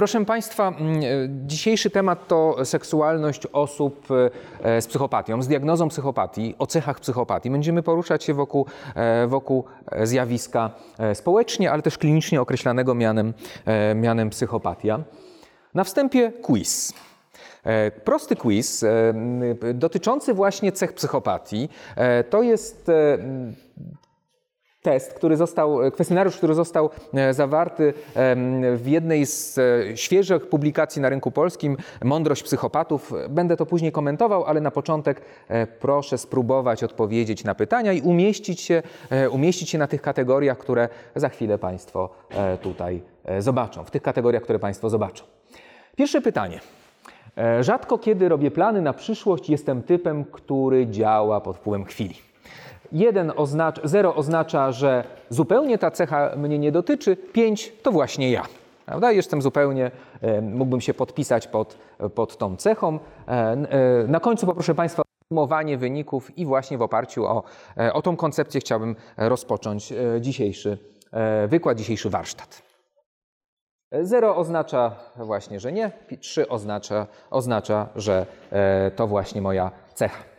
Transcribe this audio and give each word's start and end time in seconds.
Proszę 0.00 0.24
Państwa, 0.24 0.68
mm, 0.68 1.00
dzisiejszy 1.46 1.90
temat 1.90 2.28
to 2.28 2.64
seksualność 2.64 3.46
osób 3.46 4.08
z 4.80 4.86
psychopatią, 4.86 5.42
z 5.42 5.48
diagnozą 5.48 5.88
psychopatii, 5.88 6.54
o 6.58 6.66
cechach 6.66 7.00
psychopatii. 7.00 7.50
Będziemy 7.50 7.82
poruszać 7.82 8.24
się 8.24 8.34
wokół, 8.34 8.66
wokół 9.28 9.64
zjawiska 10.02 10.70
społecznie, 11.14 11.72
ale 11.72 11.82
też 11.82 11.98
klinicznie 11.98 12.40
określanego 12.40 12.94
mianem, 12.94 13.34
mianem 13.94 14.30
psychopatia. 14.30 15.00
Na 15.74 15.84
wstępie 15.84 16.32
quiz. 16.32 16.92
E, 17.64 17.90
prosty 17.90 18.36
quiz 18.36 18.82
e, 18.82 19.14
dotyczący 19.74 20.34
właśnie 20.34 20.72
cech 20.72 20.92
psychopatii. 20.92 21.68
E, 21.96 22.24
to 22.24 22.42
jest 22.42 22.90
test, 24.82 25.14
który 25.14 25.36
został, 25.36 25.78
kwestionariusz, 25.92 26.36
który 26.36 26.54
został 26.54 26.90
zawarty 27.30 27.94
w 28.76 28.82
jednej 28.86 29.26
z 29.26 29.58
świeżych 29.94 30.48
publikacji 30.48 31.02
na 31.02 31.08
rynku 31.08 31.30
polskim, 31.30 31.76
Mądrość 32.04 32.42
psychopatów. 32.42 33.12
Będę 33.28 33.56
to 33.56 33.66
później 33.66 33.92
komentował, 33.92 34.44
ale 34.44 34.60
na 34.60 34.70
początek 34.70 35.20
proszę 35.80 36.18
spróbować 36.18 36.84
odpowiedzieć 36.84 37.44
na 37.44 37.54
pytania 37.54 37.92
i 37.92 38.00
umieścić 38.00 38.60
się, 38.60 38.82
umieścić 39.30 39.70
się 39.70 39.78
na 39.78 39.86
tych 39.86 40.02
kategoriach, 40.02 40.58
które 40.58 40.88
za 41.14 41.28
chwilę 41.28 41.58
Państwo 41.58 42.08
tutaj 42.62 43.02
zobaczą, 43.38 43.84
w 43.84 43.90
tych 43.90 44.02
kategoriach, 44.02 44.42
które 44.42 44.58
Państwo 44.58 44.90
zobaczą. 44.90 45.24
Pierwsze 45.96 46.20
pytanie. 46.20 46.60
E, 47.36 47.64
rzadko 47.64 47.98
kiedy 47.98 48.28
robię 48.28 48.50
plany 48.50 48.82
na 48.82 48.92
przyszłość, 48.92 49.50
jestem 49.50 49.82
typem, 49.82 50.24
który 50.24 50.86
działa 50.86 51.40
pod 51.40 51.56
wpływem 51.56 51.84
chwili. 51.84 52.29
Jeden 52.92 53.32
oznacza, 53.36 53.82
zero 53.84 54.14
oznacza, 54.14 54.72
że 54.72 55.04
zupełnie 55.28 55.78
ta 55.78 55.90
cecha 55.90 56.32
mnie 56.36 56.58
nie 56.58 56.72
dotyczy, 56.72 57.16
pięć 57.16 57.72
to 57.82 57.92
właśnie 57.92 58.30
ja. 58.30 58.44
Prawda? 58.86 59.12
Jestem 59.12 59.42
zupełnie, 59.42 59.90
e, 60.20 60.40
mógłbym 60.40 60.80
się 60.80 60.94
podpisać 60.94 61.46
pod, 61.46 61.78
pod 62.14 62.36
tą 62.36 62.56
cechą. 62.56 62.98
E, 63.26 63.56
na 64.08 64.20
końcu 64.20 64.46
poproszę 64.46 64.74
Państwa 64.74 65.02
o 65.02 65.04
podsumowanie 65.20 65.78
wyników 65.78 66.38
i 66.38 66.46
właśnie 66.46 66.78
w 66.78 66.82
oparciu 66.82 67.26
o, 67.26 67.42
o 67.92 68.02
tą 68.02 68.16
koncepcję 68.16 68.60
chciałbym 68.60 68.96
rozpocząć 69.16 69.92
dzisiejszy 70.20 70.78
wykład, 71.48 71.78
dzisiejszy 71.78 72.10
warsztat. 72.10 72.62
Zero 74.02 74.36
oznacza 74.36 74.96
właśnie, 75.16 75.60
że 75.60 75.72
nie, 75.72 75.92
trzy 76.20 76.48
oznacza, 76.48 77.06
oznacza 77.30 77.88
że 77.96 78.26
e, 78.50 78.90
to 78.90 79.06
właśnie 79.06 79.42
moja 79.42 79.70
cecha. 79.94 80.29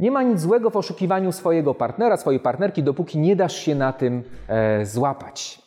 Nie 0.00 0.10
ma 0.10 0.22
nic 0.22 0.40
złego 0.40 0.70
w 0.70 0.76
oszukiwaniu 0.76 1.32
swojego 1.32 1.74
partnera, 1.74 2.16
swojej 2.16 2.40
partnerki, 2.40 2.82
dopóki 2.82 3.18
nie 3.18 3.36
dasz 3.36 3.56
się 3.56 3.74
na 3.74 3.92
tym 3.92 4.22
e, 4.48 4.86
złapać. 4.86 5.62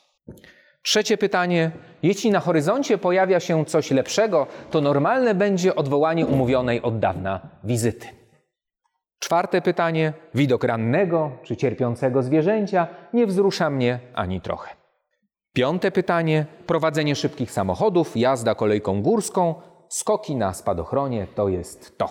Trzecie 0.83 1.17
pytanie. 1.17 1.71
Jeśli 2.03 2.31
na 2.31 2.39
horyzoncie 2.39 2.97
pojawia 2.97 3.39
się 3.39 3.65
coś 3.65 3.91
lepszego, 3.91 4.47
to 4.71 4.81
normalne 4.81 5.35
będzie 5.35 5.75
odwołanie 5.75 6.25
umówionej 6.25 6.81
od 6.81 6.99
dawna 6.99 7.39
wizyty. 7.63 8.07
Czwarte 9.19 9.61
pytanie. 9.61 10.13
Widok 10.35 10.63
rannego 10.63 11.31
czy 11.43 11.57
cierpiącego 11.57 12.23
zwierzęcia 12.23 12.87
nie 13.13 13.27
wzrusza 13.27 13.69
mnie 13.69 13.99
ani 14.13 14.41
trochę. 14.41 14.69
Piąte 15.53 15.91
pytanie. 15.91 16.45
Prowadzenie 16.65 17.15
szybkich 17.15 17.51
samochodów, 17.51 18.17
jazda 18.17 18.55
kolejką 18.55 19.01
górską, 19.01 19.55
skoki 19.89 20.35
na 20.35 20.53
spadochronie 20.53 21.27
to 21.35 21.49
jest 21.49 21.97
to. 21.97 22.09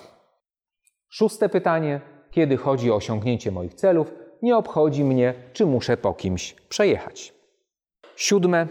Szóste 1.08 1.48
pytanie. 1.48 2.11
Kiedy 2.32 2.56
chodzi 2.56 2.90
o 2.90 2.94
osiągnięcie 2.94 3.50
moich 3.50 3.74
celów, 3.74 4.14
nie 4.42 4.56
obchodzi 4.56 5.04
mnie, 5.04 5.34
czy 5.52 5.66
muszę 5.66 5.96
po 5.96 6.14
kimś 6.14 6.54
przejechać. 6.68 7.34
Siódme. 8.16 8.68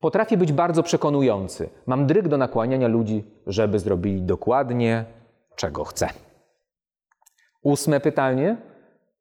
Potrafię 0.00 0.36
być 0.36 0.52
bardzo 0.52 0.82
przekonujący. 0.82 1.68
Mam 1.86 2.06
dryg 2.06 2.28
do 2.28 2.36
nakłaniania 2.36 2.88
ludzi, 2.88 3.24
żeby 3.46 3.78
zrobili 3.78 4.22
dokładnie, 4.22 5.04
czego 5.56 5.84
chcę. 5.84 6.08
Ósme 7.62 8.00
pytanie. 8.00 8.56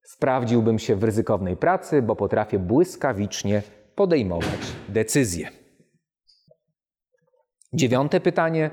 Sprawdziłbym 0.04 0.80
się 0.80 0.96
w 0.96 1.04
ryzykownej 1.04 1.58
pracy, 1.58 2.02
bo 2.02 2.16
potrafię 2.16 2.60
błyskawicznie 2.60 3.62
podejmować 3.96 4.76
decyzje. 4.90 5.50
Dziewiąte 7.74 8.20
pytanie. 8.20 8.72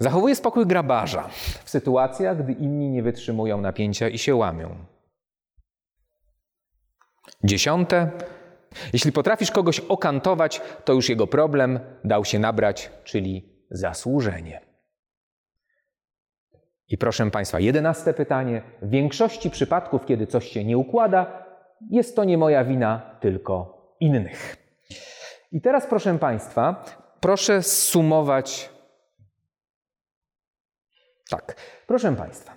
Zachowuje 0.00 0.36
spokój 0.36 0.66
grabarza 0.66 1.28
w 1.64 1.70
sytuacjach, 1.70 2.42
gdy 2.42 2.52
inni 2.52 2.90
nie 2.90 3.02
wytrzymują 3.02 3.60
napięcia 3.60 4.08
i 4.08 4.18
się 4.18 4.34
łamią. 4.34 4.76
Dziesiąte. 7.44 8.10
Jeśli 8.92 9.12
potrafisz 9.12 9.50
kogoś 9.50 9.80
okantować, 9.80 10.62
to 10.84 10.92
już 10.92 11.08
jego 11.08 11.26
problem 11.26 11.80
dał 12.04 12.24
się 12.24 12.38
nabrać, 12.38 12.90
czyli 13.04 13.48
zasłużenie. 13.70 14.60
I 16.88 16.98
proszę 16.98 17.30
Państwa, 17.30 17.60
jedenaste 17.60 18.14
pytanie. 18.14 18.62
W 18.82 18.90
większości 18.90 19.50
przypadków, 19.50 20.06
kiedy 20.06 20.26
coś 20.26 20.48
się 20.48 20.64
nie 20.64 20.78
układa, 20.78 21.46
jest 21.90 22.16
to 22.16 22.24
nie 22.24 22.38
moja 22.38 22.64
wina, 22.64 23.16
tylko 23.20 23.80
innych. 24.00 24.56
I 25.52 25.60
teraz, 25.60 25.86
proszę 25.86 26.18
Państwa, 26.18 26.84
proszę 27.20 27.62
sumować. 27.62 28.79
Tak, 31.30 31.56
proszę 31.86 32.16
Państwa. 32.16 32.52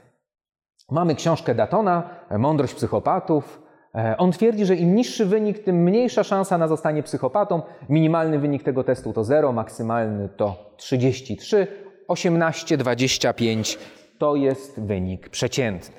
Mamy 0.91 1.15
książkę 1.15 1.55
Datona, 1.55 2.09
Mądrość 2.37 2.73
psychopatów. 2.73 3.61
E, 3.95 4.17
on 4.17 4.31
twierdzi, 4.31 4.65
że 4.65 4.75
im 4.75 4.95
niższy 4.95 5.25
wynik, 5.25 5.63
tym 5.63 5.83
mniejsza 5.83 6.23
szansa 6.23 6.57
na 6.57 6.67
zostanie 6.67 7.03
psychopatą. 7.03 7.61
Minimalny 7.89 8.39
wynik 8.39 8.63
tego 8.63 8.83
testu 8.83 9.13
to 9.13 9.23
0, 9.23 9.51
maksymalny 9.51 10.29
to 10.29 10.73
33, 10.77 11.67
18, 12.07 12.77
25 12.77 13.79
to 14.17 14.35
jest 14.35 14.79
wynik 14.79 15.29
przeciętny. 15.29 15.95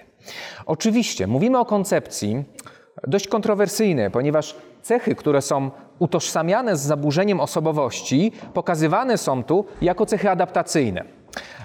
Oczywiście 0.66 1.26
mówimy 1.26 1.58
o 1.58 1.64
koncepcji 1.64 2.44
dość 3.06 3.28
kontrowersyjnej, 3.28 4.10
ponieważ 4.10 4.56
cechy, 4.82 5.14
które 5.14 5.42
są 5.42 5.70
utożsamiane 5.98 6.76
z 6.76 6.80
zaburzeniem 6.80 7.40
osobowości, 7.40 8.32
pokazywane 8.54 9.18
są 9.18 9.44
tu 9.44 9.64
jako 9.82 10.06
cechy 10.06 10.30
adaptacyjne. 10.30 11.04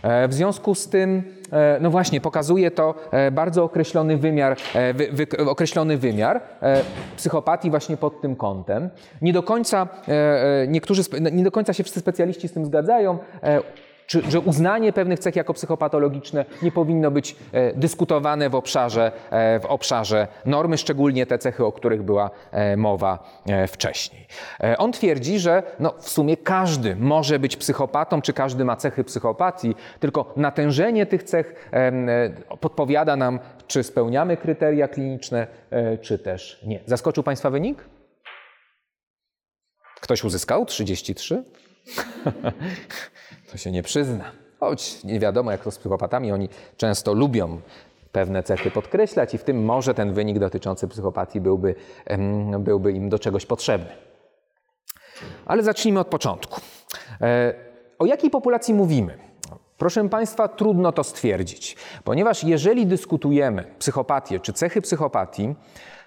E, 0.04 0.28
w 0.28 0.34
związku 0.34 0.76
z 0.76 0.88
tym, 0.88 1.24
e, 1.52 1.78
no 1.82 1.90
właśnie, 1.90 2.22
pokazuje 2.22 2.72
to 2.72 2.96
e, 3.12 3.32
bardzo 3.32 3.64
określony 3.64 4.18
wymiar, 4.18 4.58
wy, 4.94 5.08
wy, 5.12 5.28
określony 5.50 5.98
wymiar 5.98 6.42
psychopatii 7.18 7.70
właśnie 7.70 7.98
pod 7.98 8.22
tym 8.22 8.36
kątem. 8.36 8.90
Nie 9.22 9.34
do 9.34 9.44
końca, 9.44 9.88
niektórzy, 10.68 11.02
nie 11.32 11.44
do 11.44 11.52
końca 11.52 11.74
się 11.74 11.84
wszyscy 11.84 12.00
specjaliści 12.00 12.48
z 12.48 12.54
tym 12.54 12.66
zgadzają 12.66 13.18
czy, 14.09 14.22
że 14.31 14.40
uznanie 14.40 14.94
pewnych 14.94 15.20
cech 15.20 15.36
jako 15.36 15.53
psychopatologiczne 15.53 16.46
nie 16.62 16.72
powinno 16.72 17.12
być 17.12 17.36
e, 17.52 17.74
dyskutowane 17.74 18.50
w 18.50 18.56
obszarze, 18.56 19.12
e, 19.30 19.59
w 19.59 19.66
obszarze 19.66 20.28
normy, 20.46 20.78
szczególnie 20.78 21.25
te 21.25 21.38
cechy, 21.38 21.66
o 21.66 21.72
których 21.72 22.03
była 22.03 22.30
e, 22.52 22.78
mowa 22.78 23.40
wcześniej. 23.68 24.28
On 24.78 24.92
twierdzi, 24.92 25.40
że 25.40 25.64
no, 25.80 25.94
w 26.00 26.09
sumie 26.09 26.38
każdy 26.38 26.96
może 26.96 27.40
być 27.40 27.58
psychopatą, 27.58 28.22
czy 28.22 28.34
każdy 28.34 28.66
ma 28.66 28.75
cechy 28.75 29.03
psychopatii, 29.03 29.75
tylko 30.00 30.34
natężenie 30.36 31.06
tych 31.06 31.24
cech 31.24 31.69
podpowiada 32.59 33.16
nam, 33.16 33.40
czy 33.68 33.84
spełniamy 33.84 34.38
kryteria 34.38 34.88
kliniczne, 34.88 35.48
czy 36.02 36.19
też 36.19 36.62
nie. 36.68 36.80
Zaskoczył 36.86 37.24
Państwa 37.24 37.50
wynik? 37.50 37.86
Ktoś 40.02 40.24
uzyskał 40.24 40.66
33? 40.66 41.44
To 43.52 43.58
się 43.58 43.72
nie 43.72 43.84
przyzna. 43.84 44.32
Choć 44.60 45.04
nie 45.04 45.20
wiadomo, 45.20 45.52
jak 45.52 45.64
to 45.64 45.72
z 45.72 45.78
psychopatami, 45.78 46.32
oni 46.32 46.50
często 46.78 47.14
lubią 47.14 47.62
pewne 48.12 48.44
cechy 48.44 48.72
podkreślać 48.72 49.34
i 49.34 49.38
w 49.38 49.44
tym 49.44 49.66
może 49.66 49.94
ten 49.94 50.14
wynik 50.14 50.40
dotyczący 50.40 50.88
psychopatii 50.88 51.42
byłby, 51.42 51.76
byłby 52.60 52.92
im 52.92 53.10
do 53.10 53.20
czegoś 53.20 53.46
potrzebny. 53.46 53.90
Ale 55.46 55.64
zacznijmy 55.64 56.00
od 56.00 56.08
początku. 56.08 56.62
E, 57.22 57.54
o 58.00 58.06
jakiej 58.06 58.30
populacji 58.30 58.74
mówimy? 58.74 59.18
Proszę 59.78 60.10
Państwa, 60.10 60.48
trudno 60.48 60.92
to 60.92 61.04
stwierdzić, 61.04 61.78
ponieważ 62.04 62.44
jeżeli 62.44 62.86
dyskutujemy 62.86 63.63
psychopatię 63.80 64.40
czy 64.40 64.54
cechy 64.54 64.81
psychopatii, 64.81 65.56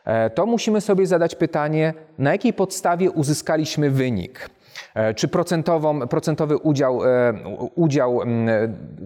e, 0.05 0.31
to 0.31 0.47
musimy 0.47 0.81
sobie 0.81 1.07
zadać 1.07 1.35
pytanie, 1.35 1.95
na 2.19 2.33
jakiej 2.33 2.53
podstawie 2.53 3.11
uzyskaliśmy 3.11 3.91
wynik. 3.91 4.51
E, 4.95 5.15
czy 5.15 5.29
procentową, 5.29 6.09
procentowy 6.09 6.57
udział, 6.57 7.05
e, 7.05 7.35
udział 7.75 8.21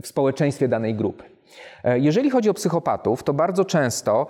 w 0.02 0.06
społeczeństwie 0.06 0.68
danej 0.68 0.94
grupy. 0.94 1.24
E, 1.84 1.98
jeżeli 1.98 2.30
chodzi 2.30 2.50
o 2.50 2.54
psychopatów, 2.54 3.22
to 3.22 3.34
bardzo 3.34 3.64
często 3.64 4.26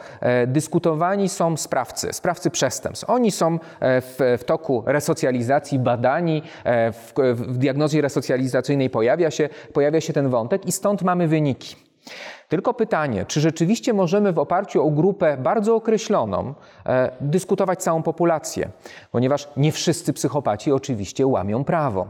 dyskutowani 0.46 1.28
są 1.28 1.56
sprawcy, 1.56 2.12
sprawcy 2.12 2.50
przestępstw. 2.50 3.10
Oni 3.10 3.30
są 3.30 3.58
w, 3.80 4.36
w 4.38 4.44
toku 4.44 4.82
resocjalizacji, 4.86 5.78
badani, 5.78 6.42
w, 6.92 7.12
w 7.34 7.58
diagnozie 7.58 8.00
resocjalizacyjnej 8.00 8.90
pojawia 8.90 9.30
się, 9.30 9.48
pojawia 9.72 10.00
się 10.00 10.12
ten 10.12 10.28
wątek 10.28 10.66
i 10.66 10.72
stąd 10.72 11.02
mamy 11.02 11.28
wyniki. 11.28 11.76
Tylko 12.48 12.74
pytanie, 12.74 13.24
czy 13.24 13.40
rzeczywiście 13.40 13.92
możemy 13.92 14.32
w 14.32 14.38
oparciu 14.38 14.86
o 14.86 14.90
grupę 14.90 15.36
bardzo 15.36 15.74
określoną 15.74 16.54
e, 16.86 17.10
dyskutować 17.20 17.82
całą 17.82 18.02
populację, 18.02 18.68
ponieważ 19.12 19.48
nie 19.56 19.72
wszyscy 19.72 20.12
psychopaci 20.12 20.72
oczywiście 20.72 21.26
łamią 21.26 21.64
prawo. 21.64 22.06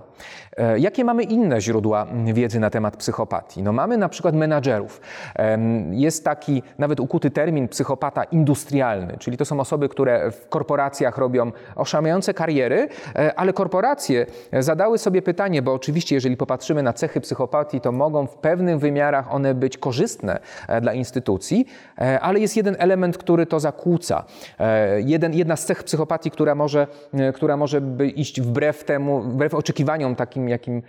E, 0.56 0.78
jakie 0.78 1.04
mamy 1.04 1.22
inne 1.22 1.60
źródła 1.60 2.06
wiedzy 2.24 2.60
na 2.60 2.70
temat 2.70 2.96
psychopatii? 2.96 3.62
No 3.62 3.72
mamy 3.72 3.96
na 3.96 4.08
przykład 4.08 4.34
menadżerów. 4.34 5.00
E, 5.36 5.58
jest 5.90 6.24
taki 6.24 6.62
nawet 6.78 7.00
ukuty 7.00 7.30
termin 7.30 7.68
psychopata 7.68 8.24
industrialny, 8.24 9.16
czyli 9.18 9.36
to 9.36 9.44
są 9.44 9.60
osoby, 9.60 9.88
które 9.88 10.30
w 10.30 10.48
korporacjach 10.48 11.18
robią 11.18 11.52
oszałamiające 11.76 12.34
kariery, 12.34 12.88
e, 13.14 13.34
ale 13.38 13.52
korporacje 13.52 14.26
zadały 14.52 14.98
sobie 14.98 15.22
pytanie, 15.22 15.62
bo 15.62 15.72
oczywiście 15.72 16.14
jeżeli 16.14 16.36
popatrzymy 16.36 16.82
na 16.82 16.92
cechy 16.92 17.20
psychopatii, 17.20 17.80
to 17.80 17.92
mogą 17.92 18.26
w 18.26 18.36
pewnych 18.36 18.78
wymiarach 18.78 19.34
one 19.34 19.54
być 19.54 19.78
korzystne 19.78 20.25
e, 20.69 20.81
dla 20.81 20.93
instytucji, 20.93 21.67
e, 21.99 22.20
ale 22.20 22.40
jest 22.40 22.56
jeden 22.56 22.76
element, 22.78 23.19
który 23.19 23.46
to 23.46 23.61
zakłóca. 23.61 24.25
E, 24.58 25.00
jeden, 25.00 25.34
jedna 25.34 25.56
z 25.56 25.64
cech 25.64 25.84
psychopatii, 25.84 26.31
która 26.31 26.55
może, 26.55 26.87
która 27.34 27.56
może 27.56 27.81
iść 28.14 28.40
wbrew 28.40 28.84
temu, 28.84 29.20
wbrew 29.20 29.55
oczekiwaniom 29.55 30.17
takim, 30.17 30.49
jakim, 30.49 30.82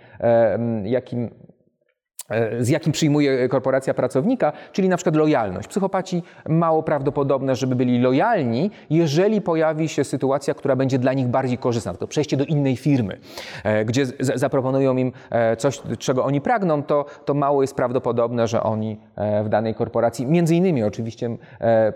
jakim 0.84 1.30
z 2.60 2.68
jakim 2.68 2.92
przyjmuje 2.92 3.48
korporacja 3.48 3.94
pracownika, 3.94 4.52
czyli 4.72 4.88
na 4.88 4.96
przykład 4.96 5.16
lojalność. 5.16 5.68
Psychopaci 5.68 6.22
mało 6.48 6.82
prawdopodobne, 6.82 7.56
żeby 7.56 7.76
byli 7.76 8.00
lojalni, 8.00 8.70
jeżeli 8.90 9.40
pojawi 9.40 9.88
się 9.88 10.04
sytuacja, 10.04 10.54
która 10.54 10.76
będzie 10.76 10.98
dla 10.98 11.12
nich 11.12 11.26
bardziej 11.26 11.58
korzystna. 11.58 11.94
To 11.94 12.06
przejście 12.06 12.36
do 12.36 12.44
innej 12.44 12.76
firmy, 12.76 13.18
e, 13.64 13.84
gdzie 13.84 14.06
zaproponują 14.20 14.96
im 14.96 15.12
e, 15.30 15.56
coś, 15.56 15.82
czego 15.98 16.24
oni 16.24 16.40
pragną, 16.40 16.82
to, 16.82 17.04
to 17.24 17.34
mało 17.34 17.62
jest 17.62 17.74
prawdopodobne, 17.74 18.48
że 18.48 18.62
oni 18.62 19.00
w 19.44 19.48
danej 19.48 19.74
korporacji, 19.74 20.26
między 20.26 20.54
innymi 20.54 20.82
oczywiście, 20.82 21.36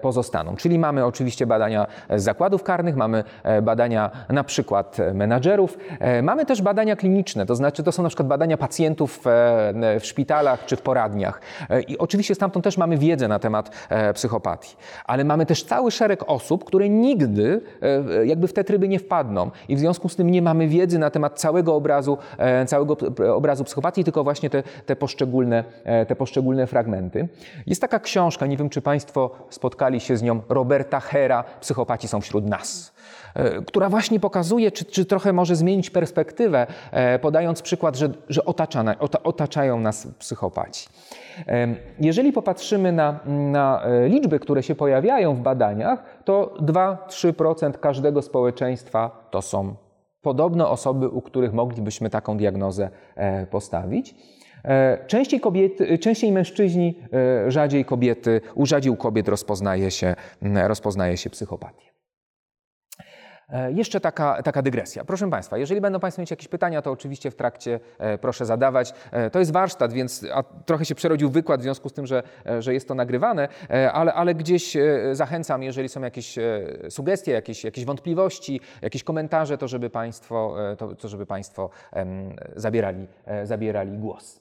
pozostaną. 0.00 0.56
Czyli 0.56 0.78
mamy 0.78 1.04
oczywiście 1.04 1.46
badania 1.46 1.86
z 2.10 2.22
zakładów 2.22 2.62
karnych, 2.62 2.96
mamy 2.96 3.24
badania 3.62 4.10
na 4.28 4.44
przykład 4.44 4.96
menadżerów, 5.14 5.78
mamy 6.22 6.46
też 6.46 6.62
badania 6.62 6.96
kliniczne, 6.96 7.46
to 7.46 7.56
znaczy 7.56 7.82
to 7.82 7.92
są 7.92 8.02
na 8.02 8.08
przykład 8.08 8.28
badania 8.28 8.56
pacjentów 8.56 9.20
w 10.00 10.00
szpitalach, 10.02 10.21
szpitalach 10.22 10.64
czy 10.66 10.76
w 10.76 10.82
poradniach. 10.82 11.40
E, 11.70 11.80
I 11.80 11.98
oczywiście 11.98 12.34
stamtąd 12.34 12.64
też 12.64 12.76
mamy 12.76 12.98
wiedzę 12.98 13.28
na 13.28 13.38
temat 13.38 13.70
e, 13.88 14.12
psychopatii. 14.12 14.76
Ale 15.04 15.24
mamy 15.24 15.46
też 15.46 15.64
cały 15.64 15.90
szereg 15.90 16.24
osób, 16.26 16.64
które 16.64 16.88
nigdy 16.88 17.60
e, 17.82 18.26
jakby 18.26 18.48
w 18.48 18.52
te 18.52 18.64
tryby 18.64 18.88
nie 18.88 18.98
wpadną. 18.98 19.50
I 19.68 19.76
w 19.76 19.78
związku 19.78 20.08
z 20.08 20.16
tym 20.16 20.30
nie 20.30 20.42
mamy 20.42 20.68
wiedzy 20.68 20.98
na 20.98 21.10
temat 21.10 21.40
całego 21.40 21.74
obrazu, 21.74 22.18
całego 22.66 22.96
obrazu 23.34 23.64
psychopatii, 23.64 24.04
tylko 24.04 24.24
właśnie 24.24 24.50
te, 24.50 24.62
te, 24.86 24.96
poszczególne, 24.96 25.64
te 26.08 26.16
poszczególne 26.16 26.66
fragmenty. 26.66 27.28
Jest 27.66 27.80
taka 27.80 27.98
książka, 27.98 28.46
nie 28.46 28.56
wiem 28.56 28.70
czy 28.70 28.80
Państwo 28.82 29.30
spotkali 29.50 30.00
się 30.00 30.16
z 30.16 30.22
nią, 30.22 30.40
Roberta 30.48 31.00
Hera, 31.00 31.44
Psychopaci 31.60 32.08
są 32.08 32.20
wśród 32.20 32.46
nas 32.46 32.92
która 33.66 33.88
właśnie 33.88 34.20
pokazuje, 34.20 34.70
czy, 34.70 34.84
czy 34.84 35.04
trochę 35.04 35.32
może 35.32 35.56
zmienić 35.56 35.90
perspektywę, 35.90 36.66
podając 37.22 37.62
przykład, 37.62 37.96
że, 37.96 38.10
że 38.28 38.44
otacza, 38.44 38.84
otaczają 39.24 39.80
nas 39.80 40.08
psychopaci. 40.18 40.88
Jeżeli 42.00 42.32
popatrzymy 42.32 42.92
na, 42.92 43.20
na 43.26 43.82
e, 43.84 44.08
liczby, 44.08 44.38
które 44.38 44.62
się 44.62 44.74
pojawiają 44.74 45.34
w 45.34 45.40
badaniach, 45.40 46.04
to 46.24 46.54
2-3% 46.60 47.72
każdego 47.72 48.22
społeczeństwa 48.22 49.28
to 49.30 49.42
są 49.42 49.74
podobno 50.22 50.70
osoby, 50.70 51.08
u 51.08 51.20
których 51.20 51.52
moglibyśmy 51.52 52.10
taką 52.10 52.36
diagnozę 52.36 52.90
e, 53.14 53.46
postawić. 53.46 54.14
E, 54.64 54.98
częściej, 55.06 55.40
kobiety, 55.40 55.98
częściej 55.98 56.32
mężczyźni, 56.32 56.98
rzadziej 57.48 57.84
kobiety, 57.84 58.40
u 58.54 58.66
rzadziej 58.66 58.96
kobiet 58.96 59.28
rozpoznaje 59.28 59.90
się, 59.90 60.14
rozpoznaje 60.66 61.16
się 61.16 61.30
psychopatię. 61.30 61.91
E, 63.52 63.72
jeszcze 63.72 64.00
taka, 64.00 64.42
taka 64.42 64.62
dygresja. 64.62 65.04
Proszę 65.04 65.30
Państwa, 65.30 65.58
jeżeli 65.58 65.80
będą 65.80 66.00
Państwo 66.00 66.22
mieć 66.22 66.30
jakieś 66.30 66.48
pytania, 66.48 66.82
to 66.82 66.90
oczywiście 66.90 67.30
w 67.30 67.34
trakcie 67.34 67.80
e, 67.98 68.18
proszę 68.18 68.46
zadawać. 68.46 68.94
E, 69.10 69.30
to 69.30 69.38
jest 69.38 69.52
warsztat, 69.52 69.92
więc 69.92 70.26
trochę 70.66 70.84
się 70.84 70.94
przerodził 70.94 71.30
wykład 71.30 71.60
w 71.60 71.62
związku 71.62 71.88
z 71.88 71.92
tym, 71.92 72.06
że, 72.06 72.22
że 72.58 72.74
jest 72.74 72.88
to 72.88 72.94
nagrywane, 72.94 73.48
ale, 73.92 74.14
ale 74.14 74.34
gdzieś 74.34 74.76
zachęcam, 75.12 75.62
jeżeli 75.62 75.88
są 75.88 76.02
jakieś 76.02 76.38
sugestie, 76.88 77.32
jakieś, 77.32 77.64
jakieś 77.64 77.84
wątpliwości, 77.84 78.60
jakieś 78.82 79.04
komentarze, 79.04 79.58
to 79.58 79.68
żeby 79.68 79.90
Państwo, 79.90 80.56
to, 80.78 80.94
to 80.94 81.08
żeby 81.08 81.26
państwo 81.26 81.70
zabierali, 82.56 83.06
zabierali 83.44 83.98
głos. 83.98 84.40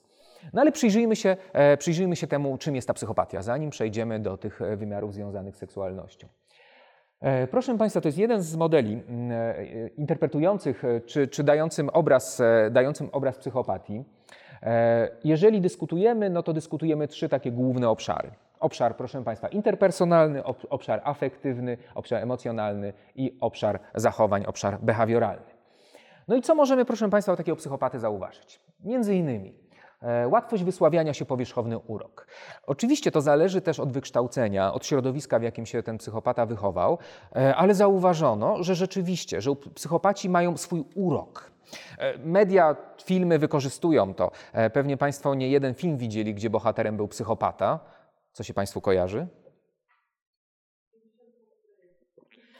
No 0.53 0.61
ale 0.61 0.71
przyjrzyjmy 0.71 1.15
się, 1.15 1.37
przyjrzyjmy 1.77 2.15
się 2.15 2.27
temu, 2.27 2.57
czym 2.57 2.75
jest 2.75 2.87
ta 2.87 2.93
psychopatia, 2.93 3.41
zanim 3.41 3.69
przejdziemy 3.69 4.19
do 4.19 4.37
tych 4.37 4.59
wymiarów 4.77 5.13
związanych 5.13 5.55
z 5.55 5.59
seksualnością. 5.59 6.27
E, 7.21 7.47
proszę 7.47 7.77
Państwa, 7.77 8.01
to 8.01 8.07
jest 8.07 8.17
jeden 8.17 8.41
z 8.41 8.55
modeli 8.55 8.93
mm, 8.93 9.31
e, 9.31 9.87
interpretujących 9.87 10.85
e, 10.85 11.01
czy, 11.01 11.27
czy 11.27 11.43
dającym, 11.43 11.89
obraz, 11.89 12.41
dającym 12.71 13.09
obraz 13.11 13.37
psychopatii. 13.37 14.03
Jeżeli 15.23 15.61
dyskutujemy, 15.61 16.29
no 16.29 16.43
to 16.43 16.53
dyskutujemy 16.53 17.07
trzy 17.07 17.29
takie 17.29 17.51
główne 17.51 17.89
obszary. 17.89 18.31
Obszar, 18.59 18.95
proszę 18.95 19.23
Państwa, 19.23 19.47
interpersonalny, 19.47 20.43
obszar 20.69 21.01
afektywny, 21.03 21.77
obszar 21.95 22.23
emocjonalny 22.23 22.93
i 23.15 23.37
obszar 23.39 23.79
zachowań, 23.95 24.45
obszar 24.45 24.79
behawioralny. 24.81 25.45
No 26.27 26.35
i 26.35 26.41
co 26.41 26.55
możemy, 26.55 26.85
proszę 26.85 27.09
Państwa, 27.09 27.33
o 27.33 27.35
takiego 27.35 27.55
psychopaty 27.55 27.99
zauważyć? 27.99 28.59
Między 28.83 29.15
innymi 29.15 29.60
łatwość 30.27 30.63
wysławiania 30.63 31.13
się, 31.13 31.25
powierzchowny 31.25 31.79
urok. 31.79 32.27
Oczywiście 32.67 33.11
to 33.11 33.21
zależy 33.21 33.61
też 33.61 33.79
od 33.79 33.91
wykształcenia, 33.91 34.73
od 34.73 34.85
środowiska, 34.85 35.39
w 35.39 35.43
jakim 35.43 35.65
się 35.65 35.83
ten 35.83 35.97
psychopata 35.97 36.45
wychował, 36.45 36.97
e, 37.35 37.55
ale 37.55 37.73
zauważono, 37.73 38.63
że 38.63 38.75
rzeczywiście, 38.75 39.41
że 39.41 39.55
psychopaci 39.75 40.29
mają 40.29 40.57
swój 40.57 40.83
urok. 40.95 41.51
E, 41.97 42.17
media, 42.17 42.75
filmy 43.03 43.39
wykorzystują 43.39 44.13
to. 44.13 44.31
Pewnie 44.73 44.97
Państwo 44.97 45.35
nie 45.35 45.49
jeden 45.49 45.73
film 45.73 45.97
widzieli, 45.97 46.33
gdzie 46.33 46.49
bohaterem 46.49 46.97
był 46.97 47.07
psychopata. 47.07 47.79
Co 48.33 48.43
się 48.43 48.53
Państwu 48.53 48.81
kojarzy? 48.81 49.27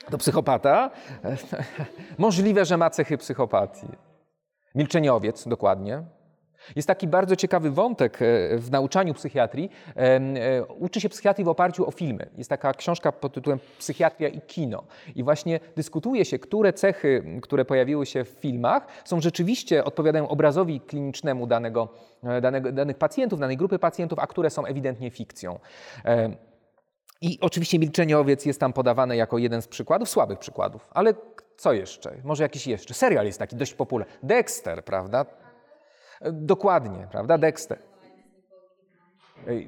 To 0.10 0.18
psychopata? 0.18 0.92
Możliwe, 2.18 2.66
że 2.66 2.78
ma 2.78 2.90
cechy 2.90 3.18
psychopatii. 3.18 3.88
Milczeniowiec, 4.76 5.48
dokładnie. 5.48 6.04
Jest 6.76 6.88
taki 6.88 7.08
bardzo 7.08 7.36
ciekawy 7.36 7.72
wątek 7.72 8.22
e, 8.22 8.58
w 8.58 8.72
nauczaniu 8.72 9.14
psychiatrii. 9.14 9.70
E, 9.96 10.66
uczy 10.66 11.02
się 11.02 11.10
psychiatrii 11.10 11.46
w 11.46 11.48
oparciu 11.48 11.88
o 11.88 11.92
filmy. 11.92 12.30
Jest 12.38 12.50
taka 12.50 12.74
książka 12.74 13.12
pod 13.12 13.34
tytułem 13.34 13.60
Psychiatria 13.80 14.30
i 14.30 14.42
kino. 14.42 14.84
I 15.16 15.24
właśnie 15.24 15.60
dyskutuje 15.76 16.26
się, 16.26 16.40
które 16.40 16.74
cechy, 16.74 17.40
które 17.42 17.66
pojawiły 17.66 18.06
się 18.06 18.24
w 18.24 18.30
filmach, 18.30 18.88
są 19.06 19.22
rzeczywiście 19.22 19.84
odpowiadają 19.84 20.28
obrazowi 20.28 20.82
klinicznemu 20.82 21.48
danego, 21.48 21.90
e, 22.24 22.42
danego, 22.42 22.72
danych 22.72 22.98
pacjentów, 22.98 23.40
danej 23.40 23.58
grupy 23.58 23.80
pacjentów, 23.80 24.20
a 24.20 24.28
które 24.28 24.50
są 24.50 24.66
ewidentnie 24.66 25.12
fikcją. 25.12 25.60
I 27.22 27.38
oczywiście 27.42 27.80
milczeniowiec 27.80 28.46
jest 28.46 28.60
tam 28.60 28.74
podawany 28.74 29.16
jako 29.16 29.38
jeden 29.38 29.62
z 29.62 29.68
przykładów, 29.68 30.10
słabych 30.10 30.40
przykładów. 30.40 30.88
Ale 30.92 31.14
co 31.58 31.74
jeszcze? 31.74 32.18
Może 32.24 32.44
jakiś 32.44 32.68
jeszcze? 32.68 32.94
Serial 32.94 33.26
jest 33.26 33.40
taki 33.40 33.56
dość 33.56 33.74
popularny. 33.74 34.14
Dexter, 34.24 34.86
prawda? 34.86 35.26
Dokładnie, 36.32 37.08
prawda? 37.12 37.38
Dexter. 37.38 37.80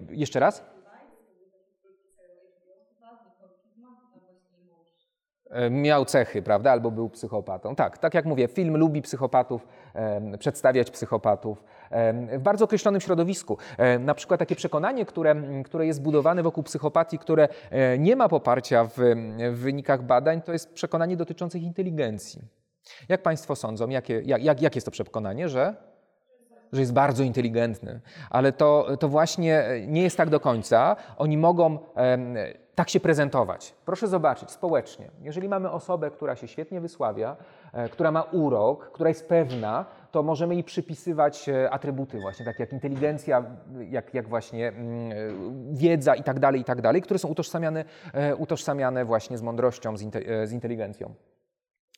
Jeszcze 0.09 0.39
raz? 0.39 0.63
E, 5.53 5.69
miał 5.69 6.05
cechy, 6.05 6.41
prawda? 6.41 6.71
Albo 6.71 6.91
był 6.91 7.09
psychopatą. 7.09 7.75
Tak, 7.75 7.97
tak 7.97 8.13
jak 8.13 8.25
mówię, 8.25 8.47
film 8.47 8.77
lubi 8.77 9.01
psychopatów, 9.01 9.67
e, 9.93 10.37
przedstawiać 10.37 10.91
psychopatów 10.91 11.63
e, 11.89 12.37
w 12.37 12.41
bardzo 12.41 12.65
określonym 12.65 13.01
środowisku. 13.01 13.57
E, 13.77 13.99
na 13.99 14.13
przykład 14.13 14.39
takie 14.39 14.55
przekonanie, 14.55 15.05
które, 15.05 15.35
które 15.65 15.85
jest 15.85 16.01
budowane 16.01 16.43
wokół 16.43 16.63
psychopatii, 16.63 17.19
które 17.19 17.47
e, 17.69 17.97
nie 17.97 18.15
ma 18.15 18.29
poparcia 18.29 18.83
w, 18.85 18.97
w 19.51 19.57
wynikach 19.57 20.03
badań, 20.03 20.41
to 20.41 20.53
jest 20.53 20.73
przekonanie 20.73 21.17
dotyczące 21.17 21.59
inteligencji. 21.59 22.41
Jak 23.09 23.21
Państwo 23.21 23.55
sądzą, 23.55 23.89
jakie, 23.89 24.21
jak, 24.21 24.43
jak, 24.43 24.61
jak 24.61 24.75
jest 24.75 24.85
to 24.85 24.91
przekonanie, 24.91 25.49
że 25.49 25.92
że 26.73 26.79
jest 26.79 26.93
bardzo 26.93 27.23
inteligentny, 27.23 27.99
ale 28.29 28.51
to, 28.51 28.87
to 28.99 29.07
właśnie 29.07 29.63
nie 29.87 30.03
jest 30.03 30.17
tak 30.17 30.29
do 30.29 30.39
końca. 30.39 30.95
Oni 31.17 31.37
mogą 31.37 31.79
tak 32.75 32.89
się 32.89 32.99
prezentować. 32.99 33.73
Proszę 33.85 34.07
zobaczyć, 34.07 34.51
społecznie, 34.51 35.09
jeżeli 35.21 35.49
mamy 35.49 35.71
osobę, 35.71 36.11
która 36.11 36.35
się 36.35 36.47
świetnie 36.47 36.81
wysławia, 36.81 37.35
e, 37.73 37.89
która 37.89 38.11
ma 38.11 38.21
urok, 38.21 38.91
która 38.91 39.09
jest 39.09 39.27
pewna, 39.27 39.85
to 40.11 40.23
możemy 40.23 40.53
jej 40.53 40.63
przypisywać 40.63 41.49
e, 41.49 41.71
atrybuty 41.71 42.19
właśnie, 42.19 42.45
takie 42.45 42.63
jak 42.63 42.73
inteligencja, 42.73 43.43
jak, 43.89 44.13
jak 44.13 44.27
właśnie 44.27 44.67
mm, 44.67 45.11
e, 45.11 45.15
wiedza 45.71 46.15
i 46.15 46.23
tak 46.23 46.39
dalej, 46.39 46.61
i 46.61 46.63
tak 46.63 46.81
dalej, 46.81 47.01
które 47.01 47.19
są 47.19 47.27
utożsamiane, 47.27 47.85
utożsamiane 48.37 49.05
właśnie 49.05 49.37
z 49.37 49.41
mądrością, 49.41 49.97
z 50.45 50.51
inteligencją. 50.51 51.13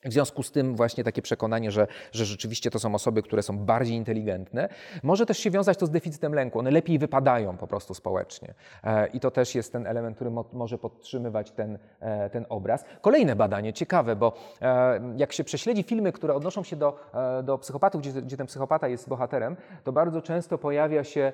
W 0.06 0.14
związku 0.14 0.44
z 0.44 0.52
tym 0.52 0.76
właśnie 0.76 1.04
takie 1.04 1.22
przekonanie, 1.22 1.72
że, 1.72 1.88
że 2.12 2.26
rzeczywiście 2.26 2.72
to 2.72 2.80
są 2.80 2.96
osoby, 2.96 3.24
które 3.24 3.44
są 3.44 3.58
bardziej 3.58 3.96
inteligentne, 3.96 4.70
może 5.04 5.26
też 5.26 5.38
się 5.38 5.52
wiązać 5.52 5.78
to 5.78 5.86
z 5.86 5.90
deficytem 5.90 6.34
lęku. 6.34 6.60
One 6.60 6.72
lepiej 6.72 7.00
wypadają 7.00 7.58
po 7.58 7.68
prostu 7.68 7.94
społecznie. 7.94 8.54
E, 8.84 9.08
I 9.08 9.20
to 9.20 9.32
też 9.32 9.56
jest 9.56 9.72
ten 9.72 9.88
element, 9.88 10.16
który 10.16 10.30
mo 10.32 10.46
może 10.54 10.78
podtrzymywać 10.78 11.52
ten, 11.52 11.78
e, 12.00 12.30
ten 12.30 12.46
obraz. 12.50 12.86
Kolejne 13.02 13.36
badanie, 13.36 13.74
ciekawe, 13.74 14.16
bo 14.16 14.34
e, 14.62 15.02
jak 15.18 15.34
się 15.34 15.44
prześledzi 15.44 15.84
filmy, 15.84 16.12
które 16.12 16.34
odnoszą 16.34 16.64
się 16.64 16.76
do, 16.76 17.00
do 17.44 17.58
psychopatów, 17.58 18.02
gdzie, 18.02 18.22
gdzie 18.22 18.38
ten 18.38 18.48
psychopata 18.48 18.88
jest 18.88 19.10
bohaterem, 19.10 19.56
to 19.84 19.92
bardzo 19.92 20.22
często 20.22 20.58
pojawia 20.58 21.04
się 21.04 21.32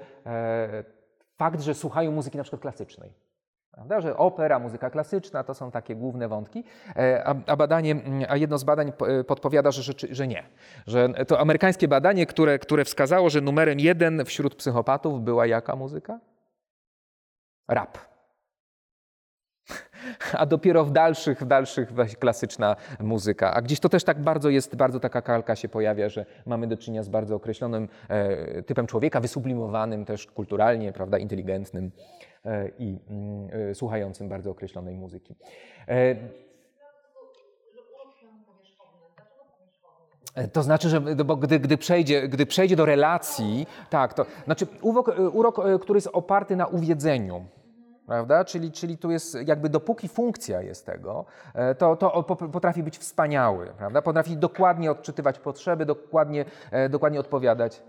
fakt, 1.37 1.61
że 1.61 1.73
słuchają 1.73 2.11
muzyki 2.11 2.37
na 2.37 2.43
przykład 2.43 2.61
klasycznej. 2.61 3.11
Prawda? 3.71 4.01
Że 4.01 4.17
opera, 4.17 4.59
muzyka 4.59 4.89
klasyczna 4.89 5.43
to 5.43 5.53
są 5.53 5.71
takie 5.71 5.95
główne 5.95 6.27
wątki, 6.27 6.63
e, 6.95 7.23
a, 7.47 7.55
badanie, 7.55 7.95
a 8.29 8.37
jedno 8.37 8.57
z 8.57 8.63
badań 8.63 8.91
e, 9.07 9.23
podpowiada, 9.23 9.71
że, 9.71 9.83
że, 9.83 9.93
że 10.11 10.27
nie. 10.27 10.43
Że 10.87 11.09
to 11.09 11.39
amerykańskie 11.39 11.87
badanie, 11.87 12.25
które, 12.25 12.59
które 12.59 12.85
wskazało, 12.85 13.29
że 13.29 13.41
numerem 13.41 13.79
jeden 13.79 14.25
wśród 14.25 14.55
psychopatów 14.55 15.23
była 15.23 15.45
jaka 15.45 15.75
muzyka? 15.75 16.19
Rap. 17.67 17.97
A 20.33 20.45
dopiero 20.45 20.85
w 20.85 20.91
dalszych, 20.91 21.41
w 21.41 21.45
dalszych 21.45 21.89
klasyczna 22.19 22.75
muzyka. 22.99 23.53
A 23.53 23.61
gdzieś 23.61 23.79
to 23.79 23.89
też 23.89 24.03
tak 24.03 24.21
bardzo 24.21 24.49
jest, 24.49 24.75
bardzo 24.75 24.99
taka 24.99 25.21
kalka 25.21 25.55
się 25.55 25.69
pojawia, 25.69 26.09
że 26.09 26.25
mamy 26.45 26.67
do 26.67 26.77
czynienia 26.77 27.03
z 27.03 27.09
bardzo 27.09 27.35
określonym 27.35 27.87
e, 28.09 28.63
typem 28.63 28.87
człowieka, 28.87 29.19
wysublimowanym 29.19 30.05
też 30.05 30.27
kulturalnie, 30.27 30.93
prawda, 30.93 31.17
inteligentnym. 31.17 31.91
E, 32.45 32.69
i 32.79 32.99
mm, 33.09 33.49
e, 33.71 33.75
słuchającym 33.75 34.29
bardzo 34.29 34.51
określonej 34.51 34.95
muzyki. 34.95 35.35
E, 35.87 36.15
to 40.47 40.63
znaczy, 40.63 40.89
że 40.89 41.01
bo 41.01 41.35
gdy, 41.35 41.59
gdy, 41.59 41.77
przejdzie, 41.77 42.27
gdy 42.27 42.45
przejdzie 42.45 42.75
do 42.75 42.85
relacji, 42.85 43.67
tak, 43.89 44.13
to 44.13 44.25
znaczy 44.45 44.67
urok, 44.81 45.11
urok, 45.33 45.61
który 45.81 45.97
jest 45.97 46.09
oparty 46.13 46.55
na 46.55 46.67
uwiedzeniu, 46.67 47.45
prawda? 48.07 48.45
Czyli, 48.45 48.71
czyli 48.71 48.97
tu 48.97 49.11
jest 49.11 49.37
jakby 49.45 49.69
dopóki 49.69 50.07
funkcja 50.07 50.61
jest 50.61 50.85
tego, 50.85 51.25
to, 51.77 51.95
to 51.95 52.25
potrafi 52.35 52.83
być 52.83 52.97
wspaniały, 52.97 53.67
prawda? 53.77 54.01
Potrafi 54.01 54.37
dokładnie 54.37 54.91
odczytywać 54.91 55.39
potrzeby, 55.39 55.85
dokładnie, 55.85 56.45
dokładnie 56.89 57.19
odpowiadać 57.19 57.83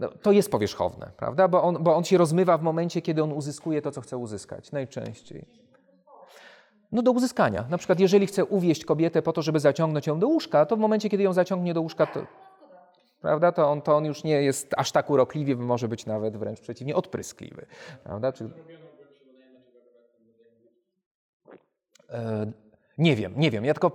no, 0.00 0.08
to 0.08 0.32
jest 0.32 0.50
powierzchowne, 0.50 1.10
prawda? 1.16 1.48
Bo 1.48 1.62
on, 1.62 1.82
bo 1.82 1.96
on 1.96 2.04
się 2.04 2.18
rozmywa 2.18 2.58
w 2.58 2.62
momencie, 2.62 3.02
kiedy 3.02 3.22
on 3.22 3.32
uzyskuje 3.32 3.82
to, 3.82 3.90
co 3.90 4.00
chce 4.00 4.16
uzyskać, 4.16 4.72
najczęściej. 4.72 5.44
No 6.92 7.02
do 7.02 7.12
uzyskania. 7.12 7.64
Na 7.70 7.78
przykład, 7.78 8.00
jeżeli 8.00 8.26
chce 8.26 8.44
uwieść 8.44 8.84
kobietę 8.84 9.22
po 9.22 9.32
to, 9.32 9.42
żeby 9.42 9.60
zaciągnąć 9.60 10.06
ją 10.06 10.18
do 10.18 10.28
łóżka, 10.28 10.66
to 10.66 10.76
w 10.76 10.78
momencie, 10.78 11.08
kiedy 11.08 11.22
ją 11.22 11.32
zaciągnie 11.32 11.74
do 11.74 11.80
łóżka, 11.80 12.06
to, 12.06 12.26
prawda, 13.20 13.52
to 13.52 13.70
on, 13.70 13.82
to 13.82 13.96
on 13.96 14.04
już 14.04 14.24
nie 14.24 14.42
jest 14.42 14.74
aż 14.76 14.92
tak 14.92 15.10
urokliwy, 15.10 15.56
może 15.56 15.88
być 15.88 16.06
nawet 16.06 16.36
wręcz 16.36 16.60
przeciwnie, 16.60 16.96
odpryskliwy. 16.96 17.66
Prawda? 18.04 18.32
Czy... 18.32 18.50
E, 22.08 22.52
nie 23.00 23.16
wiem, 23.16 23.32
nie 23.36 23.50
wiem. 23.50 23.64
Ja 23.64 23.74
tylko, 23.74 23.92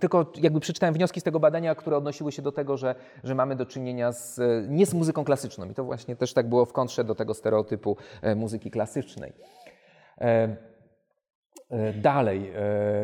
tylko 0.00 0.26
jakby 0.40 0.60
przeczytałem 0.60 0.94
wnioski 0.94 1.20
z 1.20 1.22
tego 1.22 1.40
badania, 1.40 1.74
które 1.74 1.96
odnosiły 1.96 2.32
się 2.32 2.42
do 2.42 2.52
tego, 2.52 2.76
że, 2.76 2.94
że 3.24 3.34
mamy 3.34 3.56
do 3.56 3.66
czynienia 3.66 4.12
z, 4.12 4.40
nie 4.68 4.86
z 4.86 4.94
muzyką 4.94 5.24
klasyczną. 5.24 5.70
I 5.70 5.74
to 5.74 5.84
właśnie 5.84 6.16
też 6.16 6.32
tak 6.34 6.48
było 6.48 6.64
w 6.64 6.72
kontrze 6.72 7.04
do 7.04 7.14
tego 7.14 7.34
stereotypu 7.34 7.96
e, 8.22 8.34
muzyki 8.34 8.70
klasycznej. 8.70 9.32
E, 10.20 10.56
e, 11.70 11.92
dalej, 11.92 12.52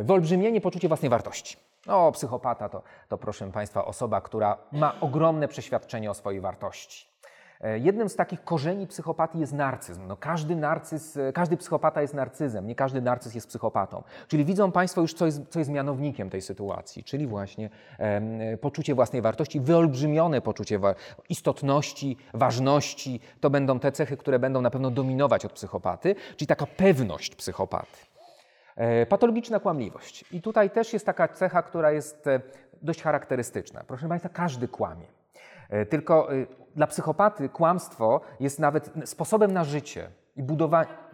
wyolbrzymienie 0.02 0.60
poczucie 0.60 0.88
własnej 0.88 1.10
wartości. 1.10 1.56
O, 1.86 2.12
psychopata 2.12 2.68
to, 2.68 2.82
to, 3.08 3.18
proszę 3.18 3.52
Państwa, 3.52 3.84
osoba, 3.84 4.20
która 4.20 4.58
ma 4.72 5.00
ogromne 5.00 5.48
przeświadczenie 5.48 6.10
o 6.10 6.14
swojej 6.14 6.40
wartości. 6.40 7.13
E, 7.64 7.78
jednym 7.78 8.08
z 8.08 8.16
takich 8.16 8.44
korzeni 8.44 8.86
psychopatii 8.86 9.38
jest 9.38 9.52
narcyzm. 9.52 10.06
No 10.06 10.16
każdy, 10.16 10.56
narcyz, 10.56 11.16
e, 11.16 11.32
każdy 11.32 11.56
psychopata 11.56 12.02
jest 12.02 12.14
narcyzem, 12.14 12.66
nie 12.66 12.74
każdy 12.74 13.02
narcyz 13.02 13.34
jest 13.34 13.48
psychopatą. 13.48 14.02
Czyli 14.28 14.44
widzą 14.44 14.72
Państwo 14.72 15.00
już, 15.00 15.14
co 15.14 15.26
jest, 15.26 15.42
co 15.48 15.58
jest 15.58 15.70
mianownikiem 15.70 16.30
tej 16.30 16.42
sytuacji, 16.42 17.04
czyli 17.04 17.26
właśnie 17.26 17.70
e, 17.98 18.56
poczucie 18.56 18.94
własnej 18.94 19.22
wartości, 19.22 19.60
wyolbrzymione 19.60 20.40
poczucie 20.40 20.78
wa 20.78 20.94
istotności, 21.28 22.16
ważności. 22.34 23.20
To 23.40 23.50
będą 23.50 23.80
te 23.80 23.92
cechy, 23.92 24.16
które 24.16 24.38
będą 24.38 24.60
na 24.60 24.70
pewno 24.70 24.90
dominować 24.90 25.44
od 25.44 25.52
psychopaty, 25.52 26.14
czyli 26.36 26.46
taka 26.46 26.66
pewność 26.66 27.34
psychopaty. 27.34 27.98
E, 28.76 29.06
patologiczna 29.06 29.60
kłamliwość. 29.60 30.24
I 30.32 30.42
tutaj 30.42 30.70
też 30.70 30.92
jest 30.92 31.06
taka 31.06 31.28
cecha, 31.28 31.62
która 31.62 31.92
jest 31.92 32.28
dość 32.82 33.02
charakterystyczna. 33.02 33.84
Proszę 33.86 34.08
Państwa, 34.08 34.28
każdy 34.28 34.68
kłamie. 34.68 35.23
E, 35.70 35.86
tylko 35.86 36.32
y, 36.32 36.46
dla 36.76 36.86
psychopaty 36.86 37.48
kłamstwo 37.48 38.20
jest 38.40 38.58
nawet 38.58 38.92
sposobem 39.04 39.52
na 39.52 39.64
życie 39.64 40.10
i 40.36 40.42
budowanie. 40.42 41.04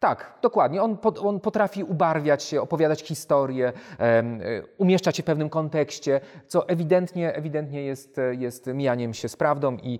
Tak, 0.00 0.38
dokładnie. 0.42 0.82
On, 0.82 0.98
on, 1.22 1.40
potrafi 1.40 1.84
ubarwiać 1.84 2.42
się, 2.42 2.60
opowiadać 2.60 3.02
historię, 3.02 3.72
um, 3.98 4.40
umieszczać 4.78 5.16
się 5.16 5.22
w 5.22 5.26
pewnym 5.26 5.48
kontekście, 5.48 6.20
co 6.46 6.68
ewidentnie, 6.68 7.34
ewidentnie 7.34 7.82
jest, 7.82 8.20
jest 8.30 8.66
mijaniem 8.66 9.14
się 9.14 9.28
z 9.28 9.36
prawdą 9.36 9.76
i, 9.76 9.98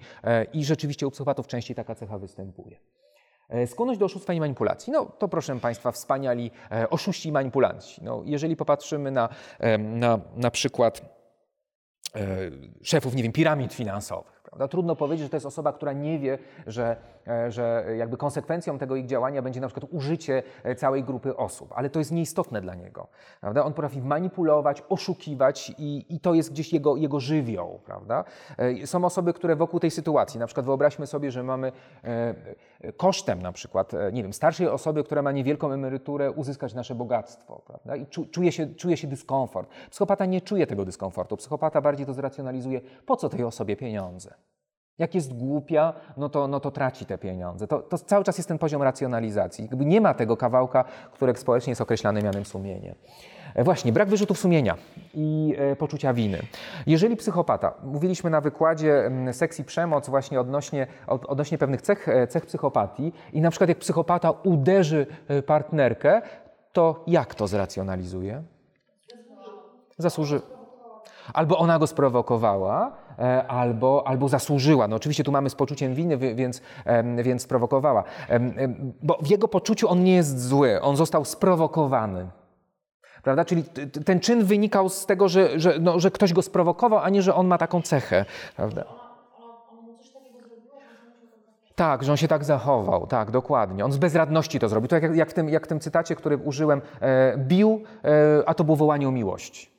i 0.52 0.64
rzeczywiście 0.64 1.06
u 1.06 1.10
psychopatów 1.10 1.46
częściej 1.46 1.76
taka 1.76 1.94
cecha 1.94 2.18
występuje. 2.18 2.76
Skłonność 3.66 4.00
do 4.00 4.06
oszustwa 4.06 4.32
i 4.32 4.40
manipulacji. 4.40 4.92
No 4.92 5.06
to 5.18 5.28
proszę 5.28 5.60
Państwa, 5.60 5.92
wspaniali 5.92 6.50
oszuści 6.90 7.28
i 7.28 7.32
manipulanci. 7.32 8.04
No, 8.04 8.22
jeżeli 8.24 8.56
popatrzymy 8.56 9.10
na, 9.10 9.28
na, 9.78 10.18
na 10.36 10.50
przykład 10.50 11.02
E, 11.02 11.15
szefów, 12.82 13.14
nie 13.14 13.22
wiem, 13.22 13.32
piramid 13.32 13.74
finansowych. 13.74 14.35
Prawda? 14.56 14.68
Trudno 14.68 14.96
powiedzieć, 14.96 15.24
że 15.24 15.30
to 15.30 15.36
jest 15.36 15.46
osoba, 15.46 15.72
która 15.72 15.92
nie 15.92 16.18
wie, 16.18 16.38
że, 16.66 16.96
e, 17.28 17.50
że 17.50 17.86
jakby 17.98 18.16
konsekwencją 18.16 18.78
tego 18.78 18.96
ich 18.96 19.06
działania 19.06 19.42
będzie 19.42 19.60
na 19.60 19.68
przykład 19.68 19.92
użycie 19.92 20.42
e, 20.64 20.74
całej 20.74 21.04
grupy 21.04 21.36
osób, 21.36 21.72
ale 21.74 21.90
to 21.90 21.98
jest 21.98 22.12
nieistotne 22.12 22.60
dla 22.60 22.74
niego. 22.74 23.06
Prawda? 23.40 23.64
On 23.64 23.72
potrafi 23.72 24.02
manipulować, 24.02 24.82
oszukiwać 24.88 25.72
i, 25.78 26.06
i 26.08 26.20
to 26.20 26.34
jest 26.34 26.52
gdzieś 26.52 26.72
jego, 26.72 26.96
jego 26.96 27.20
żywioł. 27.20 27.80
Prawda? 27.84 28.24
Są 28.84 29.04
osoby, 29.04 29.32
które 29.32 29.56
wokół 29.56 29.80
tej 29.80 29.90
sytuacji, 29.90 30.40
na 30.40 30.46
przykład 30.46 30.66
wyobraźmy 30.66 31.06
sobie, 31.06 31.30
że 31.30 31.42
mamy 31.42 31.72
kosztem 32.96 33.42
na 33.42 33.52
przykład, 33.52 33.92
nie 34.12 34.22
wiem, 34.22 34.32
starszej 34.32 34.68
osoby, 34.68 35.04
która 35.04 35.22
ma 35.22 35.32
niewielką 35.32 35.72
emeryturę, 35.72 36.30
uzyskać 36.30 36.74
nasze 36.74 36.94
bogactwo. 36.94 37.62
Prawda? 37.66 37.96
I 37.96 38.06
czuje 38.06 38.52
się, 38.52 38.66
czuje 38.66 38.96
się 38.96 39.08
dyskomfort. 39.08 39.70
Psychopata 39.90 40.26
nie 40.26 40.40
czuje 40.40 40.66
tego 40.66 40.84
dyskomfortu. 40.84 41.36
Psychopata 41.36 41.80
bardziej 41.80 42.06
to 42.06 42.14
zracjonalizuje, 42.14 42.80
po 43.06 43.16
co 43.16 43.28
tej 43.28 43.44
osobie 43.44 43.76
pieniądze. 43.76 44.34
Jak 44.98 45.14
jest 45.14 45.34
głupia, 45.34 45.92
no 46.16 46.28
to, 46.28 46.48
no 46.48 46.60
to 46.60 46.70
traci 46.70 47.06
te 47.06 47.18
pieniądze. 47.18 47.66
To, 47.66 47.78
to 47.78 47.98
cały 47.98 48.24
czas 48.24 48.38
jest 48.38 48.48
ten 48.48 48.58
poziom 48.58 48.82
racjonalizacji. 48.82 49.64
Jakby 49.64 49.84
nie 49.84 50.00
ma 50.00 50.14
tego 50.14 50.36
kawałka, 50.36 50.84
który 51.12 51.34
społecznie 51.36 51.70
jest 51.70 51.80
określany 51.80 52.22
mianem 52.22 52.44
sumienia. 52.44 52.94
E, 53.54 53.64
właśnie, 53.64 53.92
brak 53.92 54.08
wyrzutów 54.08 54.38
sumienia 54.38 54.76
i 55.14 55.56
e, 55.58 55.76
poczucia 55.76 56.12
winy. 56.12 56.38
Jeżeli 56.86 57.16
psychopata, 57.16 57.74
mówiliśmy 57.84 58.30
na 58.30 58.40
wykładzie 58.40 59.04
m, 59.04 59.32
seks 59.32 59.60
i 59.60 59.64
przemoc 59.64 60.08
właśnie 60.08 60.40
odnośnie, 60.40 60.86
od, 61.06 61.26
odnośnie 61.26 61.58
pewnych 61.58 61.82
cech, 61.82 62.08
e, 62.08 62.26
cech 62.26 62.46
psychopatii 62.46 63.12
i 63.32 63.40
na 63.40 63.50
przykład 63.50 63.68
jak 63.68 63.78
psychopata 63.78 64.30
uderzy 64.30 65.06
e, 65.28 65.42
partnerkę, 65.42 66.22
to 66.72 67.04
jak 67.06 67.34
to 67.34 67.46
zracjonalizuje? 67.46 68.42
Zasłuży 69.98 70.40
Albo 71.34 71.58
ona 71.58 71.78
go 71.78 71.86
sprowokowała, 71.86 72.92
e, 73.18 73.46
albo, 73.46 74.02
albo 74.06 74.28
zasłużyła. 74.28 74.88
No 74.88 74.96
oczywiście 74.96 75.24
tu 75.24 75.32
mamy 75.32 75.50
z 75.50 75.54
poczuciem 75.54 75.94
winy, 75.94 76.16
więc, 76.16 76.62
więc 77.22 77.42
sprowokowała. 77.42 78.04
Bo 79.02 79.18
w 79.22 79.30
jego 79.30 79.48
poczuciu 79.48 79.88
on 79.88 80.04
nie 80.04 80.14
jest 80.14 80.48
zły, 80.48 80.80
on 80.82 80.96
został 80.96 81.24
sprowokowany. 81.24 82.26
Prawda? 83.22 83.44
Czyli 83.44 83.64
ten 84.04 84.20
czyn 84.20 84.44
wynikał 84.44 84.88
z 84.88 85.06
tego, 85.06 85.28
że, 85.28 85.60
że, 85.60 85.78
no, 85.80 86.00
że 86.00 86.10
ktoś 86.10 86.32
go 86.32 86.42
sprowokował, 86.42 86.98
a 86.98 87.08
nie, 87.08 87.22
że 87.22 87.34
on 87.34 87.46
ma 87.46 87.58
taką 87.58 87.82
cechę. 87.82 88.24
Prawda? 88.56 88.84
Tak, 91.74 92.04
że 92.04 92.12
on 92.12 92.16
się 92.16 92.28
tak 92.28 92.44
zachował, 92.44 93.06
tak, 93.06 93.30
dokładnie. 93.30 93.84
On 93.84 93.92
z 93.92 93.98
bezradności 93.98 94.58
to 94.58 94.68
zrobił. 94.68 94.88
To 94.88 94.96
jak, 94.96 95.16
jak, 95.16 95.30
w, 95.30 95.34
tym, 95.34 95.48
jak 95.48 95.64
w 95.64 95.68
tym 95.68 95.80
cytacie, 95.80 96.16
który 96.16 96.36
użyłem, 96.36 96.82
e, 97.00 97.38
bił, 97.38 97.82
e, 98.04 98.48
a 98.48 98.54
to 98.54 98.64
było 98.64 98.76
wołanie 98.76 99.08
o 99.08 99.10
miłość. 99.12 99.75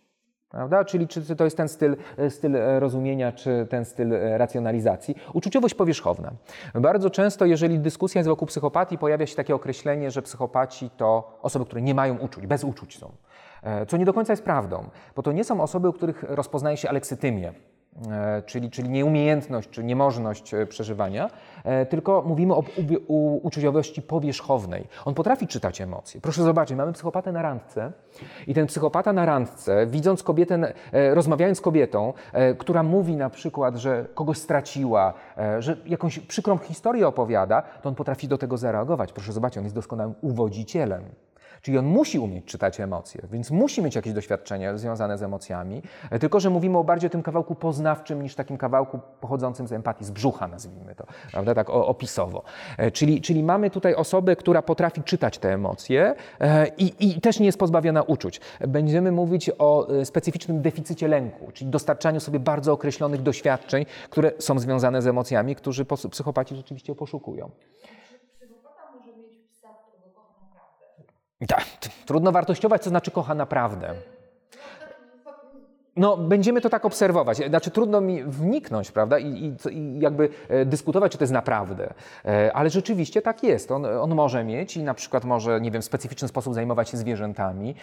Prawda? 0.49 0.85
Czyli 0.85 1.07
czy 1.07 1.35
to 1.35 1.43
jest 1.43 1.57
ten 1.57 1.69
styl, 1.69 1.95
styl 2.29 2.57
rozumienia, 2.79 3.31
czy 3.31 3.67
ten 3.69 3.85
styl 3.85 4.13
racjonalizacji. 4.37 5.15
Uczuciowość 5.33 5.75
powierzchowna. 5.75 6.31
Bardzo 6.73 7.09
często, 7.09 7.45
jeżeli 7.45 7.79
dyskusja 7.79 8.19
jest 8.19 8.29
wokół 8.29 8.47
psychopatii, 8.47 8.97
pojawia 8.97 9.27
się 9.27 9.35
takie 9.35 9.55
określenie, 9.55 10.11
że 10.11 10.21
psychopaci 10.21 10.89
to 10.89 11.39
osoby, 11.41 11.65
które 11.65 11.81
nie 11.81 11.95
mają 11.95 12.17
uczuć, 12.17 12.47
bez 12.47 12.63
uczuć 12.63 12.99
są. 12.99 13.11
E, 13.63 13.85
co 13.85 13.97
nie 13.97 14.05
do 14.05 14.13
końca 14.13 14.33
jest 14.33 14.43
prawdą, 14.43 14.89
bo 15.15 15.23
to 15.23 15.31
nie 15.31 15.43
są 15.43 15.61
osoby, 15.61 15.89
u 15.89 15.93
których 15.93 16.23
rozpoznaje 16.23 16.77
się 16.77 16.89
aleksytymię, 16.89 17.47
e, 17.49 17.53
czyli, 18.45 18.71
czyli 18.71 18.89
nieumiejętność 18.89 19.69
czy 19.69 19.83
niemożność 19.83 20.53
e, 20.53 20.65
przeżywania, 20.65 21.29
e, 21.63 21.85
tylko 21.85 22.23
mówimy 22.25 22.53
o 22.53 22.63
uczuciowości 23.41 24.01
powierzchownej. 24.01 24.87
On 25.05 25.13
potrafi 25.13 25.47
czytać 25.47 25.81
emocje. 25.81 26.21
Proszę 26.21 26.43
zobaczyć, 26.43 26.77
mamy 26.77 26.93
psychopatę 26.93 27.31
na 27.31 27.41
randce 27.41 27.91
i 28.47 28.53
ten 28.53 28.67
psychopata 28.67 29.13
na 29.13 29.25
randce, 29.25 29.87
widząc 29.87 30.23
kobietę, 30.23 30.73
rozmawiając 31.13 31.57
z 31.57 31.61
kobietą, 31.61 32.13
która 32.57 32.83
mówi 32.83 33.15
na 33.15 33.29
przykład, 33.29 33.75
że 33.75 34.05
kogoś 34.13 34.37
straciła, 34.37 35.13
że 35.59 35.77
jakąś 35.85 36.19
przykrą 36.19 36.57
historię 36.57 37.07
opowiada, 37.07 37.61
to 37.61 37.89
on 37.89 37.95
potrafi 37.95 38.27
do 38.27 38.37
tego 38.37 38.57
zareagować. 38.57 39.13
Proszę 39.13 39.33
zobaczyć, 39.33 39.57
on 39.57 39.63
jest 39.63 39.75
doskonałym 39.75 40.15
uwodzicielem. 40.21 41.03
Czyli 41.61 41.77
on 41.77 41.85
musi 41.85 42.19
umieć 42.19 42.45
czytać 42.45 42.79
emocje, 42.79 43.21
więc 43.31 43.51
musi 43.51 43.81
mieć 43.81 43.95
jakieś 43.95 44.13
doświadczenie 44.13 44.77
związane 44.77 45.17
z 45.17 45.23
emocjami, 45.23 45.81
tylko 46.19 46.39
że 46.39 46.49
mówimy 46.49 46.77
o 46.77 46.83
bardziej 46.83 47.07
o 47.07 47.11
tym 47.11 47.23
kawałku 47.23 47.55
poznawczym 47.55 48.21
niż 48.23 48.35
takim 48.35 48.57
kawałku 48.57 48.99
pochodzącym 49.21 49.67
z 49.67 49.71
empatii, 49.71 50.05
z 50.05 50.11
brzucha 50.11 50.47
nazwijmy 50.47 50.95
to, 50.95 51.05
prawda, 51.31 51.55
tak 51.55 51.69
opisowo. 51.69 52.43
E, 52.77 52.91
czyli, 52.91 53.21
czyli 53.21 53.43
mamy 53.43 53.69
tutaj 53.69 53.95
osobę, 53.95 54.35
która 54.35 54.61
potrafi 54.61 55.03
czytać 55.03 55.37
te 55.37 55.53
emocje 55.53 56.15
e, 56.39 56.67
i, 56.67 56.93
i 56.99 57.21
też 57.21 57.39
nie 57.39 57.45
jest 57.45 57.59
pozbawiona 57.59 58.01
uczuć. 58.01 58.41
Będziemy 58.67 59.11
mówić 59.11 59.51
o 59.59 59.89
e, 59.89 60.05
specyficznym 60.05 60.61
deficycie 60.61 61.07
lęku, 61.07 61.51
czyli 61.51 61.69
dostarczaniu 61.69 62.19
sobie 62.19 62.39
bardzo 62.39 62.73
określonych 62.73 63.21
doświadczeń, 63.21 63.85
które 64.09 64.31
są 64.39 64.59
związane 64.59 65.01
z 65.01 65.07
emocjami, 65.07 65.55
którzy 65.55 65.85
psychopaci 66.11 66.55
rzeczywiście 66.55 66.95
poszukują. 66.95 67.49
Tak, 71.47 71.65
trudno 72.05 72.31
wartościować, 72.31 72.83
co 72.83 72.89
znaczy 72.89 73.11
kocha 73.11 73.35
naprawdę. 73.35 73.93
No, 75.95 76.17
będziemy 76.17 76.61
to 76.61 76.69
tak 76.69 76.85
obserwować. 76.85 77.37
Znaczy, 77.37 77.71
trudno 77.71 78.01
mi 78.01 78.23
wniknąć, 78.23 78.91
prawda, 78.91 79.19
i, 79.19 79.25
i, 79.27 79.77
i, 79.77 79.99
jakby 79.99 80.29
e, 80.49 80.65
dyskutować, 80.65 81.11
czy 81.11 81.17
to 81.17 81.23
jest 81.23 81.33
naprawdę. 81.33 81.93
E, 82.25 82.53
ale 82.53 82.69
rzeczywiście 82.69 83.21
tak 83.21 83.43
jest. 83.43 83.71
On, 83.71 83.85
on 83.85 84.15
może 84.15 84.43
mieć 84.43 84.77
i 84.77 84.83
na 84.83 84.93
przykład 84.93 85.25
może, 85.25 85.61
nie 85.61 85.71
wiem, 85.71 85.81
w 85.81 85.85
specyficzny 85.85 86.27
sposób 86.27 86.53
zajmować 86.53 86.89
się 86.89 86.97
zwierzętami. 86.97 87.75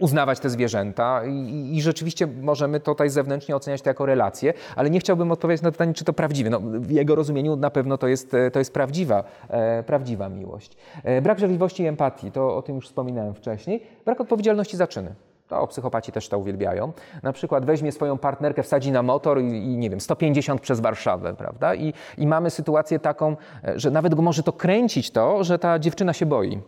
E, 0.00 0.04
uznawać 0.04 0.40
te 0.40 0.50
zwierzęta 0.50 1.24
i, 1.24 1.76
i, 1.76 1.82
rzeczywiście 1.82 2.26
możemy 2.26 2.80
tutaj 2.80 3.10
zewnętrznie 3.10 3.56
oceniać 3.56 3.82
to 3.82 3.90
jako 3.90 4.06
relacje, 4.06 4.52
ale 4.76 4.90
nie 4.90 5.00
chciałbym 5.00 5.32
odpowiedzieć 5.32 5.62
na 5.62 5.72
pytanie, 5.72 5.94
czy 5.94 6.04
to 6.04 6.12
prawdziwe. 6.12 6.50
No, 6.50 6.60
w 6.60 6.90
jego 6.90 7.14
rozumieniu 7.14 7.56
na 7.56 7.70
pewno 7.70 7.98
to 7.98 8.08
jest, 8.08 8.36
to 8.52 8.58
jest 8.58 8.72
prawdziwa, 8.72 9.24
e, 9.48 9.82
prawdziwa 9.82 10.28
miłość. 10.28 10.76
E, 11.04 11.22
brak 11.22 11.38
żarliwości 11.38 11.82
i 11.82 11.86
empatii, 11.86 12.32
to 12.32 12.56
o 12.56 12.62
tym 12.62 12.76
już 12.76 12.86
wspominałem 12.86 13.34
wcześniej. 13.34 13.82
Brak 14.04 14.20
odpowiedzialności 14.20 14.76
za 14.76 14.86
czyny. 14.86 15.14
To 15.48 15.66
psychopaci 15.66 16.12
też 16.12 16.28
to 16.28 16.38
uwielbiają. 16.38 16.92
Na 17.22 17.32
przykład 17.32 17.64
weźmie 17.64 17.92
swoją 17.92 18.18
partnerkę, 18.18 18.62
wsadzi 18.62 18.92
na 18.92 19.02
motor 19.02 19.40
i, 19.40 19.46
i 19.46 19.76
nie 19.76 19.90
wiem, 19.90 20.00
150 20.00 20.60
przez 20.60 20.80
Warszawę, 20.80 21.34
prawda? 21.34 21.74
I, 21.74 21.92
I 22.18 22.26
mamy 22.26 22.50
sytuację 22.50 22.98
taką, 22.98 23.36
e, 23.64 23.78
że 23.80 23.90
nawet 23.90 24.14
go 24.14 24.22
może 24.22 24.42
to 24.42 24.52
kręcić 24.52 25.10
to, 25.10 25.44
że 25.44 25.58
ta 25.58 25.78
dziewczyna 25.78 26.12
się 26.12 26.26
boi. 26.26 26.60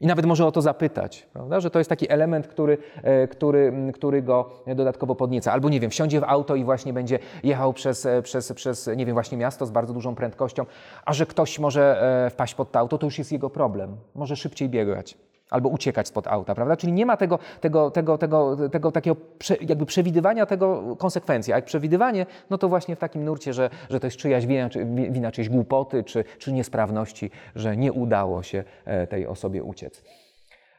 I 0.00 0.06
nawet 0.06 0.26
może 0.26 0.46
o 0.46 0.52
to 0.52 0.62
zapytać, 0.62 1.26
prawda? 1.32 1.60
że 1.60 1.70
to 1.70 1.78
jest 1.78 1.88
taki 1.88 2.10
element, 2.10 2.46
który, 2.46 2.78
e, 3.02 3.28
który, 3.28 3.72
który 3.94 4.22
go 4.22 4.50
dodatkowo 4.66 5.14
podnieca. 5.14 5.52
Albo 5.52 5.68
nie 5.68 5.80
wiem, 5.80 5.90
wsiądzie 5.90 6.20
w 6.20 6.24
auto 6.24 6.54
i 6.54 6.64
właśnie 6.64 6.92
będzie 6.92 7.18
jechał 7.42 7.72
przez, 7.72 8.06
e, 8.06 8.22
przez, 8.22 8.52
przez 8.52 8.90
nie 8.96 9.06
wiem, 9.06 9.14
właśnie 9.14 9.38
miasto 9.38 9.66
z 9.66 9.70
bardzo 9.70 9.94
dużą 9.94 10.14
prędkością, 10.14 10.66
a 11.04 11.12
że 11.12 11.26
ktoś 11.26 11.58
może 11.58 12.02
e, 12.26 12.30
wpaść 12.30 12.54
pod 12.54 12.72
to 12.72 12.78
auto, 12.78 12.98
to 12.98 13.06
już 13.06 13.18
jest 13.18 13.32
jego 13.32 13.50
problem. 13.50 13.96
Może 14.14 14.36
szybciej 14.36 14.68
biegać 14.68 15.16
albo 15.54 15.68
uciekać 15.68 16.08
spod 16.08 16.26
auta, 16.26 16.54
prawda? 16.54 16.76
Czyli 16.76 16.92
nie 16.92 17.06
ma 17.06 17.16
tego, 17.16 17.38
tego, 17.60 17.90
tego, 17.90 18.18
tego, 18.18 18.56
tego 18.68 18.92
takiego 18.92 19.16
prze, 19.38 19.56
jakby 19.60 19.86
przewidywania 19.86 20.46
tego 20.46 20.96
konsekwencji. 20.96 21.52
A 21.52 21.56
jak 21.56 21.64
przewidywanie, 21.64 22.26
no 22.50 22.58
to 22.58 22.68
właśnie 22.68 22.96
w 22.96 22.98
takim 22.98 23.24
nurcie, 23.24 23.52
że, 23.52 23.70
że 23.90 24.00
to 24.00 24.06
jest 24.06 24.16
czyjaś 24.16 24.46
wina, 24.46 24.70
czy, 24.70 24.84
wina 25.10 25.32
czyjejś 25.32 25.48
głupoty, 25.48 26.04
czy, 26.04 26.24
czy 26.38 26.52
niesprawności, 26.52 27.30
że 27.54 27.76
nie 27.76 27.92
udało 27.92 28.42
się 28.42 28.64
e, 28.84 29.06
tej 29.06 29.26
osobie 29.26 29.62
uciec. 29.62 30.02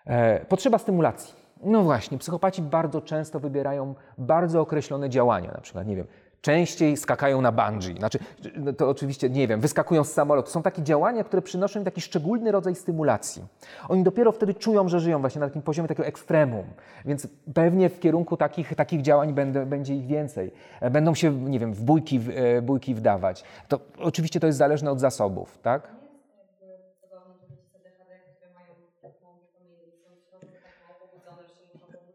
E, 0.05 0.45
potrzeba 0.45 0.77
stymulacji. 0.77 1.45
No 1.63 1.83
właśnie, 1.83 2.17
psychopaci 2.17 2.61
bardzo 2.61 3.01
często 3.01 3.39
wybierają 3.39 3.95
bardzo 4.17 4.61
określone 4.61 5.09
działania, 5.09 5.51
na 5.51 5.61
przykład, 5.61 5.87
nie 5.87 5.95
wiem, 5.95 6.07
częściej 6.45 6.97
skakają 6.97 7.41
na 7.41 7.51
bungee. 7.51 7.97
Znaczy, 7.97 8.19
no 8.55 8.73
to 8.73 8.89
oczywiście, 8.89 9.29
nie 9.29 9.47
wiem, 9.47 9.61
wyskakują 9.61 10.03
z 10.03 10.11
samolotu. 10.11 10.51
Są 10.51 10.61
takie 10.61 10.83
działania, 10.83 11.23
które 11.23 11.41
przynoszą 11.41 11.79
im 11.79 11.85
taki 11.85 12.01
szczególny 12.01 12.51
rodzaj 12.51 12.75
stymulacji. 12.75 13.43
Oni 13.89 14.03
dopiero 14.03 14.31
wtedy 14.31 14.53
czują, 14.53 14.89
że 14.89 14.99
żyją 14.99 15.19
właśnie 15.21 15.39
na 15.39 15.47
takim 15.47 15.61
poziomie 15.61 15.87
takiego 15.87 16.07
ekstremum. 16.07 16.65
Więc 17.05 17.27
pewnie 17.53 17.89
w 17.89 17.99
kierunku 17.99 18.37
takich, 18.37 18.75
takich 18.75 19.01
działań 19.01 19.33
będę, 19.33 19.65
będzie 19.65 19.95
ich 19.95 20.05
więcej. 20.05 20.51
E, 20.81 20.89
będą 20.89 21.15
się, 21.15 21.35
nie 21.35 21.59
wiem, 21.59 21.73
w 21.73 21.81
bójki, 21.81 22.19
w 22.19 22.29
e, 22.29 22.61
bójki 22.61 22.95
wdawać. 22.95 23.43
To 23.67 23.79
oczywiście 23.99 24.39
to 24.39 24.47
jest 24.47 24.59
zależne 24.59 24.91
od 24.91 24.99
zasobów, 24.99 25.57
tak? 25.61 26.04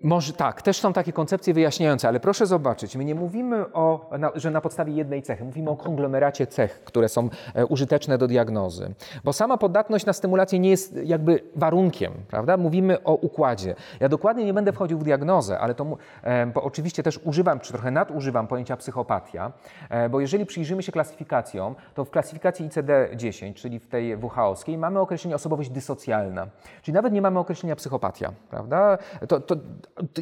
Może 0.02 0.32
tak, 0.32 0.62
też 0.62 0.80
są 0.80 0.92
takie 0.92 1.12
koncepcje 1.12 1.54
wyjaśniające, 1.54 2.08
ale 2.08 2.20
proszę 2.20 2.46
zobaczyć, 2.46 2.96
my 2.96 3.04
nie 3.04 3.14
mówimy 3.14 3.72
o, 3.72 4.10
na, 4.18 4.30
że 4.34 4.50
na 4.50 4.60
podstawie 4.60 4.92
jednej 4.92 5.22
cechy, 5.22 5.44
mówimy 5.44 5.70
o 5.70 5.76
konglomeracie 5.76 6.46
cech, 6.46 6.84
które 6.84 7.08
są 7.08 7.28
e, 7.54 7.66
użyteczne 7.66 8.18
do 8.18 8.28
diagnozy. 8.28 8.94
Bo 9.24 9.32
sama 9.32 9.58
podatność 9.58 10.06
na 10.06 10.12
stymulację 10.12 10.58
nie 10.58 10.70
jest 10.70 10.96
jakby 11.04 11.40
warunkiem, 11.56 12.12
prawda? 12.28 12.56
Mówimy 12.56 13.02
o 13.02 13.14
układzie. 13.14 13.74
Ja 14.00 14.08
dokładnie 14.08 14.44
nie 14.44 14.54
będę 14.54 14.72
wchodził 14.72 14.98
w 14.98 15.04
diagnozę, 15.04 15.58
ale 15.58 15.74
to, 15.74 15.86
e, 16.22 16.46
bo 16.46 16.62
oczywiście 16.62 17.02
też 17.02 17.20
używam, 17.24 17.60
czy 17.60 17.72
trochę 17.72 17.90
nadużywam 17.90 18.46
pojęcia 18.46 18.76
psychopatia, 18.76 19.52
e, 19.90 20.08
bo 20.08 20.20
jeżeli 20.20 20.46
przyjrzymy 20.46 20.82
się 20.82 20.92
klasyfikacjom, 20.92 21.74
to 21.94 22.04
w 22.04 22.10
klasyfikacji 22.10 22.68
ICD-10, 22.68 23.54
czyli 23.54 23.78
w 23.78 23.86
tej 23.86 24.16
WHO-skiej, 24.16 24.78
mamy 24.78 25.00
określenie 25.00 25.34
osobowość 25.34 25.70
dysocjalna. 25.70 26.46
Czyli 26.82 26.94
nawet 26.94 27.12
nie 27.12 27.22
mamy 27.22 27.38
określenia 27.38 27.76
psychopatia, 27.76 28.32
prawda? 28.50 28.98
To, 29.28 29.40
to 29.40 29.56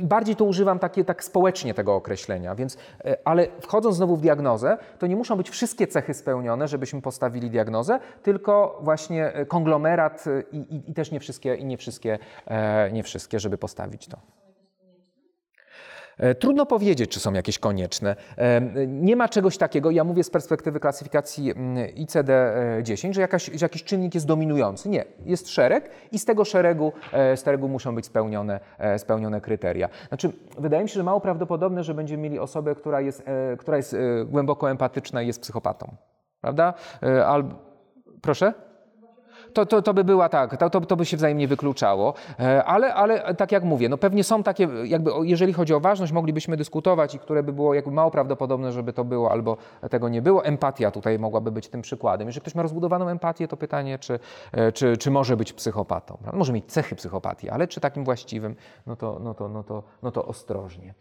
bardziej 0.01 0.37
to 0.37 0.45
używam 0.45 0.79
takie, 0.79 1.05
tak 1.05 1.25
społecznie 1.25 1.75
tego 1.75 1.95
określenia, 1.95 2.55
więc, 2.55 2.77
e, 3.05 3.17
ale 3.25 3.47
wchodząc 3.61 3.97
znowu 3.97 4.17
w 4.17 4.21
diagnozę, 4.21 4.79
to 4.99 5.07
nie 5.07 5.17
muszą 5.17 5.37
być 5.37 5.51
wszystkie 5.51 5.87
cechy 5.87 6.15
spełnione, 6.15 6.69
żebyśmy 6.69 7.03
postawili 7.03 7.51
diagnozę, 7.51 8.01
tylko 8.23 8.79
właśnie 8.83 9.35
e, 9.35 9.47
konglomerat 9.47 10.25
e, 10.27 10.43
i, 10.53 10.75
i, 10.75 10.91
i 10.91 10.95
też 10.95 11.11
nie 11.11 11.21
wszystkie, 11.21 11.55
i 11.55 11.65
nie 11.65 11.77
wszystkie, 11.77 12.19
nie 12.93 13.03
wszystkie, 13.03 13.41
żeby 13.41 13.59
postawić 13.59 14.09
to. 14.09 14.19
E, 16.19 16.35
trudno 16.35 16.67
powiedzieć, 16.67 17.11
czy 17.11 17.21
są 17.21 17.33
jakieś 17.33 17.59
konieczne. 17.59 18.17
E, 18.37 18.61
nie 18.87 19.17
ma 19.17 19.29
czegoś 19.29 19.59
takiego, 19.59 19.91
ja 19.91 20.05
mówię 20.05 20.25
z 20.25 20.31
perspektywy 20.31 20.81
klasyfikacji 20.81 21.51
mm, 21.51 21.87
ICD-10, 21.95 23.13
że, 23.13 23.21
jakaś, 23.21 23.45
że 23.45 23.65
jakiś 23.65 23.85
czynnik 23.85 24.15
jest 24.15 24.27
dominujący. 24.27 24.89
Nie, 24.89 25.05
jest 25.25 25.49
szereg 25.49 25.91
i 26.13 26.19
z 26.19 26.25
tego 26.25 26.45
szeregu, 26.45 26.93
e, 27.13 27.37
z 27.37 27.45
muszą 27.69 27.95
być 27.95 28.07
spełnione, 28.07 28.61
spełnione 28.99 29.41
kryteria. 29.41 29.89
Znaczy, 30.09 30.33
wydaje 30.59 30.83
mi 30.83 30.89
się, 30.89 30.95
że 30.95 31.03
mało 31.03 31.21
prawdopodobne, 31.21 31.85
że 31.85 31.95
będziemy 31.95 32.23
mieli 32.23 32.39
osobę, 32.39 32.75
która 32.75 33.01
jest, 33.01 33.23
która 33.59 33.77
jest 33.77 33.97
głęboko 34.27 34.71
empatyczna 34.71 35.23
i 35.23 35.27
jest 35.27 35.41
psychopatą. 35.41 35.97
Prawda? 36.41 36.75
Albo, 37.27 37.55
proszę? 38.23 38.68
To, 39.53 39.67
to, 39.67 39.83
to 39.83 39.95
by 39.95 40.05
była 40.05 40.29
tak, 40.29 40.57
to, 40.57 40.81
to, 40.81 40.97
by 40.97 41.05
się 41.05 41.17
wzajemnie 41.17 41.49
wykluczało, 41.49 42.15
e, 42.41 42.65
ale, 42.65 42.95
ale 42.95 43.35
tak 43.35 43.53
jak 43.53 43.65
mówię, 43.65 43.89
no 43.89 43.99
pewnie 43.99 44.25
są 44.25 44.43
takie, 44.43 44.69
jakby 44.85 45.11
jeżeli 45.23 45.53
chodzi 45.53 45.75
o 45.75 45.81
ważność, 45.81 46.13
moglibyśmy 46.13 46.57
dyskutować 46.57 47.15
i 47.15 47.19
które 47.19 47.43
by 47.43 47.53
było 47.53 47.75
jakby 47.75 47.91
mało 47.91 48.11
prawdopodobne, 48.11 48.73
żeby 48.73 48.93
to 48.93 49.05
było 49.05 49.31
albo 49.33 49.57
tego 49.91 50.09
nie 50.09 50.23
było. 50.23 50.45
Empatia 50.45 50.91
tutaj 50.91 51.19
mogłaby 51.19 51.51
być 51.51 51.69
tym 51.69 51.83
przykładem. 51.83 52.29
Jeżeli 52.29 52.41
ktoś 52.41 52.55
ma 52.55 52.63
rozbudowaną 52.63 53.09
empatię, 53.09 53.49
to 53.49 53.57
pytanie, 53.57 53.99
czy, 53.99 54.19
e, 54.53 54.73
czy, 54.73 54.97
czy 54.97 55.11
może 55.11 55.37
być 55.37 55.53
psychopatą. 55.53 56.19
Może 56.33 56.53
mieć 56.53 56.65
cechy 56.67 56.97
psychopatii, 56.97 57.51
ale 57.51 57.69
czy 57.69 57.81
takim 57.81 58.05
właściwym, 58.05 58.57
no 58.87 58.97
to, 58.97 59.19
no 59.23 59.35
to, 59.35 59.49
no 59.49 59.63
to, 59.63 59.83
no 60.03 60.11
to 60.11 60.27
ostrożnie. 60.27 60.95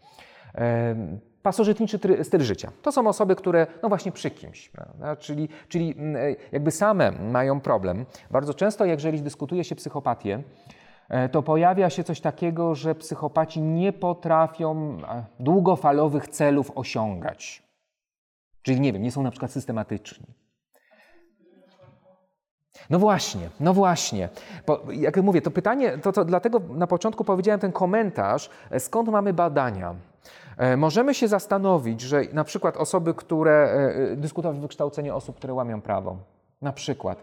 Pasożytniczy 1.42 1.98
styl 2.22 2.40
życia. 2.40 2.72
To 2.82 2.92
są 2.92 3.06
osoby, 3.06 3.36
które, 3.36 3.66
no 3.82 3.88
właśnie 3.88 4.12
przy 4.12 4.30
kimś, 4.30 4.68
prawda? 4.68 5.16
Czyli, 5.16 5.48
czyli 5.68 5.94
mm, 5.98 6.16
e, 6.16 6.36
jakby 6.52 6.70
same 6.70 7.12
mają 7.12 7.60
problem. 7.60 8.06
Bardzo 8.30 8.54
często, 8.54 8.84
jeżeli 8.84 9.22
dyskutuje 9.22 9.64
się 9.64 9.74
psychopatię, 9.74 10.42
e, 11.08 11.28
to 11.28 11.42
pojawia 11.42 11.90
się 11.90 12.04
coś 12.04 12.20
takiego, 12.20 12.74
że 12.74 12.94
psychopaci 12.94 13.60
nie 13.60 13.92
potrafią 13.92 14.98
e, 15.08 15.24
długofalowych 15.40 16.28
celów 16.28 16.72
osiągać. 16.74 17.62
Czyli 18.62 18.80
nie 18.80 18.92
wiem, 18.92 19.02
nie 19.02 19.12
są 19.12 19.22
na 19.22 19.30
przykład 19.30 19.52
systematyczni. 19.52 20.26
No 22.90 22.98
właśnie, 22.98 23.48
no 23.60 23.74
właśnie. 23.74 24.28
Bo, 24.66 24.82
jak 24.92 25.16
mówię, 25.16 25.42
to 25.42 25.50
pytanie, 25.50 25.98
to, 25.98 26.12
to 26.12 26.24
dlatego 26.24 26.60
na 26.68 26.86
początku 26.86 27.24
powiedziałem 27.24 27.60
ten 27.60 27.72
komentarz, 27.72 28.50
skąd 28.78 29.08
mamy 29.08 29.32
badania. 29.32 29.94
E, 30.58 30.76
możemy 30.76 31.14
się 31.14 31.28
zastanowić, 31.28 32.00
że 32.00 32.22
na 32.32 32.44
przykład 32.44 32.76
osoby, 32.76 33.14
które 33.14 33.52
e, 33.52 34.12
e, 34.12 34.16
dyskutować 34.16 34.60
wykształcenie 34.60 35.14
osób, 35.14 35.36
które 35.36 35.54
łamią 35.54 35.80
prawo, 35.80 36.16
na 36.62 36.72
przykład. 36.72 37.22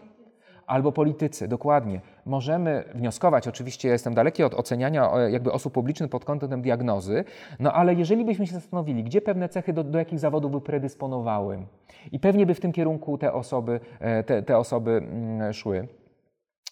albo 0.66 0.92
politycy, 0.92 1.48
dokładnie. 1.48 2.00
Możemy 2.24 2.84
wnioskować, 2.94 3.48
oczywiście 3.48 3.88
ja 3.88 3.92
jestem 3.92 4.14
daleki 4.14 4.42
od 4.42 4.54
oceniania 4.54 5.10
jakby 5.28 5.52
osób 5.52 5.72
publicznych 5.72 6.10
pod 6.10 6.24
kątem 6.24 6.62
diagnozy, 6.62 7.24
no 7.58 7.72
ale 7.72 7.94
jeżeli 7.94 8.24
byśmy 8.24 8.46
się 8.46 8.54
zastanowili, 8.54 9.04
gdzie 9.04 9.20
pewne 9.20 9.48
cechy 9.48 9.72
do, 9.72 9.84
do 9.84 9.98
jakich 9.98 10.18
zawodów 10.18 10.52
by 10.52 10.60
predysponowały 10.60 11.58
i 12.12 12.20
pewnie 12.20 12.46
by 12.46 12.54
w 12.54 12.60
tym 12.60 12.72
kierunku 12.72 13.18
te 13.18 13.32
osoby, 13.32 13.80
te, 14.26 14.42
te 14.42 14.58
osoby 14.58 14.90
mm, 14.90 15.52
szły, 15.52 15.88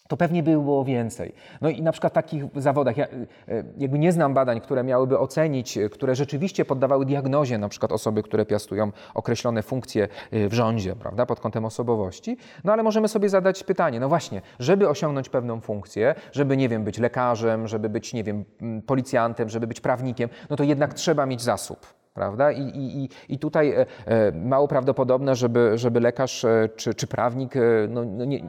to 0.07 0.17
pewnie 0.17 0.43
by 0.43 0.51
było 0.51 0.85
więcej. 0.85 1.33
No 1.61 1.69
i 1.69 1.81
na 1.81 1.91
przykład 1.91 2.13
w 2.13 2.15
takich 2.15 2.43
zawodach, 2.55 2.97
ja 2.97 3.07
e, 3.07 3.63
jakby 3.77 3.99
nie 3.99 4.11
znam 4.11 4.33
badań, 4.33 4.61
które 4.61 4.83
miałyby 4.83 5.19
ocenić, 5.19 5.77
e, 5.77 5.89
które 5.89 6.15
rzeczywiście 6.15 6.65
poddawały 6.65 7.05
diagnozie 7.05 7.57
na 7.57 7.69
przykład 7.69 7.91
osoby, 7.91 8.23
które 8.23 8.45
piastują 8.45 8.91
określone 9.13 9.63
funkcje 9.63 10.07
e, 10.31 10.49
w 10.49 10.53
rządzie, 10.53 10.95
prawda, 10.95 11.25
pod 11.25 11.39
kątem 11.39 11.65
osobowości, 11.65 12.37
no 12.63 12.73
ale 12.73 12.83
możemy 12.83 13.07
sobie 13.07 13.29
zadać 13.29 13.63
pytanie, 13.63 13.99
no 13.99 14.09
właśnie, 14.09 14.41
żeby 14.59 14.89
osiągnąć 14.89 15.29
pewną 15.29 15.59
funkcję, 15.61 16.15
żeby, 16.31 16.57
nie 16.57 16.69
wiem, 16.69 16.83
być 16.83 16.99
lekarzem, 16.99 17.67
żeby 17.67 17.89
być, 17.89 18.13
nie 18.13 18.23
wiem, 18.23 18.45
policjantem, 18.85 19.49
żeby 19.49 19.67
być 19.67 19.81
prawnikiem, 19.81 20.29
no 20.49 20.55
to 20.55 20.63
jednak 20.63 20.93
trzeba 20.93 21.25
mieć 21.25 21.41
zasób 21.41 21.93
prawda? 22.13 22.51
I, 22.51 22.61
i, 22.61 23.09
i 23.29 23.39
tutaj 23.39 23.73
mało 24.33 24.67
prawdopodobne, 24.67 25.35
żeby, 25.35 25.71
żeby 25.77 25.99
lekarz 25.99 26.45
czy, 26.75 26.93
czy 26.93 27.07
prawnik 27.07 27.53
no, 27.89 28.05
no 28.05 28.25
nie, 28.25 28.39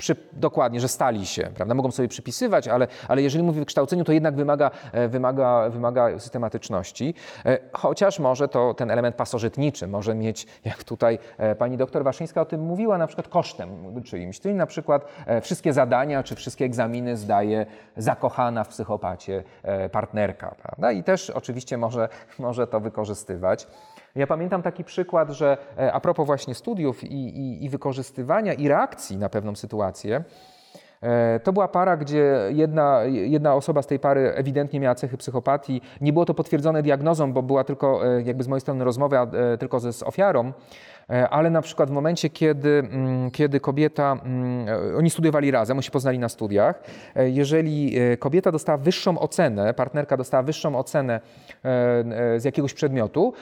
przy, 0.00 0.16
dokładnie, 0.32 0.80
że 0.80 0.88
stali 0.88 1.26
się, 1.26 1.50
prawda? 1.54 1.74
Mogą 1.74 1.90
sobie 1.90 2.08
przypisywać, 2.08 2.68
ale, 2.68 2.86
ale 3.08 3.22
jeżeli 3.22 3.44
mówi 3.44 3.58
o 3.58 3.62
wykształceniu, 3.62 4.04
to 4.04 4.12
jednak 4.12 4.36
wymaga, 4.36 4.70
e, 4.92 5.08
wymaga, 5.08 5.70
wymaga 5.70 6.18
systematyczności, 6.18 7.14
e, 7.46 7.58
chociaż 7.72 8.18
może 8.18 8.48
to 8.48 8.74
ten 8.74 8.90
element 8.90 9.16
pasożytniczy 9.16 9.86
może 9.86 10.14
mieć, 10.14 10.46
jak 10.64 10.84
tutaj 10.84 11.18
e, 11.38 11.54
pani 11.54 11.76
doktor 11.76 12.04
Waszyńska 12.04 12.40
o 12.40 12.44
tym 12.44 12.60
mówiła, 12.60 12.98
na 12.98 13.06
przykład 13.06 13.28
kosztem 13.28 14.02
czyimś, 14.04 14.40
czyli 14.40 14.54
na 14.54 14.66
przykład 14.66 15.04
wszystkie 15.42 15.72
zadania 15.72 16.22
czy 16.22 16.34
wszystkie 16.34 16.64
egzaminy 16.64 17.16
zdaje 17.16 17.66
zakochana 17.96 18.64
w 18.64 18.68
psychopacie 18.68 19.42
partnerka, 19.92 20.54
prawda? 20.62 20.92
I 20.92 21.02
też 21.02 21.30
oczywiście 21.30 21.78
może, 21.78 22.08
może 22.38 22.66
to 22.66 22.80
wykorzystywać. 22.80 23.66
Ja 24.14 24.26
pamiętam 24.26 24.62
taki 24.62 24.84
przykład, 24.84 25.30
że 25.30 25.58
e, 25.78 25.92
a 25.92 26.00
propos 26.00 26.26
właśnie 26.26 26.54
studiów 26.54 27.04
i, 27.04 27.38
i, 27.38 27.64
i 27.64 27.68
wykorzystywania 27.68 28.54
i 28.54 28.68
reakcji 28.68 29.16
na 29.16 29.28
pewną 29.28 29.56
sytuację, 29.56 30.24
to 31.42 31.52
była 31.52 31.68
para, 31.68 31.96
gdzie 31.96 32.36
jedna, 32.50 33.00
jedna 33.04 33.54
osoba 33.54 33.82
z 33.82 33.86
tej 33.86 33.98
pary 33.98 34.34
ewidentnie 34.34 34.80
miała 34.80 34.94
cechy 34.94 35.16
psychopatii. 35.16 35.80
Nie 36.00 36.12
było 36.12 36.24
to 36.24 36.34
potwierdzone 36.34 36.82
diagnozą, 36.82 37.32
bo 37.32 37.42
była 37.42 37.64
tylko 37.64 38.16
e, 38.16 38.22
jakby 38.22 38.44
z 38.44 38.48
mojej 38.48 38.60
strony 38.60 38.84
rozmowa 38.84 39.26
tylko 39.58 39.80
ze, 39.80 39.92
z 39.92 40.02
ofiarą. 40.02 40.52
E, 41.10 41.28
ale 41.28 41.50
na 41.50 41.62
przykład 41.62 41.90
w 41.90 41.92
momencie, 41.92 42.30
kiedy, 42.30 42.68
mm, 42.78 43.30
kiedy 43.30 43.60
kobieta, 43.60 44.12
mm, 44.12 44.68
e, 44.68 44.96
oni 44.96 45.10
studiowali 45.10 45.50
razem, 45.50 45.76
oni 45.76 45.82
się 45.82 45.90
poznali 45.90 46.18
na 46.18 46.28
studiach, 46.28 46.82
e, 47.16 47.30
jeżeli 47.30 47.96
kobieta 48.18 48.52
dostała 48.52 48.78
wyższą 48.78 49.18
ocenę, 49.18 49.74
partnerka 49.74 50.16
dostała 50.16 50.42
wyższą 50.42 50.78
ocenę 50.78 51.20
z 52.36 52.44
jakiegoś 52.44 52.74
przedmiotu, 52.74 53.32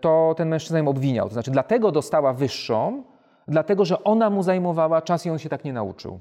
to 0.00 0.34
ten 0.36 0.48
mężczyzna 0.48 0.78
ją 0.78 0.88
obwiniał. 0.88 1.28
To 1.28 1.32
znaczy, 1.32 1.50
dlatego 1.50 1.92
dostała 1.92 2.32
wyższą, 2.32 3.02
dlatego 3.48 3.84
że 3.84 4.04
ona 4.04 4.30
mu 4.30 4.42
zajmowała 4.42 5.02
czas 5.02 5.26
i 5.26 5.30
on 5.30 5.38
się 5.38 5.48
tak 5.48 5.64
nie 5.64 5.72
nauczył. 5.72 6.20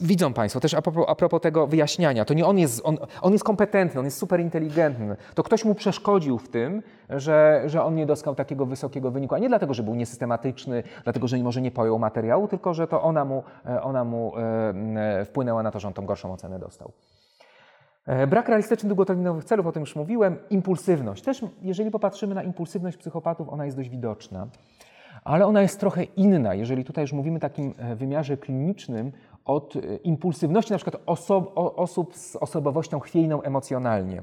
Widzą 0.00 0.32
Państwo, 0.32 0.60
też 0.60 0.74
a 0.74 0.82
propos, 0.82 1.04
a 1.08 1.14
propos, 1.14 1.40
tego 1.40 1.66
wyjaśniania, 1.66 2.24
to 2.24 2.34
nie 2.34 2.46
on 2.46 2.58
jest, 2.58 2.80
on, 2.84 2.98
on 3.22 3.32
jest 3.32 3.44
kompetentny, 3.44 4.00
on 4.00 4.04
jest 4.04 4.18
super 4.18 4.40
inteligentny. 4.40 5.16
To 5.34 5.42
ktoś 5.42 5.64
mu 5.64 5.74
przeszkodził 5.74 6.38
w 6.38 6.48
tym, 6.48 6.82
że, 7.10 7.62
że 7.66 7.84
on 7.84 7.94
nie 7.94 8.06
dostał 8.06 8.34
takiego 8.34 8.66
wysokiego 8.66 9.10
wyniku, 9.10 9.34
a 9.34 9.38
nie 9.38 9.48
dlatego, 9.48 9.74
że 9.74 9.82
był 9.82 9.94
niesystematyczny, 9.94 10.82
dlatego, 11.04 11.28
że 11.28 11.38
może 11.38 11.60
nie 11.60 11.70
pojął 11.70 11.98
materiału, 11.98 12.48
tylko 12.48 12.74
że 12.74 12.86
to 12.86 13.02
ona 13.02 13.24
mu, 13.24 13.42
e, 13.66 13.82
ona 13.82 14.04
mu 14.04 14.32
e, 14.36 15.24
wpłynęła 15.24 15.62
na 15.62 15.70
to, 15.70 15.80
że 15.80 15.88
on 15.88 15.94
tą 15.94 16.06
gorszą 16.06 16.32
ocenę 16.32 16.58
dostał. 16.58 16.92
E, 18.06 18.26
brak 18.26 18.48
realistycznych 18.48 18.88
długoterminowych 18.88 19.44
celów, 19.44 19.66
o 19.66 19.72
tym 19.72 19.80
już 19.80 19.96
mówiłem. 19.96 20.36
Impulsywność. 20.50 21.22
Też 21.22 21.44
jeżeli 21.62 21.90
popatrzymy 21.90 22.34
na 22.34 22.42
impulsywność 22.42 22.96
psychopatów, 22.96 23.48
ona 23.48 23.64
jest 23.64 23.76
dość 23.76 23.88
widoczna. 23.88 24.46
Ale 25.24 25.46
ona 25.46 25.62
jest 25.62 25.80
trochę 25.80 26.04
inna, 26.04 26.54
jeżeli 26.54 26.84
tutaj 26.84 27.04
już 27.04 27.12
mówimy 27.12 27.36
o 27.36 27.40
takim 27.40 27.74
wymiarze 27.96 28.36
klinicznym, 28.36 29.12
od 29.44 29.76
e, 29.76 29.80
impulsywności 29.96 30.72
na 30.72 30.78
przykład 30.78 31.02
oso 31.06 31.54
osób 31.54 32.16
z 32.16 32.36
osobowością 32.36 33.00
chwiejną 33.00 33.42
emocjonalnie. 33.42 34.22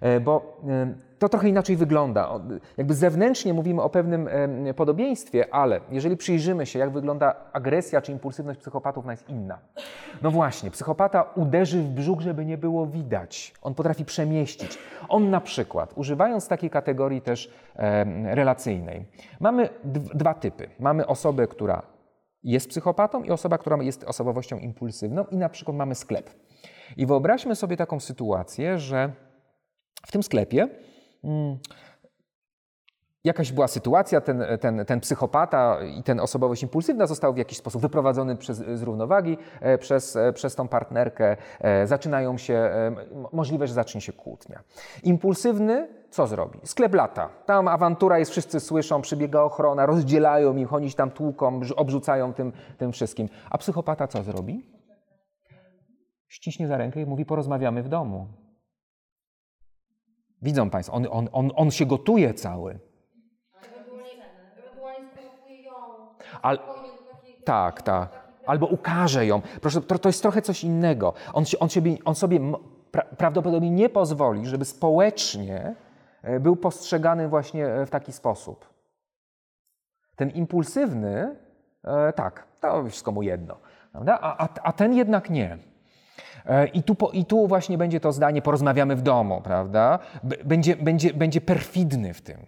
E, 0.00 0.20
bo 0.20 0.58
e, 0.68 0.94
to 1.18 1.28
trochę 1.28 1.48
inaczej 1.48 1.76
wygląda. 1.76 2.40
Jakby 2.76 2.94
zewnętrznie 2.94 3.54
mówimy 3.54 3.82
o 3.82 3.90
pewnym 3.90 4.28
podobieństwie, 4.76 5.54
ale 5.54 5.80
jeżeli 5.90 6.16
przyjrzymy 6.16 6.66
się, 6.66 6.78
jak 6.78 6.90
wygląda 6.90 7.34
agresja 7.52 8.00
czy 8.00 8.12
impulsywność 8.12 8.60
psychopatów, 8.60 9.04
ona 9.04 9.12
jest 9.12 9.28
inna. 9.28 9.58
No 10.22 10.30
właśnie, 10.30 10.70
psychopata 10.70 11.22
uderzy 11.34 11.82
w 11.82 11.88
brzuch, 11.88 12.20
żeby 12.20 12.44
nie 12.44 12.58
było 12.58 12.86
widać. 12.86 13.54
On 13.62 13.74
potrafi 13.74 14.04
przemieścić. 14.04 14.78
On 15.08 15.30
na 15.30 15.40
przykład, 15.40 15.92
używając 15.96 16.48
takiej 16.48 16.70
kategorii 16.70 17.20
też 17.20 17.50
relacyjnej, 18.24 19.04
mamy 19.40 19.68
dwa 20.14 20.34
typy. 20.34 20.68
Mamy 20.78 21.06
osobę, 21.06 21.46
która 21.46 21.82
jest 22.42 22.68
psychopatą 22.68 23.22
i 23.22 23.30
osoba, 23.30 23.58
która 23.58 23.82
jest 23.82 24.04
osobowością 24.04 24.58
impulsywną 24.58 25.24
i 25.24 25.36
na 25.36 25.48
przykład 25.48 25.76
mamy 25.76 25.94
sklep. 25.94 26.30
I 26.96 27.06
wyobraźmy 27.06 27.56
sobie 27.56 27.76
taką 27.76 28.00
sytuację, 28.00 28.78
że 28.78 29.12
w 30.06 30.12
tym 30.12 30.22
sklepie 30.22 30.68
hmm, 31.22 31.58
jakaś 33.24 33.52
była 33.52 33.68
sytuacja, 33.68 34.20
ten, 34.20 34.44
ten, 34.60 34.84
ten 34.84 35.00
psychopata 35.00 35.78
i 35.98 36.02
ten 36.02 36.20
osobowość 36.20 36.62
impulsywna 36.62 37.06
został 37.06 37.34
w 37.34 37.36
jakiś 37.36 37.58
sposób 37.58 37.82
wyprowadzony 37.82 38.36
przez, 38.36 38.56
z 38.56 38.82
równowagi 38.82 39.38
e, 39.60 39.78
przez, 39.78 40.16
e, 40.16 40.32
przez 40.32 40.54
tą 40.54 40.68
partnerkę. 40.68 41.36
E, 41.60 41.86
zaczynają 41.86 42.38
się, 42.38 42.70
możliwe, 43.32 43.66
że 43.66 43.74
zacznie 43.74 44.00
się 44.00 44.12
kłótnia. 44.12 44.62
Impulsywny 45.02 45.88
co 46.10 46.26
zrobi? 46.26 46.60
Sklep 46.64 46.94
lata. 46.94 47.28
Tam 47.46 47.68
awantura 47.68 48.18
jest, 48.18 48.30
wszyscy 48.30 48.60
słyszą, 48.60 49.02
przybiega 49.02 49.42
ochrona, 49.42 49.86
rozdzielają 49.86 50.56
ich, 50.56 50.72
oni 50.72 50.92
tam 50.92 51.10
tłuką, 51.10 51.60
obrzucają 51.76 52.34
tym, 52.34 52.52
tym 52.78 52.92
wszystkim. 52.92 53.28
A 53.50 53.58
psychopata 53.58 54.06
co 54.06 54.22
zrobi? 54.22 54.80
Ściśnie 56.28 56.68
za 56.68 56.76
rękę 56.76 57.00
i 57.00 57.06
mówi, 57.06 57.24
porozmawiamy 57.24 57.82
w 57.82 57.88
domu. 57.88 58.28
Widzą 60.42 60.70
Państwo, 60.70 60.94
on, 60.94 61.06
on, 61.10 61.28
on, 61.32 61.50
on 61.54 61.70
się 61.70 61.86
gotuje 61.86 62.34
cały. 62.34 62.89
Ale, 66.42 66.58
tak, 67.44 67.82
tak. 67.82 68.20
Albo 68.46 68.66
ukaże 68.66 69.26
ją. 69.26 69.40
Proszę, 69.60 69.80
to, 69.80 69.98
to 69.98 70.08
jest 70.08 70.22
trochę 70.22 70.42
coś 70.42 70.64
innego. 70.64 71.12
On, 71.32 71.44
on, 71.60 71.68
sobie, 71.68 71.96
on 72.04 72.14
sobie 72.14 72.40
pra, 72.90 73.02
prawdopodobnie 73.02 73.70
nie 73.70 73.88
pozwoli, 73.88 74.46
żeby 74.46 74.64
społecznie 74.64 75.74
e, 76.22 76.40
był 76.40 76.56
postrzegany 76.56 77.28
właśnie 77.28 77.66
e, 77.66 77.86
w 77.86 77.90
taki 77.90 78.12
sposób. 78.12 78.70
Ten 80.16 80.30
impulsywny, 80.30 81.36
e, 81.84 82.12
tak, 82.12 82.46
to 82.60 82.84
wszystko 82.84 83.12
mu 83.12 83.22
jedno. 83.22 83.56
A, 84.06 84.44
a, 84.44 84.48
a 84.62 84.72
ten 84.72 84.94
jednak 84.94 85.30
nie. 85.30 85.58
E, 86.46 86.66
I 86.66 86.82
tu, 86.82 86.96
I 87.12 87.24
tu 87.24 87.46
właśnie 87.46 87.78
będzie 87.78 88.00
to 88.00 88.12
zdanie, 88.12 88.42
porozmawiamy 88.42 88.96
w 88.96 89.02
domu, 89.02 89.40
prawda? 89.40 89.98
Będzie, 90.44 90.76
będzie, 90.76 91.14
będzie 91.14 91.40
perfidny 91.40 92.14
w 92.14 92.22
tym. 92.22 92.46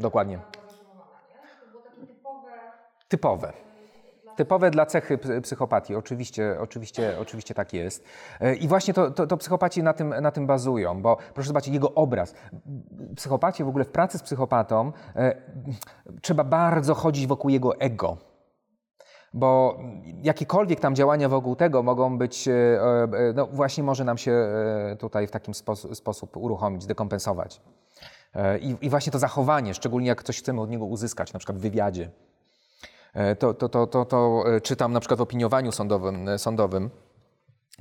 Dokładnie. 0.00 0.38
Typowe. 3.08 3.52
Typowe 4.36 4.70
dla 4.70 4.86
cechy 4.86 5.18
psychopatii, 5.42 5.94
oczywiście, 5.94 6.56
oczywiście, 6.60 7.16
oczywiście 7.20 7.54
tak 7.54 7.72
jest. 7.72 8.04
E, 8.40 8.54
I 8.54 8.68
właśnie 8.68 8.94
to, 8.94 9.10
to, 9.10 9.26
to 9.26 9.36
psychopaci 9.36 9.82
na 9.82 9.92
tym, 9.92 10.08
na 10.20 10.30
tym 10.30 10.46
bazują, 10.46 11.02
bo 11.02 11.16
proszę 11.34 11.48
zobaczyć 11.48 11.74
jego 11.74 11.94
obraz. 11.94 12.34
Psychopacie 13.16 13.64
w 13.64 13.68
ogóle 13.68 13.84
w 13.84 13.90
pracy 13.90 14.18
z 14.18 14.22
psychopatą 14.22 14.92
e, 15.16 15.42
trzeba 16.22 16.44
bardzo 16.44 16.94
chodzić 16.94 17.26
wokół 17.26 17.50
jego 17.50 17.80
ego. 17.80 18.16
Bo 19.34 19.78
jakiekolwiek 20.22 20.80
tam 20.80 20.94
działania 20.94 21.28
wokół 21.28 21.56
tego 21.56 21.82
mogą 21.82 22.18
być, 22.18 22.48
e, 22.48 22.52
e, 22.52 23.08
no 23.34 23.46
właśnie 23.46 23.84
może 23.84 24.04
nam 24.04 24.18
się 24.18 24.48
tutaj 24.98 25.26
w 25.26 25.30
takim 25.30 25.54
sposób, 25.54 25.96
sposób 25.96 26.36
uruchomić, 26.36 26.86
dekompensować. 26.86 27.60
I, 28.60 28.76
I, 28.80 28.90
właśnie 28.90 29.12
to 29.12 29.18
zachowanie, 29.18 29.74
szczególnie 29.74 30.08
jak 30.08 30.22
coś 30.22 30.38
chcemy 30.38 30.60
od 30.60 30.70
niego 30.70 30.84
uzyskać, 30.84 31.32
na 31.32 31.38
przykład 31.38 31.58
w 31.58 31.60
wywiadzie, 31.60 32.10
to, 33.38 33.54
to, 33.54 33.68
to, 33.68 33.86
to, 33.86 34.04
to 34.04 34.44
czytam 34.62 34.92
na 34.92 35.00
przykład 35.00 35.18
w 35.18 35.22
opiniowaniu 35.22 35.72
sądowym, 35.72 36.38
sądowym 36.38 36.90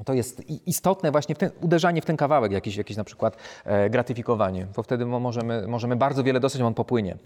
to 0.05 0.13
jest 0.13 0.49
istotne 0.49 1.11
właśnie 1.11 1.35
w 1.35 1.37
ten, 1.37 1.51
uderzanie 1.61 2.01
w 2.01 2.05
ten 2.05 2.17
kawałek, 2.17 2.51
jakieś, 2.51 2.75
jakieś 2.75 2.97
na 2.97 3.03
przykład 3.03 3.37
e, 3.65 3.89
gratyfikowanie, 3.89 4.67
bo 4.75 4.83
wtedy 4.83 5.05
możemy, 5.05 5.67
możemy 5.67 5.95
bardzo 5.95 6.23
wiele 6.23 6.39
dostać, 6.39 6.61
on 6.61 6.73
popłynie. 6.73 7.17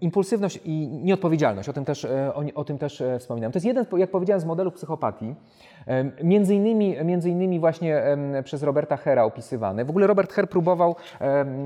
Impulsywność 0.00 0.60
i 0.64 0.88
nieodpowiedzialność, 0.88 1.68
o 1.68 1.72
tym 1.72 1.84
też, 1.84 2.04
e, 2.04 2.34
o, 2.34 2.42
o, 2.54 2.64
tym 2.64 2.78
też 2.78 3.00
e, 3.00 3.18
wspominałem. 3.18 3.52
To 3.52 3.56
jest 3.56 3.66
jeden, 3.66 3.86
jak 3.96 4.10
powiedziałem, 4.10 4.40
z 4.40 4.44
modelów 4.44 4.74
psychopatii, 4.74 5.34
między 6.22 6.54
innymi, 6.54 6.96
między 7.04 7.30
innymi 7.30 7.60
właśnie 7.60 8.02
przez 8.44 8.62
Roberta 8.62 8.96
Hera 8.96 9.24
opisywany. 9.24 9.84
W 9.84 9.90
ogóle 9.90 10.06
Robert 10.06 10.32
Her 10.32 10.48
próbował, 10.48 10.96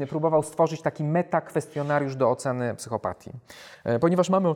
próbował 0.09 0.43
stworzyć 0.43 0.83
taki 0.83 1.05
metakwestionariusz 1.05 2.17
do 2.17 2.31
oceny 2.31 2.75
psychopatii, 2.75 3.31
e, 3.85 3.99
ponieważ 3.99 4.31
mamy 4.31 4.49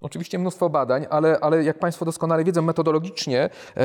Oczywiście 0.00 0.38
mnóstwo 0.38 0.70
badań, 0.70 1.06
ale, 1.10 1.38
ale 1.40 1.64
jak 1.64 1.78
Państwo 1.78 2.04
doskonale 2.04 2.44
wiedzą, 2.44 2.62
metodologicznie 2.62 3.50
e, 3.76 3.80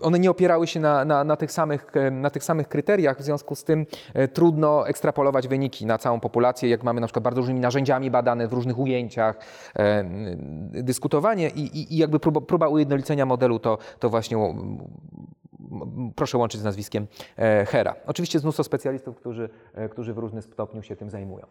one 0.00 0.18
nie 0.18 0.30
opierały 0.30 0.66
się 0.66 0.80
na, 0.80 1.04
na, 1.04 1.24
na, 1.24 1.36
tych 1.36 1.52
samych, 1.52 1.86
e, 1.94 2.10
na 2.10 2.30
tych 2.30 2.44
samych 2.44 2.68
kryteriach, 2.68 3.18
w 3.18 3.22
związku 3.22 3.54
z 3.54 3.64
tym 3.64 3.86
e, 4.14 4.28
trudno 4.28 4.88
ekstrapolować 4.88 5.48
wyniki 5.48 5.86
na 5.86 5.98
całą 5.98 6.20
populację, 6.20 6.68
jak 6.68 6.82
mamy 6.82 7.00
na 7.00 7.06
przykład 7.06 7.22
bardzo 7.22 7.40
różnymi 7.40 7.60
narzędziami 7.60 8.10
badane 8.10 8.48
w 8.48 8.52
różnych 8.52 8.78
ujęciach, 8.78 9.38
dyskutowanie 10.72 11.48
i, 11.48 11.60
i, 11.60 11.94
i 11.94 11.96
jakby 11.96 12.20
próba, 12.20 12.40
próba 12.40 12.68
ujednolicenia 12.68 13.26
modelu 13.26 13.58
to, 13.58 13.78
to 13.98 14.10
właśnie 14.10 14.38
proszę 16.16 16.38
łączyć 16.38 16.60
z 16.60 16.64
nazwiskiem 16.64 17.06
e, 17.36 17.66
Hera. 17.66 17.94
Oczywiście 18.06 18.36
jest 18.36 18.44
mnóstwo 18.44 18.64
specjalistów, 18.64 19.16
którzy, 19.16 19.48
e, 19.74 19.88
którzy 19.88 20.14
w 20.14 20.18
różnym 20.18 20.42
stopniu 20.42 20.82
się 20.82 20.96
tym 20.96 21.10
zajmują. 21.10 21.46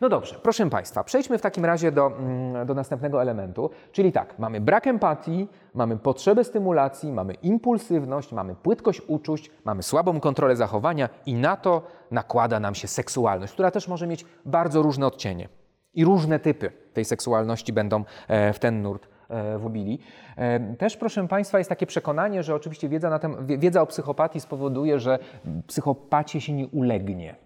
No 0.00 0.08
dobrze, 0.08 0.38
proszę 0.42 0.70
Państwa, 0.70 1.04
przejdźmy 1.04 1.38
w 1.38 1.42
takim 1.42 1.64
razie 1.64 1.92
do, 1.92 2.06
mm, 2.06 2.66
do 2.66 2.74
następnego 2.74 3.22
elementu, 3.22 3.70
czyli 3.92 4.12
tak, 4.12 4.38
mamy 4.38 4.60
brak 4.60 4.86
empatii, 4.86 5.48
mamy 5.74 5.96
potrzebę 5.96 6.44
stymulacji, 6.44 7.12
mamy 7.12 7.34
impulsywność, 7.34 8.32
mamy 8.32 8.54
płytkość 8.54 9.02
uczuć, 9.06 9.50
mamy 9.64 9.82
słabą 9.82 10.20
kontrolę 10.20 10.56
zachowania 10.56 11.08
i 11.26 11.34
na 11.34 11.56
to 11.56 11.82
nakłada 12.10 12.60
nam 12.60 12.74
się 12.74 12.88
seksualność, 12.88 13.52
która 13.52 13.70
też 13.70 13.88
może 13.88 14.06
mieć 14.06 14.24
bardzo 14.44 14.82
różne 14.82 15.06
odcienie. 15.06 15.48
I 15.94 16.04
różne 16.04 16.38
typy 16.38 16.72
tej 16.92 17.04
seksualności 17.04 17.72
będą 17.72 18.04
e, 18.28 18.52
w 18.52 18.58
ten 18.58 18.82
nurt 18.82 19.08
E, 19.30 19.58
wobili. 19.58 19.98
E, 20.36 20.76
też, 20.76 20.96
proszę 20.96 21.28
Państwa, 21.28 21.58
jest 21.58 21.70
takie 21.70 21.86
przekonanie, 21.86 22.42
że 22.42 22.54
oczywiście 22.54 22.88
wiedza, 22.88 23.10
na 23.10 23.18
tem, 23.18 23.46
wiedza 23.46 23.82
o 23.82 23.86
psychopatii 23.86 24.40
spowoduje, 24.40 25.00
że 25.00 25.18
psychopacie 25.66 26.40
się 26.40 26.52
nie 26.52 26.66
ulegnie. 26.66 27.36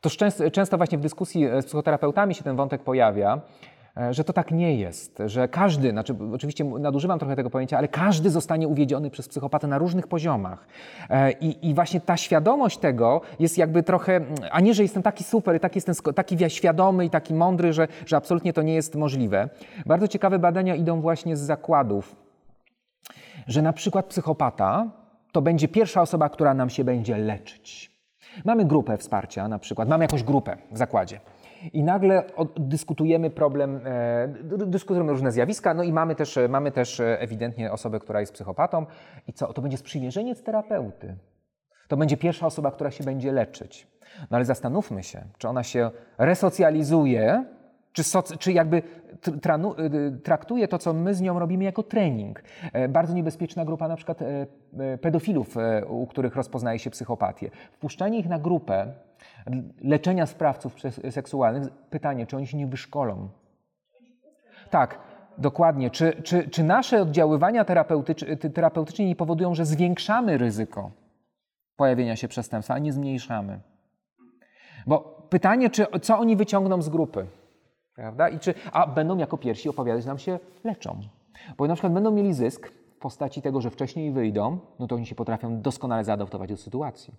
To 0.00 0.10
często, 0.10 0.50
często 0.50 0.76
właśnie 0.76 0.98
w 0.98 1.00
dyskusji 1.00 1.46
z 1.60 1.66
psychoterapeutami 1.66 2.34
się 2.34 2.44
ten 2.44 2.56
wątek 2.56 2.82
pojawia, 2.82 3.40
E, 3.40 3.73
że 4.10 4.24
to 4.24 4.32
tak 4.32 4.50
nie 4.50 4.76
jest, 4.76 5.22
że 5.26 5.48
każdy, 5.48 5.90
znaczy 5.90 6.16
oczywiście 6.34 6.64
nadużywam 6.64 7.18
trochę 7.18 7.36
tego 7.36 7.50
pojęcia, 7.50 7.78
ale 7.78 7.88
każdy 7.88 8.30
zostanie 8.30 8.68
uwiedziony 8.68 9.10
przez 9.10 9.28
psychopatę 9.28 9.66
na 9.66 9.78
różnych 9.78 10.06
poziomach. 10.06 10.66
E, 11.10 11.32
I, 11.32 11.68
i 11.68 11.74
właśnie 11.74 12.00
ta 12.00 12.16
świadomość 12.16 12.78
tego 12.78 13.20
jest 13.38 13.58
jakby 13.58 13.82
trochę, 13.82 14.20
a 14.50 14.60
nie, 14.60 14.74
że 14.74 14.82
jestem 14.82 15.02
taki 15.02 15.24
super, 15.24 15.60
taki 15.60 15.76
jestem 15.76 16.14
taki 16.14 16.50
świadomy 16.50 17.04
i 17.04 17.10
taki 17.10 17.34
mądry, 17.34 17.72
że, 17.72 17.88
że 18.06 18.16
absolutnie 18.16 18.52
to 18.52 18.62
nie 18.62 18.74
jest 18.74 18.94
możliwe. 18.94 19.48
Bardzo 19.86 20.08
ciekawe 20.08 20.38
badania 20.38 20.74
idą 20.74 21.00
właśnie 21.00 21.36
z 21.36 21.40
zakładów, 21.40 22.16
że 23.46 23.62
na 23.62 23.72
przykład 23.72 24.06
psychopata 24.06 24.90
to 25.32 25.42
będzie 25.42 25.68
pierwsza 25.68 26.02
osoba, 26.02 26.28
która 26.28 26.54
nam 26.54 26.70
się 26.70 26.84
będzie 26.84 27.16
leczyć. 27.16 27.94
Mamy 28.44 28.64
grupę 28.64 28.96
wsparcia 28.96 29.48
na 29.48 29.58
przykład, 29.58 29.88
mamy 29.88 30.04
jakąś 30.04 30.22
grupę 30.22 30.56
w 30.72 30.78
zakładzie 30.78 31.20
i 31.72 31.82
nagle 31.82 32.24
dyskutujemy 32.56 33.30
problem, 33.30 33.80
e, 33.84 34.28
dyskutujemy 34.66 35.12
różne 35.12 35.32
zjawiska, 35.32 35.74
no 35.74 35.82
i 35.82 35.92
mamy 35.92 36.14
też, 36.14 36.38
mamy 36.48 36.72
też 36.72 37.00
e, 37.00 37.20
ewidentnie 37.20 37.72
osobę, 37.72 38.00
która 38.00 38.20
jest 38.20 38.32
psychopatą 38.32 38.86
i 39.28 39.32
co? 39.32 39.52
To 39.52 39.62
będzie 39.62 39.76
sprzymierzeniec 39.76 40.42
terapeuty. 40.42 41.16
To 41.88 41.96
będzie 41.96 42.16
pierwsza 42.16 42.46
osoba, 42.46 42.70
która 42.70 42.90
się 42.90 43.04
będzie 43.04 43.32
leczyć. 43.32 43.86
No 44.30 44.36
ale 44.36 44.44
zastanówmy 44.44 45.02
się, 45.02 45.24
czy 45.38 45.48
ona 45.48 45.62
się 45.62 45.90
resocjalizuje, 46.18 47.44
czy, 47.94 48.02
soc, 48.04 48.38
czy 48.38 48.52
jakby 48.52 48.82
tranu, 49.42 49.74
traktuje 50.22 50.68
to, 50.68 50.78
co 50.78 50.92
my 50.92 51.14
z 51.14 51.20
nią 51.20 51.38
robimy, 51.38 51.64
jako 51.64 51.82
trening. 51.82 52.42
Bardzo 52.88 53.14
niebezpieczna 53.14 53.64
grupa 53.64 53.88
na 53.88 53.96
przykład 53.96 54.18
pedofilów, 55.00 55.56
u 55.88 56.06
których 56.06 56.36
rozpoznaje 56.36 56.78
się 56.78 56.90
psychopatię. 56.90 57.50
Wpuszczanie 57.72 58.18
ich 58.18 58.28
na 58.28 58.38
grupę 58.38 58.92
leczenia 59.82 60.26
sprawców 60.26 60.76
seksualnych, 61.10 61.72
pytanie, 61.90 62.26
czy 62.26 62.36
oni 62.36 62.46
się 62.46 62.56
nie 62.56 62.66
wyszkolą? 62.66 63.28
Tak, 64.70 64.98
dokładnie. 65.38 65.90
Czy, 65.90 66.22
czy, 66.22 66.48
czy 66.48 66.64
nasze 66.64 67.02
oddziaływania 67.02 67.64
terapeutycz, 67.64 68.24
terapeutyczne 68.54 69.04
nie 69.04 69.16
powodują, 69.16 69.54
że 69.54 69.66
zwiększamy 69.66 70.38
ryzyko 70.38 70.90
pojawienia 71.76 72.16
się 72.16 72.28
przestępstwa, 72.28 72.74
a 72.74 72.78
nie 72.78 72.92
zmniejszamy? 72.92 73.60
Bo 74.86 75.26
pytanie, 75.30 75.70
czy, 75.70 75.86
co 76.02 76.18
oni 76.18 76.36
wyciągną 76.36 76.82
z 76.82 76.88
grupy? 76.88 77.26
Prawda? 77.94 78.28
I 78.28 78.38
czy, 78.38 78.54
a 78.72 78.86
będą 78.86 79.18
jako 79.18 79.38
pierwsi 79.38 79.68
opowiadać 79.68 80.06
nam 80.06 80.18
się 80.18 80.38
leczą. 80.64 81.00
Bo 81.56 81.66
na 81.66 81.74
przykład 81.74 81.92
będą 81.92 82.10
mieli 82.10 82.34
zysk 82.34 82.68
w 82.68 82.98
postaci 82.98 83.42
tego, 83.42 83.60
że 83.60 83.70
wcześniej 83.70 84.12
wyjdą, 84.12 84.58
no 84.78 84.86
to 84.86 84.94
oni 84.94 85.06
się 85.06 85.14
potrafią 85.14 85.60
doskonale 85.60 86.04
zaadaptować 86.04 86.50
do 86.50 86.56
sytuacji. 86.56 87.14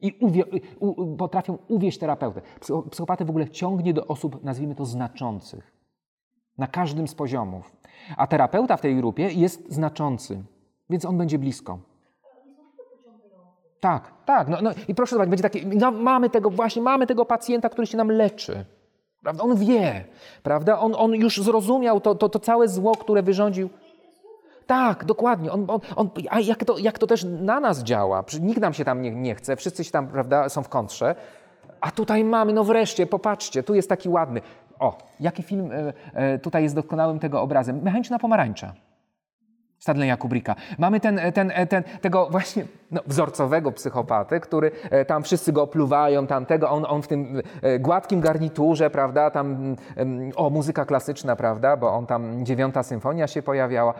I 0.00 0.12
uwie, 0.20 0.44
u, 0.78 1.16
potrafią 1.16 1.58
uwieść 1.68 1.98
terapeutę. 1.98 2.40
Psychopatę 2.90 3.24
w 3.24 3.30
ogóle 3.30 3.48
ciągnie 3.48 3.94
do 3.94 4.06
osób, 4.06 4.44
nazwijmy 4.44 4.74
to, 4.74 4.84
znaczących. 4.84 5.72
Na 6.58 6.66
każdym 6.66 7.08
z 7.08 7.14
poziomów. 7.14 7.76
A 8.16 8.26
terapeuta 8.26 8.76
w 8.76 8.80
tej 8.80 8.96
grupie 8.96 9.32
jest 9.32 9.72
znaczący, 9.72 10.44
więc 10.90 11.04
on 11.04 11.18
będzie 11.18 11.38
blisko. 11.38 11.78
Tak, 13.80 14.12
tak. 14.24 14.48
No, 14.48 14.58
no 14.62 14.70
I 14.88 14.94
proszę 14.94 15.10
zobaczyć, 15.10 15.30
będzie 15.30 15.42
takie, 15.42 15.66
no, 15.66 15.90
mamy 15.90 16.30
tego 16.30 16.50
właśnie, 16.50 16.82
mamy 16.82 17.06
tego 17.06 17.24
pacjenta, 17.24 17.68
który 17.68 17.86
się 17.86 17.96
nam 17.96 18.08
leczy. 18.08 18.64
Prawda? 19.24 19.42
On 19.42 19.56
wie, 19.56 20.04
prawda? 20.42 20.78
On, 20.78 20.94
on 20.96 21.14
już 21.14 21.42
zrozumiał 21.42 22.00
to, 22.00 22.14
to, 22.14 22.28
to 22.28 22.38
całe 22.38 22.68
zło, 22.68 22.92
które 22.92 23.22
wyrządził 23.22 23.70
tak, 24.66 25.04
dokładnie. 25.04 25.52
On, 25.52 25.64
on, 25.68 25.80
on, 25.96 26.10
a 26.30 26.40
jak 26.40 26.64
to, 26.64 26.78
jak 26.78 26.98
to 26.98 27.06
też 27.06 27.24
na 27.24 27.60
nas 27.60 27.82
działa? 27.82 28.24
Nikt 28.40 28.60
nam 28.60 28.72
się 28.74 28.84
tam 28.84 29.02
nie, 29.02 29.10
nie 29.10 29.34
chce, 29.34 29.56
wszyscy 29.56 29.84
się 29.84 29.90
tam, 29.90 30.08
prawda, 30.08 30.48
są 30.48 30.62
w 30.62 30.68
kontrze. 30.68 31.14
A 31.80 31.90
tutaj 31.90 32.24
mamy, 32.24 32.52
no 32.52 32.64
wreszcie, 32.64 33.06
popatrzcie, 33.06 33.62
tu 33.62 33.74
jest 33.74 33.88
taki 33.88 34.08
ładny. 34.08 34.40
O, 34.78 34.98
jaki 35.20 35.42
film 35.42 35.72
e, 35.72 35.92
e, 36.14 36.38
tutaj 36.38 36.62
jest 36.62 36.74
doskonałym 36.74 37.18
tego 37.18 37.40
obrazem? 37.40 37.82
Mechaniczna 37.82 38.18
pomarańcza. 38.18 38.72
Stanleya 39.84 40.16
Kubricka. 40.16 40.56
Mamy 40.78 41.00
ten, 41.00 41.20
ten, 41.34 41.52
ten, 41.68 41.82
tego 42.00 42.28
właśnie 42.30 42.64
no, 42.90 43.00
wzorcowego 43.06 43.72
psychopatę, 43.72 44.40
który 44.40 44.70
e, 44.90 45.04
tam 45.04 45.22
wszyscy 45.22 45.52
go 45.52 45.62
opluwają, 45.62 46.26
tamtego, 46.26 46.70
on, 46.70 46.84
on 46.88 47.02
w 47.02 47.08
tym 47.08 47.42
gładkim 47.80 48.20
garniturze, 48.20 48.90
prawda, 48.90 49.30
tam, 49.30 49.76
o, 50.36 50.50
muzyka 50.50 50.84
klasyczna, 50.84 51.36
prawda, 51.36 51.76
bo 51.76 51.92
on 51.92 52.06
tam, 52.06 52.46
dziewiąta 52.46 52.82
symfonia 52.82 53.26
się 53.26 53.42
pojawiała 53.42 53.94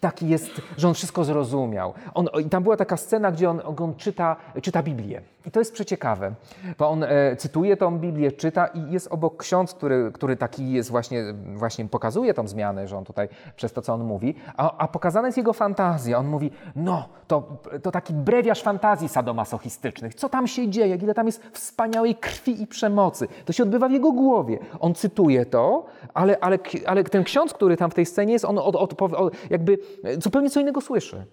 taki 0.00 0.28
jest, 0.28 0.50
że 0.76 0.88
on 0.88 0.94
wszystko 0.94 1.24
zrozumiał. 1.24 1.94
On, 2.14 2.28
tam 2.50 2.62
była 2.62 2.76
taka 2.76 2.96
scena, 2.96 3.32
gdzie 3.32 3.50
on, 3.50 3.60
on 3.64 3.94
czyta, 3.94 4.36
czyta 4.62 4.82
Biblię. 4.82 5.22
I 5.48 5.50
to 5.50 5.60
jest 5.60 5.72
przeciekawe, 5.72 6.34
bo 6.78 6.88
on 6.88 7.04
e, 7.04 7.36
cytuje 7.36 7.76
tą 7.76 7.98
Biblię, 7.98 8.32
czyta 8.32 8.66
i 8.66 8.90
jest 8.90 9.08
obok 9.10 9.36
ksiądz, 9.36 9.74
który, 9.74 10.10
który 10.12 10.36
taki 10.36 10.72
jest 10.72 10.90
właśnie, 10.90 11.24
właśnie 11.54 11.84
pokazuje 11.84 12.34
tą 12.34 12.48
zmianę, 12.48 12.88
że 12.88 12.98
on 12.98 13.04
tutaj 13.04 13.28
przez 13.56 13.72
to, 13.72 13.82
co 13.82 13.94
on 13.94 14.04
mówi, 14.04 14.34
a, 14.56 14.78
a 14.78 14.88
pokazana 14.88 15.28
jest 15.28 15.38
jego 15.38 15.52
fantazja. 15.52 16.18
On 16.18 16.26
mówi, 16.26 16.50
no, 16.76 17.08
to, 17.26 17.58
to 17.82 17.90
taki 17.90 18.12
brewiarz 18.12 18.62
fantazji 18.62 19.08
sadomasochistycznych. 19.08 20.14
Co 20.14 20.28
tam 20.28 20.46
się 20.46 20.68
dzieje? 20.68 20.96
Ile 20.96 21.14
tam 21.14 21.26
jest 21.26 21.42
wspaniałej 21.52 22.14
krwi 22.14 22.62
i 22.62 22.66
przemocy? 22.66 23.28
To 23.44 23.52
się 23.52 23.62
odbywa 23.62 23.88
w 23.88 23.92
jego 23.92 24.12
głowie. 24.12 24.58
On 24.80 24.94
cytuje 24.94 25.46
to, 25.46 25.86
ale, 26.14 26.38
ale, 26.40 26.58
ale 26.86 27.04
ten 27.04 27.24
ksiądz, 27.24 27.54
który 27.54 27.76
tam 27.76 27.90
w 27.90 27.94
tej 27.94 28.06
scenie 28.06 28.32
jest, 28.32 28.44
on 28.44 28.58
od, 28.58 28.76
od, 28.76 29.02
od, 29.02 29.50
jakby 29.50 29.78
zupełnie 30.18 30.50
co 30.50 30.60
innego 30.60 30.80
słyszy. 30.80 31.26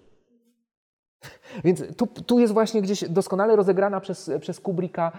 Więc 1.64 1.96
tu, 1.96 2.06
tu, 2.06 2.38
jest 2.38 2.52
właśnie 2.52 2.82
gdzieś 2.82 3.08
doskonale 3.08 3.56
rozegrana 3.56 4.00
przez, 4.00 4.30
przez 4.40 4.60
Kubricka 4.60 5.12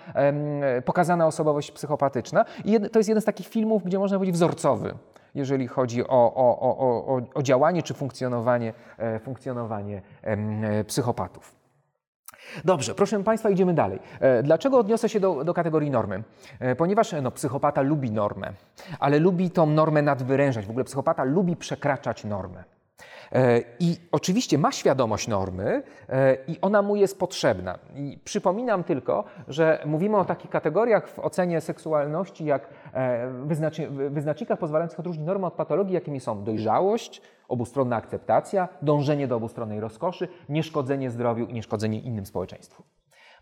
pokazana 0.85 1.27
osobowość 1.27 1.71
psychopatyczna. 1.71 2.45
I 2.65 2.79
to 2.91 2.99
jest 2.99 3.09
jeden 3.09 3.21
z 3.21 3.25
takich 3.25 3.47
filmów, 3.47 3.83
gdzie 3.83 3.99
można 3.99 4.17
powiedzieć 4.17 4.35
wzorcowy, 4.35 4.93
jeżeli 5.35 5.67
chodzi 5.67 6.07
o, 6.07 6.33
o, 6.35 6.59
o, 6.59 7.21
o 7.33 7.43
działanie 7.43 7.83
czy 7.83 7.93
funkcjonowanie, 7.93 8.73
e, 8.97 9.19
funkcjonowanie 9.19 10.01
e, 10.21 10.83
psychopatów. 10.83 11.55
Dobrze, 12.65 12.95
proszę 12.95 13.23
Państwa, 13.23 13.49
idziemy 13.49 13.73
dalej. 13.73 13.99
E, 14.19 14.43
dlaczego 14.43 14.77
odniosę 14.77 15.09
się 15.09 15.19
do, 15.19 15.43
do 15.43 15.53
kategorii 15.53 15.91
normy? 15.91 16.23
Ponieważ 16.77 17.15
no, 17.21 17.31
psychopata 17.31 17.81
lubi 17.81 18.11
normę, 18.11 18.53
ale 18.99 19.19
lubi 19.19 19.51
tą 19.51 19.65
normę 19.65 20.01
nadwyrężać. 20.01 20.65
W 20.65 20.69
ogóle 20.69 20.85
psychopata 20.85 21.23
lubi 21.23 21.55
przekraczać 21.55 22.23
normę. 22.23 22.63
E, 23.31 23.61
I 23.79 23.95
oczywiście 24.11 24.57
ma 24.57 24.71
świadomość 24.71 25.27
normy 25.27 25.83
e, 26.09 26.37
i 26.47 26.61
ona 26.61 26.81
mu 26.81 26.95
jest 26.95 27.19
potrzebna. 27.19 27.79
I 27.95 28.19
przypominam 28.23 28.83
tylko, 28.83 29.23
że 29.47 29.83
mówimy 29.85 30.17
o 30.17 30.25
takich 30.25 30.51
kategoriach 30.51 31.07
w 31.07 31.19
ocenie 31.19 31.61
seksualności, 31.61 32.45
jak 32.45 32.69
e, 32.93 33.31
wyznacznikach 34.09 34.59
pozwalających 34.59 34.99
odróżnić 34.99 35.27
normę 35.27 35.47
od 35.47 35.53
patologii, 35.53 35.93
jakimi 35.93 36.19
są 36.19 36.43
dojrzałość, 36.43 37.21
obustronna 37.47 37.95
akceptacja, 37.95 38.67
dążenie 38.81 39.27
do 39.27 39.35
obustronnej 39.35 39.79
rozkoszy, 39.79 40.27
nieszkodzenie 40.49 41.11
zdrowiu 41.11 41.45
i 41.45 41.53
nieszkodzenie 41.53 41.99
innym 41.99 42.25
społeczeństwu. 42.25 42.83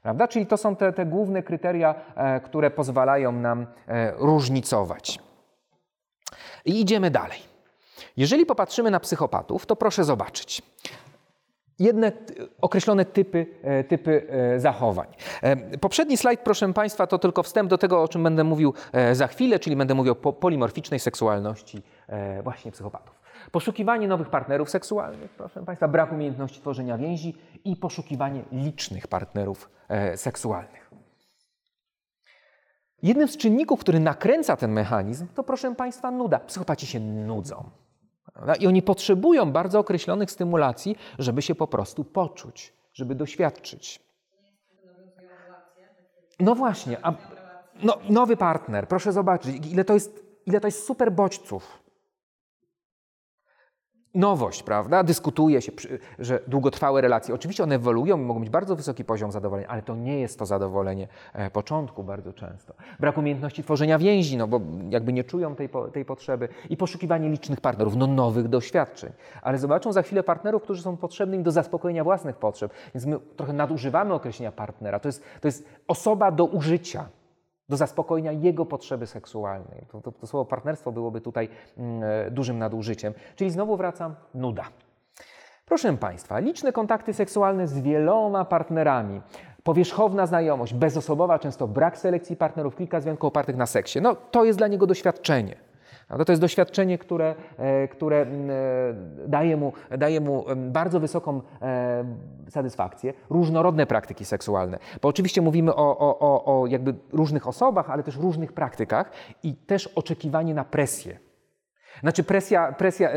Prawda? 0.01 0.27
Czyli 0.27 0.45
to 0.45 0.57
są 0.57 0.75
te, 0.75 0.93
te 0.93 1.05
główne 1.05 1.43
kryteria, 1.43 1.95
które 2.43 2.71
pozwalają 2.71 3.31
nam 3.31 3.67
różnicować. 4.17 5.19
I 6.65 6.81
idziemy 6.81 7.11
dalej. 7.11 7.54
Jeżeli 8.17 8.45
popatrzymy 8.45 8.91
na 8.91 8.99
psychopatów, 8.99 9.65
to 9.65 9.75
proszę 9.75 10.03
zobaczyć. 10.03 10.61
Jedne 11.79 12.11
określone 12.61 13.05
typy, 13.05 13.45
e, 13.63 13.83
typy 13.83 14.27
e, 14.29 14.59
zachowań. 14.59 15.07
E, 15.41 15.77
poprzedni 15.77 16.17
slajd, 16.17 16.39
proszę 16.39 16.73
Państwa, 16.73 17.07
to 17.07 17.19
tylko 17.19 17.43
wstęp 17.43 17.69
do 17.69 17.77
tego, 17.77 18.01
o 18.01 18.07
czym 18.07 18.23
będę 18.23 18.43
mówił 18.43 18.73
za 19.11 19.27
chwilę, 19.27 19.59
czyli 19.59 19.75
będę 19.75 19.93
mówił 19.93 20.15
o 20.23 20.33
polimorficznej 20.33 20.99
seksualności 20.99 21.81
właśnie 22.43 22.71
psychopatów. 22.71 23.15
Poszukiwanie 23.51 24.07
nowych 24.07 24.29
partnerów 24.29 24.69
seksualnych, 24.69 25.31
proszę 25.31 25.65
Państwa, 25.65 25.87
brak 25.87 26.11
umiejętności 26.11 26.61
tworzenia 26.61 26.97
więzi 26.97 27.35
i 27.65 27.75
poszukiwanie 27.75 28.43
licznych 28.51 29.07
partnerów 29.07 29.69
seksualnych. 30.15 30.91
Jednym 33.03 33.27
z 33.27 33.37
czynników, 33.37 33.79
który 33.79 33.99
nakręca 33.99 34.55
ten 34.55 34.71
mechanizm, 34.71 35.27
to 35.35 35.43
proszę 35.43 35.75
Państwa 35.75 36.11
nuda. 36.11 36.39
Psychopaci 36.39 36.87
się 36.87 36.99
nudzą. 36.99 37.69
I 38.59 38.67
oni 38.67 38.81
potrzebują 38.81 39.51
bardzo 39.51 39.79
określonych 39.79 40.31
stymulacji, 40.31 40.95
żeby 41.19 41.41
się 41.41 41.55
po 41.55 41.67
prostu 41.67 42.03
poczuć, 42.03 42.73
żeby 42.93 43.15
doświadczyć. 43.15 44.05
No 46.39 46.55
właśnie, 46.55 46.97
a, 47.05 47.13
no, 47.83 47.97
nowy 48.09 48.37
partner, 48.37 48.87
proszę 48.87 49.11
zobaczyć, 49.13 49.67
ile 49.71 49.85
to 49.85 49.93
jest, 49.93 50.25
ile 50.45 50.59
to 50.59 50.67
jest 50.67 50.87
super 50.87 51.11
bodźców 51.11 51.84
nowość, 54.15 54.63
prawda? 54.63 55.03
Dyskutuje 55.03 55.61
się, 55.61 55.71
że 56.19 56.39
długotrwałe 56.47 57.01
relacje, 57.01 57.35
oczywiście 57.35 57.63
one 57.63 57.75
ewoluują 57.75 58.17
i 58.17 58.21
mogą 58.21 58.39
mieć 58.39 58.49
bardzo 58.49 58.75
wysoki 58.75 59.05
poziom 59.05 59.31
zadowolenia, 59.31 59.67
ale 59.67 59.81
to 59.81 59.95
nie 59.95 60.19
jest 60.19 60.39
to 60.39 60.45
zadowolenie 60.45 61.07
e, 61.33 61.51
początku 61.51 62.03
bardzo 62.03 62.33
często. 62.33 62.73
Brak 62.99 63.17
umiejętności 63.17 63.63
tworzenia 63.63 63.99
więzi, 63.99 64.37
no 64.37 64.47
bo 64.47 64.61
jakby 64.89 65.13
nie 65.13 65.23
czują 65.23 65.55
tej, 65.55 65.69
tej 65.93 66.05
potrzeby 66.05 66.49
i 66.69 66.77
poszukiwanie 66.77 67.29
licznych 67.29 67.61
partnerów, 67.61 67.95
no 67.95 68.07
nowych 68.07 68.47
doświadczeń. 68.47 69.11
Ale 69.41 69.57
zobaczą 69.57 69.93
za 69.93 70.01
chwilę 70.01 70.23
partnerów, 70.23 70.63
którzy 70.63 70.81
są 70.81 70.97
potrzebni 70.97 71.43
do 71.43 71.51
zaspokojenia 71.51 72.03
własnych 72.03 72.35
potrzeb, 72.35 72.73
więc 72.95 73.05
my 73.05 73.19
trochę 73.35 73.53
nadużywamy 73.53 74.13
określenia 74.13 74.51
partnera. 74.51 74.99
To 74.99 75.07
jest, 75.07 75.23
to 75.41 75.47
jest 75.47 75.65
osoba 75.87 76.31
do 76.31 76.45
użycia 76.45 77.05
do 77.69 77.77
zaspokojenia 77.77 78.31
jego 78.31 78.65
potrzeby 78.65 79.07
seksualnej. 79.07 79.85
To, 79.91 80.01
to, 80.01 80.11
to 80.11 80.27
słowo 80.27 80.45
partnerstwo 80.45 80.91
byłoby 80.91 81.21
tutaj 81.21 81.49
mm, 81.77 82.03
e, 82.03 82.31
dużym 82.31 82.59
nadużyciem. 82.59 83.13
Czyli 83.35 83.51
znowu 83.51 83.77
wracam, 83.77 84.15
nuda. 84.33 84.63
Proszę 85.65 85.97
Państwa, 85.97 86.39
liczne 86.39 86.71
kontakty 86.71 87.13
seksualne 87.13 87.67
z 87.67 87.79
wieloma 87.79 88.45
partnerami, 88.45 89.21
powierzchowna 89.63 90.25
znajomość, 90.27 90.73
bezosobowa, 90.73 91.39
często 91.39 91.67
brak 91.67 91.97
selekcji 91.97 92.35
partnerów, 92.35 92.75
kilka 92.75 93.01
związków 93.01 93.27
opartych 93.27 93.57
na 93.57 93.65
seksie. 93.65 94.01
No, 94.01 94.15
to 94.15 94.45
jest 94.45 94.59
dla 94.59 94.67
niego 94.67 94.87
doświadczenie. 94.87 95.55
To 96.07 96.31
jest 96.31 96.41
doświadczenie, 96.41 96.97
które, 96.97 97.35
e, 97.57 97.87
które 97.87 98.21
e, 98.21 98.27
daje, 99.27 99.57
mu, 99.57 99.73
daje 99.97 100.21
mu 100.21 100.45
bardzo 100.55 100.99
wysoką 100.99 101.41
e, 101.61 102.05
satysfakcję. 102.49 103.13
Różnorodne 103.29 103.85
praktyki 103.85 104.25
seksualne. 104.25 104.79
Bo 105.01 105.09
oczywiście 105.09 105.41
mówimy 105.41 105.75
o, 105.75 105.97
o, 105.97 106.19
o, 106.19 106.61
o 106.61 106.67
jakby 106.67 106.95
różnych 107.13 107.47
osobach, 107.47 107.89
ale 107.89 108.03
też 108.03 108.17
różnych 108.17 108.53
praktykach 108.53 109.11
i 109.43 109.55
też 109.55 109.87
oczekiwanie 109.87 110.53
na 110.53 110.63
presję. 110.63 111.19
Znaczy 112.01 112.23
presja, 112.23 112.71
presja 112.71 113.09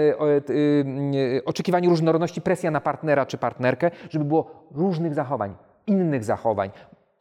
oczekiwanie 1.45 1.89
różnorodności, 1.89 2.41
presja 2.41 2.71
na 2.71 2.81
partnera 2.81 3.27
czy 3.27 3.39
partnerkę, 3.39 3.91
żeby 4.11 4.25
było 4.25 4.69
różnych 4.75 5.15
zachowań, 5.15 5.55
innych 5.87 6.25
zachowań. 6.25 6.71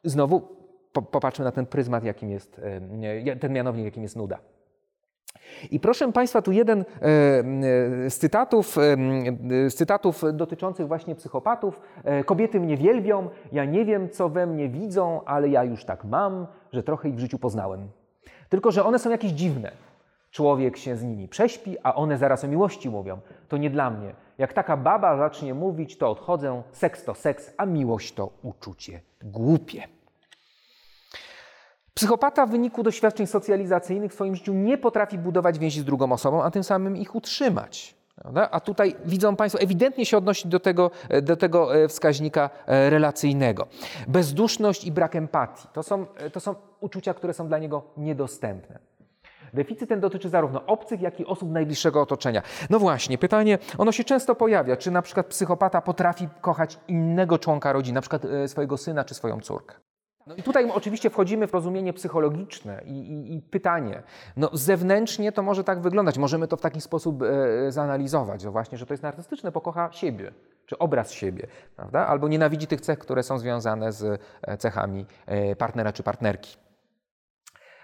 Znowu 0.04 0.42
popatrzmy 1.12 1.46
na 1.46 1.52
ten 1.52 1.66
pryzmat, 1.66 2.04
jakim 2.04 2.30
jest, 2.30 2.62
ten 3.40 3.54
mianownik, 3.54 3.86
jakim 3.86 4.04
jest 4.04 4.16
nuda. 4.16 4.40
I 5.72 5.80
proszę 5.80 6.12
Państwa, 6.12 6.42
tu 6.42 6.52
jeden 6.52 6.80
e, 6.80 6.84
e, 7.04 8.10
z 8.10 8.18
cytatów, 8.18 8.78
e, 8.78 8.82
z 9.70 9.76
cytatów 9.76 10.24
dotyczących 10.34 10.88
właśnie 10.88 11.16
psychopatów. 11.16 11.80
Kobiety 12.26 12.60
mnie 12.60 12.78
wielbią, 12.78 13.30
ja 13.52 13.66
nie 13.66 13.86
wiem, 13.86 14.10
co 14.10 14.30
we 14.30 14.48
mnie 14.48 14.70
widzą, 14.70 15.22
ale 15.26 15.50
ja 15.50 15.64
już 15.64 15.86
tak 15.86 16.06
mam, 16.06 16.48
że 16.72 16.84
trochę 16.84 17.10
ich 17.10 17.16
w 17.16 17.20
życiu 17.20 17.40
poznałem. 17.40 17.88
Tylko, 18.50 18.72
że 18.72 18.86
one 18.86 19.00
są 19.00 19.10
jakieś 19.10 19.32
dziwne. 19.32 19.72
Człowiek 20.32 20.78
się 20.78 20.96
z 20.96 21.04
nimi 21.04 21.28
prześpi, 21.28 21.76
a 21.84 21.96
one 21.96 22.18
zaraz 22.18 22.44
o 22.44 22.48
miłości 22.48 22.90
mówią. 22.90 23.20
To 23.48 23.58
nie 23.58 23.70
dla 23.70 23.90
mnie. 23.90 24.16
Jak 24.38 24.54
taka 24.54 24.78
baba 24.78 25.18
zacznie 25.18 25.54
mówić, 25.54 25.98
to 25.98 26.12
odchodzę. 26.12 26.62
Seks 26.72 27.04
to 27.04 27.16
seks, 27.16 27.54
a 27.58 27.66
miłość 27.66 28.14
to 28.14 28.30
uczucie. 28.44 29.02
Głupie. 29.24 29.97
Psychopata 31.98 32.46
w 32.46 32.50
wyniku 32.50 32.84
doświadczeń 32.84 33.28
socjalizacyjnych 33.28 34.12
w 34.12 34.16
swoim 34.16 34.36
życiu 34.36 34.54
nie 34.54 34.78
potrafi 34.78 35.18
budować 35.18 35.60
więzi 35.60 35.80
z 35.80 35.84
drugą 35.84 36.12
osobą, 36.12 36.44
a 36.44 36.52
tym 36.52 36.64
samym 36.64 36.98
ich 36.98 37.16
utrzymać. 37.16 37.96
A 38.52 38.60
tutaj 38.60 38.96
widzą 39.06 39.36
Państwo, 39.36 39.62
ewidentnie 39.62 40.06
się 40.06 40.18
odnosi 40.18 40.48
do 40.48 40.60
tego, 40.60 40.92
do 41.22 41.38
tego 41.38 41.76
e, 41.76 41.88
wskaźnika 41.88 42.50
e, 42.66 42.90
relacyjnego. 42.90 43.68
Bezduszność 44.08 44.86
i 44.86 44.92
brak 44.92 45.16
empatii 45.16 45.68
to 45.74 45.84
są, 45.84 46.06
e, 46.16 46.30
to 46.30 46.40
są 46.40 46.56
uczucia, 46.80 47.14
które 47.14 47.34
są 47.34 47.48
dla 47.48 47.58
niego 47.58 47.84
niedostępne. 47.98 48.80
Deficyt 49.54 49.90
ten 49.90 50.00
dotyczy 50.00 50.30
zarówno 50.30 50.66
obcych, 50.66 51.02
jak 51.02 51.20
i 51.20 51.26
osób 51.26 51.52
najbliższego 51.52 52.02
otoczenia. 52.02 52.42
No 52.70 52.80
właśnie, 52.80 53.18
pytanie, 53.18 53.58
ono 53.78 53.92
się 53.92 54.04
często 54.04 54.36
pojawia, 54.36 54.78
czy 54.78 54.92
na 54.92 55.02
przykład 55.02 55.26
psychopata 55.26 55.82
potrafi 55.82 56.28
kochać 56.42 56.80
innego 56.88 57.40
członka 57.40 57.74
rodziny, 57.74 57.96
na 57.96 58.02
przykład 58.02 58.22
swojego 58.48 58.78
syna 58.78 59.04
czy 59.04 59.14
swoją 59.14 59.42
córkę. 59.42 59.76
No 60.28 60.36
i 60.36 60.44
tutaj 60.44 60.72
oczywiście 60.72 61.10
wchodzimy 61.10 61.48
w 61.48 61.54
rozumienie 61.54 61.94
psychologiczne 61.94 62.82
i, 62.86 62.92
i, 62.92 63.36
i, 63.36 63.42
pytanie. 63.42 64.04
No 64.38 64.50
zewnętrznie 64.54 65.32
to 65.32 65.44
może 65.44 65.64
tak 65.64 65.82
wyglądać. 65.82 66.18
Możemy 66.18 66.48
to 66.48 66.58
w 66.58 66.62
taki 66.62 66.82
sposób 66.82 67.24
e, 67.24 67.72
zanalizować, 67.72 68.42
że 68.42 68.52
właśnie, 68.52 68.78
że 68.78 68.86
to 68.86 68.94
jest 68.94 69.04
narcystyczne, 69.04 69.52
pokocha 69.52 69.90
siebie, 69.92 70.32
czy 70.66 70.78
obraz 70.78 71.12
siebie, 71.12 71.48
prawda? 71.76 72.08
Albo 72.08 72.28
nienawidzi 72.28 72.68
tych 72.68 72.82
cech, 72.82 73.00
które 73.00 73.24
są 73.24 73.40
związane 73.40 73.92
z 73.92 74.22
e, 74.42 74.58
cechami 74.58 75.06
e, 75.26 75.56
partnera 75.56 75.94
czy 75.94 76.04
partnerki. 76.04 76.67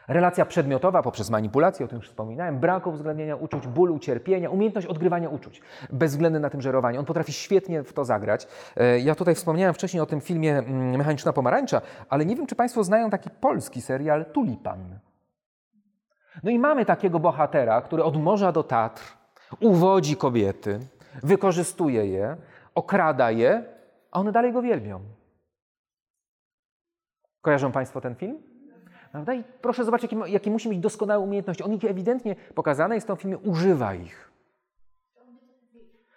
Relacja 0.08 0.46
przedmiotowa 0.46 1.04
poprzez 1.04 1.30
manipulację, 1.30 1.86
o 1.86 1.90
tym 1.90 1.98
już 1.98 2.08
wspominałem, 2.08 2.60
brak 2.60 2.88
uwzględnienia 2.88 3.36
uczuć, 3.36 3.68
bólu, 3.68 4.00
cierpienia, 4.00 4.50
umiejętność 4.50 4.88
odgrywania 4.88 5.30
uczuć, 5.30 5.62
bezwzględny 5.90 6.40
na 6.40 6.50
tym 6.50 6.62
żerowanie. 6.62 7.00
On 7.00 7.06
potrafi 7.06 7.34
świetnie 7.34 7.84
w 7.84 7.94
to 7.94 8.06
zagrać. 8.06 8.48
E, 8.76 9.00
ja 9.00 9.16
tutaj 9.16 9.36
wspomniałem 9.36 9.74
wcześniej 9.74 10.02
o 10.02 10.06
tym 10.06 10.22
filmie 10.22 10.58
mm, 10.58 10.98
Mechaniczna 10.98 11.34
Pomarańcza, 11.34 11.82
ale 12.10 12.26
nie 12.26 12.36
wiem, 12.36 12.48
czy 12.48 12.56
Państwo 12.56 12.84
znają 12.84 13.10
taki 13.10 13.30
polski 13.30 13.82
serial 13.82 14.26
Tulipan. 14.26 15.00
No 16.44 16.52
i 16.52 16.60
mamy 16.60 16.86
takiego 16.86 17.20
bohatera, 17.20 17.82
który 17.82 18.04
od 18.04 18.18
morza 18.18 18.52
do 18.52 18.64
Tatr 18.64 19.04
uwodzi 19.60 20.16
kobiety, 20.16 20.80
wykorzystuje 21.24 22.06
je, 22.06 22.38
okrada 22.76 23.32
je, 23.32 23.64
a 24.12 24.20
one 24.20 24.32
dalej 24.32 24.54
go 24.54 24.62
wielbią. 24.62 25.00
Kojarzą 27.42 27.72
Państwo 27.72 28.02
ten 28.02 28.16
film? 28.16 28.53
Prawda? 29.14 29.34
I 29.34 29.44
proszę 29.62 29.86
zobaczyć, 29.86 30.12
jakie, 30.12 30.32
jakie 30.32 30.52
musi 30.52 30.70
mieć 30.70 30.80
doskonałe 30.80 31.24
umiejętności. 31.24 31.64
On 31.64 31.74
ich 31.74 31.86
ewidentnie 31.86 32.36
pokazane 32.56 32.96
jest 32.96 33.08
w 33.08 33.08
tym 33.08 33.18
filmie, 33.18 33.38
używa 33.38 33.94
ich. 33.94 34.32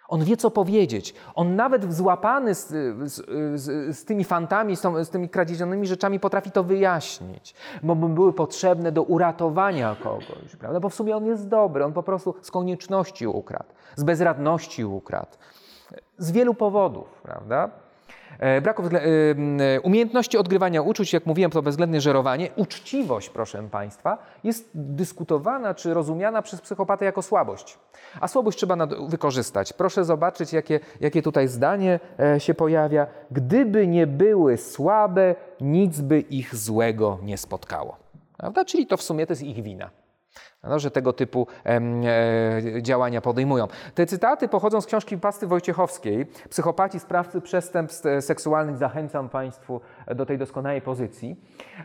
On 0.07 0.23
wie, 0.23 0.37
co 0.37 0.51
powiedzieć. 0.51 1.13
On 1.35 1.55
nawet 1.55 1.93
złapany 1.93 2.55
z, 2.55 2.67
z, 2.67 3.13
z, 3.61 3.97
z 3.97 4.05
tymi 4.05 4.23
fantami, 4.23 4.75
z, 4.75 4.81
z, 4.81 5.09
tymi 5.09 5.29
kradzionymi 5.29 5.87
rzeczami 5.87 6.19
potrafi 6.19 6.51
to 6.51 6.63
wyjaśnić, 6.63 7.55
bo 7.83 7.95
by 7.95 8.09
były 8.09 8.33
potrzebne 8.33 8.91
do 8.91 9.03
uratowania 9.03 9.95
kogoś, 9.95 10.55
prawda? 10.59 10.79
Bo 10.79 10.89
w 10.89 10.95
sumie 10.95 11.15
on 11.17 11.25
jest 11.25 11.47
dobry, 11.47 11.85
on 11.85 11.93
po 11.93 12.03
prostu 12.03 12.35
z 12.41 12.51
konieczności 12.51 13.27
ukradł, 13.27 13.69
z 13.95 14.03
bezradności 14.03 14.85
ukradł, 14.85 15.37
z 16.17 16.31
wielu 16.31 16.53
powodów, 16.53 17.21
prawda? 17.23 17.86
E, 18.39 18.61
braku 18.61 18.83
e, 18.83 19.01
e, 19.75 19.81
umiejętności 19.81 20.37
odgrywania 20.37 20.81
uczuć, 20.81 21.13
jak 21.13 21.25
mówiłem, 21.25 21.51
to 21.51 21.61
bezwzględne 21.61 22.01
żerowanie. 22.01 22.49
Uczciwość, 22.55 23.29
proszę 23.29 23.67
Państwa, 23.71 24.17
jest 24.43 24.69
dyskutowana 24.73 25.73
czy 25.73 25.93
rozumiana 25.93 26.41
przez 26.41 26.61
psychopatę 26.61 27.05
jako 27.05 27.21
słabość. 27.21 27.79
A 28.21 28.27
słabość 28.27 28.57
trzeba 28.57 28.87
wykorzystać. 29.07 29.73
Proszę 29.73 30.05
zobaczyć, 30.05 30.53
jakie, 30.53 30.79
jakie 31.01 31.21
tutaj 31.21 31.47
zdanie 31.47 31.99
się 32.37 32.53
pojawia. 32.53 33.07
Gdyby 33.31 33.87
nie 33.87 34.07
były 34.07 34.57
słabe, 34.57 35.35
nic 35.61 36.01
by 36.01 36.19
ich 36.19 36.55
złego 36.55 37.19
nie 37.23 37.37
spotkało. 37.37 37.97
Prawda? 38.37 38.65
Czyli 38.65 38.87
to 38.87 38.97
w 38.97 39.01
sumie 39.01 39.27
to 39.27 39.31
jest 39.31 39.43
ich 39.43 39.63
wina. 39.63 39.89
No, 40.69 40.79
że 40.79 40.91
tego 40.91 41.13
typu 41.13 41.47
e, 41.65 41.81
działania 42.81 43.21
podejmują. 43.21 43.67
Te 43.95 44.05
cytaty 44.05 44.47
pochodzą 44.47 44.81
z 44.81 44.85
książki 44.85 45.17
Pasty 45.17 45.47
Wojciechowskiej, 45.47 46.25
Psychopaci, 46.49 46.99
sprawcy 46.99 47.41
przestępstw 47.41 48.05
seksualnych. 48.19 48.77
Zachęcam 48.77 49.29
Państwu 49.29 49.81
do 50.15 50.25
tej 50.25 50.37
doskonałej 50.37 50.81
pozycji. 50.81 51.35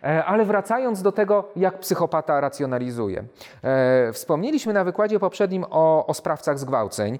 E, 0.02 0.24
ale 0.24 0.44
wracając 0.44 1.02
do 1.02 1.12
tego, 1.12 1.48
jak 1.56 1.78
psychopata 1.78 2.40
racjonalizuje. 2.40 3.24
E, 3.62 4.12
wspomnieliśmy 4.12 4.72
na 4.72 4.84
wykładzie 4.84 5.18
poprzednim 5.18 5.64
o, 5.70 6.06
o 6.06 6.14
sprawcach 6.14 6.58
zgwałceń 6.58 7.18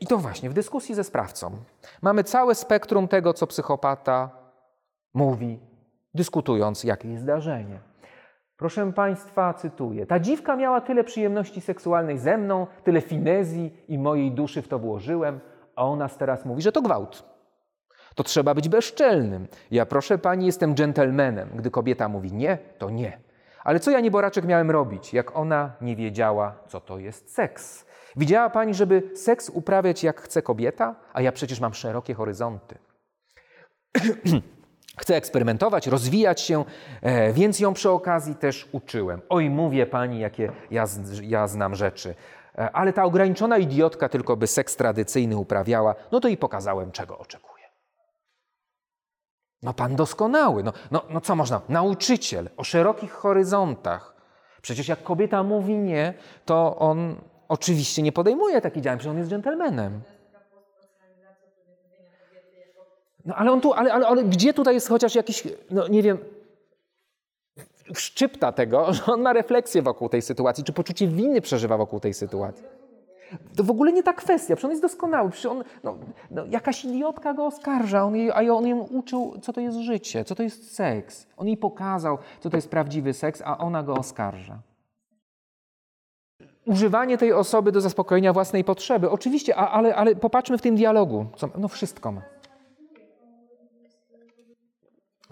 i 0.00 0.06
to 0.06 0.18
właśnie 0.18 0.50
w 0.50 0.54
dyskusji 0.54 0.94
ze 0.94 1.04
sprawcą. 1.04 1.50
Mamy 2.02 2.24
całe 2.24 2.54
spektrum 2.54 3.08
tego, 3.08 3.34
co 3.34 3.46
psychopata 3.46 4.30
mówi, 5.14 5.58
dyskutując, 6.14 6.84
jakie 6.84 7.08
jest 7.08 7.22
zdarzenie. 7.22 7.91
Proszę 8.62 8.92
Państwa, 8.92 9.54
cytuję. 9.54 10.06
Ta 10.06 10.20
dziwka 10.20 10.56
miała 10.56 10.80
tyle 10.80 11.04
przyjemności 11.04 11.60
seksualnej 11.60 12.18
ze 12.18 12.38
mną, 12.38 12.66
tyle 12.84 13.00
finezji 13.00 13.72
i 13.88 13.98
mojej 13.98 14.32
duszy 14.32 14.62
w 14.62 14.68
to 14.68 14.78
włożyłem, 14.78 15.40
a 15.76 15.84
ona 15.84 16.08
teraz 16.08 16.44
mówi, 16.44 16.62
że 16.62 16.72
to 16.72 16.82
gwałt. 16.82 17.24
To 18.14 18.22
trzeba 18.22 18.54
być 18.54 18.68
bezczelnym. 18.68 19.46
Ja 19.70 19.86
proszę 19.86 20.18
Pani, 20.18 20.46
jestem 20.46 20.74
dżentelmenem. 20.74 21.48
Gdy 21.54 21.70
kobieta 21.70 22.08
mówi 22.08 22.32
nie, 22.32 22.58
to 22.78 22.90
nie. 22.90 23.20
Ale 23.64 23.80
co 23.80 23.90
ja 23.90 24.00
nieboraczek 24.00 24.44
miałem 24.44 24.70
robić, 24.70 25.14
jak 25.14 25.36
ona 25.36 25.72
nie 25.80 25.96
wiedziała, 25.96 26.54
co 26.68 26.80
to 26.80 26.98
jest 26.98 27.34
seks? 27.34 27.86
Widziała 28.16 28.50
Pani, 28.50 28.74
żeby 28.74 29.10
seks 29.14 29.50
uprawiać 29.50 30.04
jak 30.04 30.20
chce 30.20 30.42
kobieta? 30.42 30.94
A 31.12 31.20
ja 31.22 31.32
przecież 31.32 31.60
mam 31.60 31.74
szerokie 31.74 32.14
horyzonty. 32.14 32.78
Chcę 34.98 35.16
eksperymentować, 35.16 35.86
rozwijać 35.86 36.40
się, 36.40 36.64
e, 37.02 37.32
więc 37.32 37.60
ją 37.60 37.74
przy 37.74 37.90
okazji 37.90 38.34
też 38.34 38.68
uczyłem. 38.72 39.20
Oj, 39.28 39.50
mówię 39.50 39.86
pani, 39.86 40.20
jakie 40.20 40.52
ja, 40.70 40.84
ja 41.22 41.46
znam 41.48 41.74
rzeczy. 41.74 42.14
E, 42.58 42.70
ale 42.70 42.92
ta 42.92 43.04
ograniczona 43.04 43.58
idiotka 43.58 44.08
tylko 44.08 44.36
by 44.36 44.46
seks 44.46 44.76
tradycyjny 44.76 45.36
uprawiała, 45.36 45.94
no 46.12 46.20
to 46.20 46.28
i 46.28 46.36
pokazałem, 46.36 46.92
czego 46.92 47.18
oczekuję. 47.18 47.52
No 49.62 49.74
pan 49.74 49.96
doskonały, 49.96 50.62
no, 50.62 50.72
no, 50.90 51.02
no 51.10 51.20
co 51.20 51.36
można? 51.36 51.60
Nauczyciel 51.68 52.50
o 52.56 52.64
szerokich 52.64 53.12
horyzontach. 53.12 54.14
Przecież 54.62 54.88
jak 54.88 55.02
kobieta 55.02 55.42
mówi 55.42 55.78
nie, 55.78 56.14
to 56.44 56.76
on 56.78 57.16
oczywiście 57.48 58.02
nie 58.02 58.12
podejmuje 58.12 58.60
takich 58.60 58.82
działań, 58.82 58.98
przecież 58.98 59.10
on 59.10 59.18
jest 59.18 59.30
dżentelmenem. 59.30 60.00
No 63.26 63.34
ale 63.34 63.52
on 63.52 63.60
tu, 63.60 63.72
ale, 63.72 63.92
ale, 63.92 64.06
ale 64.06 64.24
gdzie 64.24 64.54
tutaj 64.54 64.74
jest 64.74 64.88
chociaż 64.88 65.14
jakiś, 65.14 65.42
no 65.70 65.88
nie 65.88 66.02
wiem, 66.02 66.18
szczypta 67.94 68.52
tego, 68.52 68.86
że 68.94 69.04
on 69.06 69.22
ma 69.22 69.32
refleksję 69.32 69.82
wokół 69.82 70.08
tej 70.08 70.22
sytuacji, 70.22 70.64
czy 70.64 70.72
poczucie 70.72 71.08
winy 71.08 71.40
przeżywa 71.40 71.76
wokół 71.76 72.00
tej 72.00 72.14
sytuacji. 72.14 72.64
To 73.56 73.64
w 73.64 73.70
ogóle 73.70 73.92
nie 73.92 74.02
ta 74.02 74.12
kwestia, 74.12 74.56
przecież 74.56 74.64
on 74.64 74.70
jest 74.70 74.82
doskonały, 74.82 75.30
przecież 75.30 75.46
on, 75.46 75.64
no, 75.84 75.96
no, 76.30 76.44
jakaś 76.50 76.84
idiotka 76.84 77.34
go 77.34 77.46
oskarża, 77.46 78.04
on 78.04 78.16
jej, 78.16 78.30
a 78.30 78.54
on 78.54 78.66
ją 78.66 78.78
uczył, 78.78 79.34
co 79.42 79.52
to 79.52 79.60
jest 79.60 79.78
życie, 79.78 80.24
co 80.24 80.34
to 80.34 80.42
jest 80.42 80.74
seks. 80.74 81.26
On 81.36 81.46
jej 81.46 81.56
pokazał, 81.56 82.18
co 82.40 82.50
to 82.50 82.56
jest 82.56 82.70
prawdziwy 82.70 83.12
seks, 83.12 83.42
a 83.44 83.58
ona 83.58 83.82
go 83.82 83.94
oskarża. 83.94 84.58
Używanie 86.66 87.18
tej 87.18 87.32
osoby 87.32 87.72
do 87.72 87.80
zaspokojenia 87.80 88.32
własnej 88.32 88.64
potrzeby, 88.64 89.10
oczywiście, 89.10 89.56
a, 89.56 89.70
ale, 89.70 89.96
ale 89.96 90.14
popatrzmy 90.16 90.58
w 90.58 90.62
tym 90.62 90.76
dialogu, 90.76 91.26
co, 91.36 91.48
no 91.58 91.68
wszystko 91.68 92.12
ma. 92.12 92.22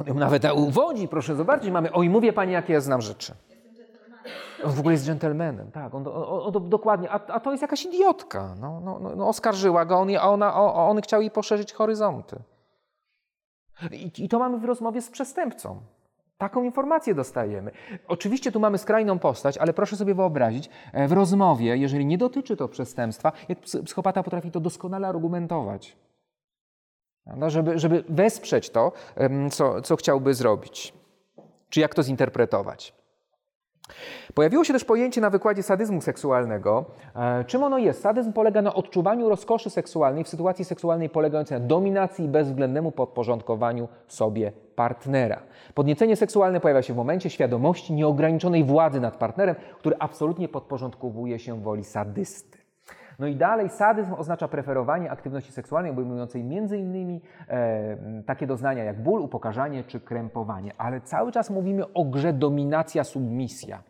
On 0.00 0.06
ją 0.06 0.14
nawet 0.14 0.44
uwodzi, 0.54 1.08
proszę 1.08 1.36
zobaczyć, 1.36 1.70
mamy, 1.70 1.92
oj, 1.92 2.08
mówię 2.08 2.32
pani, 2.32 2.52
jakie 2.52 2.72
ja 2.72 2.80
znam 2.80 3.00
rzeczy. 3.00 3.34
On 4.64 4.72
w 4.72 4.80
ogóle 4.80 4.92
jest 4.92 5.04
dżentelmenem, 5.04 5.70
tak, 5.70 5.94
on, 5.94 6.08
on, 6.08 6.54
on 6.56 6.68
dokładnie, 6.68 7.10
a, 7.10 7.26
a, 7.26 7.40
to 7.40 7.50
jest 7.50 7.62
jakaś 7.62 7.84
idiotka. 7.84 8.54
No, 8.60 8.80
no, 8.80 8.98
no, 8.98 9.16
no 9.16 9.28
oskarżyła 9.28 9.84
go, 9.84 9.98
on, 9.98 10.08
ona, 10.20 10.54
on 10.74 11.00
chciał 11.00 11.20
jej 11.20 11.30
poszerzyć 11.30 11.72
horyzonty. 11.72 12.36
I, 13.92 14.24
I 14.24 14.28
to 14.28 14.38
mamy 14.38 14.58
w 14.58 14.64
rozmowie 14.64 15.02
z 15.02 15.10
przestępcą. 15.10 15.80
Taką 16.38 16.62
informację 16.62 17.14
dostajemy. 17.14 17.70
Oczywiście 18.08 18.52
tu 18.52 18.60
mamy 18.60 18.78
skrajną 18.78 19.18
postać, 19.18 19.58
ale 19.58 19.72
proszę 19.72 19.96
sobie 19.96 20.14
wyobrazić, 20.14 20.70
e, 20.92 21.08
w 21.08 21.12
rozmowie, 21.12 21.76
jeżeli 21.76 22.06
nie 22.06 22.18
dotyczy 22.18 22.56
to 22.56 22.68
przestępstwa, 22.68 23.32
jak 23.48 23.58
psychopata 23.60 24.22
potrafi 24.22 24.50
to 24.50 24.60
doskonale 24.60 25.08
argumentować 25.08 25.96
żeby, 27.46 27.78
żeby 27.78 28.04
wesprzeć 28.08 28.70
to, 28.70 28.92
co, 29.50 29.82
co 29.82 29.96
chciałby 29.96 30.34
zrobić, 30.34 30.94
czy 31.68 31.80
jak 31.80 31.94
to 31.94 32.02
zinterpretować. 32.02 33.00
Pojawiło 34.34 34.64
się 34.64 34.72
też 34.72 34.84
pojęcie 34.84 35.20
na 35.20 35.30
wykładzie 35.30 35.62
sadyzmu 35.62 36.00
seksualnego. 36.00 36.84
E, 37.16 37.44
czym 37.44 37.62
ono 37.62 37.78
jest? 37.78 38.02
Sadyzm 38.02 38.32
polega 38.32 38.62
na 38.62 38.74
odczuwaniu 38.74 39.28
rozkoszy 39.28 39.70
seksualnej 39.70 40.24
w 40.24 40.28
sytuacji 40.28 40.64
seksualnej 40.64 41.08
polegającej 41.08 41.60
na 41.60 41.66
dominacji 41.66 42.24
i 42.24 42.28
bezwzględnemu 42.28 42.92
podporządkowaniu 42.92 43.88
sobie 44.08 44.52
partnera. 44.76 45.42
Podniecenie 45.74 46.16
seksualne 46.16 46.60
pojawia 46.60 46.82
się 46.82 46.94
w 46.94 46.96
momencie 46.96 47.30
świadomości 47.30 47.92
nieograniczonej 47.92 48.64
władzy 48.64 49.00
nad 49.00 49.16
partnerem, 49.16 49.56
który 49.78 49.96
absolutnie 49.98 50.48
podporządkowuje 50.48 51.38
się 51.38 51.60
woli 51.62 51.84
sadysty. 51.84 52.59
No 53.20 53.26
i 53.26 53.36
dalej 53.36 53.68
sadyzm 53.68 54.14
oznacza 54.14 54.48
preferowanie 54.48 55.10
aktywności 55.10 55.52
seksualnej 55.52 55.92
obejmującej 55.92 56.40
m.in. 56.40 57.20
E, 57.48 58.22
takie 58.26 58.46
doznania 58.46 58.84
jak 58.84 59.02
ból, 59.02 59.20
upokarzanie 59.20 59.84
czy 59.84 60.00
krępowanie. 60.00 60.72
Ale 60.78 61.00
cały 61.00 61.32
czas 61.32 61.50
mówimy 61.50 61.92
o 61.92 62.04
grze 62.04 62.32
dominacja-submisja. 62.32 63.82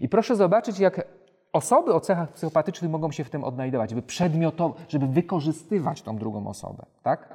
I 0.00 0.08
proszę 0.08 0.36
zobaczyć, 0.36 0.78
jak 0.78 1.08
osoby 1.52 1.94
o 1.94 2.00
cechach 2.00 2.32
psychopatycznych 2.32 2.90
mogą 2.90 3.10
się 3.12 3.24
w 3.24 3.30
tym 3.30 3.44
odnajdować, 3.44 3.90
żeby 3.90 4.02
przedmiotowo, 4.02 4.74
żeby 4.88 5.06
wykorzystywać 5.06 6.02
tą 6.02 6.16
drugą 6.16 6.46
osobę, 6.46 6.86
tak? 7.02 7.34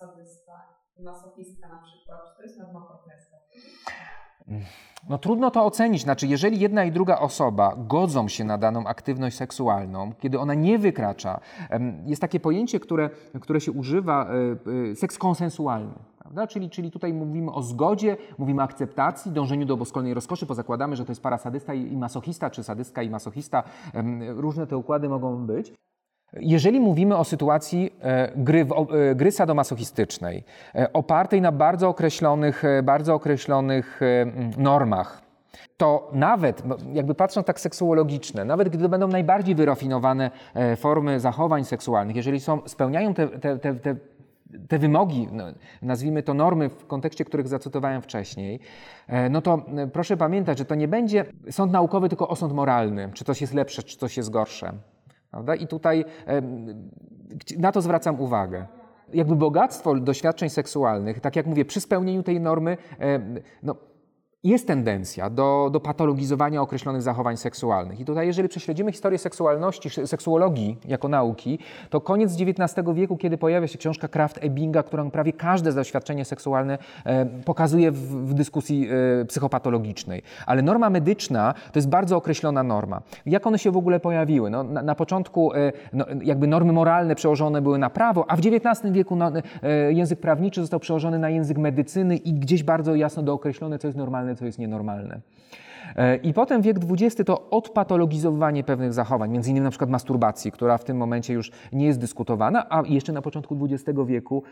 Sadysta, 0.00 0.52
masochistka 1.00 1.68
na 1.68 1.82
przykład, 1.82 2.20
czy 2.30 2.36
to 2.36 2.42
jest 2.42 2.58
norma 2.58 2.80
partnerstwa? 2.80 3.36
No 5.08 5.18
trudno 5.18 5.50
to 5.50 5.64
ocenić. 5.64 6.02
Znaczy, 6.02 6.26
jeżeli 6.26 6.60
jedna 6.60 6.84
i 6.84 6.92
druga 6.92 7.18
osoba 7.18 7.76
godzą 7.88 8.28
się 8.28 8.44
na 8.44 8.58
daną 8.58 8.84
aktywność 8.84 9.36
seksualną, 9.36 10.12
kiedy 10.20 10.38
ona 10.38 10.54
nie 10.54 10.78
wykracza, 10.78 11.40
jest 12.06 12.20
takie 12.20 12.40
pojęcie, 12.40 12.80
które, 12.80 13.10
które 13.40 13.60
się 13.60 13.72
używa, 13.72 14.26
e, 14.26 14.90
e, 14.90 14.96
seks 14.96 15.18
konsensualny. 15.18 15.94
Prawda? 16.18 16.46
Czyli, 16.46 16.70
czyli 16.70 16.90
tutaj 16.90 17.12
mówimy 17.12 17.52
o 17.52 17.62
zgodzie, 17.62 18.16
mówimy 18.38 18.62
o 18.62 18.64
akceptacji, 18.64 19.32
dążeniu 19.32 19.66
do 19.66 19.76
boskolnej 19.76 20.14
rozkoszy, 20.14 20.46
bo 20.46 20.54
zakładamy, 20.54 20.96
że 20.96 21.04
to 21.04 21.12
jest 21.12 21.22
para 21.22 21.38
sadysta 21.38 21.74
i 21.74 21.96
masochista, 21.96 22.50
czy 22.50 22.62
sadystka 22.62 23.02
i 23.02 23.10
masochista. 23.10 23.62
Różne 24.28 24.66
te 24.66 24.76
układy 24.76 25.08
mogą 25.08 25.46
być. 25.46 25.72
Jeżeli 26.40 26.80
mówimy 26.80 27.16
o 27.16 27.24
sytuacji 27.24 27.92
e, 28.00 28.32
gry, 28.36 28.66
e, 29.10 29.14
gry 29.14 29.32
sadomasochistycznej, 29.32 30.44
e, 30.74 30.92
opartej 30.92 31.40
na 31.40 31.52
bardzo 31.52 31.88
określonych, 31.88 32.62
bardzo 32.82 33.14
określonych 33.14 34.00
normach, 34.56 35.22
to 35.76 36.10
nawet, 36.12 36.62
jakby 36.92 37.14
patrząc 37.14 37.46
tak 37.46 37.60
seksuologiczne, 37.60 38.44
nawet 38.44 38.68
gdy 38.68 38.88
będą 38.88 39.08
najbardziej 39.08 39.54
wyrafinowane 39.54 40.30
formy 40.76 41.20
zachowań 41.20 41.64
seksualnych, 41.64 42.16
jeżeli 42.16 42.40
są, 42.40 42.60
spełniają 42.66 43.14
te, 43.14 43.28
te, 43.28 43.58
te, 43.58 43.74
te 43.74 43.96
te 44.68 44.78
wymogi, 44.78 45.28
no, 45.32 45.44
nazwijmy 45.82 46.22
to 46.22 46.34
normy, 46.34 46.68
w 46.68 46.86
kontekście 46.86 47.24
których 47.24 47.48
zacytowałem 47.48 48.02
wcześniej, 48.02 48.60
no 49.30 49.42
to 49.42 49.64
proszę 49.92 50.16
pamiętać, 50.16 50.58
że 50.58 50.64
to 50.64 50.74
nie 50.74 50.88
będzie 50.88 51.24
sąd 51.50 51.72
naukowy, 51.72 52.08
tylko 52.08 52.28
osąd 52.28 52.52
moralny, 52.52 53.10
czy 53.14 53.24
coś 53.24 53.40
jest 53.40 53.54
lepsze, 53.54 53.82
czy 53.82 53.96
coś 53.96 54.16
jest 54.16 54.30
gorsze. 54.30 54.72
Prawda? 55.32 55.54
I 55.54 55.66
tutaj 55.66 56.04
na 57.58 57.72
to 57.72 57.82
zwracam 57.82 58.20
uwagę. 58.20 58.66
Jakby 59.14 59.36
bogactwo 59.36 59.94
doświadczeń 59.94 60.50
seksualnych, 60.50 61.20
tak 61.20 61.36
jak 61.36 61.46
mówię, 61.46 61.64
przy 61.64 61.80
spełnieniu 61.80 62.22
tej 62.22 62.40
normy, 62.40 62.76
no, 63.62 63.76
jest 64.44 64.66
tendencja 64.66 65.30
do, 65.30 65.70
do 65.72 65.80
patologizowania 65.80 66.62
określonych 66.62 67.02
zachowań 67.02 67.36
seksualnych. 67.36 68.00
I 68.00 68.04
tutaj, 68.04 68.26
jeżeli 68.26 68.48
prześledzimy 68.48 68.92
historię 68.92 69.18
seksualności, 69.18 69.90
seksuologii 70.06 70.78
jako 70.84 71.08
nauki, 71.08 71.58
to 71.90 72.00
koniec 72.00 72.32
XIX 72.40 72.88
wieku, 72.94 73.16
kiedy 73.16 73.38
pojawia 73.38 73.66
się 73.66 73.78
książka 73.78 74.08
Kraft-Ebinga, 74.08 74.82
którą 74.82 75.10
prawie 75.10 75.32
każde 75.32 75.72
doświadczenie 75.72 76.24
seksualne 76.24 76.78
e, 77.04 77.26
pokazuje 77.26 77.90
w, 77.90 78.28
w 78.28 78.34
dyskusji 78.34 78.88
e, 79.20 79.24
psychopatologicznej. 79.24 80.22
Ale 80.46 80.62
norma 80.62 80.90
medyczna 80.90 81.54
to 81.72 81.78
jest 81.78 81.88
bardzo 81.88 82.16
określona 82.16 82.62
norma. 82.62 83.02
Jak 83.26 83.46
one 83.46 83.58
się 83.58 83.70
w 83.70 83.76
ogóle 83.76 84.00
pojawiły? 84.00 84.50
No, 84.50 84.62
na, 84.62 84.82
na 84.82 84.94
początku 84.94 85.54
e, 85.54 85.72
no, 85.92 86.04
jakby 86.22 86.46
normy 86.46 86.72
moralne 86.72 87.14
przełożone 87.14 87.62
były 87.62 87.78
na 87.78 87.90
prawo, 87.90 88.30
a 88.30 88.36
w 88.36 88.40
XIX 88.40 88.92
wieku 88.92 89.16
no, 89.16 89.32
e, 89.62 89.92
język 89.92 90.20
prawniczy 90.20 90.60
został 90.60 90.80
przełożony 90.80 91.18
na 91.18 91.30
język 91.30 91.58
medycyny 91.58 92.16
i 92.16 92.32
gdzieś 92.32 92.62
bardzo 92.62 92.94
jasno 92.94 93.22
dookreślone, 93.22 93.78
co 93.78 93.88
jest 93.88 93.98
normalne 93.98 94.31
normalne, 94.32 94.36
co 94.36 94.46
jest 94.46 94.58
nienormalne. 94.58 95.20
E, 95.96 96.16
I 96.16 96.32
potem 96.34 96.62
wiek 96.62 96.76
XX 96.90 97.26
to 97.26 97.50
odpatologizowanie 97.50 98.64
pewnych 98.64 98.92
zachowań, 98.92 99.30
między 99.30 99.50
innymi 99.50 99.64
na 99.64 99.70
przykład 99.70 99.90
masturbacji, 99.90 100.52
która 100.52 100.78
w 100.78 100.84
tym 100.84 100.96
momencie 100.96 101.34
już 101.34 101.50
nie 101.72 101.86
jest 101.86 102.00
dyskutowana, 102.00 102.66
a 102.70 102.82
jeszcze 102.88 103.12
na 103.12 103.22
początku 103.22 103.58
XX 103.62 103.98
wieku 104.06 104.42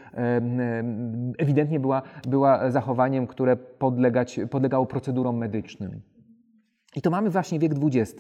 ewidentnie 1.39 1.81
była, 1.81 2.03
była 2.29 2.71
zachowaniem, 2.71 3.27
które 3.27 3.57
podlegać, 3.57 4.41
podlegało 4.51 4.87
procedurom 4.87 5.37
medycznym. 5.37 6.01
I 6.97 7.03
to 7.03 7.11
mamy 7.11 7.31
właśnie 7.31 7.59
wiek 7.59 7.73
XX. 7.83 8.15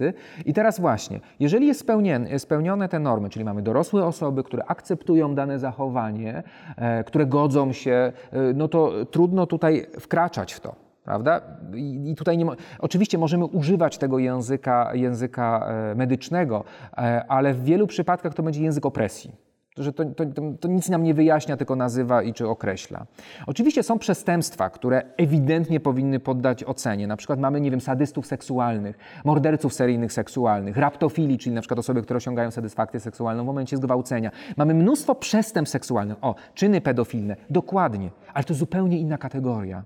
I 0.46 0.52
teraz 0.52 0.80
właśnie, 0.80 1.20
jeżeli 1.40 1.66
jest 1.66 1.80
spełnione, 1.80 2.38
spełnione 2.38 2.88
te 2.88 2.98
normy, 2.98 3.30
czyli 3.30 3.44
mamy 3.44 3.62
dorosłe 3.62 4.04
osoby, 4.04 4.44
które 4.44 4.64
akceptują 4.64 5.34
dane 5.34 5.58
zachowanie, 5.58 6.42
e, 6.76 7.04
które 7.04 7.26
godzą 7.26 7.72
się, 7.72 7.92
e, 7.92 8.12
no 8.54 8.68
to 8.68 9.06
trudno 9.06 9.46
tutaj 9.46 9.86
wkraczać 10.00 10.52
w 10.52 10.60
to. 10.60 10.89
Prawda? 11.10 11.40
I, 11.74 12.14
tutaj 12.14 12.38
nie, 12.38 12.46
oczywiście 12.78 13.18
możemy 13.18 13.44
używać 13.44 13.98
tego 13.98 14.18
języka, 14.18 14.90
języka 14.94 15.66
e, 15.66 15.94
medycznego, 15.94 16.64
e, 16.92 17.24
ale 17.28 17.54
w 17.54 17.64
wielu 17.64 17.86
przypadkach 17.86 18.34
to 18.34 18.42
będzie 18.42 18.62
język 18.62 18.86
opresji 18.86 19.32
że 19.76 19.92
to, 19.92 20.04
to, 20.04 20.24
to, 20.60 20.68
nic 20.68 20.88
nam 20.88 21.02
nie 21.02 21.14
wyjaśnia, 21.14 21.56
tylko 21.56 21.76
nazywa 21.76 22.22
i 22.22 22.32
czy 22.32 22.48
określa. 22.48 23.06
Oczywiście 23.46 23.82
są 23.82 23.98
przestępstwa, 23.98 24.70
które 24.70 25.02
ewidentnie 25.16 25.80
powinny 25.80 26.20
poddać 26.20 26.64
ocenie. 26.64 27.06
Na 27.06 27.16
przykład 27.16 27.40
mamy, 27.40 27.60
nie 27.60 27.70
wiem, 27.70 27.80
sadystów 27.80 28.26
seksualnych, 28.26 28.98
morderców 29.24 29.74
seryjnych 29.74 30.12
seksualnych, 30.12 30.76
raptofili, 30.76 31.38
czyli 31.38 31.54
na 31.54 31.60
przykład 31.60 31.78
osoby, 31.78 32.02
które 32.02 32.16
osiągają 32.16 32.50
satysfakcję 32.50 33.00
seksualną 33.00 33.42
w 33.42 33.46
momencie 33.46 33.76
zgwałcenia. 33.76 34.30
Mamy 34.56 34.74
mnóstwo 34.74 35.14
przestępstw 35.14 35.72
seksualnych. 35.72 36.16
O, 36.20 36.34
czyny 36.54 36.80
pedofilne, 36.80 37.36
dokładnie, 37.50 38.10
ale 38.34 38.44
to 38.44 38.54
zupełnie 38.54 38.98
inna 38.98 39.18
kategoria. 39.18 39.82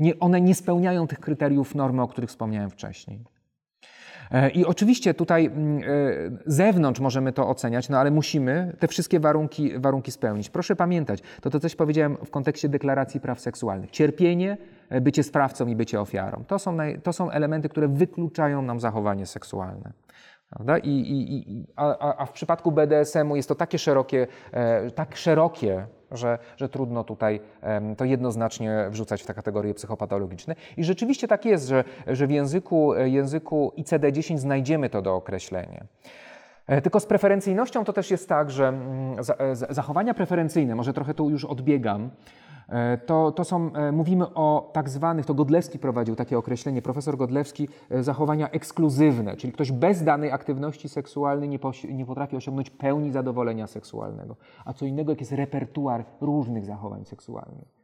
Nie, 0.00 0.18
one 0.18 0.40
nie 0.40 0.54
spełniają 0.54 1.06
tych 1.06 1.20
kryteriów 1.20 1.74
normy, 1.74 2.02
o 2.02 2.08
których 2.08 2.30
wspomniałem 2.30 2.70
wcześniej. 2.70 3.24
E, 4.30 4.50
I 4.50 4.64
oczywiście 4.64 5.14
tutaj 5.14 5.46
mm, 5.46 5.78
e, 5.78 5.82
zewnątrz 6.46 7.00
możemy 7.00 7.32
to 7.32 7.48
oceniać, 7.48 7.88
no 7.88 7.98
ale 7.98 8.10
musimy 8.10 8.76
te 8.78 8.88
wszystkie 8.88 9.20
warunki, 9.20 9.78
warunki 9.78 10.12
spełnić. 10.12 10.50
Proszę 10.50 10.76
pamiętać, 10.76 11.22
to 11.40 11.50
to 11.50 11.60
coś 11.60 11.76
powiedziałem 11.76 12.16
w 12.16 12.30
kontekście 12.30 12.68
deklaracji 12.68 13.20
praw 13.20 13.40
seksualnych. 13.40 13.90
Cierpienie, 13.90 14.56
e, 14.88 15.00
bycie 15.00 15.22
sprawcą 15.22 15.66
i 15.66 15.76
bycie 15.76 16.00
ofiarą. 16.00 16.44
To 16.46 16.58
są, 16.58 16.72
naj, 16.72 17.00
to 17.00 17.12
są 17.12 17.30
elementy, 17.30 17.68
które 17.68 17.88
wykluczają 17.88 18.62
nam 18.62 18.80
zachowanie 18.80 19.26
seksualne. 19.26 19.92
Prawda? 20.50 20.78
I, 20.78 20.90
i, 20.90 21.66
a, 21.76 22.16
a, 22.18 22.26
w 22.26 22.32
przypadku 22.32 22.72
BDSM-u 22.72 23.36
jest 23.36 23.48
to 23.48 23.54
takie 23.54 23.78
szerokie, 23.78 24.26
tak 24.94 25.16
szerokie 25.16 25.86
że, 26.10 26.38
że 26.56 26.68
trudno 26.68 27.04
tutaj 27.04 27.40
to 27.96 28.04
jednoznacznie 28.04 28.86
wrzucać 28.90 29.22
w 29.22 29.26
te 29.26 29.34
kategorie 29.34 29.74
psychopatologiczne. 29.74 30.54
I 30.76 30.84
rzeczywiście 30.84 31.28
tak 31.28 31.44
jest, 31.44 31.68
że, 31.68 31.84
że 32.06 32.26
w 32.26 32.30
języku, 32.30 32.94
języku 32.94 33.72
ICD-10 33.76 34.38
znajdziemy 34.38 34.90
to 34.90 35.02
do 35.02 35.14
określenia. 35.14 35.84
E, 35.84 36.27
tylko 36.82 37.00
z 37.00 37.06
preferencyjnością 37.06 37.84
to 37.84 37.92
też 37.92 38.10
jest 38.10 38.28
tak, 38.28 38.50
że 38.50 38.68
mm, 38.68 39.18
e, 39.38 39.56
zachowania 39.74 40.14
preferencyjne, 40.14 40.74
może 40.74 40.92
trochę 40.92 41.14
tu 41.14 41.30
już 41.30 41.44
odbiegam, 41.44 42.10
E, 42.68 42.98
to, 42.98 43.32
to 43.32 43.44
są, 43.44 43.72
e, 43.72 43.92
mówimy 43.92 44.34
o 44.34 44.70
tak 44.72 44.88
zwanych, 44.88 45.26
to 45.26 45.34
Godlewski 45.34 45.78
prowadził 45.78 46.16
takie 46.16 46.38
określenie, 46.38 46.82
profesor 46.82 47.16
Godlewski, 47.16 47.68
e, 47.90 48.02
zachowania 48.02 48.50
ekskluzywne, 48.50 49.36
czyli 49.36 49.52
ktoś 49.52 49.72
bez 49.72 50.04
danej 50.04 50.30
aktywności 50.30 50.88
seksualnej 50.88 51.48
nie, 51.48 51.58
nie 51.88 52.06
potrafi 52.06 52.36
osiągnąć 52.36 52.70
pełni 52.70 53.12
zadowolenia 53.12 53.66
seksualnego. 53.66 54.36
A 54.64 54.72
co 54.72 54.86
innego, 54.86 55.12
jak 55.12 55.20
jest 55.20 55.32
repertuar 55.32 56.04
różnych 56.20 56.64
zachowań 56.64 57.04
seksualnych. 57.04 57.77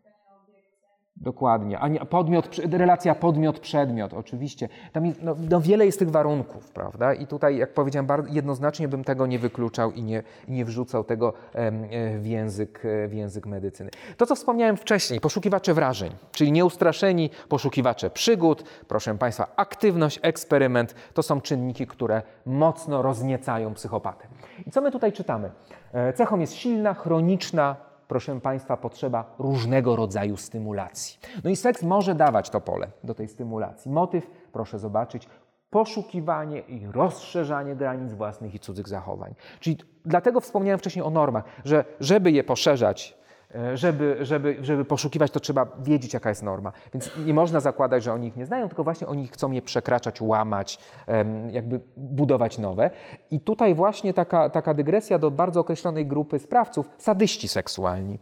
Dokładnie. 1.25 1.79
A 1.79 2.05
podmiot, 2.05 2.57
relacja 2.73 3.15
podmiot-przedmiot, 3.15 4.15
oczywiście. 4.15 4.69
Tam 4.93 5.07
jest, 5.07 5.23
no, 5.23 5.37
no, 5.51 5.61
wiele 5.61 5.87
jest 5.87 5.99
tych 5.99 6.11
warunków, 6.11 6.71
prawda? 6.71 7.15
I 7.15 7.27
tutaj, 7.27 7.57
jak 7.57 7.75
powiedziałem, 7.75 8.07
bardzo 8.07 8.33
jednoznacznie 8.33 8.89
bym 8.89 9.05
tego 9.05 9.27
nie 9.27 9.39
wykluczał 9.39 9.93
i 9.93 10.03
nie, 10.03 10.23
nie 10.49 10.65
wrzucał 10.65 11.05
tego 11.05 11.33
e, 11.53 12.19
w 12.19 12.27
język, 12.27 12.83
e, 12.85 13.09
w 13.09 13.15
język 13.15 13.47
medycyny. 13.47 13.91
To, 14.17 14.27
co 14.27 14.35
wspomniałem 14.35 14.77
wcześniej, 14.77 15.21
poszukiwacze 15.21 15.75
wrażeń, 15.75 16.13
czyli 16.33 16.53
nieustraszeni 16.53 17.31
poszukiwacze 17.49 18.11
przygód, 18.11 18.65
proszę 18.89 19.19
Państwa, 19.19 19.47
aktywność, 19.57 20.21
eksperyment, 20.23 20.95
to 21.15 21.23
są 21.23 21.41
czynniki, 21.41 21.87
które 21.87 22.23
mocno 22.47 23.03
rozniecają 23.03 23.75
psychopatę. 23.75 24.27
I 24.67 24.71
co 24.71 24.81
my 24.81 24.91
tutaj 24.91 25.13
czytamy? 25.13 25.51
E, 25.93 26.13
cechą 26.13 26.39
jest 26.39 26.55
silna, 26.55 26.95
chroniczna, 26.95 27.77
proszę 28.09 28.41
Państwa, 28.41 28.77
potrzeba 28.77 29.35
różnego 29.39 29.97
rodzaju 29.97 30.37
stymulacji. 30.37 31.19
No 31.45 31.51
i 31.51 31.57
seks 31.57 31.83
może 31.83 32.15
dawać 32.15 32.51
to 32.51 32.61
pole 32.61 32.89
do 33.05 33.15
tej 33.15 33.29
stymulacji. 33.29 33.91
Motyw, 33.91 34.31
proszę 34.53 34.79
zobaczyć, 34.79 35.29
poszukiwanie 35.71 36.61
i 36.61 36.87
rozszerzanie 36.87 37.77
granic 37.77 38.13
własnych 38.13 38.55
i 38.55 38.59
cudzych 38.59 38.89
zachowań. 38.89 39.35
Czyli 39.61 39.79
dlatego 40.05 40.41
wspomniałem 40.41 40.79
wcześniej 40.79 41.05
o 41.05 41.11
normach, 41.11 41.45
że 41.65 41.85
żeby 42.01 42.31
je 42.31 42.45
poszerzać, 42.45 43.17
żeby, 43.75 44.17
żeby, 44.21 44.57
żeby 44.61 44.85
poszukiwać, 44.85 45.31
to 45.31 45.41
trzeba 45.41 45.67
wiedzieć, 45.83 46.15
jaka 46.15 46.29
jest 46.29 46.43
norma. 46.43 46.73
Więc 46.95 47.11
nie 47.27 47.35
można 47.35 47.61
zakładać, 47.61 48.05
że 48.05 48.13
oni 48.13 48.29
ich 48.29 48.37
nie 48.37 48.47
znają, 48.47 48.69
tylko 48.69 48.85
właśnie 48.85 49.07
oni 49.07 49.29
chcą 49.29 49.51
je 49.51 49.63
przekraczać, 49.63 50.21
łamać, 50.21 50.79
jakby 51.51 51.81
budować 51.97 52.59
nowe. 52.59 52.91
I 53.31 53.41
tutaj 53.41 53.75
właśnie 53.75 54.15
taka, 54.15 54.51
taka 54.51 54.75
dygresja 54.75 55.19
do 55.19 55.31
bardzo 55.31 55.61
określonej 55.61 56.07
grupy 56.07 56.39
sprawców, 56.39 56.91
sadyści 56.99 57.49
seksualni. 57.49 58.19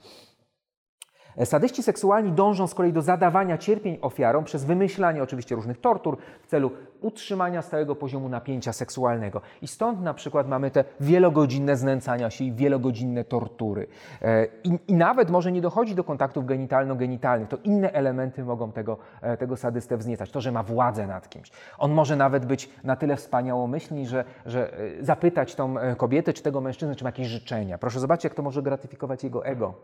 Sadyści 1.44 1.82
seksualni 1.82 2.32
dążą 2.32 2.66
z 2.66 2.74
kolei 2.74 2.92
do 2.92 3.02
zadawania 3.02 3.58
cierpień 3.58 3.98
ofiarom 4.00 4.44
przez 4.44 4.64
wymyślanie 4.64 5.22
oczywiście 5.22 5.54
różnych 5.54 5.80
tortur 5.80 6.16
w 6.42 6.46
celu 6.46 6.70
utrzymania 7.00 7.62
stałego 7.62 7.96
poziomu 7.96 8.28
napięcia 8.28 8.72
seksualnego. 8.72 9.40
I 9.62 9.68
stąd 9.68 10.00
na 10.00 10.14
przykład 10.14 10.48
mamy 10.48 10.70
te 10.70 10.84
wielogodzinne 11.00 11.76
znęcania 11.76 12.30
się 12.30 12.44
i 12.44 12.52
wielogodzinne 12.52 13.24
tortury. 13.24 13.86
E, 14.22 14.46
I, 14.64 14.78
i 14.88 14.94
nawet 14.94 15.30
może 15.30 15.52
nie 15.52 15.60
dochodzi 15.60 15.94
do 15.94 16.04
kontaktów 16.04 16.44
genitalno-genitalnych, 16.44 17.48
to 17.48 17.56
inne 17.64 17.92
elementy 17.92 18.44
mogą 18.44 18.72
tego, 18.72 18.98
e, 19.22 19.36
tego 19.36 19.56
sadystę 19.56 19.96
wzniecać. 19.96 20.30
To, 20.30 20.40
że 20.40 20.52
ma 20.52 20.62
władzę 20.62 21.06
nad 21.06 21.28
kimś. 21.28 21.50
On 21.78 21.92
może 21.92 22.16
nawet 22.16 22.46
być 22.46 22.70
na 22.84 22.96
tyle 22.96 23.16
wspaniałomyślny, 23.16 24.06
że, 24.06 24.24
że 24.46 24.78
e, 24.78 25.04
zapytać 25.04 25.54
tą 25.54 25.74
kobietę 25.96 26.32
czy 26.32 26.42
tego 26.42 26.60
mężczyznę, 26.60 26.94
czy 26.94 27.04
ma 27.04 27.08
jakieś 27.08 27.26
życzenia. 27.26 27.78
Proszę 27.78 28.00
zobaczyć, 28.00 28.24
jak 28.24 28.34
to 28.34 28.42
może 28.42 28.62
gratyfikować 28.62 29.24
jego 29.24 29.46
ego 29.46 29.74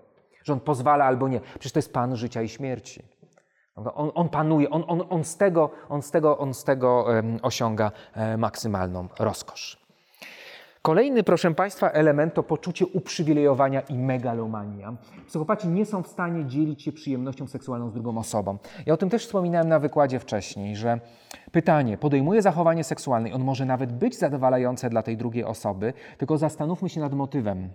że 0.45 0.53
on 0.53 0.61
pozwala 0.61 1.05
albo 1.05 1.29
nie. 1.29 1.41
Przecież 1.41 1.73
to 1.73 1.79
jest 1.79 1.93
Pan 1.93 2.17
życia 2.17 2.43
i 2.43 2.49
śmierci. 2.49 3.03
On, 3.95 4.11
on 4.15 4.29
panuje, 4.29 4.71
on, 4.71 4.85
on, 4.87 5.03
on, 5.11 5.25
z 5.25 5.37
tego, 5.37 5.71
on 5.89 6.03
z 6.03 6.11
tego, 6.11 6.39
on 6.39 6.55
z 6.55 6.65
tego 6.65 7.07
osiąga 7.43 7.93
e, 8.15 8.37
maksymalną 8.37 9.09
rozkosz. 9.19 9.89
Kolejny, 10.83 11.23
proszę 11.23 11.55
Państwa, 11.55 11.91
element 11.91 12.35
to 12.35 12.43
poczucie 12.43 12.87
uprzywilejowania 12.87 13.81
i 13.81 13.99
megalomania. 13.99 14.97
Psychopaci 15.27 15.69
nie 15.69 15.87
są 15.87 16.03
w 16.03 16.07
stanie 16.07 16.45
dzielić 16.45 16.83
się 16.83 16.93
przyjemnością 16.93 17.47
seksualną 17.47 17.91
z 17.91 17.95
drugą 17.95 18.19
osobą. 18.19 18.59
Ja 18.87 18.95
o 18.95 18.97
tym 18.97 19.11
też 19.11 19.27
wspominałem 19.27 19.69
na 19.69 19.79
wykładzie 19.79 20.19
wcześniej, 20.19 20.77
że 20.77 21.01
pytanie, 21.53 21.99
podejmuje 21.99 22.43
zachowanie 22.43 22.85
seksualne, 22.85 23.33
on 23.33 23.45
może 23.45 23.65
nawet 23.65 23.93
być 23.93 24.19
zadowalające 24.19 24.91
dla 24.91 25.03
tej 25.03 25.17
drugiej 25.17 25.45
osoby, 25.45 25.93
tylko 26.19 26.39
zastanówmy 26.39 26.89
się 26.89 27.01
nad 27.01 27.15
motywem. 27.15 27.69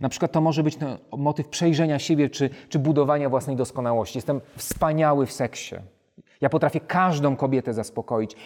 Na 0.00 0.08
przykład 0.08 0.32
to 0.32 0.40
może 0.40 0.62
być 0.62 0.78
no, 0.78 0.98
motyw 1.16 1.48
przejrzenia 1.48 1.98
siebie 1.98 2.30
czy, 2.30 2.50
czy 2.68 2.78
budowania 2.78 3.28
własnej 3.28 3.56
doskonałości. 3.56 4.18
Jestem 4.18 4.40
wspaniały 4.56 5.26
w 5.26 5.32
seksie. 5.32 5.74
Ja 6.40 6.48
potrafię 6.48 6.80
każdą 6.80 7.36
kobietę 7.36 7.74
zaspokoić. 7.74 8.36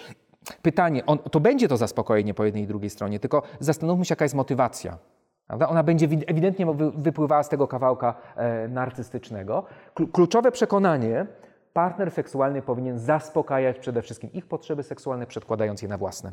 Pytanie, 0.63 1.07
on, 1.07 1.19
to 1.19 1.41
będzie 1.41 1.69
to 1.69 1.77
zaspokojenie 1.77 2.35
po 2.35 2.45
jednej 2.45 2.63
i 2.63 2.67
drugiej 2.67 2.91
stronie, 2.91 3.21
tylko 3.21 3.43
zastanówmy 3.61 4.05
się, 4.05 4.13
jaka 4.13 4.25
jest 4.25 4.35
motywacja. 4.35 4.99
Prawda? 5.47 5.69
Ona 5.69 5.83
będzie 5.83 6.09
ewidentnie 6.27 6.67
wypływała 6.97 7.43
z 7.43 7.49
tego 7.49 7.69
kawałka 7.69 8.15
e, 8.37 8.69
narcystycznego. 8.69 9.65
Kluczowe 10.13 10.53
przekonanie, 10.53 11.27
partner 11.73 12.11
seksualny 12.11 12.63
powinien 12.63 12.99
zaspokajać 12.99 13.79
przede 13.79 14.03
wszystkim 14.03 14.33
ich 14.33 14.47
potrzeby 14.47 14.83
seksualne, 14.83 15.27
przedkładając 15.27 15.83
je 15.83 15.89
na 15.89 15.99
własne. 15.99 16.33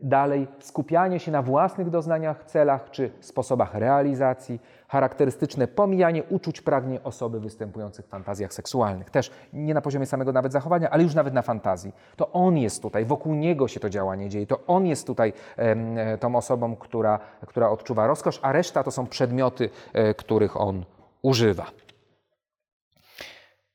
Dalej, 0.00 0.48
skupianie 0.60 1.20
się 1.20 1.32
na 1.32 1.42
własnych 1.42 1.90
doznaniach, 1.90 2.44
celach 2.44 2.90
czy 2.90 3.10
sposobach 3.20 3.74
realizacji, 3.74 4.60
charakterystyczne 4.88 5.68
pomijanie 5.68 6.24
uczuć, 6.24 6.60
pragnień 6.60 6.98
osoby 7.04 7.40
występujących 7.40 8.06
w 8.06 8.08
fantazjach 8.08 8.52
seksualnych. 8.52 9.10
Też 9.10 9.30
nie 9.52 9.74
na 9.74 9.80
poziomie 9.80 10.06
samego 10.06 10.32
nawet 10.32 10.52
zachowania, 10.52 10.90
ale 10.90 11.02
już 11.02 11.14
nawet 11.14 11.34
na 11.34 11.42
fantazji. 11.42 11.92
To 12.16 12.32
on 12.32 12.58
jest 12.58 12.82
tutaj, 12.82 13.04
wokół 13.04 13.34
niego 13.34 13.68
się 13.68 13.80
to 13.80 13.90
działanie 13.90 14.28
dzieje, 14.28 14.46
to 14.46 14.60
on 14.66 14.86
jest 14.86 15.06
tutaj 15.06 15.32
e, 15.56 16.18
tą 16.18 16.36
osobą, 16.36 16.76
która, 16.76 17.18
która 17.46 17.70
odczuwa 17.70 18.06
rozkosz, 18.06 18.40
a 18.42 18.52
reszta 18.52 18.82
to 18.82 18.90
są 18.90 19.06
przedmioty, 19.06 19.70
e, 19.92 20.14
których 20.14 20.60
on 20.60 20.84
używa. 21.22 21.66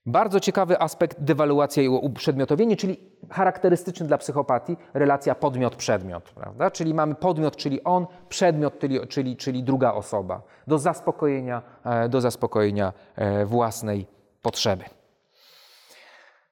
Bardzo 0.06 0.40
ciekawy 0.40 0.80
aspekt 0.80 1.22
dewaluacja 1.22 1.84
i 1.84 1.88
uprzedmiotowienie, 1.88 2.78
czyli 2.78 2.98
charakterystyczny 3.30 4.08
dla 4.08 4.18
psychopatii 4.18 4.78
relacja 4.94 5.36
podmiot-przedmiot. 5.36 6.24
Prawda? 6.24 6.72
Czyli 6.72 6.94
mamy 6.94 7.16
podmiot, 7.16 7.56
czyli 7.56 7.84
on, 7.84 8.08
przedmiot, 8.30 8.80
czyli, 8.80 9.08
czyli, 9.08 9.38
czyli 9.38 9.64
druga 9.64 9.94
osoba, 9.94 10.42
do 10.68 10.78
zaspokojenia, 10.78 11.62
e, 11.86 12.10
do 12.10 12.22
zaspokojenia 12.22 12.94
e, 13.16 13.46
własnej 13.46 14.08
potrzeby. 14.42 14.84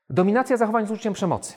Dominacja 0.09 0.57
zachowań 0.57 0.87
z 0.87 0.91
użyciem 0.91 1.13
przemocy. 1.13 1.53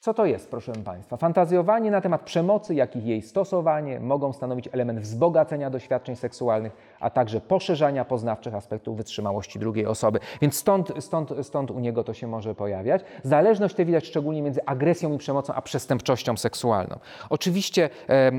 Co 0.00 0.14
to 0.14 0.26
jest, 0.26 0.50
proszę 0.50 0.72
Państwa? 0.72 1.16
Fantazjowanie 1.16 1.90
na 1.90 2.00
temat 2.00 2.22
przemocy, 2.22 2.74
jak 2.74 2.96
i 2.96 3.04
jej 3.04 3.22
stosowanie 3.22 4.00
mogą 4.00 4.32
stanowić 4.32 4.68
element 4.72 5.00
wzbogacenia 5.00 5.70
doświadczeń 5.70 6.16
seksualnych, 6.16 6.72
a 7.00 7.10
także 7.10 7.40
poszerzania 7.40 8.04
poznawczych 8.04 8.54
aspektów 8.54 8.96
wytrzymałości 8.96 9.58
drugiej 9.58 9.86
osoby. 9.86 10.18
Więc 10.40 10.56
stąd, 10.56 10.92
stąd, 11.00 11.30
stąd 11.42 11.70
u 11.70 11.80
niego 11.80 12.04
to 12.04 12.14
się 12.14 12.26
może 12.26 12.54
pojawiać. 12.54 13.02
Zależność 13.22 13.74
tę 13.74 13.84
widać 13.84 14.06
szczególnie 14.06 14.42
między 14.42 14.64
agresją 14.66 15.12
i 15.12 15.18
przemocą, 15.18 15.54
a 15.54 15.62
przestępczością 15.62 16.36
seksualną. 16.36 16.98
Oczywiście 17.30 17.90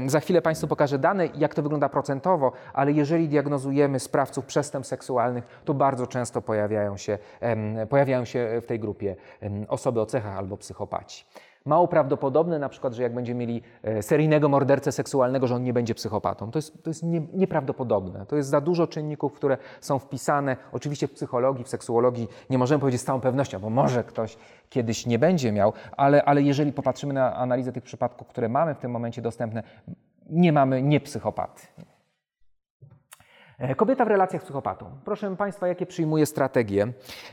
za 0.05 0.19
chwilę 0.19 0.41
Państwu 0.41 0.67
pokażę 0.67 0.99
dane, 0.99 1.27
jak 1.35 1.55
to 1.55 1.61
wygląda 1.61 1.89
procentowo, 1.89 2.51
ale 2.73 2.91
jeżeli 2.91 3.29
diagnozujemy 3.29 3.99
sprawców 3.99 4.45
przestępstw 4.45 4.89
seksualnych, 4.89 5.61
to 5.65 5.73
bardzo 5.73 6.07
często 6.07 6.41
pojawiają 6.41 6.97
się, 6.97 7.17
pojawiają 7.89 8.25
się 8.25 8.61
w 8.61 8.65
tej 8.65 8.79
grupie 8.79 9.15
osoby 9.67 10.01
o 10.01 10.05
cechach 10.05 10.37
albo 10.37 10.57
psychopaci. 10.57 11.25
Mało 11.65 11.87
prawdopodobne 11.87 12.59
na 12.59 12.69
przykład, 12.69 12.93
że 12.93 13.03
jak 13.03 13.13
będziemy 13.13 13.39
mieli 13.39 13.61
e, 13.83 14.03
seryjnego 14.03 14.49
mordercę 14.49 14.91
seksualnego, 14.91 15.47
że 15.47 15.55
on 15.55 15.63
nie 15.63 15.73
będzie 15.73 15.95
psychopatą. 15.95 16.51
To 16.51 16.57
jest, 16.57 16.83
to 16.83 16.89
jest 16.89 17.03
nie, 17.03 17.21
nieprawdopodobne. 17.33 18.25
To 18.25 18.35
jest 18.35 18.49
za 18.49 18.61
dużo 18.61 18.87
czynników, 18.87 19.33
które 19.33 19.57
są 19.81 19.99
wpisane. 19.99 20.57
Oczywiście 20.71 21.07
w 21.07 21.11
psychologii, 21.11 21.63
w 21.63 21.69
seksuologii 21.69 22.27
nie 22.49 22.57
możemy 22.57 22.79
powiedzieć 22.79 23.01
z 23.01 23.03
całą 23.03 23.21
pewnością, 23.21 23.59
bo 23.59 23.69
może 23.69 24.03
ktoś 24.03 24.37
kiedyś 24.69 25.05
nie 25.05 25.19
będzie 25.19 25.51
miał, 25.51 25.73
ale, 25.97 26.23
ale 26.23 26.41
jeżeli 26.41 26.73
popatrzymy 26.73 27.13
na 27.13 27.35
analizę 27.35 27.71
tych 27.71 27.83
przypadków, 27.83 28.27
które 28.27 28.49
mamy 28.49 28.75
w 28.75 28.79
tym 28.79 28.91
momencie 28.91 29.21
dostępne, 29.21 29.63
nie 30.29 30.53
mamy 30.53 30.81
niepsychopaty. 30.81 31.61
E, 33.61 33.75
kobieta 33.75 34.05
w 34.05 34.07
relacjach 34.07 34.41
z 34.41 34.45
psychopatą. 34.45 34.85
Proszę 35.05 35.35
Państwa, 35.35 35.67
jakie 35.67 35.85
przyjmuje 35.85 36.25
strategie? 36.25 36.87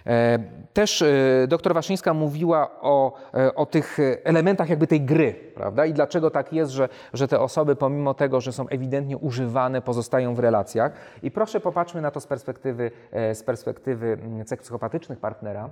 E, 0.07 0.39
też 0.73 1.03
e, 1.03 1.47
doktor 1.49 1.75
Waszyńska 1.75 2.15
mówiła 2.15 2.71
o, 2.81 3.13
o 3.55 3.67
tych 3.67 3.99
elementach 4.25 4.69
jakby 4.69 4.87
tej 4.87 5.01
gry, 5.01 5.35
prawda? 5.55 5.87
I 5.87 5.93
dlaczego 5.93 6.31
tak 6.31 6.53
jest, 6.53 6.73
że, 6.73 6.89
że 7.13 7.29
te 7.29 7.41
osoby 7.41 7.77
pomimo 7.77 8.15
tego, 8.15 8.41
że 8.41 8.53
są 8.53 8.69
ewidentnie 8.69 9.17
używane, 9.17 9.83
pozostają 9.83 10.35
w 10.35 10.39
relacjach. 10.39 10.93
I 11.23 11.31
proszę 11.31 11.61
popatrzmy 11.61 12.01
na 12.01 12.11
to 12.11 12.21
z 12.21 12.27
perspektywy, 12.27 12.91
z 13.13 13.43
perspektywy 13.43 14.19
mm, 14.23 14.45
cech 14.45 14.61
psychopatycznych 14.61 15.19
partnera. 15.19 15.71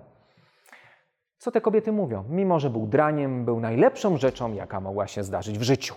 Co 1.39 1.51
te 1.51 1.61
kobiety 1.61 1.93
mówią? 1.93 2.25
Mimo, 2.29 2.61
że 2.61 2.71
był 2.71 2.87
draniem, 2.87 3.45
był 3.45 3.61
najlepszą 3.61 4.17
rzeczą, 4.17 4.53
jaka 4.53 4.81
mogła 4.81 5.07
się 5.07 5.25
zdarzyć 5.25 5.59
w 5.59 5.63
życiu. 5.63 5.95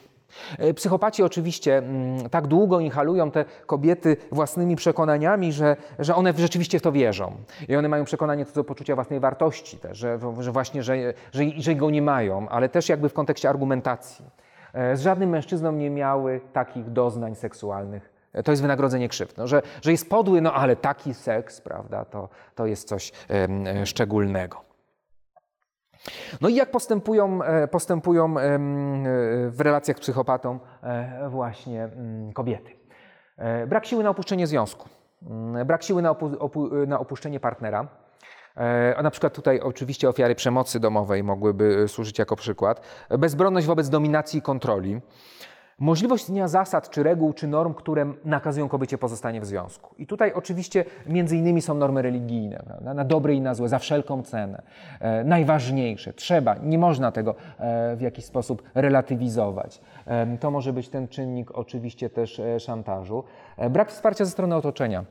E, 0.58 0.74
psychopaci 0.74 1.24
oczywiście 1.24 1.78
mm, 1.78 2.30
tak 2.30 2.48
długo 2.48 2.80
inhalują 2.80 3.32
te 3.32 3.46
kobiety 3.66 4.18
własnymi 4.32 4.76
przekonaniami, 4.76 5.54
że, 5.54 5.76
że 6.00 6.16
one 6.16 6.34
rzeczywiście 6.38 6.80
w 6.80 6.82
to 6.82 6.92
wierzą. 6.92 7.36
I 7.68 7.76
one 7.76 7.90
mają 7.90 8.06
przekonanie 8.06 8.46
co 8.46 8.54
do 8.54 8.64
poczucia 8.64 8.96
własnej 8.96 9.20
wartości 9.20 9.78
też, 9.78 9.98
że, 9.98 10.20
że 10.40 10.52
właśnie, 10.52 10.84
że, 10.84 11.14
że, 11.32 11.44
że 11.58 11.76
go 11.76 11.90
nie 11.90 12.02
mają, 12.02 12.50
ale 12.50 12.70
też 12.70 12.90
jakby 12.90 13.10
w 13.10 13.14
kontekście 13.14 13.50
argumentacji. 13.50 14.26
E, 14.74 14.96
z 14.96 15.02
żadnym 15.02 15.30
mężczyzną 15.30 15.72
nie 15.72 15.90
miały 15.90 16.42
takich 16.54 16.90
doznań 16.90 17.36
seksualnych 17.36 18.14
e, 18.34 18.44
to 18.44 18.52
jest 18.52 18.62
wynagrodzenie 18.62 19.10
krzywd. 19.10 19.38
No, 19.38 19.48
że, 19.48 19.62
że 19.82 19.92
jest 19.92 20.10
podły, 20.10 20.42
no 20.42 20.54
ale 20.54 20.76
taki 20.76 21.14
seks, 21.14 21.62
prawda, 21.62 22.06
to, 22.06 22.30
to 22.56 22.66
jest 22.66 22.88
coś 22.88 23.12
szczególnego. 23.86 24.69
No 26.42 26.50
i 26.50 26.56
jak 26.56 26.72
postępują, 26.72 27.44
e, 27.44 27.68
postępują 27.68 28.26
e, 28.26 28.58
w 29.50 29.56
relacjach 29.60 29.98
z 29.98 30.00
psychopatą 30.00 30.60
e, 30.84 31.30
właśnie 31.30 31.84
mm, 31.84 32.34
kobiety? 32.34 32.72
Brak 33.68 33.86
siły 33.86 34.04
na 34.04 34.10
opuszczenie 34.10 34.48
związku, 34.48 34.90
mm, 35.24 35.68
brak 35.68 35.84
siły 35.84 36.02
na, 36.02 36.10
opu 36.10 36.32
opu 36.40 36.70
na 36.88 37.00
opuszczenie 37.00 37.40
partnera. 37.40 37.88
A 38.96 39.04
na 39.04 39.12
przykład 39.12 39.34
tutaj 39.34 39.60
oczywiście 39.60 40.10
ofiary 40.10 40.36
przemocy 40.36 40.80
domowej 40.80 41.24
mogłyby 41.24 41.88
służyć 41.88 42.20
jako 42.20 42.36
przykład. 42.36 42.82
Bezbronność 43.10 43.68
wobec 43.68 43.90
dominacji 43.90 44.40
i 44.40 44.42
kontroli. 44.42 45.02
Możliwość 45.80 46.24
istnienia 46.24 46.48
zasad, 46.48 46.90
czy 46.90 47.04
reguł, 47.04 47.34
czy 47.34 47.48
norm, 47.48 47.74
które 47.74 48.14
nakazują 48.26 48.70
kobiecie 48.70 48.98
pozostanie 48.98 49.42
w 49.42 49.46
związku. 49.46 49.96
I 49.98 50.08
tutaj 50.08 50.34
oczywiście 50.34 50.86
między 51.08 51.38
innymi 51.38 51.62
są 51.62 51.74
normy 51.74 52.02
religijne, 52.02 52.64
prawda? 52.66 52.94
na 52.94 53.06
dobre 53.06 53.34
i 53.34 53.42
na 53.42 53.54
złe, 53.54 53.70
za 53.70 53.80
wszelką 53.80 54.24
cenę. 54.24 54.62
E, 55.00 55.24
najważniejsze, 55.24 56.14
trzeba, 56.14 56.56
nie 56.64 56.78
można 56.78 57.12
tego 57.12 57.36
e, 57.60 57.96
w 57.96 58.02
jakiś 58.02 58.26
sposób 58.26 58.64
relatywizować. 58.76 59.82
E, 60.06 60.38
to 60.38 60.52
może 60.52 60.74
być 60.74 60.90
ten 60.90 61.08
czynnik 61.08 61.52
oczywiście 61.52 62.10
też 62.10 62.40
e, 62.40 62.60
szantażu. 62.60 63.24
E, 63.58 63.70
brak 63.70 63.92
wsparcia 63.92 64.26
ze 64.26 64.32
strony 64.32 64.56
otoczenia. 64.56 65.06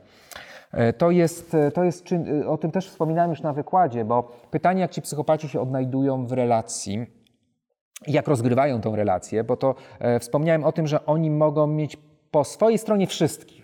E, 0.71 0.93
to 0.93 1.11
jest, 1.11 1.57
to 1.73 1.83
jest 1.83 2.05
o 2.47 2.57
tym 2.57 2.71
też 2.71 2.89
wspominałem 2.89 3.29
już 3.29 3.41
na 3.41 3.53
wykładzie, 3.53 4.05
bo 4.05 4.31
pytanie, 4.51 4.81
jak 4.81 4.91
ci 4.91 5.01
psychopaci 5.01 5.49
się 5.49 5.61
odnajdują 5.61 6.25
w 6.25 6.31
relacji, 6.31 7.18
jak 8.07 8.27
rozgrywają 8.27 8.81
tą 8.81 8.95
relację, 8.95 9.43
bo 9.43 9.57
to 9.57 9.75
e, 9.99 10.19
wspomniałem 10.19 10.63
o 10.63 10.71
tym, 10.71 10.87
że 10.87 11.05
oni 11.05 11.31
mogą 11.31 11.67
mieć 11.67 11.97
po 12.31 12.43
swojej 12.43 12.77
stronie 12.77 13.07
wszystkich. 13.07 13.59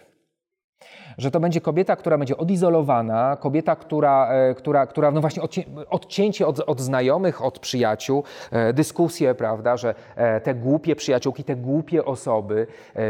Że 1.18 1.32
to 1.32 1.40
będzie 1.40 1.62
kobieta, 1.62 1.96
która 1.96 2.18
będzie 2.18 2.38
odizolowana, 2.38 3.38
kobieta, 3.40 3.76
która, 3.76 4.30
e, 4.30 4.56
która, 4.56 4.88
która 4.88 5.12
no 5.12 5.22
właśnie 5.22 5.42
odcię, 5.42 5.64
odcięcie 5.90 6.48
od, 6.48 6.60
od, 6.60 6.82
znajomych, 6.82 7.44
od 7.44 7.60
przyjaciół, 7.60 8.24
e, 8.52 8.74
dyskusje, 8.74 9.36
prawda, 9.36 9.78
że 9.78 9.96
e, 10.16 10.42
te 10.42 10.56
głupie 10.56 10.96
przyjaciółki, 10.96 11.44
te 11.44 11.56
głupie 11.56 12.06
osoby, 12.06 12.68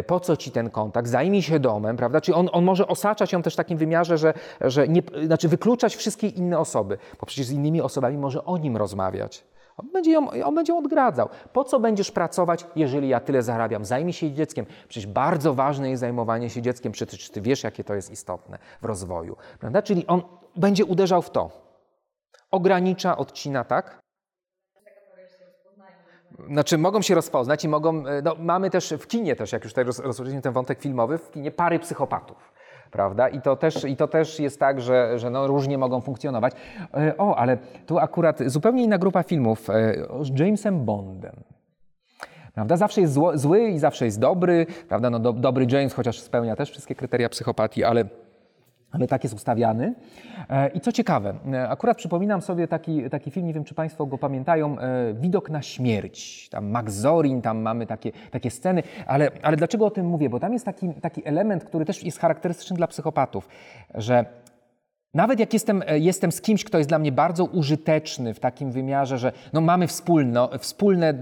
po 0.07 0.19
co 0.19 0.37
ci 0.37 0.51
ten 0.51 0.69
kontakt, 0.69 1.07
zajmij 1.07 1.41
się 1.41 1.59
domem, 1.59 1.97
prawda, 1.97 2.21
czyli 2.21 2.35
on, 2.35 2.49
on 2.51 2.63
może 2.63 2.87
osaczać 2.87 3.33
ją 3.33 3.41
też 3.41 3.53
w 3.53 3.57
takim 3.57 3.77
wymiarze, 3.77 4.17
że, 4.17 4.33
że 4.61 4.87
nie, 4.87 5.01
znaczy 5.25 5.47
wykluczać 5.47 5.95
wszystkie 5.95 6.27
inne 6.27 6.59
osoby, 6.59 6.97
bo 7.19 7.25
przecież 7.25 7.45
z 7.45 7.51
innymi 7.51 7.81
osobami 7.81 8.17
może 8.17 8.45
o 8.45 8.57
nim 8.57 8.77
rozmawiać. 8.77 9.43
On 9.77 9.91
będzie, 9.91 10.11
ją, 10.11 10.29
on 10.29 10.55
będzie 10.55 10.73
ją 10.73 10.79
odgradzał. 10.79 11.29
Po 11.53 11.63
co 11.63 11.79
będziesz 11.79 12.11
pracować, 12.11 12.65
jeżeli 12.75 13.09
ja 13.09 13.19
tyle 13.19 13.43
zarabiam? 13.43 13.85
Zajmij 13.85 14.13
się 14.13 14.31
dzieckiem. 14.31 14.65
Przecież 14.87 15.07
bardzo 15.07 15.53
ważne 15.53 15.89
jest 15.89 15.99
zajmowanie 15.99 16.49
się 16.49 16.61
dzieckiem. 16.61 16.91
Przecież 16.91 17.29
ty 17.29 17.41
wiesz, 17.41 17.63
jakie 17.63 17.83
to 17.83 17.95
jest 17.95 18.11
istotne 18.11 18.57
w 18.81 18.85
rozwoju. 18.85 19.37
Prawda? 19.59 19.81
Czyli 19.81 20.07
on 20.07 20.21
będzie 20.55 20.85
uderzał 20.85 21.21
w 21.21 21.29
to. 21.29 21.49
Ogranicza, 22.51 23.17
odcina, 23.17 23.63
tak? 23.63 23.99
Znaczy 26.47 26.77
mogą 26.77 27.01
się 27.01 27.15
rozpoznać 27.15 27.63
i 27.63 27.67
mogą, 27.67 28.03
no, 28.23 28.35
mamy 28.39 28.69
też 28.69 28.93
w 28.99 29.07
kinie 29.07 29.35
też, 29.35 29.51
jak 29.51 29.63
już 29.63 29.73
tutaj 29.73 29.85
rozpoczęliśmy 29.85 30.41
ten 30.41 30.53
wątek 30.53 30.81
filmowy, 30.81 31.17
w 31.17 31.31
kinie 31.31 31.51
pary 31.51 31.79
psychopatów 31.79 32.53
prawda? 32.95 33.29
I 33.29 33.41
to 33.41 33.55
też, 33.55 33.83
i 33.83 33.95
to 33.95 34.07
też 34.07 34.39
jest 34.39 34.59
tak, 34.59 34.81
że, 34.81 35.19
że 35.19 35.29
no, 35.29 35.47
różnie 35.47 35.77
mogą 35.77 36.01
funkcjonować. 36.01 36.53
E, 36.93 37.17
o, 37.17 37.35
ale 37.37 37.57
tu 37.85 37.99
akurat 37.99 38.39
zupełnie 38.45 38.83
inna 38.83 38.97
grupa 38.97 39.23
filmów 39.23 39.69
e, 39.69 39.73
z 40.21 40.39
Jamesem 40.39 40.85
Bondem. 40.85 41.35
Prawda? 42.53 42.77
Zawsze 42.77 43.01
jest 43.01 43.13
zły 43.33 43.63
i 43.63 43.79
zawsze 43.79 44.05
jest 44.05 44.19
dobry, 44.19 44.65
prawda? 44.87 45.09
No, 45.09 45.19
do, 45.19 45.33
dobry 45.33 45.65
James, 45.69 45.93
chociaż 45.93 46.19
spełnia 46.19 46.55
też 46.55 46.71
wszystkie 46.71 46.95
kryteria 46.95 47.29
psychopatii, 47.29 47.83
ale 47.83 48.05
ale 48.95 49.07
tak 49.07 49.23
jest 49.23 49.35
ustawiany. 49.35 49.93
E, 50.49 50.67
I 50.67 50.79
co 50.79 50.91
ciekawe, 50.91 51.35
e, 51.53 51.69
akurat 51.69 51.97
przypominam 51.97 52.41
sobie 52.41 52.67
taki, 52.67 53.09
taki 53.09 53.31
film, 53.31 53.47
nie 53.47 53.53
wiem 53.53 53.63
czy 53.63 53.75
Państwo 53.75 54.05
go 54.05 54.17
pamiętają, 54.17 54.79
e, 54.79 55.13
Widok 55.13 55.49
na 55.49 55.61
śmierć. 55.61 56.49
Tam 56.49 56.69
Max 56.69 56.93
Zorin, 56.93 57.41
tam 57.41 57.57
mamy 57.57 57.85
takie, 57.85 58.11
takie 58.31 58.51
sceny, 58.51 58.83
ale, 59.07 59.31
ale 59.41 59.57
dlaczego 59.57 59.85
o 59.85 59.91
tym 59.91 60.05
mówię? 60.05 60.29
Bo 60.29 60.39
tam 60.39 60.53
jest 60.53 60.65
taki, 60.65 60.93
taki 60.93 61.27
element, 61.27 61.63
który 61.63 61.85
też 61.85 62.03
jest 62.03 62.19
charakterystyczny 62.19 62.77
dla 62.77 62.87
psychopatów, 62.87 63.47
że 63.95 64.25
nawet 65.15 65.39
jak 65.39 65.53
jestem, 65.53 65.83
e, 65.87 65.99
jestem 65.99 66.31
z 66.31 66.41
kimś, 66.41 66.63
kto 66.63 66.77
jest 66.77 66.89
dla 66.89 66.99
mnie 66.99 67.11
bardzo 67.11 67.45
użyteczny 67.45 68.33
w 68.33 68.39
takim 68.39 68.71
wymiarze, 68.71 69.17
że 69.17 69.31
no 69.53 69.61
mamy 69.61 69.87
wspólno, 69.87 70.49
wspólne 70.59 71.13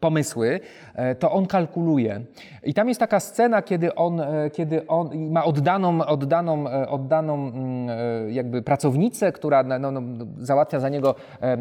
pomysły, 0.00 0.60
e, 0.94 1.14
to 1.14 1.32
on 1.32 1.46
kalkuluje. 1.46 2.20
I 2.64 2.74
tam 2.74 2.88
jest 2.88 3.00
taka 3.00 3.20
scena, 3.20 3.62
kiedy 3.62 3.94
on, 3.94 4.20
e, 4.20 4.50
kiedy 4.50 4.86
on 4.86 5.30
ma 5.30 5.44
oddaną, 5.44 6.04
oddaną, 6.04 6.64
oddaną 6.88 7.34
mm, 7.34 8.30
jakby 8.30 8.62
pracownicę, 8.62 9.32
która 9.32 9.62
no, 9.62 9.90
no, 9.90 10.02
załatwia 10.38 10.80
za 10.80 10.88
niego, 10.88 11.14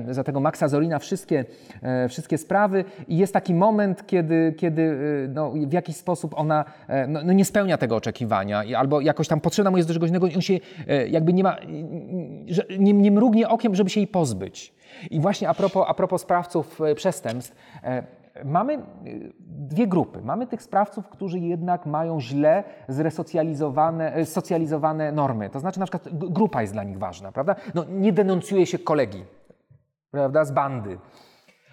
za 0.09 0.23
tego 0.23 0.39
Maxa 0.39 0.67
Zorina 0.67 0.99
wszystkie, 0.99 1.45
wszystkie 2.09 2.37
sprawy 2.37 2.85
i 3.07 3.17
jest 3.17 3.33
taki 3.33 3.53
moment, 3.53 4.07
kiedy, 4.07 4.53
kiedy 4.57 4.97
no, 5.33 5.51
w 5.67 5.73
jakiś 5.73 5.95
sposób 5.95 6.33
ona 6.37 6.65
no, 7.07 7.19
no 7.25 7.33
nie 7.33 7.45
spełnia 7.45 7.77
tego 7.77 7.95
oczekiwania 7.95 8.63
albo 8.77 9.01
jakoś 9.01 9.27
tam 9.27 9.39
potrzebna 9.39 9.71
mu 9.71 9.77
jest 9.77 9.89
do 9.89 9.93
czegoś 9.93 10.09
innego 10.09 10.27
i 10.27 10.35
on 10.35 10.41
się 10.41 10.59
jakby 11.09 11.33
nie 11.33 11.42
nie, 11.43 11.49
ma, 11.49 11.55
nie, 12.79 12.93
nie 12.93 13.11
mrugnie 13.11 13.49
okiem, 13.49 13.75
żeby 13.75 13.89
się 13.89 13.99
jej 13.99 14.07
pozbyć. 14.07 14.73
I 15.11 15.19
właśnie 15.19 15.49
a 15.49 15.53
propos, 15.53 15.85
a 15.87 15.93
propos 15.93 16.21
sprawców 16.21 16.81
e, 16.81 16.95
przestępstw, 16.95 17.55
e, 17.83 18.03
mamy 18.45 18.73
e, 18.73 18.79
dwie 19.39 19.87
grupy. 19.87 20.21
Mamy 20.21 20.47
tych 20.47 20.61
sprawców, 20.61 21.09
którzy 21.09 21.39
jednak 21.39 21.85
mają 21.85 22.21
źle 22.21 22.63
zresocjalizowane 22.87 24.25
socjalizowane 24.25 25.11
normy. 25.11 25.49
To 25.49 25.59
znaczy 25.59 25.79
na 25.79 25.85
przykład 25.85 26.09
grupa 26.13 26.61
jest 26.61 26.73
dla 26.73 26.83
nich 26.83 26.97
ważna, 26.97 27.31
prawda? 27.31 27.55
No, 27.73 27.85
nie 27.89 28.13
denuncjuje 28.13 28.65
się 28.65 28.79
kolegi, 28.79 29.23
prawda, 30.11 30.45
z 30.45 30.51
bandy. 30.51 30.97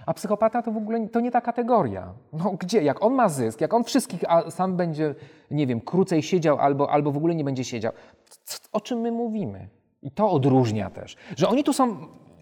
A 0.06 0.14
psychopata 0.14 0.62
to 0.62 0.72
w 0.72 0.76
ogóle 0.76 1.08
to 1.08 1.20
nie 1.20 1.30
ta 1.30 1.40
kategoria. 1.40 2.12
No 2.32 2.52
gdzie? 2.58 2.82
Jak 2.82 3.02
on 3.02 3.14
ma 3.14 3.28
zysk, 3.28 3.60
jak 3.60 3.74
on 3.74 3.84
wszystkich, 3.84 4.24
a 4.28 4.50
sam 4.50 4.76
będzie, 4.76 5.14
nie 5.50 5.66
wiem, 5.66 5.80
krócej 5.80 6.22
siedział 6.22 6.58
albo, 6.58 6.90
albo 6.90 7.12
w 7.12 7.16
ogóle 7.16 7.34
nie 7.34 7.44
będzie 7.44 7.64
siedział. 7.64 7.92
O 8.72 8.80
czym 8.80 9.00
my 9.00 9.12
mówimy? 9.12 9.68
I 10.02 10.10
to 10.10 10.30
odróżnia 10.30 10.90
też, 10.90 11.16
że 11.36 11.48
oni 11.48 11.64
tu 11.64 11.72
są 11.72 11.96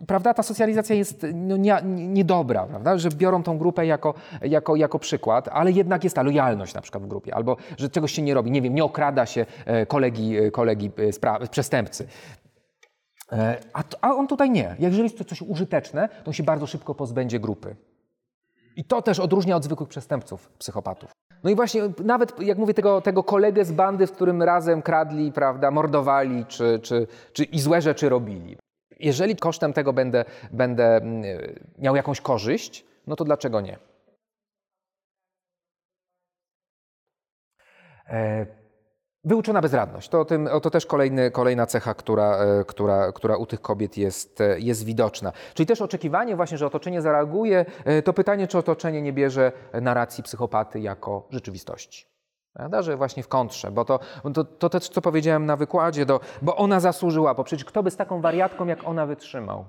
prawda, 0.06 0.34
ta 0.34 0.42
socjalizacja 0.42 0.96
jest 0.96 1.26
no, 1.34 1.56
nie, 1.56 1.76
niedobra, 1.84 2.66
prawda, 2.66 2.98
że 2.98 3.08
biorą 3.08 3.42
tą 3.42 3.58
grupę 3.58 3.86
jako, 3.86 4.14
jako, 4.42 4.76
jako 4.76 4.98
przykład, 4.98 5.48
ale 5.52 5.72
jednak 5.72 6.04
jest 6.04 6.16
ta 6.16 6.22
lojalność 6.22 6.74
na 6.74 6.80
przykład 6.80 7.02
w 7.02 7.06
grupie, 7.06 7.34
albo 7.34 7.56
że 7.78 7.88
czegoś 7.88 8.12
się 8.12 8.22
nie 8.22 8.34
robi, 8.34 8.50
nie 8.50 8.62
wiem, 8.62 8.74
nie 8.74 8.84
okrada 8.84 9.26
się 9.26 9.46
e, 9.66 9.86
kolegi, 9.86 10.38
e, 10.38 10.50
kolegi 10.50 10.90
przestępcy. 11.50 12.06
A, 13.72 13.84
a 14.00 14.14
on 14.14 14.26
tutaj 14.26 14.50
nie. 14.50 14.76
Jeżeli 14.78 15.02
jest 15.02 15.18
to 15.18 15.24
coś 15.24 15.42
użyteczne, 15.42 16.08
to 16.08 16.26
on 16.26 16.32
się 16.32 16.42
bardzo 16.42 16.66
szybko 16.66 16.94
pozbędzie 16.94 17.40
grupy. 17.40 17.76
I 18.76 18.84
to 18.84 19.02
też 19.02 19.20
odróżnia 19.20 19.56
od 19.56 19.64
zwykłych 19.64 19.88
przestępców, 19.88 20.48
psychopatów. 20.58 21.10
No 21.44 21.50
i 21.50 21.54
właśnie 21.54 21.82
nawet, 22.04 22.40
jak 22.42 22.58
mówię, 22.58 22.74
tego, 22.74 23.00
tego 23.00 23.24
kolegę 23.24 23.64
z 23.64 23.72
bandy, 23.72 24.06
w 24.06 24.12
którym 24.12 24.42
razem 24.42 24.82
kradli, 24.82 25.32
prawda, 25.32 25.70
mordowali, 25.70 26.46
czy, 26.46 26.80
czy, 26.82 27.06
czy 27.32 27.44
i 27.44 27.60
złe 27.60 27.82
rzeczy 27.82 28.08
robili. 28.08 28.56
Jeżeli 29.00 29.36
kosztem 29.36 29.72
tego 29.72 29.92
będę, 29.92 30.24
będę 30.52 30.96
mm, 30.96 31.22
miał 31.78 31.96
jakąś 31.96 32.20
korzyść, 32.20 32.84
no 33.06 33.16
to 33.16 33.24
dlaczego 33.24 33.60
nie? 33.60 33.78
E, 39.28 39.34
wyuczona 39.38 39.60
bezradność. 39.60 40.08
To, 40.08 40.24
tym, 40.24 40.48
to 40.62 40.70
też 40.70 40.86
kolejny, 40.86 41.30
kolejna 41.30 41.66
cecha, 41.66 41.94
która, 41.94 42.36
e, 42.36 42.64
która, 42.64 43.12
która 43.12 43.36
u 43.36 43.46
tych 43.46 43.60
kobiet 43.60 43.96
jest, 43.96 44.40
e, 44.40 44.60
jest 44.60 44.84
widoczna. 44.84 45.32
Czyli 45.54 45.66
też 45.66 45.82
oczekiwanie 45.82 46.36
właśnie, 46.36 46.58
że 46.58 46.66
otoczenie 46.66 47.02
zareaguje, 47.02 47.64
to 48.04 48.12
pytanie, 48.12 48.46
czy 48.46 48.58
otoczenie 48.58 49.02
nie 49.02 49.12
bierze 49.12 49.52
narracji 49.82 50.24
psychopaty 50.24 50.80
jako 50.80 51.26
rzeczywistości. 51.30 52.06
Prawda? 52.52 52.82
Że 52.82 52.96
właśnie 52.96 53.22
w 53.22 53.28
kontrze, 53.28 53.70
bo 53.70 53.84
to, 53.84 54.00
to, 54.34 54.44
to 54.44 54.68
też, 54.68 54.88
co 54.88 55.00
powiedziałem 55.02 55.46
na 55.46 55.56
wykładzie, 55.56 56.06
do, 56.06 56.20
bo 56.42 56.56
ona 56.56 56.80
zasłużyła, 56.80 57.34
bo 57.34 57.44
przecież 57.44 57.64
kto 57.64 57.82
by 57.82 57.90
z 57.90 57.96
taką 57.96 58.20
wariatką 58.20 58.66
jak 58.66 58.84
ona 58.84 59.06
wytrzymał? 59.06 59.64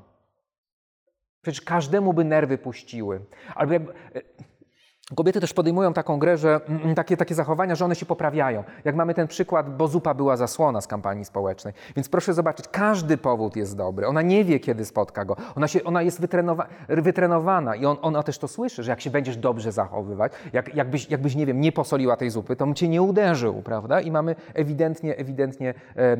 Przecież 1.42 1.62
każdemu 1.62 2.14
by 2.14 2.24
nerwy 2.24 2.58
puściły. 2.58 3.22
Albo 3.56 3.74
jak, 3.74 3.82
Kobiety 5.16 5.42
też 5.42 5.54
podejmują 5.54 5.94
taką 5.94 6.20
grę, 6.20 6.38
że 6.38 6.62
mm, 6.68 6.82
mm, 6.82 6.96
takie, 6.96 7.18
takie 7.18 7.36
zachowania, 7.36 7.76
że 7.76 7.86
one 7.86 7.96
się 7.96 8.06
poprawiają. 8.06 8.64
Jak 8.86 8.96
mamy 8.96 9.14
ten 9.14 9.28
przykład, 9.28 9.78
bo 9.78 9.88
zupa 9.88 10.14
była 10.14 10.38
zasłona 10.38 10.82
z 10.82 10.88
kampanii 10.88 11.26
społecznej. 11.26 11.74
Więc 11.96 12.10
proszę 12.10 12.34
zobaczyć, 12.34 12.68
każdy 12.68 13.18
powód 13.18 13.56
jest 13.56 13.78
dobry. 13.78 14.08
Ona 14.08 14.22
nie 14.22 14.46
wie, 14.46 14.60
kiedy 14.60 14.86
spotka 14.86 15.26
go. 15.26 15.36
Ona, 15.56 15.68
się, 15.68 15.84
ona 15.84 16.02
jest 16.02 16.22
wytrenowa 16.22 16.68
wytrenowana 16.90 17.76
i 17.76 17.86
on, 17.86 17.98
ona 18.02 18.24
też 18.24 18.38
to 18.38 18.48
słyszy, 18.48 18.84
że 18.84 18.92
jak 18.92 19.02
się 19.02 19.10
będziesz 19.10 19.38
dobrze 19.38 19.72
zachowywać, 19.72 20.32
jak, 20.54 20.76
jakbyś, 20.76 21.10
jakbyś, 21.10 21.36
nie 21.36 21.46
wiem, 21.46 21.62
nie 21.62 21.72
posoliła 21.72 22.18
tej 22.18 22.30
zupy, 22.30 22.56
to 22.56 22.66
on 22.66 22.74
cię 22.76 22.88
nie 22.88 23.02
uderzył, 23.02 23.62
prawda? 23.62 24.02
I 24.02 24.12
mamy 24.12 24.36
ewidentnie, 24.54 25.18
ewidentnie 25.18 25.74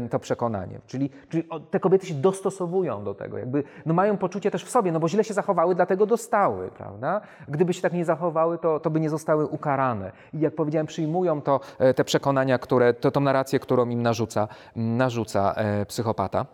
to 0.10 0.20
przekonanie. 0.20 0.80
Czyli, 0.88 1.10
czyli 1.30 1.44
te 1.72 1.80
kobiety 1.80 2.06
się 2.06 2.14
dostosowują 2.14 3.04
do 3.04 3.14
tego. 3.14 3.38
Jakby, 3.38 3.64
no 3.86 3.94
mają 3.94 4.18
poczucie 4.18 4.52
też 4.52 4.66
w 4.66 4.70
sobie, 4.70 4.92
no 4.92 5.00
bo 5.00 5.10
źle 5.10 5.24
się 5.24 5.34
zachowały, 5.34 5.76
dlatego 5.76 6.06
dostały, 6.06 6.72
prawda? 6.78 7.22
Gdyby 7.48 7.74
się 7.74 7.82
tak 7.82 7.94
nie 7.94 8.06
zachowały, 8.06 8.58
to 8.58 8.79
to, 8.80 8.90
by 8.90 9.00
nie 9.00 9.10
zostały 9.10 9.48
ukarane. 9.48 10.12
I 10.34 10.40
jak 10.40 10.56
powiedziałem, 10.56 10.88
przyjmują 10.88 11.42
to 11.42 11.60
e, 11.80 11.94
te 11.94 12.04
przekonania, 12.04 12.60
które, 12.60 12.94
to, 12.94 13.12
tą 13.12 13.20
narrację, 13.20 13.60
którą 13.60 13.90
im 13.90 14.02
narzuca, 14.02 14.48
narzuca 14.76 15.54
e, 15.54 15.86
psychopata. 15.86 16.46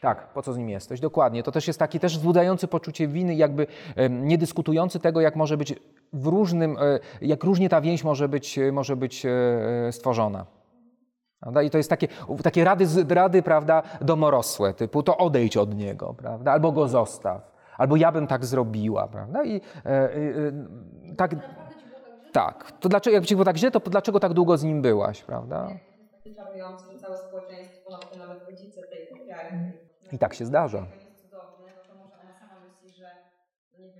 Tak, 0.00 0.32
po 0.32 0.42
co 0.42 0.52
z 0.52 0.58
nim 0.58 0.68
jesteś? 0.68 1.00
Dokładnie. 1.00 1.42
To 1.42 1.52
też 1.52 1.66
jest 1.66 1.78
taki 1.78 2.00
też 2.00 2.18
wzbudzający 2.18 2.68
poczucie 2.68 3.08
winy, 3.08 3.34
jakby 3.34 3.66
nie 4.10 4.38
dyskutujący 4.38 5.00
tego, 5.00 5.20
jak 5.20 5.36
może 5.36 5.56
być 5.56 5.74
w 6.12 6.26
różnym, 6.26 6.76
e, 6.80 6.98
jak 7.20 7.44
różnie 7.44 7.68
ta 7.68 7.80
więź 7.80 8.04
może 8.04 8.28
być, 8.28 8.58
może 8.72 8.96
być 8.96 9.26
stworzona. 9.90 10.46
I 11.64 11.70
to 11.70 11.78
jest 11.78 11.90
takie, 11.90 12.08
takie 12.42 12.64
rady, 12.64 12.86
rady 13.08 13.42
prawda, 13.42 13.82
domorosłe, 14.00 14.74
typu 14.74 15.02
to 15.02 15.16
odejdź 15.16 15.56
od 15.56 15.74
niego, 15.74 16.14
prawda? 16.14 16.52
albo 16.52 16.72
go 16.72 16.88
zostaw. 16.88 17.53
Albo 17.78 17.96
ja 17.96 18.12
bym 18.12 18.26
tak 18.26 18.44
zrobiła, 18.44 19.08
prawda? 19.08 19.44
I 19.44 19.56
e, 19.56 19.90
e, 19.90 20.14
e 20.14 21.14
tak. 21.16 21.34
Tak. 22.32 22.72
To 22.80 22.88
dlaczego, 22.88 23.14
jak 23.14 23.26
ci 23.26 23.34
było 23.34 23.44
tak 23.44 23.56
źle, 23.56 23.70
to 23.70 23.80
dlaczego 23.80 24.20
tak 24.20 24.32
długo 24.32 24.56
z 24.56 24.64
nim 24.64 24.82
byłaś, 24.82 25.22
prawda? 25.22 25.68
Że 26.26 26.98
całe 26.98 27.18
społeczeństwo, 27.18 27.90
no 27.90 28.26
nawet 28.26 28.48
rodzice 28.50 28.80
tej. 28.82 29.04
I 30.12 30.18
tak 30.18 30.34
się 30.34 30.44
zdarza. 30.44 30.86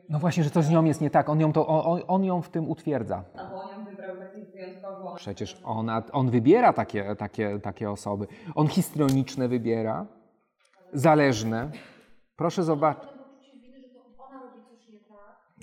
No 0.08 0.18
właśnie, 0.18 0.44
że 0.44 0.50
coś 0.50 0.64
z 0.64 0.70
nią 0.70 0.84
jest 0.84 1.00
nie 1.00 1.10
tak. 1.10 1.28
On 1.28 1.40
ją, 1.40 1.52
to, 1.52 1.66
on, 1.66 2.00
on 2.06 2.24
ją 2.24 2.42
w 2.42 2.48
tym 2.48 2.70
utwierdza. 2.70 3.24
A 3.36 3.44
bo 3.44 3.62
on 3.62 3.70
ją 3.70 3.84
wybrał 3.84 4.16
takich 4.16 4.52
wyjątkowo. 4.52 5.14
Przecież 5.14 5.60
ona, 5.64 6.02
on 6.12 6.30
wybiera 6.30 6.72
takie, 6.72 7.16
takie, 7.16 7.60
takie 7.60 7.90
osoby. 7.90 8.26
On 8.54 8.68
histrioniczne 8.68 9.48
wybiera, 9.48 10.06
zależne. 10.92 11.70
Proszę 12.36 12.62
zobaczyć. 12.62 13.13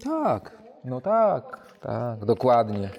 Tak, 0.04 0.58
no 0.86 1.02
tak, 1.02 1.78
tak, 1.82 2.26
dokładnie. 2.26 2.89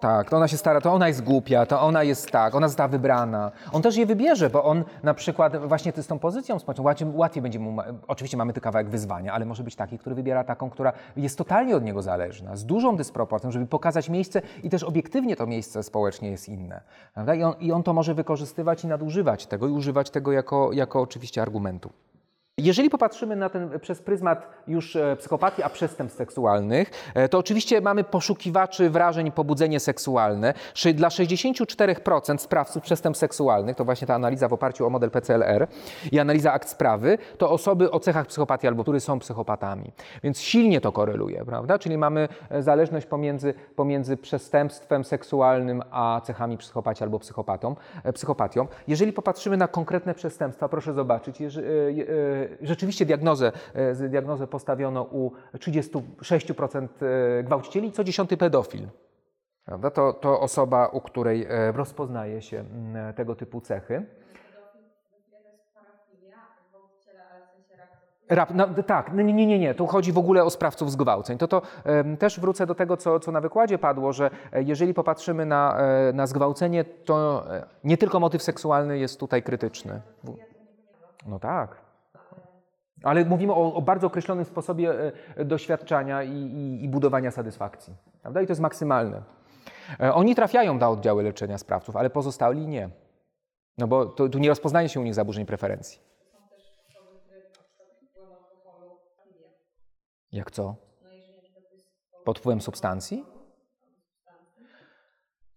Tak, 0.00 0.30
to 0.30 0.36
ona 0.36 0.48
się 0.48 0.56
stara, 0.56 0.80
to 0.80 0.92
ona 0.92 1.08
jest 1.08 1.24
głupia, 1.24 1.66
to 1.66 1.80
ona 1.80 2.02
jest 2.02 2.30
tak, 2.30 2.54
ona 2.54 2.68
została 2.68 2.88
wybrana. 2.88 3.52
On 3.72 3.82
też 3.82 3.96
je 3.96 4.06
wybierze, 4.06 4.50
bo 4.50 4.64
on 4.64 4.84
na 5.02 5.14
przykład 5.14 5.56
właśnie 5.56 5.92
z 5.92 6.06
tą 6.06 6.18
pozycją 6.18 6.58
społeczną, 6.58 6.84
łatwiej, 6.84 7.08
łatwiej 7.14 7.42
będzie 7.42 7.58
mu, 7.58 7.82
oczywiście 8.08 8.36
mamy 8.36 8.52
tu 8.52 8.60
kawałek 8.60 8.88
wyzwania, 8.88 9.32
ale 9.32 9.44
może 9.44 9.64
być 9.64 9.76
taki, 9.76 9.98
który 9.98 10.14
wybiera 10.14 10.44
taką, 10.44 10.70
która 10.70 10.92
jest 11.16 11.38
totalnie 11.38 11.76
od 11.76 11.84
niego 11.84 12.02
zależna, 12.02 12.56
z 12.56 12.64
dużą 12.64 12.96
dysproporcją, 12.96 13.50
żeby 13.50 13.66
pokazać 13.66 14.08
miejsce 14.08 14.42
i 14.62 14.70
też 14.70 14.82
obiektywnie 14.82 15.36
to 15.36 15.46
miejsce 15.46 15.82
społecznie 15.82 16.30
jest 16.30 16.48
inne. 16.48 16.80
I 17.38 17.42
on, 17.42 17.54
I 17.60 17.72
on 17.72 17.82
to 17.82 17.92
może 17.92 18.14
wykorzystywać 18.14 18.84
i 18.84 18.86
nadużywać 18.86 19.46
tego 19.46 19.68
i 19.68 19.70
używać 19.70 20.10
tego 20.10 20.32
jako, 20.32 20.72
jako 20.72 21.00
oczywiście 21.00 21.42
argumentu. 21.42 21.90
Jeżeli 22.62 22.90
popatrzymy 22.90 23.36
na 23.36 23.48
ten 23.48 23.80
przez 23.80 24.02
pryzmat 24.02 24.46
już 24.66 24.96
e, 24.96 25.16
psychopatii, 25.16 25.62
a 25.62 25.68
przestępstw 25.68 26.18
seksualnych, 26.18 26.90
e, 27.14 27.28
to 27.28 27.38
oczywiście 27.38 27.80
mamy 27.80 28.04
poszukiwaczy 28.04 28.90
wrażeń 28.90 29.32
pobudzenie 29.32 29.80
seksualne. 29.80 30.54
Dla 30.94 31.08
64% 31.08 32.38
sprawców 32.38 32.82
przestępstw 32.82 33.20
seksualnych, 33.20 33.76
to 33.76 33.84
właśnie 33.84 34.06
ta 34.06 34.14
analiza 34.14 34.48
w 34.48 34.52
oparciu 34.52 34.86
o 34.86 34.90
model 34.90 35.10
PCLR 35.10 35.66
i 36.12 36.18
analiza 36.18 36.52
akt 36.52 36.68
sprawy, 36.68 37.18
to 37.38 37.50
osoby 37.50 37.90
o 37.90 38.00
cechach 38.00 38.26
psychopatii 38.26 38.66
albo 38.66 38.82
które 38.82 39.00
są 39.00 39.18
psychopatami. 39.18 39.92
Więc 40.22 40.40
silnie 40.40 40.80
to 40.80 40.92
koreluje, 40.92 41.44
prawda? 41.44 41.78
Czyli 41.78 41.98
mamy 41.98 42.28
e, 42.50 42.62
zależność 42.62 43.06
pomiędzy, 43.06 43.54
pomiędzy 43.76 44.16
przestępstwem 44.16 45.04
seksualnym 45.04 45.82
a 45.90 46.20
cechami 46.24 46.58
psychopatii 46.58 47.04
albo 47.04 47.18
psychopatą, 47.18 47.76
psychopatią. 48.14 48.66
Jeżeli 48.88 49.12
popatrzymy 49.12 49.56
na 49.56 49.68
konkretne 49.68 50.14
przestępstwa, 50.14 50.68
proszę 50.68 50.92
zobaczyć, 50.92 51.40
jeżeli, 51.40 51.68
rzeczywiście 52.60 53.06
diagnozę, 53.06 53.52
e, 53.74 54.08
diagnozę 54.08 54.46
postawiono 54.46 55.02
u 55.02 55.32
36% 55.54 56.88
e, 57.02 57.42
gwałcicieli, 57.42 57.92
co 57.92 58.04
dziesiąty 58.04 58.36
pedofil. 58.36 58.88
Prawda? 59.64 59.90
To, 59.90 60.12
to 60.12 60.40
osoba, 60.40 60.86
u 60.86 61.00
której 61.00 61.44
e, 61.44 61.72
rozpoznaje 61.72 62.42
się 62.42 62.64
tego 63.16 63.34
typu 63.34 63.60
cechy. 63.60 64.06
Rap, 68.28 68.50
no, 68.54 68.68
tak, 68.86 69.12
nie, 69.14 69.46
nie, 69.46 69.58
nie, 69.58 69.74
tu 69.74 69.86
chodzi 69.86 70.12
w 70.12 70.18
ogóle 70.18 70.44
o 70.44 70.50
sprawców 70.50 70.90
zgwałceń. 70.90 71.38
To, 71.38 71.48
to 71.48 71.62
też 72.18 72.40
wrócę 72.40 72.66
do 72.66 72.74
tego, 72.74 72.96
co, 72.96 73.20
co 73.20 73.32
na 73.32 73.40
wykładzie 73.40 73.78
padło, 73.78 74.12
że 74.12 74.30
jeżeli 74.52 74.94
popatrzymy 74.94 75.46
na, 75.46 75.78
na 76.14 76.26
zgwałcenie, 76.26 76.84
to 76.84 77.44
nie 77.84 77.96
tylko 77.96 78.20
motyw 78.20 78.42
seksualny 78.42 78.98
jest 78.98 79.20
tutaj 79.20 79.42
krytyczny. 79.42 80.00
No 81.26 81.38
tak. 81.38 81.81
Ale 83.02 83.24
mówimy 83.24 83.52
o, 83.52 83.74
o 83.74 83.82
bardzo 83.82 84.06
określonym 84.06 84.44
sposobie 84.44 85.12
e, 85.36 85.44
doświadczania 85.44 86.22
i, 86.22 86.36
i, 86.36 86.84
i, 86.84 86.88
budowania 86.88 87.30
satysfakcji. 87.30 87.94
Prawda? 88.22 88.42
I 88.42 88.46
to 88.46 88.50
jest 88.50 88.60
maksymalne. 88.60 89.22
E, 90.00 90.14
oni 90.14 90.34
trafiają 90.34 90.74
na 90.78 90.90
oddziały 90.90 91.22
leczenia 91.22 91.58
sprawców, 91.58 91.96
ale 91.96 92.10
pozostali 92.10 92.66
nie. 92.66 92.90
No 93.78 93.86
bo 93.86 94.06
to, 94.06 94.28
tu 94.28 94.38
nie 94.38 94.48
rozpoznaje 94.48 94.88
się 94.88 95.00
u 95.00 95.02
nich 95.02 95.14
zaburzeń 95.14 95.46
preferencji. 95.46 96.00
Jak 100.32 100.50
co? 100.50 100.74
Pod 102.24 102.38
wpływem 102.38 102.60
substancji? 102.60 103.31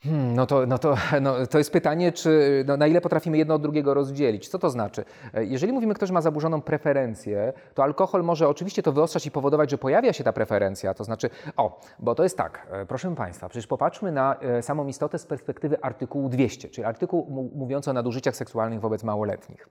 Hmm, 0.05 0.35
no 0.35 0.45
to, 0.45 0.65
no 0.65 0.77
to, 0.77 0.95
no 1.21 1.47
to 1.47 1.57
jest 1.57 1.71
pytanie, 1.71 2.11
czy, 2.11 2.63
no 2.67 2.77
na 2.77 2.87
ile 2.87 3.01
potrafimy 3.01 3.37
jedno 3.37 3.53
od 3.53 3.61
drugiego 3.61 3.93
rozdzielić. 3.93 4.47
Co 4.47 4.59
to 4.59 4.69
znaczy? 4.69 5.05
E, 5.33 5.45
jeżeli 5.45 5.73
mówimy, 5.73 5.93
ktoś 5.93 6.11
ma 6.11 6.21
zaburzoną 6.21 6.61
preferencję, 6.61 7.53
to 7.73 7.83
alkohol 7.83 8.23
może 8.23 8.49
oczywiście 8.49 8.83
to 8.83 8.91
wyostrzać 8.91 9.25
i 9.25 9.31
powodować, 9.31 9.71
że 9.71 9.77
pojawia 9.77 10.13
się 10.13 10.23
ta 10.23 10.33
preferencja. 10.33 10.93
To 10.93 11.03
znaczy, 11.03 11.29
o, 11.57 11.81
bo 11.99 12.15
to 12.15 12.23
jest 12.23 12.37
tak, 12.37 12.67
e, 12.71 12.85
proszę 12.85 13.15
Państwa, 13.15 13.49
przecież 13.49 13.67
popatrzmy 13.67 14.11
na 14.11 14.35
e, 14.35 14.61
samą 14.61 14.87
istotę 14.87 15.19
z 15.19 15.25
perspektywy 15.25 15.81
artykułu 15.81 16.29
200, 16.29 16.69
czyli 16.69 16.85
artykuł 16.85 17.49
mówiący 17.55 17.89
o 17.89 17.93
nadużyciach 17.93 18.35
seksualnych 18.35 18.79
wobec 18.79 19.03
małoletnich. 19.03 19.69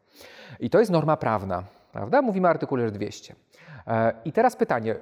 I 0.61 0.71
to 0.71 0.79
jest 0.79 0.91
norma 0.91 1.17
prawna, 1.17 1.63
prawda? 1.93 2.23
Mówimy 2.23 2.49
o 2.49 2.51
artykule 2.51 2.91
200. 2.91 3.35
I 4.25 4.33
teraz 4.33 4.57
pytanie, 4.57 4.97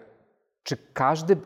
czy 0.63 0.77
każdy, 0.93 1.37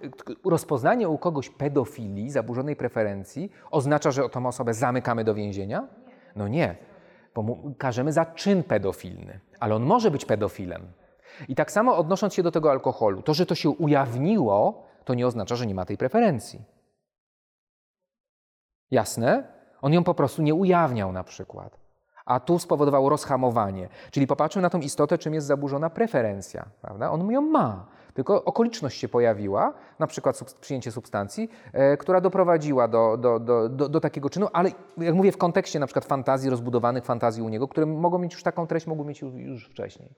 rozpoznanie 0.45 1.09
u 1.09 1.19
kogoś 1.19 1.51
pedofilii, 1.51 2.31
zaburzonej 2.31 2.77
preferencji, 2.77 3.53
oznacza, 3.71 4.11
że 4.11 4.29
tą 4.29 4.47
osobę 4.47 4.75
zamykamy 4.75 5.25
do 5.25 5.35
więzienia? 5.35 5.89
No 6.37 6.49
nie. 6.49 6.77
bo 7.35 7.43
mu 7.43 7.75
karzemy 7.79 8.13
za 8.13 8.27
czyn 8.27 8.63
pedofilny, 8.63 9.41
ale 9.61 9.75
on 9.75 9.83
może 9.83 10.11
być 10.11 10.25
pedofilem. 10.25 10.93
I 11.49 11.55
tak 11.55 11.73
samo 11.73 11.97
odnosząc 11.97 12.35
się 12.35 12.43
do 12.43 12.51
tego 12.51 12.71
alkoholu, 12.71 13.23
to, 13.23 13.35
że 13.35 13.47
to 13.47 13.55
się 13.55 13.71
ujawniło, 13.71 14.87
to 15.05 15.15
nie 15.15 15.27
oznacza, 15.27 15.57
że 15.57 15.67
nie 15.67 15.75
ma 15.75 15.85
tej 15.85 15.99
preferencji. 15.99 16.63
Jasne? 18.91 19.53
On 19.83 19.93
ją 19.93 20.05
po 20.05 20.15
prostu 20.15 20.43
nie 20.43 20.55
ujawniał 20.55 21.13
na 21.13 21.25
przykład. 21.25 21.86
A 22.27 22.41
tu 22.41 22.59
spowodowało 22.59 23.09
rozhamowanie. 23.09 23.89
Czyli 24.11 24.27
popatrzmy 24.27 24.63
na 24.63 24.71
tą 24.71 24.81
istotę, 24.81 25.19
czym 25.19 25.35
jest 25.35 25.47
zaburzona 25.47 25.91
preferencja. 25.91 26.65
Prawda? 26.83 27.11
On 27.11 27.31
ją 27.31 27.41
ma. 27.41 27.87
Tylko 28.15 28.45
okoliczność 28.45 29.01
się 29.01 29.09
pojawiła, 29.09 29.73
na 29.99 30.07
przykład 30.07 30.37
sub, 30.37 30.53
przyjęcie 30.61 30.93
substancji, 30.93 31.51
e, 31.73 31.97
która 31.97 32.21
doprowadziła 32.21 32.89
do, 32.89 33.17
do, 33.17 33.41
do, 33.41 33.69
do, 33.69 33.89
do 33.89 34.01
takiego 34.01 34.31
czynu, 34.31 34.47
ale 34.53 34.71
jak 34.99 35.15
mówię 35.15 35.33
w 35.33 35.39
kontekście 35.39 35.79
na 35.79 35.87
przykład 35.87 36.05
fantazji, 36.05 36.51
rozbudowanych 36.51 37.05
fantazji 37.05 37.43
u 37.43 37.49
niego, 37.49 37.69
które 37.69 37.87
mogą 37.87 38.19
mieć 38.19 38.33
już 38.33 38.43
taką 38.43 38.67
treść, 38.67 38.87
mogły 38.87 39.05
mieć 39.05 39.23
już 39.23 39.69
wcześniej. 39.69 40.09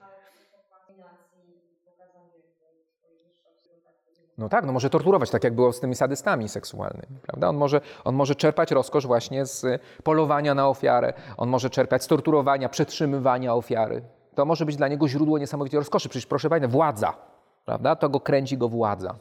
No 4.39 4.49
tak, 4.49 4.65
no 4.65 4.73
może 4.73 4.89
torturować, 4.89 5.29
tak 5.29 5.43
jak 5.43 5.55
było 5.55 5.73
z 5.73 5.79
tymi 5.79 5.95
sadystami 5.95 6.49
seksualnymi, 6.49 7.19
prawda? 7.21 7.49
On 7.49 7.57
może, 7.57 7.81
on 8.03 8.15
może 8.15 8.35
czerpać 8.35 8.71
rozkosz 8.71 9.07
właśnie 9.07 9.45
z 9.45 9.81
polowania 10.03 10.55
na 10.55 10.67
ofiarę, 10.67 11.13
on 11.37 11.49
może 11.49 11.69
czerpać 11.69 12.03
z 12.03 12.07
torturowania, 12.07 12.69
przetrzymywania 12.69 13.53
ofiary. 13.53 14.01
To 14.35 14.45
może 14.45 14.65
być 14.65 14.75
dla 14.75 14.87
niego 14.87 15.07
źródło 15.07 15.37
niesamowitej 15.37 15.79
rozkoszy. 15.79 16.09
Przecież 16.09 16.25
proszę 16.25 16.49
Państwa, 16.49 16.67
władza, 16.67 17.13
prawda? 17.65 17.95
To 17.95 18.09
go 18.09 18.19
kręci 18.19 18.57
go 18.57 18.69
władza. 18.69 19.15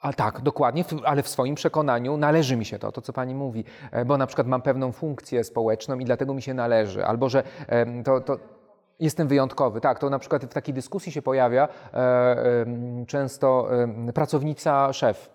A 0.00 0.12
tak, 0.12 0.40
dokładnie, 0.40 0.84
ale 1.04 1.22
w 1.22 1.28
swoim 1.28 1.54
przekonaniu 1.54 2.16
należy 2.16 2.56
mi 2.56 2.64
się 2.64 2.78
to, 2.78 2.92
to 2.92 3.00
co 3.02 3.12
pani 3.12 3.34
mówi, 3.34 3.64
e, 3.90 4.04
bo 4.04 4.16
na 4.16 4.26
przykład 4.26 4.46
mam 4.46 4.62
pewną 4.62 4.92
funkcję 4.92 5.44
społeczną 5.44 5.98
i 5.98 6.04
dlatego 6.04 6.34
mi 6.34 6.42
się 6.42 6.54
należy, 6.54 7.06
albo 7.06 7.28
że 7.28 7.42
to, 8.04 8.20
to 8.20 8.38
Jestem 9.00 9.28
wyjątkowy, 9.28 9.80
tak. 9.80 9.98
To 9.98 10.10
na 10.10 10.18
przykład 10.18 10.44
w 10.44 10.54
takiej 10.54 10.74
dyskusji 10.74 11.12
się 11.12 11.22
pojawia 11.22 11.68
e, 11.68 11.96
e, 11.96 12.66
często 13.06 13.68
e, 14.08 14.12
pracownica 14.12 14.92
szef. 14.92 15.30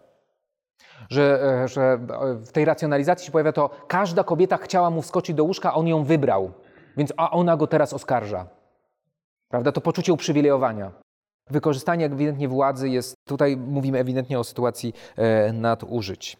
Że, 1.10 1.44
e, 1.64 1.68
że 1.68 2.00
w 2.46 2.52
tej 2.52 2.66
racjonalizacji 2.66 3.26
się 3.26 3.32
pojawia 3.32 3.52
to, 3.52 3.70
każda 3.88 4.24
kobieta 4.24 4.58
chciała 4.58 4.90
mu 4.90 5.02
wskoczyć 5.02 5.36
do 5.36 5.44
łóżka, 5.44 5.74
on 5.74 5.88
ją 5.88 6.04
wybrał, 6.04 6.52
więc 6.98 7.14
a 7.18 7.32
ona 7.32 7.58
go 7.58 7.68
teraz 7.68 7.94
oskarża. 7.94 8.48
Prawda? 9.50 9.72
To 9.72 9.82
poczucie 9.82 10.14
uprzywilejowania. 10.14 10.92
Wykorzystanie 11.50 12.06
ewidentnie 12.06 12.48
władzy 12.48 12.90
jest, 12.90 13.16
tutaj 13.28 13.58
mówimy 13.58 14.00
ewidentnie 14.00 14.40
o 14.40 14.44
sytuacji 14.44 14.94
e, 15.16 15.54
nadużyć. 15.54 16.38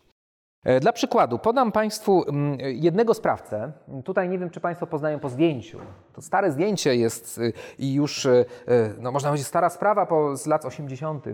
E, 0.64 0.80
dla 0.80 0.94
przykładu 0.94 1.40
podam 1.40 1.72
Państwu 1.72 2.24
mm, 2.28 2.60
jednego 2.60 3.14
sprawcę. 3.14 3.72
Tutaj 4.06 4.30
nie 4.30 4.40
wiem, 4.40 4.50
czy 4.50 4.60
Państwo 4.60 4.88
poznają 4.88 5.20
po 5.20 5.30
zdjęciu. 5.30 5.80
To 6.14 6.22
stare 6.22 6.52
zdjęcie 6.52 6.96
jest 6.96 7.38
y, 7.38 7.54
i 7.78 7.94
już, 7.94 8.26
y, 8.26 8.46
y, 8.70 8.96
no 9.00 9.12
można 9.12 9.30
powiedzieć, 9.30 9.48
stara 9.48 9.70
sprawa 9.70 10.06
po, 10.06 10.38
z 10.38 10.46
lat 10.46 10.66
80. 10.66 11.26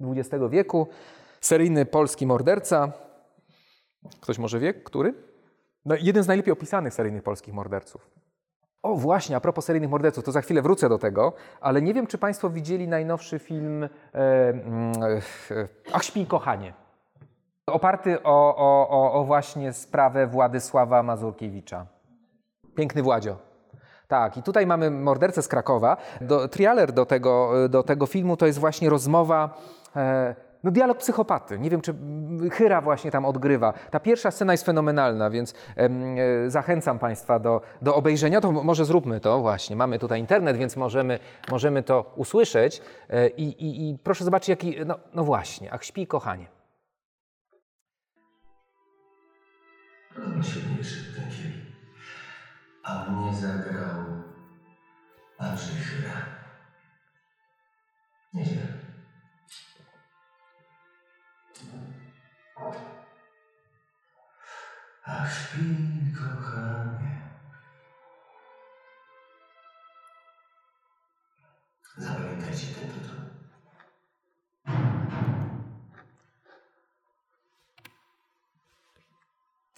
XX 0.00 0.44
wieku. 0.50 0.88
Seryjny 1.40 1.86
polski 1.86 2.26
morderca. 2.26 2.92
Ktoś 4.20 4.38
może 4.38 4.58
wie, 4.58 4.74
który? 4.74 5.14
No, 5.84 5.94
jeden 6.00 6.22
z 6.22 6.26
najlepiej 6.26 6.52
opisanych 6.52 6.94
seryjnych 6.94 7.22
polskich 7.22 7.54
morderców. 7.54 8.10
O, 8.82 8.94
właśnie, 8.94 9.36
a 9.36 9.40
propos 9.40 9.64
seryjnych 9.64 9.90
morderców, 9.90 10.24
to 10.24 10.32
za 10.32 10.40
chwilę 10.40 10.62
wrócę 10.62 10.88
do 10.88 10.98
tego, 10.98 11.32
ale 11.60 11.82
nie 11.82 11.94
wiem, 11.94 12.06
czy 12.06 12.18
Państwo 12.18 12.50
widzieli 12.50 12.88
najnowszy 12.88 13.38
film 13.38 13.84
e, 13.84 13.88
mm, 14.14 14.92
e, 15.50 15.68
Ach, 15.92 16.04
śpi 16.04 16.26
kochanie. 16.26 16.85
Oparty 17.72 18.22
o, 18.22 18.56
o, 18.56 19.12
o, 19.12 19.24
właśnie 19.24 19.72
sprawę 19.72 20.26
Władysława 20.26 21.02
Mazurkiewicza. 21.02 21.86
Piękny 22.74 23.02
Władzio. 23.02 23.36
Tak, 24.08 24.36
i 24.36 24.42
tutaj 24.42 24.66
mamy 24.66 24.90
mordercę 24.90 25.42
z 25.42 25.48
Krakowa. 25.48 25.96
Do, 26.20 26.48
trialer 26.48 26.92
do 26.92 27.06
tego, 27.06 27.52
do 27.68 27.82
tego 27.82 28.06
filmu 28.06 28.36
to 28.36 28.46
jest 28.46 28.58
właśnie 28.58 28.90
rozmowa, 28.90 29.58
e, 29.96 30.34
no 30.64 30.70
dialog 30.70 30.98
psychopaty. 30.98 31.58
Nie 31.58 31.70
wiem, 31.70 31.80
czy 31.80 31.94
Chyra 32.52 32.80
właśnie 32.80 33.10
tam 33.10 33.24
odgrywa. 33.24 33.72
Ta 33.90 34.00
pierwsza 34.00 34.30
scena 34.30 34.52
jest 34.52 34.64
fenomenalna, 34.64 35.30
więc 35.30 35.54
e, 35.76 35.90
zachęcam 36.50 36.98
Państwa 36.98 37.38
do, 37.38 37.60
do 37.82 37.94
obejrzenia. 37.96 38.40
To 38.40 38.52
może 38.52 38.84
zróbmy 38.84 39.20
to 39.20 39.40
właśnie. 39.40 39.76
Mamy 39.76 39.98
tutaj 39.98 40.20
internet, 40.20 40.56
więc 40.56 40.76
możemy, 40.76 41.18
możemy 41.50 41.82
to 41.82 42.12
usłyszeć. 42.16 42.82
E, 43.10 43.28
i, 43.28 43.42
i, 43.42 43.90
I 43.90 43.98
proszę 43.98 44.24
zobaczyć, 44.24 44.48
jaki, 44.48 44.76
no, 44.86 44.98
no 45.14 45.24
właśnie, 45.24 45.72
ach 45.72 45.84
śpi 45.84 46.06
kochanie. 46.06 46.55
Najsilniejszym 50.18 51.04
tekiem, 51.14 51.52
a 52.82 53.10
mnie 53.10 53.34
zagrał 53.34 54.22
Andrzej 55.38 55.76
Chyra. 55.76 56.26
Nieźle. 58.32 58.66
Ach, 65.04 65.32
śpi, 65.32 66.12
kochanie. 66.18 66.95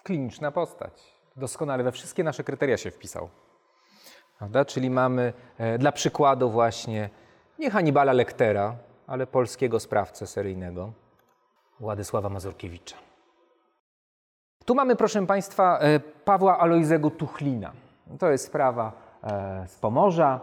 Kliniczna 0.08 0.50
postać. 0.50 0.92
Doskonale 1.36 1.84
we 1.84 1.92
wszystkie 1.92 2.24
nasze 2.24 2.44
kryteria 2.44 2.76
się 2.76 2.90
wpisał. 2.90 3.28
Prawda? 4.38 4.64
Czyli 4.64 4.90
mamy 4.90 5.32
e, 5.58 5.78
dla 5.78 5.92
przykładu 5.92 6.50
właśnie 6.50 7.10
nie 7.58 7.70
Hannibala 7.70 8.12
Lectera, 8.12 8.76
ale 9.06 9.26
polskiego 9.26 9.80
sprawcę 9.80 10.26
seryjnego, 10.26 10.92
Władysława 11.80 12.28
Mazurkiewicza. 12.28 12.96
Tu 14.64 14.74
mamy, 14.74 14.96
proszę 14.96 15.26
Państwa, 15.26 15.78
e, 15.78 16.00
Pawła 16.00 16.58
Alojzego 16.58 17.10
Tuchlina. 17.10 17.72
To 18.18 18.30
jest 18.30 18.46
sprawa 18.46 18.92
e, 19.22 19.68
z 19.68 19.78
Pomorza 19.78 20.40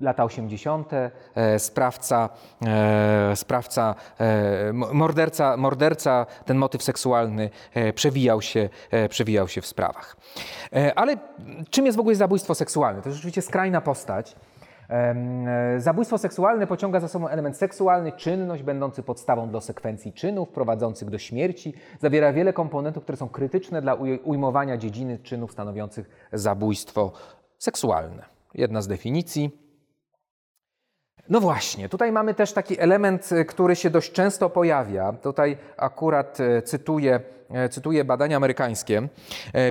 lata 0.00 0.24
80., 0.24 0.92
e, 1.34 1.58
sprawca, 1.58 2.28
e, 2.66 3.36
sprawca 3.36 3.94
e, 4.18 4.72
morderca, 4.72 5.56
morderca, 5.56 6.26
ten 6.44 6.56
motyw 6.56 6.82
seksualny 6.82 7.50
przewijał 7.94 8.42
się, 8.42 8.68
przewijał 9.08 9.48
się 9.48 9.60
w 9.60 9.66
sprawach. 9.66 10.16
Ale 10.96 11.16
czym 11.70 11.86
jest 11.86 11.96
w 11.96 12.00
ogóle 12.00 12.14
zabójstwo 12.14 12.54
seksualne? 12.54 13.02
To 13.02 13.08
jest 13.08 13.16
rzeczywiście 13.16 13.42
skrajna 13.42 13.80
postać. 13.80 14.36
Zabójstwo 15.78 16.18
seksualne 16.18 16.66
pociąga 16.66 17.00
za 17.00 17.08
sobą 17.08 17.28
element 17.28 17.56
seksualny, 17.56 18.12
czynność 18.12 18.62
będący 18.62 19.02
podstawą 19.02 19.50
do 19.50 19.60
sekwencji 19.60 20.12
czynów 20.12 20.48
prowadzących 20.48 21.10
do 21.10 21.18
śmierci. 21.18 21.74
Zawiera 22.00 22.32
wiele 22.32 22.52
komponentów, 22.52 23.02
które 23.02 23.16
są 23.16 23.28
krytyczne 23.28 23.82
dla 23.82 23.94
ujmowania 24.24 24.76
dziedziny 24.76 25.18
czynów 25.18 25.52
stanowiących 25.52 26.28
zabójstwo 26.32 27.12
seksualne. 27.58 28.24
Jedna 28.54 28.82
z 28.82 28.88
definicji. 28.88 29.65
No 31.28 31.40
właśnie, 31.40 31.88
tutaj 31.88 32.12
mamy 32.12 32.34
też 32.34 32.52
taki 32.52 32.80
element, 32.80 33.32
y, 33.32 33.44
który 33.44 33.76
się 33.76 33.90
dość 33.90 34.12
często 34.12 34.50
pojawia. 34.50 35.12
Tutaj 35.12 35.56
akurat 35.76 36.40
y, 36.40 36.62
cytuję, 36.62 37.20
y, 37.66 37.68
cytuję 37.68 38.04
badania 38.04 38.36
amerykańskie. 38.36 39.08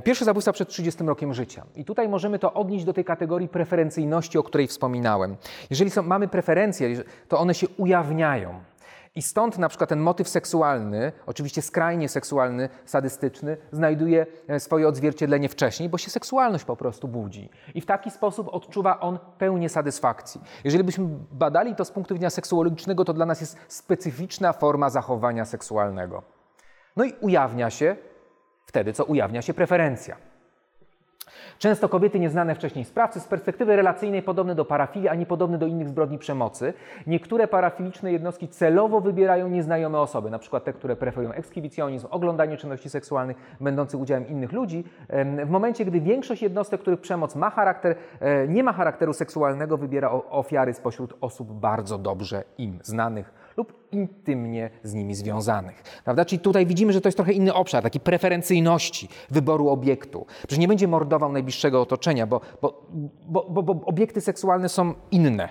Pierwsze 0.04 0.24
zabójstwa 0.24 0.52
przed 0.52 0.68
30 0.68 1.04
rokiem 1.04 1.34
życia. 1.34 1.64
I 1.76 1.84
tutaj 1.84 2.08
możemy 2.08 2.38
to 2.38 2.52
odnieść 2.52 2.84
do 2.84 2.92
tej 2.92 3.04
kategorii 3.04 3.48
preferencyjności, 3.48 4.38
o 4.38 4.42
której 4.42 4.66
wspominałem. 4.66 5.36
Jeżeli 5.70 5.90
są, 5.90 6.02
mamy 6.02 6.28
preferencje, 6.28 6.88
to 7.28 7.38
one 7.38 7.54
się 7.54 7.66
ujawniają. 7.76 8.60
I 9.16 9.22
stąd 9.22 9.58
na 9.58 9.68
przykład 9.68 9.90
ten 9.90 10.00
motyw 10.00 10.28
seksualny, 10.28 11.12
oczywiście 11.26 11.62
skrajnie 11.62 12.08
seksualny, 12.08 12.68
sadystyczny, 12.84 13.56
znajduje 13.72 14.26
e, 14.48 14.60
swoje 14.60 14.88
odzwierciedlenie 14.88 15.48
wcześniej, 15.48 15.88
bo 15.88 15.98
się 15.98 16.10
seksualność 16.10 16.64
po 16.64 16.76
prostu 16.76 17.08
budzi. 17.08 17.50
I 17.74 17.80
w 17.80 17.86
taki 17.86 18.10
sposób 18.10 18.48
odczuwa 18.48 19.00
on 19.00 19.18
pełnię 19.38 19.68
satysfakcji. 19.68 20.40
Jeżeli 20.64 20.84
byśmy 20.84 21.08
badali 21.32 21.74
to 21.74 21.84
z 21.84 21.90
punktu 21.90 22.14
widzenia 22.14 22.30
seksuologicznego, 22.30 23.04
to 23.04 23.12
dla 23.12 23.26
nas 23.26 23.40
jest 23.40 23.58
specyficzna 23.68 24.52
forma 24.52 24.90
zachowania 24.90 25.44
seksualnego. 25.44 26.22
No 26.96 27.04
i 27.04 27.12
ujawnia 27.20 27.70
się 27.70 27.96
wtedy, 28.66 28.92
co 28.92 29.04
ujawnia 29.04 29.42
się 29.42 29.54
preferencja. 29.54 30.16
Często 31.58 31.88
kobiety 31.88 32.20
nieznane 32.20 32.54
wcześniej 32.54 32.84
sprawcy 32.84 33.20
z 33.20 33.26
perspektywy 33.26 33.76
relacyjnej 33.76 34.22
podobne 34.22 34.54
do 34.54 34.64
parafilii, 34.64 35.08
a 35.08 35.14
nie 35.14 35.26
podobne 35.26 35.58
do 35.58 35.66
innych 35.66 35.88
zbrodni 35.88 36.18
przemocy. 36.18 36.74
Niektóre 37.06 37.48
parafiliczne 37.48 38.12
jednostki 38.12 38.48
celowo 38.48 39.00
wybierają 39.00 39.48
nieznajome 39.48 40.00
osoby, 40.00 40.30
na 40.30 40.38
przykład 40.38 40.64
te, 40.64 40.72
które 40.72 40.96
preferują 40.96 41.32
ekskibicjonizm, 41.32 42.06
oglądanie 42.10 42.56
czynności 42.56 42.90
seksualnych 42.90 43.36
będących 43.60 44.00
udziałem 44.00 44.28
innych 44.28 44.52
ludzi. 44.52 44.84
W 45.44 45.50
momencie, 45.50 45.84
gdy 45.84 46.00
większość 46.00 46.42
jednostek, 46.42 46.80
których 46.80 47.00
przemoc 47.00 47.36
ma 47.36 47.50
charakter, 47.50 47.96
e, 48.20 48.48
nie 48.48 48.64
ma 48.64 48.72
charakteru 48.72 49.12
seksualnego, 49.12 49.76
wybiera 49.76 50.10
ofiary 50.10 50.74
spośród 50.74 51.14
osób 51.20 51.52
bardzo 51.52 51.98
dobrze 51.98 52.44
im 52.58 52.78
znanych 52.82 53.45
lub 53.56 53.88
intymnie 53.92 54.70
z 54.82 54.94
nimi 54.94 55.14
związanych. 55.14 55.82
Prawda? 56.04 56.24
Czyli 56.24 56.40
tutaj 56.40 56.66
widzimy, 56.66 56.92
że 56.92 57.00
to 57.00 57.08
jest 57.08 57.18
trochę 57.18 57.32
inny 57.32 57.54
obszar, 57.54 57.82
taki 57.82 58.00
preferencyjności 58.00 59.08
wyboru 59.30 59.68
obiektu. 59.68 60.26
Że 60.48 60.58
nie 60.58 60.68
będzie 60.68 60.88
mordował 60.88 61.32
najbliższego 61.32 61.80
otoczenia, 61.80 62.26
bo, 62.26 62.40
bo, 62.62 62.90
bo, 63.50 63.62
bo, 63.62 63.86
obiekty 63.86 64.20
seksualne 64.20 64.68
są 64.68 64.94
inne. 65.10 65.48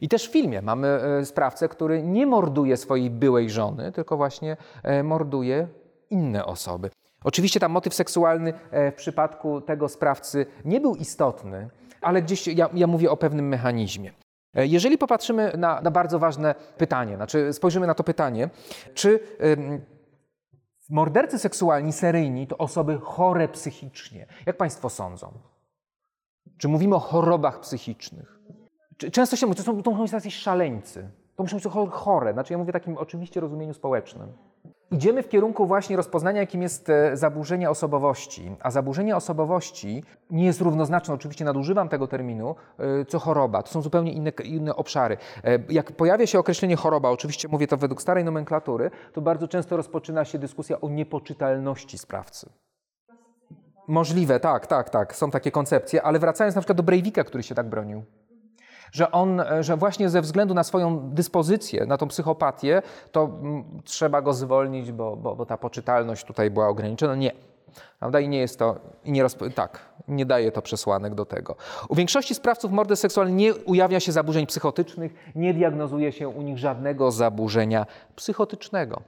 I 0.00 0.08
też 0.08 0.28
w 0.28 0.32
filmie 0.32 0.62
mamy 0.62 0.88
e, 0.88 1.24
sprawcę, 1.24 1.68
który 1.68 2.02
nie 2.02 2.26
morduje 2.26 2.76
swojej 2.76 3.10
byłej 3.10 3.50
żony, 3.50 3.92
tylko 3.92 4.16
właśnie 4.16 4.56
e, 4.82 5.02
morduje 5.02 5.68
inne 6.10 6.44
osoby. 6.44 6.90
Oczywiście 7.24 7.60
tam 7.60 7.72
motyw 7.72 7.94
seksualny 7.94 8.54
e, 8.70 8.92
w 8.92 8.94
przypadku 8.94 9.60
tego 9.60 9.88
sprawcy 9.88 10.46
nie 10.64 10.80
był 10.80 10.94
istotny, 10.94 11.68
ale 12.00 12.22
gdzieś 12.22 12.46
ja, 12.46 12.68
ja 12.74 12.86
mówię 12.86 13.10
o 13.10 13.16
pewnym 13.16 13.48
mechanizmie. 13.48 14.12
E, 14.56 14.66
jeżeli 14.66 14.98
popatrzymy 14.98 15.52
na, 15.58 15.80
na, 15.80 15.90
bardzo 15.90 16.18
ważne 16.18 16.54
pytanie, 16.76 17.16
znaczy 17.16 17.52
spojrzymy 17.52 17.86
na 17.86 17.94
to 17.94 18.04
pytanie, 18.04 18.50
czy 18.94 19.20
mordercy 20.90 21.38
seksualni, 21.38 21.92
seryjni 21.92 22.46
to 22.46 22.58
osoby 22.58 22.98
chore 23.02 23.48
psychicznie? 23.48 24.26
Jak 24.46 24.56
Państwo 24.56 24.90
sądzą? 24.90 25.32
Czy 26.58 26.68
mówimy 26.68 26.94
o 26.94 26.98
chorobach 26.98 27.60
psychicznych? 27.60 28.40
Często 29.12 29.36
się 29.36 29.46
mówi, 29.46 29.56
to, 29.56 29.62
są, 29.62 29.82
to 29.82 29.90
muszą 29.90 30.02
być 30.02 30.12
jacyś 30.12 30.36
szaleńcy. 30.36 31.10
To 31.36 31.42
muszą 31.42 31.56
być 31.56 31.66
chore. 31.90 32.32
Znaczy 32.32 32.52
ja 32.52 32.58
mówię 32.58 32.72
w 32.72 32.72
takim 32.72 32.98
oczywiście 32.98 33.40
rozumieniu 33.40 33.74
społecznym. 33.74 34.32
Idziemy 34.90 35.22
w 35.22 35.28
kierunku 35.28 35.66
właśnie 35.66 35.96
rozpoznania, 35.96 36.40
jakim 36.40 36.62
jest 36.62 36.88
e, 36.88 37.16
zaburzenie 37.16 37.70
osobowości. 37.70 38.56
A 38.60 38.70
zaburzenie 38.70 39.16
osobowości 39.16 40.04
nie 40.30 40.44
jest 40.44 40.60
równoznaczne, 40.60 41.14
oczywiście 41.14 41.44
nadużywam 41.44 41.88
tego 41.88 42.06
terminu, 42.06 42.54
e, 42.78 43.04
co 43.04 43.18
choroba. 43.18 43.62
To 43.62 43.70
są 43.70 43.82
zupełnie 43.82 44.12
inne, 44.12 44.32
inne 44.44 44.76
obszary. 44.76 45.16
E, 45.44 45.58
jak 45.68 45.92
pojawia 45.92 46.26
się 46.26 46.38
określenie 46.38 46.76
choroba, 46.76 47.10
oczywiście 47.10 47.48
mówię 47.48 47.66
to 47.66 47.76
według 47.76 48.02
starej 48.02 48.24
nomenklatury, 48.24 48.90
to 49.12 49.20
bardzo 49.20 49.48
często 49.48 49.76
rozpoczyna 49.76 50.24
się 50.24 50.38
dyskusja 50.38 50.80
o 50.80 50.88
niepoczytalności 50.88 51.98
sprawcy. 51.98 52.50
Możliwe, 53.88 54.40
tak, 54.40 54.66
tak, 54.66 54.90
tak, 54.90 55.16
są 55.16 55.30
takie 55.30 55.50
koncepcje, 55.50 56.02
ale 56.02 56.18
wracając 56.18 56.54
na 56.54 56.60
przykład 56.60 56.76
do 56.76 56.82
Breivika, 56.82 57.24
który 57.24 57.42
się 57.42 57.54
tak 57.54 57.68
bronił 57.68 58.04
że 58.96 59.10
on, 59.10 59.42
że 59.60 59.76
właśnie 59.76 60.08
ze 60.08 60.20
względu 60.20 60.54
na 60.54 60.64
swoją 60.64 61.10
dyspozycję, 61.10 61.86
na 61.86 61.96
tą 61.96 62.08
psychopatię, 62.08 62.82
to 63.12 63.30
trzeba 63.84 64.22
go 64.22 64.32
zwolnić, 64.32 64.92
bo, 64.92 65.16
bo, 65.16 65.36
bo 65.36 65.46
ta 65.46 65.56
poczytalność 65.56 66.24
tutaj 66.24 66.50
była 66.50 66.68
ograniczona. 66.68 67.14
Nie. 67.14 67.32
Prawda? 67.98 68.20
I 68.20 68.28
nie 68.28 68.38
jest 68.38 68.58
to, 68.58 68.76
i 69.04 69.12
nie 69.12 69.24
rozp- 69.24 69.52
tak, 69.52 69.78
nie 70.08 70.26
daje 70.26 70.52
to 70.52 70.62
przesłanek 70.62 71.14
do 71.14 71.24
tego. 71.24 71.56
U 71.88 71.94
większości 71.94 72.34
sprawców 72.34 72.72
mordy 72.72 72.96
seksualnej 72.96 73.34
nie 73.34 73.54
ujawnia 73.54 74.00
się 74.00 74.12
zaburzeń 74.12 74.46
psychotycznych, 74.46 75.14
nie 75.34 75.54
diagnozuje 75.54 76.12
się 76.12 76.28
u 76.28 76.42
nich 76.42 76.58
żadnego 76.58 77.10
zaburzenia 77.10 77.86
psychotycznego. 78.16 79.00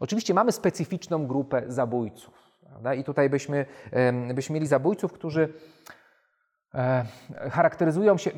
Oczywiście 0.00 0.34
mamy 0.34 0.52
specyficzną 0.52 1.26
grupę 1.26 1.62
zabójców. 1.68 2.34
Prawda? 2.70 2.94
I 2.94 3.04
tutaj 3.04 3.30
byśmy, 3.30 3.66
byśmy 4.34 4.54
mieli 4.54 4.66
zabójców, 4.66 5.12
którzy 5.12 5.48
E, 5.88 5.97
charakteryzują 7.50 8.16
się, 8.16 8.30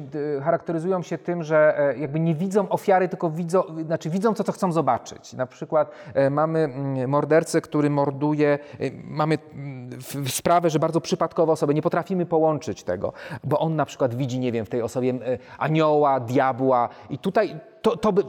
charakteryzują 0.43 1.03
się 1.03 1.18
tym, 1.18 1.43
że 1.43 1.78
e, 1.78 1.99
jakby 1.99 2.20
nie 2.20 2.35
widzą 2.35 2.68
ofiary, 2.68 3.09
tylko 3.09 3.31
widzą, 3.31 3.62
znaczy 3.87 4.11
widzą 4.11 4.35
to, 4.35 4.45
co 4.45 4.53
chcą 4.53 4.72
zobaczyć. 4.72 5.33
Na 5.33 5.47
przykład 5.47 5.91
e, 6.14 6.31
mamy 6.31 6.59
mm, 6.59 7.11
mordercę, 7.11 7.61
który 7.61 7.91
morduje, 7.91 8.59
mamy 9.05 9.39
mm, 9.55 9.91
sprawę, 10.26 10.70
że 10.70 10.78
bardzo 10.78 11.01
przypadkowo 11.01 11.53
osobę, 11.53 11.74
nie 11.74 11.83
potrafimy 11.83 12.26
połączyć 12.26 12.83
tego, 12.83 13.12
bo 13.45 13.59
on 13.59 13.76
na 13.76 13.85
przykład 13.85 14.14
widzi, 14.14 14.39
nie 14.39 14.53
wiem, 14.53 14.66
w 14.66 14.68
tej 14.68 14.83
osobie 14.83 15.14
anioła, 15.59 16.20
diabła 16.20 16.89
i 17.11 17.18
tutaj 17.18 17.61
to, 17.83 17.97
to 17.97 18.12
by... 18.12 18.22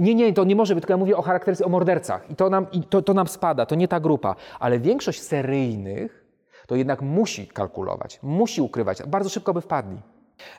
Nie, 0.00 0.14
nie, 0.14 0.32
to 0.32 0.44
nie 0.44 0.56
może 0.56 0.74
być, 0.74 0.82
tylko 0.82 0.92
ja 0.92 0.96
mówię 0.96 1.16
o 1.16 1.22
charakterystyce, 1.22 1.66
o 1.66 1.70
mordercach 1.70 2.30
i 2.30 2.36
to 2.36 2.50
nam, 2.50 2.66
i 2.72 2.82
to, 2.82 3.02
to 3.02 3.14
nam 3.14 3.28
spada, 3.28 3.66
to 3.66 3.74
nie 3.74 3.88
ta 3.88 4.00
grupa, 4.00 4.34
ale 4.60 4.78
większość 4.78 5.22
seryjnych 5.22 6.25
to 6.66 6.76
jednak 6.76 7.02
musi 7.02 7.46
kalkulować, 7.46 8.18
musi 8.22 8.60
ukrywać, 8.60 9.02
bardzo 9.02 9.30
szybko 9.30 9.54
by 9.54 9.60
wpadli. 9.60 9.98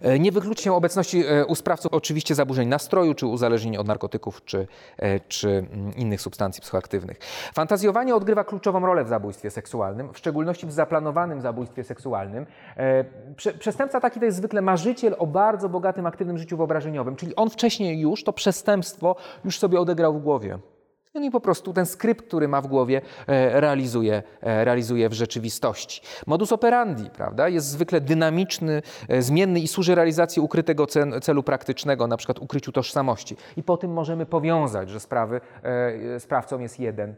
E, 0.01 0.19
nie 0.19 0.31
wykluczy 0.31 0.63
się 0.63 0.73
obecności 0.73 1.23
e, 1.25 1.45
u 1.45 1.55
sprawców 1.55 1.93
oczywiście 1.93 2.35
zaburzeń 2.35 2.67
nastroju, 2.67 3.13
czy 3.13 3.25
uzależnień 3.25 3.77
od 3.77 3.87
narkotyków, 3.87 4.45
czy, 4.45 4.67
e, 4.97 5.19
czy 5.19 5.49
mm, 5.49 5.95
innych 5.95 6.21
substancji 6.21 6.61
psychoaktywnych. 6.61 7.19
Fantazjowanie 7.53 8.15
odgrywa 8.15 8.43
kluczową 8.43 8.79
rolę 8.79 9.03
w 9.03 9.07
zabójstwie 9.07 9.51
seksualnym, 9.51 10.13
w 10.13 10.17
szczególności 10.17 10.67
w 10.67 10.71
zaplanowanym 10.71 11.41
zabójstwie 11.41 11.83
seksualnym. 11.83 12.45
Przestępca 13.59 14.01
taki 14.01 14.19
to 14.19 14.25
jest 14.25 14.37
zwykle 14.37 14.61
marzyciel 14.61 15.15
o 15.19 15.27
bardzo 15.27 15.69
bogatym, 15.69 16.05
aktywnym 16.05 16.37
życiu 16.37 16.57
wyobrażeniowym, 16.57 17.15
czyli 17.15 17.35
on 17.35 17.49
wcześniej 17.49 17.99
już 17.99 18.23
to 18.23 18.33
przestępstwo 18.33 19.15
już 19.45 19.59
sobie 19.59 19.79
odegrał 19.79 20.13
w 20.13 20.21
głowie. 20.21 20.59
No 21.19 21.25
i 21.25 21.31
po 21.31 21.39
prostu 21.39 21.73
ten 21.73 21.85
skrypt, 21.85 22.27
który 22.27 22.47
ma 22.47 22.61
w 22.61 22.67
głowie, 22.67 23.01
e, 23.27 23.61
realizuje, 23.61 24.23
e, 24.41 24.65
realizuje 24.65 25.09
w 25.09 25.13
rzeczywistości. 25.13 26.01
Modus 26.27 26.51
operandi 26.51 27.09
prawda, 27.09 27.49
jest 27.49 27.67
zwykle 27.67 28.01
dynamiczny, 28.01 28.81
e, 29.09 29.21
zmienny 29.21 29.59
i 29.59 29.67
służy 29.67 29.95
realizacji 29.95 30.41
ukrytego 30.41 30.87
celu 31.21 31.43
praktycznego, 31.43 32.07
na 32.07 32.17
przykład 32.17 32.39
ukryciu 32.39 32.71
tożsamości. 32.71 33.35
I 33.57 33.63
po 33.63 33.77
tym 33.77 33.93
możemy 33.93 34.25
powiązać, 34.25 34.89
że 34.89 34.99
sprawy, 34.99 35.41
sprawcą 36.19 36.59
jest 36.59 36.79
jeden, 36.79 37.15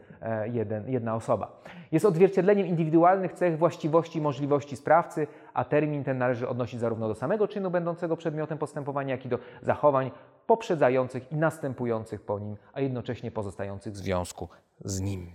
jeden, 0.52 0.90
jedna 0.90 1.14
osoba. 1.14 1.62
Jest 1.92 2.04
odzwierciedleniem 2.04 2.66
indywidualnych 2.66 3.32
cech, 3.32 3.58
właściwości 3.58 4.18
i 4.18 4.22
możliwości 4.22 4.76
sprawcy, 4.76 5.26
a 5.54 5.64
termin 5.64 6.04
ten 6.04 6.18
należy 6.18 6.48
odnosić 6.48 6.80
zarówno 6.80 7.08
do 7.08 7.14
samego 7.14 7.48
czynu 7.48 7.70
będącego 7.70 8.16
przedmiotem 8.16 8.58
postępowania, 8.58 9.14
jak 9.14 9.26
i 9.26 9.28
do 9.28 9.38
zachowań 9.62 10.10
poprzedzających 10.46 11.32
i 11.32 11.36
następujących 11.36 12.20
po 12.20 12.38
nim, 12.38 12.56
a 12.72 12.80
jednocześnie 12.80 13.30
pozostających 13.30 13.92
w 13.92 13.96
związku 13.96 14.48
z 14.84 15.00
nim. 15.00 15.30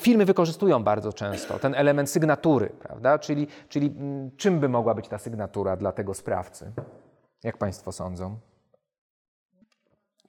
Filmy 0.00 0.24
wykorzystują 0.24 0.84
bardzo 0.84 1.12
często 1.12 1.58
ten 1.58 1.74
element 1.74 2.10
sygnatury, 2.10 2.68
prawda? 2.68 3.18
Czyli, 3.18 3.46
czyli 3.68 3.86
mm, 3.86 4.30
czym 4.36 4.60
by 4.60 4.68
mogła 4.68 4.94
być 4.94 5.08
ta 5.08 5.18
sygnatura 5.18 5.76
dla 5.76 5.92
tego 5.92 6.14
sprawcy? 6.14 6.72
Jak 7.44 7.58
Państwo 7.58 7.92
sądzą? 7.92 8.36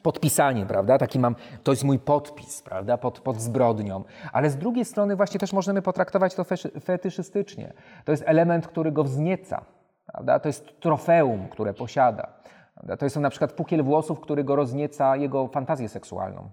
Podpisanie, 0.03 0.65
prawda? 0.65 0.97
Taki 0.97 1.19
mam, 1.19 1.35
to 1.63 1.71
jest 1.71 1.83
mój 1.83 1.99
podpis, 1.99 2.61
prawda? 2.61 2.97
Pod, 2.97 3.19
pod 3.19 3.41
zbrodnią. 3.41 4.03
Ale 4.33 4.49
z 4.49 4.57
drugiej 4.57 4.85
strony 4.85 5.15
właśnie 5.15 5.39
też 5.39 5.53
możemy 5.53 5.81
potraktować 5.81 6.35
to 6.35 6.43
fetyszystycznie. 6.81 7.73
To 8.05 8.11
jest 8.11 8.23
element, 8.25 8.67
który 8.67 8.91
go 8.91 9.03
wznieca, 9.03 9.65
prawda? 10.05 10.39
To 10.39 10.49
jest 10.49 10.79
trofeum, 10.79 11.47
które 11.47 11.73
posiada. 11.73 12.27
Prawda? 12.73 12.97
To 12.97 13.05
jest 13.05 13.15
na 13.15 13.29
przykład 13.29 13.53
pukiel 13.53 13.83
włosów, 13.83 14.19
który 14.19 14.43
go 14.43 14.55
roznieca 14.55 15.15
jego 15.15 15.47
fantazję 15.47 15.89
seksualną. 15.89 16.49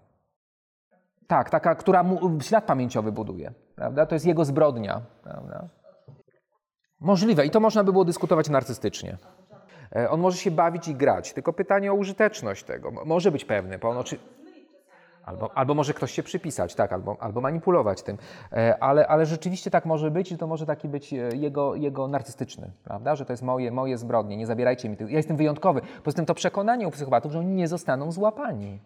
Tak, 1.27 1.51
taka, 1.51 1.75
która 1.75 2.03
mu 2.03 2.41
ślad 2.41 2.65
pamięciowy 2.65 3.13
buduje, 3.13 3.53
prawda? 3.77 4.07
To 4.07 4.15
jest 4.15 4.27
jego 4.27 4.45
zbrodnia, 4.45 5.01
prawda? 5.23 5.69
Możliwe 7.01 7.47
i 7.47 7.51
to 7.51 7.61
można 7.61 7.85
by 7.85 7.93
było 7.93 8.05
dyskutować 8.05 8.49
narcystycznie. 8.49 9.17
E, 9.97 10.11
on 10.11 10.21
może 10.21 10.37
się 10.37 10.51
bawić 10.51 10.89
i 10.89 10.95
grać, 10.95 11.33
tylko 11.33 11.53
pytanie 11.53 11.93
o 11.93 11.95
użyteczność 11.95 12.65
tego. 12.65 12.91
Może 13.05 13.31
być 13.31 13.45
pewny, 13.45 13.79
bo 13.79 13.89
on 13.89 13.99
oczy... 13.99 14.19
Albo, 15.25 15.57
albo 15.57 15.75
może 15.75 15.95
ktoś 15.95 16.13
się 16.13 16.23
przypisać, 16.23 16.75
tak, 16.75 16.93
albo, 16.93 17.17
albo 17.21 17.41
manipulować 17.41 18.03
tym. 18.03 18.19
E, 18.53 18.83
ale, 18.83 19.07
ale 19.07 19.27
rzeczywiście 19.27 19.71
tak 19.71 19.87
może 19.87 20.11
być 20.11 20.33
i 20.33 20.39
to 20.39 20.47
może 20.47 20.67
taki 20.67 20.89
być 20.89 21.13
e, 21.13 21.17
jego, 21.17 21.75
jego 21.75 22.09
narcystyczny, 22.09 22.71
prawda? 22.85 23.17
Że 23.17 23.25
to 23.25 23.33
jest 23.33 23.43
moje, 23.43 23.71
moje 23.71 23.99
zbrodnie, 23.99 24.37
nie 24.37 24.47
zabierajcie 24.47 24.89
mi 24.89 24.97
tego. 24.97 25.11
Ja 25.11 25.17
jestem 25.17 25.37
wyjątkowy. 25.37 25.81
Poza 26.05 26.17
tym 26.17 26.27
to 26.27 26.35
przekonanie 26.35 26.89
u 26.89 26.91
psychopatów, 26.91 27.33
że 27.33 27.39
oni 27.39 27.55
nie 27.55 27.69
zostaną 27.69 28.13
złapani. 28.13 28.79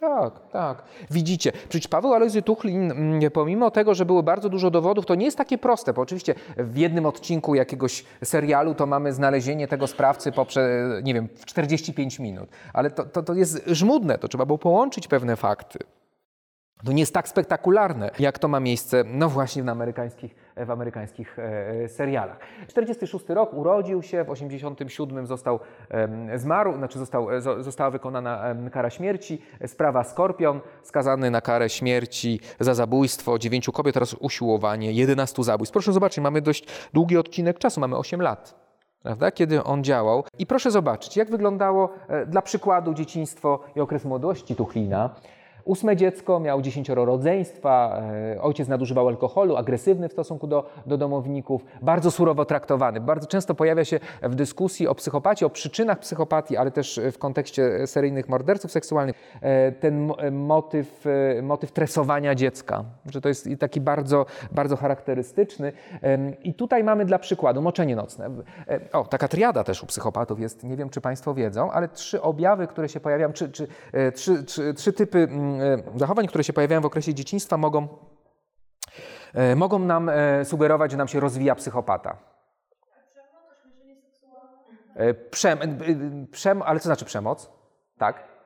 Tak, 0.00 0.48
tak. 0.52 0.82
Widzicie, 1.10 1.52
przecież 1.68 1.88
Paweł 1.88 2.14
Alojzy 2.14 2.42
Tuchlin, 2.42 2.90
mm, 2.92 3.30
pomimo 3.30 3.70
tego, 3.70 3.94
że 3.94 4.06
było 4.06 4.22
bardzo 4.22 4.48
dużo 4.48 4.70
dowodów, 4.70 5.06
to 5.06 5.14
nie 5.14 5.24
jest 5.24 5.38
takie 5.38 5.58
proste, 5.58 5.92
bo 5.92 6.02
oczywiście 6.02 6.34
w 6.56 6.76
jednym 6.76 7.06
odcinku 7.06 7.54
jakiegoś 7.54 8.04
serialu 8.24 8.74
to 8.74 8.86
mamy 8.86 9.12
znalezienie 9.12 9.68
tego 9.68 9.86
sprawcy 9.86 10.32
poprzez, 10.32 11.04
nie 11.04 11.14
wiem, 11.14 11.28
w 11.36 11.44
45 11.44 12.18
minut, 12.18 12.48
ale 12.72 12.90
to, 12.90 13.04
to, 13.04 13.22
to 13.22 13.34
jest 13.34 13.62
żmudne, 13.66 14.18
to 14.18 14.28
trzeba 14.28 14.46
było 14.46 14.58
połączyć 14.58 15.08
pewne 15.08 15.36
fakty. 15.36 15.78
To 16.84 16.92
nie 16.92 17.02
jest 17.02 17.14
tak 17.14 17.28
spektakularne, 17.28 18.10
jak 18.18 18.38
to 18.38 18.48
ma 18.48 18.60
miejsce, 18.60 19.04
no 19.06 19.28
właśnie 19.28 19.62
w 19.62 19.68
amerykańskich, 19.68 20.34
w 20.56 20.70
amerykańskich 20.70 21.38
e, 21.38 21.88
serialach. 21.88 22.38
46 22.68 23.28
rok, 23.28 23.54
urodził 23.54 24.02
się, 24.02 24.24
w 24.24 24.30
87 24.30 25.26
został 25.26 25.60
e, 25.90 26.38
zmarł, 26.38 26.76
znaczy 26.76 26.98
został, 26.98 27.30
e, 27.30 27.40
została 27.40 27.90
wykonana 27.90 28.54
kara 28.72 28.90
śmierci. 28.90 29.42
Sprawa 29.66 30.04
Skorpion, 30.04 30.60
skazany 30.82 31.30
na 31.30 31.40
karę 31.40 31.68
śmierci 31.68 32.40
za 32.60 32.74
zabójstwo 32.74 33.38
dziewięciu 33.38 33.72
kobiet 33.72 33.96
oraz 33.96 34.14
usiłowanie 34.14 34.92
11 34.92 35.44
zabójstw. 35.44 35.72
Proszę 35.72 35.92
zobaczyć, 35.92 36.18
mamy 36.18 36.42
dość 36.42 36.66
długi 36.92 37.16
odcinek 37.16 37.58
czasu, 37.58 37.80
mamy 37.80 37.96
8 37.96 38.22
lat. 38.22 38.68
Prawda? 39.02 39.30
Kiedy 39.30 39.64
on 39.64 39.84
działał. 39.84 40.24
I 40.38 40.46
proszę 40.46 40.70
zobaczyć, 40.70 41.16
jak 41.16 41.30
wyglądało 41.30 41.90
dla 42.26 42.42
przykładu 42.42 42.94
dzieciństwo 42.94 43.60
i 43.76 43.80
okres 43.80 44.04
młodości 44.04 44.56
Tuchlina. 44.56 45.10
Ósme 45.68 45.96
dziecko, 45.96 46.40
miał 46.40 46.62
dziesięcioro 46.62 47.04
rodzeństwa, 47.04 48.02
e, 48.34 48.42
ojciec 48.42 48.68
nadużywał 48.68 49.08
alkoholu, 49.08 49.56
agresywny 49.56 50.08
w 50.08 50.12
stosunku 50.12 50.46
do, 50.46 50.70
do 50.86 50.98
domowników, 50.98 51.64
bardzo 51.82 52.10
surowo 52.10 52.44
traktowany. 52.44 53.00
Bardzo 53.00 53.26
często 53.26 53.54
pojawia 53.54 53.84
się 53.84 54.00
w 54.22 54.34
dyskusji 54.34 54.88
o 54.88 54.94
psychopatii, 54.94 55.44
o 55.44 55.50
przyczynach 55.50 55.98
psychopatii, 55.98 56.56
ale 56.56 56.70
też 56.70 57.00
w 57.12 57.18
kontekście 57.18 57.86
seryjnych 57.86 58.28
morderców 58.28 58.72
seksualnych, 58.72 59.16
e, 59.40 59.72
ten 59.72 60.12
e, 60.18 60.30
motyw, 60.30 61.04
motyw 61.42 61.72
tresowania 61.72 62.34
dziecka, 62.34 62.84
że 63.12 63.20
to 63.20 63.28
jest 63.28 63.48
taki 63.58 63.80
bardzo, 63.80 64.26
bardzo 64.52 64.76
charakterystyczny. 64.76 65.72
I 66.44 66.54
tutaj 66.54 66.84
mamy 66.84 67.04
dla 67.04 67.18
przykładu 67.18 67.62
moczenie 67.62 67.96
nocne. 67.96 68.30
O, 68.92 69.04
taka 69.04 69.28
triada 69.28 69.64
też 69.64 69.82
u 69.82 69.86
psychopatów 69.86 70.40
jest, 70.40 70.64
nie 70.64 70.76
wiem 70.76 70.90
czy 70.90 71.00
Państwo 71.00 71.34
wiedzą, 71.34 71.70
ale 71.70 71.88
trzy 71.88 72.22
objawy, 72.22 72.66
które 72.66 72.88
się 72.88 73.00
pojawiają, 73.00 73.32
czy, 73.32 73.48
czy, 73.48 73.68
trzy, 74.14 74.44
trzy, 74.44 74.74
trzy 74.74 74.92
typy 74.92 75.18
mm, 75.18 75.57
zachowań, 75.96 76.26
które 76.26 76.44
się 76.44 76.52
pojawiają 76.52 76.80
w 76.80 76.86
okresie 76.86 77.14
dzieciństwa, 77.14 77.56
mogą, 77.56 77.88
e, 79.34 79.56
mogą 79.56 79.78
nam 79.78 80.08
e, 80.08 80.44
sugerować, 80.44 80.90
że 80.90 80.96
nam 80.96 81.08
się 81.08 81.20
rozwija 81.20 81.54
psychopata. 81.54 82.16
E, 84.94 85.14
Przem, 85.14 85.58
e, 85.58 85.64
e, 85.64 86.26
przem, 86.30 86.62
ale 86.62 86.80
co 86.80 86.84
znaczy 86.84 87.04
przemoc? 87.04 87.50
Tak? 87.98 88.37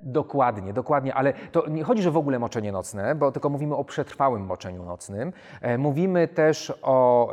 Dokładnie, 0.00 0.72
dokładnie, 0.72 1.14
ale 1.14 1.32
to 1.52 1.68
nie 1.68 1.84
chodzi, 1.84 2.02
że 2.02 2.10
w 2.10 2.16
ogóle 2.16 2.38
moczenie 2.38 2.72
nocne, 2.72 3.14
bo 3.14 3.32
tylko 3.32 3.48
mówimy 3.48 3.76
o 3.76 3.84
przetrwałym 3.84 4.46
moczeniu 4.46 4.84
nocnym. 4.84 5.32
E, 5.60 5.78
Mówimy 5.78 6.28
też 6.28 6.72
o, 6.82 7.32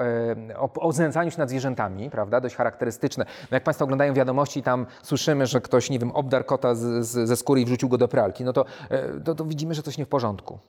e, 0.50 0.58
o, 0.60 0.74
o 0.74 0.92
znęcaniu 0.92 1.32
się 1.32 1.40
nad 1.40 1.50
zwierzętami, 1.50 2.10
prawda, 2.10 2.42
dość 2.42 2.56
charakterystyczne. 2.56 3.26
No 3.52 3.56
jak 3.56 3.64
Państwo 3.64 3.86
oglądają 3.86 4.14
wiadomości, 4.14 4.64
tam 4.64 4.86
słyszymy, 5.02 5.46
że 5.46 5.62
ktoś, 5.62 5.90
nie 5.90 6.00
wiem, 6.00 6.12
obdarł 6.12 6.46
kota 6.46 6.76
z, 6.76 7.06
z, 7.08 7.28
ze 7.28 7.36
skóry 7.36 7.62
i 7.62 7.66
wrzucił 7.66 7.90
go 7.90 7.98
do 7.98 8.08
pralki, 8.08 8.44
no 8.44 8.54
to, 8.54 8.66
e, 8.90 9.20
to, 9.20 9.36
to 9.36 9.46
widzimy, 9.46 9.74
że 9.74 9.84
coś 9.84 9.98
nie 9.98 10.06
w 10.06 10.10
porządku. 10.10 10.60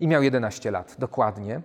I 0.00 0.08
miał 0.08 0.22
11 0.22 0.70
lat, 0.70 0.96
dokładnie. 0.98 1.60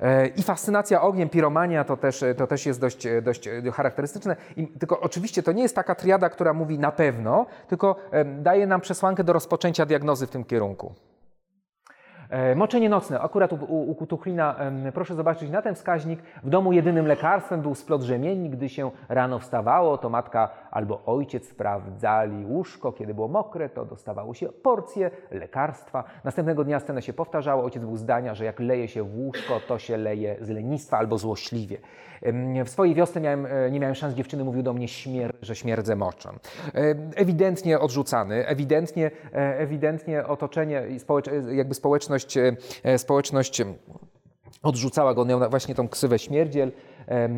E, 0.00 0.26
I 0.26 0.42
fascynacja 0.42 1.02
ogniem, 1.02 1.28
piromania 1.28 1.84
to 1.84 1.96
też, 1.96 2.24
to 2.36 2.46
też 2.46 2.66
jest 2.66 2.80
dość, 2.80 3.06
dość 3.22 3.48
charakterystyczne. 3.72 4.36
I, 4.56 4.66
tylko 4.66 5.00
oczywiście 5.00 5.42
to 5.42 5.52
nie 5.52 5.62
jest 5.62 5.74
taka 5.74 5.94
triada, 5.94 6.28
która 6.28 6.52
mówi 6.52 6.78
na 6.78 6.92
pewno, 6.92 7.46
tylko 7.68 7.96
e, 8.10 8.24
daje 8.24 8.66
nam 8.66 8.80
przesłankę 8.80 9.24
do 9.24 9.32
rozpoczęcia 9.32 9.86
diagnozy 9.86 10.26
w 10.26 10.30
tym 10.30 10.44
kierunku. 10.44 10.94
E, 12.30 12.54
Moczenie 12.54 12.88
nocne. 12.88 13.20
Akurat 13.20 13.52
u, 13.52 13.56
u, 13.56 13.90
u 14.02 14.06
Tuchlina, 14.06 14.56
proszę 14.94 15.14
zobaczyć 15.14 15.50
na 15.50 15.62
ten 15.62 15.74
wskaźnik. 15.74 16.22
W 16.42 16.48
domu 16.48 16.72
jedynym 16.72 17.06
lekarstwem 17.06 17.62
był 17.62 17.74
splot 17.74 18.02
rzemiennik. 18.02 18.52
Gdy 18.52 18.68
się 18.68 18.90
rano 19.08 19.38
wstawało, 19.38 19.98
to 19.98 20.10
matka 20.10 20.48
albo 20.70 21.02
ojciec 21.06 21.48
sprawdzali 21.48 22.46
łóżko. 22.46 22.92
Kiedy 22.92 23.14
było 23.14 23.28
mokre, 23.28 23.68
to 23.68 23.84
dostawało 23.84 24.34
się 24.34 24.48
porcje 24.48 25.10
lekarstwa. 25.30 26.04
Następnego 26.24 26.64
dnia 26.64 26.80
scena 26.80 27.00
się 27.00 27.12
powtarzała. 27.12 27.64
Ojciec 27.64 27.84
był 27.84 27.96
zdania, 27.96 28.34
że 28.34 28.44
jak 28.44 28.60
leje 28.60 28.88
się 28.88 29.02
w 29.02 29.18
łóżko, 29.18 29.60
to 29.68 29.78
się 29.78 29.96
leje 29.96 30.36
z 30.40 30.48
lenistwa 30.48 30.98
albo 30.98 31.18
złośliwie. 31.18 31.78
W 32.64 32.68
swojej 32.68 32.94
wiosce 32.94 33.20
miałem, 33.20 33.46
e, 33.46 33.70
nie 33.70 33.80
miałem 33.80 33.94
szans, 33.94 34.14
dziewczyny 34.14 34.44
mówił 34.44 34.62
do 34.62 34.72
mnie, 34.72 34.88
śmier 34.88 35.36
że 35.42 35.56
śmierdzę 35.56 35.96
moczem. 35.96 36.34
E, 36.74 36.80
Ewidentnie 37.14 37.78
odrzucany, 37.78 38.46
ewidentnie, 38.46 39.10
e, 39.32 39.58
ewidentnie 39.58 40.26
otoczenie 40.26 40.82
społecz, 40.98 41.26
jakby 41.52 41.74
społeczność, 41.74 42.36
e, 42.36 42.98
społeczność 42.98 43.62
odrzucała 44.62 45.14
go, 45.14 45.22
on 45.22 45.28
miał 45.28 45.50
właśnie 45.50 45.74
tą 45.74 45.88
ksywę 45.88 46.18
śmierdziel. 46.18 46.72
E, 47.08 47.28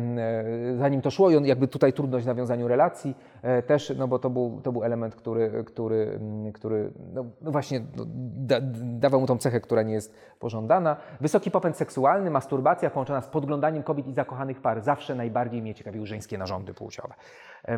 Zanim 0.77 1.01
to 1.01 1.11
szło 1.11 1.29
i 1.29 1.35
on 1.35 1.45
jakby 1.45 1.67
tutaj 1.67 1.93
trudność 1.93 2.25
w 2.25 2.27
nawiązaniu 2.27 2.67
relacji 2.67 3.15
e, 3.41 3.61
też, 3.61 3.93
no 3.97 4.07
bo 4.07 4.19
to 4.19 4.29
był, 4.29 4.61
to 4.63 4.71
był 4.71 4.83
element, 4.83 5.15
który, 5.15 5.63
który, 5.65 6.19
który 6.53 6.91
no, 7.13 7.25
no 7.41 7.51
właśnie 7.51 7.79
no, 7.79 8.05
da, 8.37 8.59
dawał 8.83 9.21
mu 9.21 9.27
tą 9.27 9.37
cechę, 9.37 9.61
która 9.61 9.83
nie 9.83 9.93
jest 9.93 10.15
pożądana. 10.39 10.97
Wysoki 11.21 11.51
popęd 11.51 11.77
seksualny, 11.77 12.31
masturbacja 12.31 12.89
połączona 12.89 13.21
z 13.21 13.27
podglądaniem 13.27 13.83
kobiet 13.83 14.07
i 14.07 14.13
zakochanych 14.13 14.61
par. 14.61 14.81
Zawsze 14.81 15.15
najbardziej 15.15 15.61
mnie 15.61 15.75
ciekawiły 15.75 16.05
żeńskie 16.05 16.37
narządy 16.37 16.73
płciowe. 16.73 17.13
E, 17.63 17.77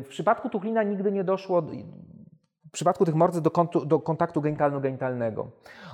W 0.00 0.08
przypadku 0.08 0.48
Tuchlina 0.48 0.82
nigdy 0.82 1.12
nie 1.12 1.24
doszło 1.24 1.62
w 2.72 2.74
przypadku 2.74 3.04
tych 3.04 3.14
morderstw 3.14 3.44
do, 3.44 3.50
kontu, 3.50 3.84
do 3.84 4.00
kontaktu 4.00 4.40
genitalno-genitalnego. 4.40 5.46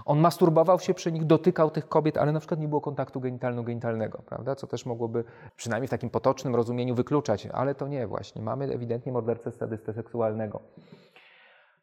On 0.05 0.19
masturbował 0.19 0.81
się 0.81 0.95
przy 0.95 1.13
nich, 1.13 1.25
dotykał 1.25 1.71
tych 1.71 1.89
kobiet, 1.89 2.17
ale 2.17 2.33
na 2.33 2.41
przykład 2.41 2.61
nie 2.61 2.69
było 2.69 2.81
kontaktu 2.81 3.21
genitalno-genitalnego, 3.21 4.19
prawda? 4.27 4.57
Co 4.57 4.67
też 4.67 4.87
mogłoby 4.87 5.25
przynajmniej 5.57 5.89
w 5.89 5.91
takim 5.91 6.11
potocznym 6.11 6.57
rozumieniu 6.57 6.95
wykluczać, 6.95 7.47
ale 7.47 7.75
to 7.75 7.89
nie 7.89 8.07
właśnie. 8.07 8.43
Mamy 8.43 8.65
ewidentnie 8.65 9.13
mordercę 9.13 9.53
sadystę 9.53 9.93
seksualnego. 9.93 10.61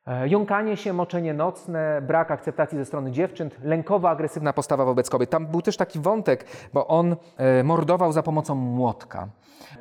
E, 0.07 0.27
Jąkanie 0.27 0.77
się, 0.77 0.93
moczenie 0.93 1.33
nocne, 1.33 2.01
brak 2.01 2.31
akceptacji 2.31 2.77
ze 2.77 2.85
strony 2.85 3.11
dziewczyn, 3.11 3.49
lękowo-agresywna 3.63 4.53
postawa 4.53 4.85
wobec 4.85 5.09
kobiet. 5.09 5.29
Tam 5.29 5.47
był 5.47 5.61
też 5.61 5.77
taki 5.77 5.99
wątek, 5.99 6.45
bo 6.73 6.87
on 6.87 7.15
e, 7.37 7.63
mordował 7.63 8.11
za 8.11 8.23
pomocą 8.23 8.55
młotka. 8.55 9.27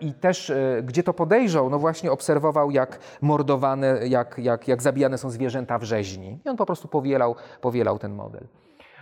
I 0.00 0.12
też, 0.12 0.50
e, 0.50 0.82
gdzie 0.82 1.02
to 1.02 1.14
podejrzał, 1.14 1.70
no 1.70 1.78
właśnie 1.78 2.12
obserwował, 2.12 2.70
jak 2.70 2.98
mordowane, 3.22 3.98
jak, 4.08 4.38
jak, 4.38 4.68
jak 4.68 4.82
zabijane 4.82 5.18
są 5.18 5.30
zwierzęta 5.30 5.78
w 5.78 5.82
rzeźni. 5.82 6.38
I 6.44 6.48
on 6.48 6.56
po 6.56 6.66
prostu 6.66 6.88
powielał, 6.88 7.34
powielał 7.60 7.98
ten 7.98 8.14
model. 8.14 8.46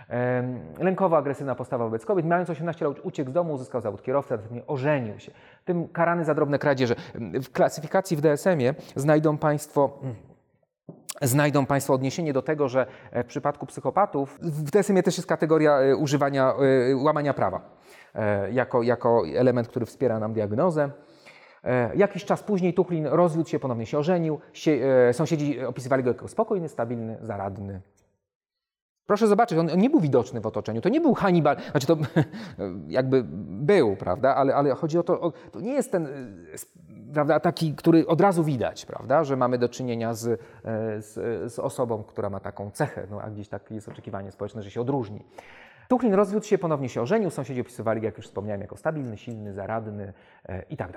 Em, 0.09 0.59
Lękowo-agresywna 0.79 1.55
postawa 1.55 1.85
wobec 1.85 2.05
kobiet. 2.05 2.25
Mając 2.25 2.49
18 2.49 2.85
lat 2.85 2.99
uciekł 3.03 3.29
z 3.29 3.33
domu, 3.33 3.53
uzyskał 3.53 3.81
zawód 3.81 4.01
kierowcy, 4.01 4.33
następnie 4.33 4.67
ożenił 4.67 5.19
się. 5.19 5.31
Tym 5.65 5.87
karany 5.87 6.25
za 6.25 6.33
drobne 6.33 6.59
kradzieże. 6.59 6.95
W 7.15 7.49
klasyfikacji 7.51 8.17
w 8.17 8.21
DSM-ie 8.21 8.73
znajdą 8.95 9.37
Państwo 9.37 9.99
znajdą 11.23 11.65
Państwo 11.65 11.93
odniesienie 11.93 12.33
do 12.33 12.41
tego, 12.41 12.69
że 12.69 12.85
e, 13.11 13.23
w 13.23 13.27
przypadku 13.27 13.65
psychopatów 13.65 14.39
w 14.41 14.63
DSM-ie 14.63 15.03
też 15.03 15.17
jest 15.17 15.29
kategoria 15.29 15.79
e, 15.79 15.95
używania, 15.95 16.53
e, 16.91 16.95
łamania 16.95 17.33
prawa 17.33 17.61
jako, 18.51 18.83
jako 18.83 19.23
element, 19.35 19.67
który 19.67 19.85
wspiera 19.85 20.19
nam 20.19 20.33
diagnozę. 20.33 20.89
Jakiś 21.95 22.25
czas 22.25 22.43
później 22.43 22.73
Tuchlin 22.73 23.07
rozwiódł 23.07 23.49
się, 23.49 23.59
ponownie 23.59 23.85
się 23.85 23.97
ożenił. 23.97 24.39
Sie, 24.53 24.79
sąsiedzi 25.13 25.65
opisywali 25.65 26.03
go 26.03 26.09
jako 26.09 26.27
spokojny, 26.27 26.69
stabilny, 26.69 27.17
zaradny. 27.21 27.81
Proszę 29.05 29.27
zobaczyć, 29.27 29.57
on 29.57 29.67
nie 29.77 29.89
był 29.89 29.99
widoczny 29.99 30.41
w 30.41 30.45
otoczeniu. 30.47 30.81
To 30.81 30.89
nie 30.89 31.01
był 31.01 31.13
Hannibal, 31.13 31.57
znaczy 31.71 31.87
to 31.87 31.97
jakby 32.87 33.23
był, 33.47 33.95
prawda, 33.95 34.35
ale, 34.35 34.55
ale 34.55 34.75
chodzi 34.75 34.97
o 34.97 35.03
to, 35.03 35.21
o, 35.21 35.31
to 35.51 35.59
nie 35.59 35.73
jest 35.73 35.91
ten, 35.91 36.07
s- 36.53 36.71
prawda, 37.13 37.39
taki, 37.39 37.75
który 37.75 38.07
od 38.07 38.21
razu 38.21 38.43
widać, 38.43 38.85
prawda, 38.85 39.23
że 39.23 39.35
mamy 39.37 39.57
do 39.57 39.69
czynienia 39.69 40.13
z, 40.13 40.27
e, 40.27 40.37
z, 41.01 41.13
z 41.53 41.59
osobą, 41.59 42.03
która 42.03 42.29
ma 42.29 42.39
taką 42.39 42.71
cechę, 42.71 43.07
no, 43.11 43.21
a 43.21 43.29
gdzieś 43.29 43.47
takie 43.49 43.75
jest 43.75 43.89
oczekiwanie 43.89 44.31
społeczne, 44.31 44.61
że 44.63 44.71
się 44.71 44.81
odróżni. 44.81 45.25
Tuchlin 45.87 46.13
rozwiódł 46.13 46.45
się, 46.45 46.57
ponownie 46.57 46.89
się 46.89 47.01
ożenił, 47.01 47.29
sąsiedzi 47.29 47.61
opisywali 47.61 48.03
jak 48.03 48.17
już 48.17 48.25
wspomniałem, 48.25 48.61
jako 48.61 48.77
stabilny, 48.77 49.17
silny, 49.17 49.53
zaradny 49.53 50.13
e, 50.49 50.63
i 50.69 50.77
tak. 50.77 50.93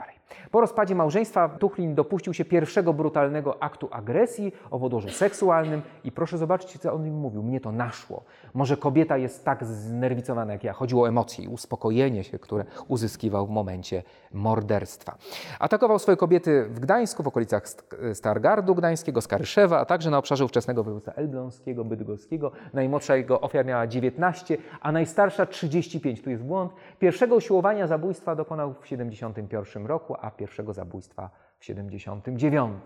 Po 0.51 0.61
rozpadzie 0.61 0.95
małżeństwa 0.95 1.49
Tuchlin 1.49 1.95
dopuścił 1.95 2.35
się 2.35 2.45
pierwszego 2.45 2.93
brutalnego 2.93 3.63
aktu 3.63 3.89
agresji 3.93 4.53
o 4.71 4.79
wodorzu 4.79 5.09
seksualnym 5.09 5.83
i 6.05 6.13
proszę 6.13 6.39
zobaczyć, 6.39 6.79
co 6.79 6.93
on 6.93 7.07
im 7.07 7.15
mówił. 7.15 7.43
Mnie 7.43 7.61
to 7.61 7.73
naszło. 7.73 8.25
Może 8.55 8.77
kobieta 8.77 9.17
jest 9.17 9.45
tak 9.45 9.65
znerwicowana 9.65 10.53
jak 10.53 10.65
ja. 10.65 10.73
Chodziło 10.73 11.03
o 11.03 11.09
emocje 11.09 11.45
i 11.45 11.49
uspokojenie 11.49 12.25
się, 12.25 12.39
które 12.39 12.65
uzyskiwał 12.89 13.47
w 13.47 13.51
momencie 13.51 14.03
morderstwa. 14.33 15.17
Atakował 15.59 15.99
swoje 15.99 16.17
kobiety 16.17 16.65
w 16.71 16.81
Gdańsku, 16.81 17.23
w 17.23 17.29
okolicach 17.29 17.69
St- 17.69 17.97
Stargardu 18.15 18.75
Gdańskiego, 18.75 19.21
Skaryszewa, 19.21 19.79
a 19.79 19.85
także 19.85 20.11
na 20.11 20.19
obszarze 20.19 20.45
ówczesnego 20.45 20.85
województwa 20.85 21.13
elbląskiego, 21.13 21.85
bydgoskiego. 21.85 22.53
Najmłodsza 22.75 23.17
jego 23.17 23.41
ofiara 23.41 23.65
miała 23.69 23.87
19, 23.87 24.57
a 24.87 24.93
najstarsza 24.93 25.47
35. 25.47 26.23
Tu 26.23 26.31
jest 26.31 26.43
błąd. 26.43 26.73
Pierwszego 26.99 27.35
usiłowania 27.35 27.87
zabójstwa 27.87 28.35
dokonał 28.35 28.75
w 28.81 28.87
71 28.87 29.87
roku, 29.87 30.17
a 30.21 30.31
pierwszego 30.31 30.73
zabójstwa 30.73 31.31
w 31.59 31.65
79. 31.65 32.83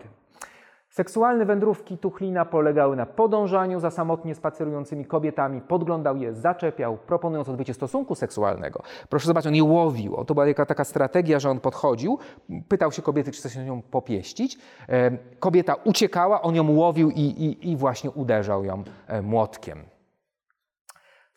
Seksualne 0.89 1.45
wędrówki 1.45 1.97
Tuchlina 1.97 2.45
polegały 2.45 2.95
na 2.95 3.05
podążaniu 3.05 3.79
za 3.79 3.91
samotnie 3.91 4.35
spacerującymi 4.35 5.05
kobietami, 5.05 5.61
podglądał 5.61 6.17
je, 6.17 6.33
zaczepiał, 6.33 6.97
proponując 6.97 7.49
odbycie 7.49 7.73
stosunku 7.73 8.15
seksualnego. 8.15 8.83
Proszę 9.09 9.27
zobaczyć, 9.27 9.47
on 9.47 9.55
je 9.55 9.63
łowił. 9.63 10.25
To 10.27 10.33
była 10.33 10.47
jaka, 10.47 10.65
taka 10.65 10.83
strategia, 10.83 11.39
że 11.39 11.49
on 11.49 11.59
podchodził, 11.59 12.19
pytał 12.67 12.91
się 12.91 13.01
kobiety, 13.01 13.31
czy 13.31 13.39
chce 13.39 13.49
się 13.49 13.65
nią 13.65 13.81
popieścić. 13.81 14.57
E, 14.89 15.17
Kobieta 15.39 15.75
uciekała, 15.83 16.41
on 16.41 16.55
ją 16.55 16.71
łowił 16.71 17.09
i, 17.11 17.21
i, 17.21 17.71
i 17.71 17.77
właśnie 17.77 18.11
uderzał 18.11 18.63
ją 18.63 18.83
e, 19.07 19.21
młotkiem. 19.21 19.83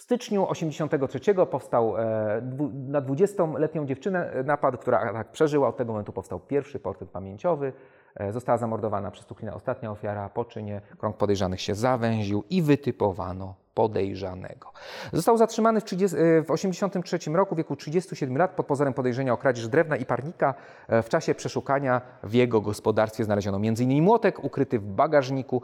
Styczniu 0.05 0.47
1983 0.47 1.47
powstał 1.47 1.97
e, 1.99 2.41
dwu- 2.43 2.71
na 2.75 3.03
20-letnią 3.03 3.87
dziewczynę 3.87 4.31
e, 4.33 4.43
napad, 4.43 4.77
która 4.77 5.01
atak 5.01 5.31
przeżyła. 5.33 5.69
Od 5.69 5.77
tego 5.77 5.93
momentu 5.93 6.13
powstał 6.13 6.41
pierwszy 6.41 6.79
portret 6.81 7.11
pamięciowy. 7.11 7.73
E, 8.15 8.33
Została 8.33 8.59
zamordowana 8.59 9.11
przez 9.11 9.27
Tuchlina 9.27 9.55
ostatnia 9.55 9.91
ofiara. 9.91 10.29
Po 10.29 10.45
czynie 10.45 10.81
krąg 10.99 11.17
podejrzanych 11.17 11.61
się 11.61 11.75
zawęził 11.75 12.45
i 12.51 12.63
wytypowano 12.63 13.55
podejrzanego. 13.75 14.73
Został 15.13 15.37
zatrzymany 15.37 15.81
w 15.81 15.85
1983 15.85 17.19
roku 17.31 17.55
w 17.55 17.59
wieku 17.59 17.77
37 17.77 18.37
lat 18.37 18.51
pod 18.51 18.67
pozorem 18.67 18.95
podejrzenia 18.95 19.33
o 19.33 19.37
kradzież 19.37 19.69
drewna 19.69 19.97
i 19.97 20.07
parnika. 20.07 20.55
E, 20.89 21.03
w 21.03 21.09
czasie 21.09 21.35
przeszukania 21.35 22.01
w 22.23 22.35
jego 22.35 22.61
gospodarstwie 22.61 23.25
znaleziono 23.25 23.57
m.in. 23.57 24.03
młotek 24.03 24.45
ukryty 24.45 24.79
w 24.79 24.87
bagażniku 24.87 25.63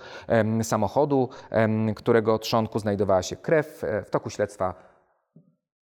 samochodu, 0.62 1.28
którego 1.96 2.38
trzonku 2.38 2.78
znajdowała 2.78 3.22
się 3.22 3.36
krew. 3.36 3.84
E, 3.84 4.02
W 4.02 4.10
toku 4.10 4.30
śledztwa 4.30 4.89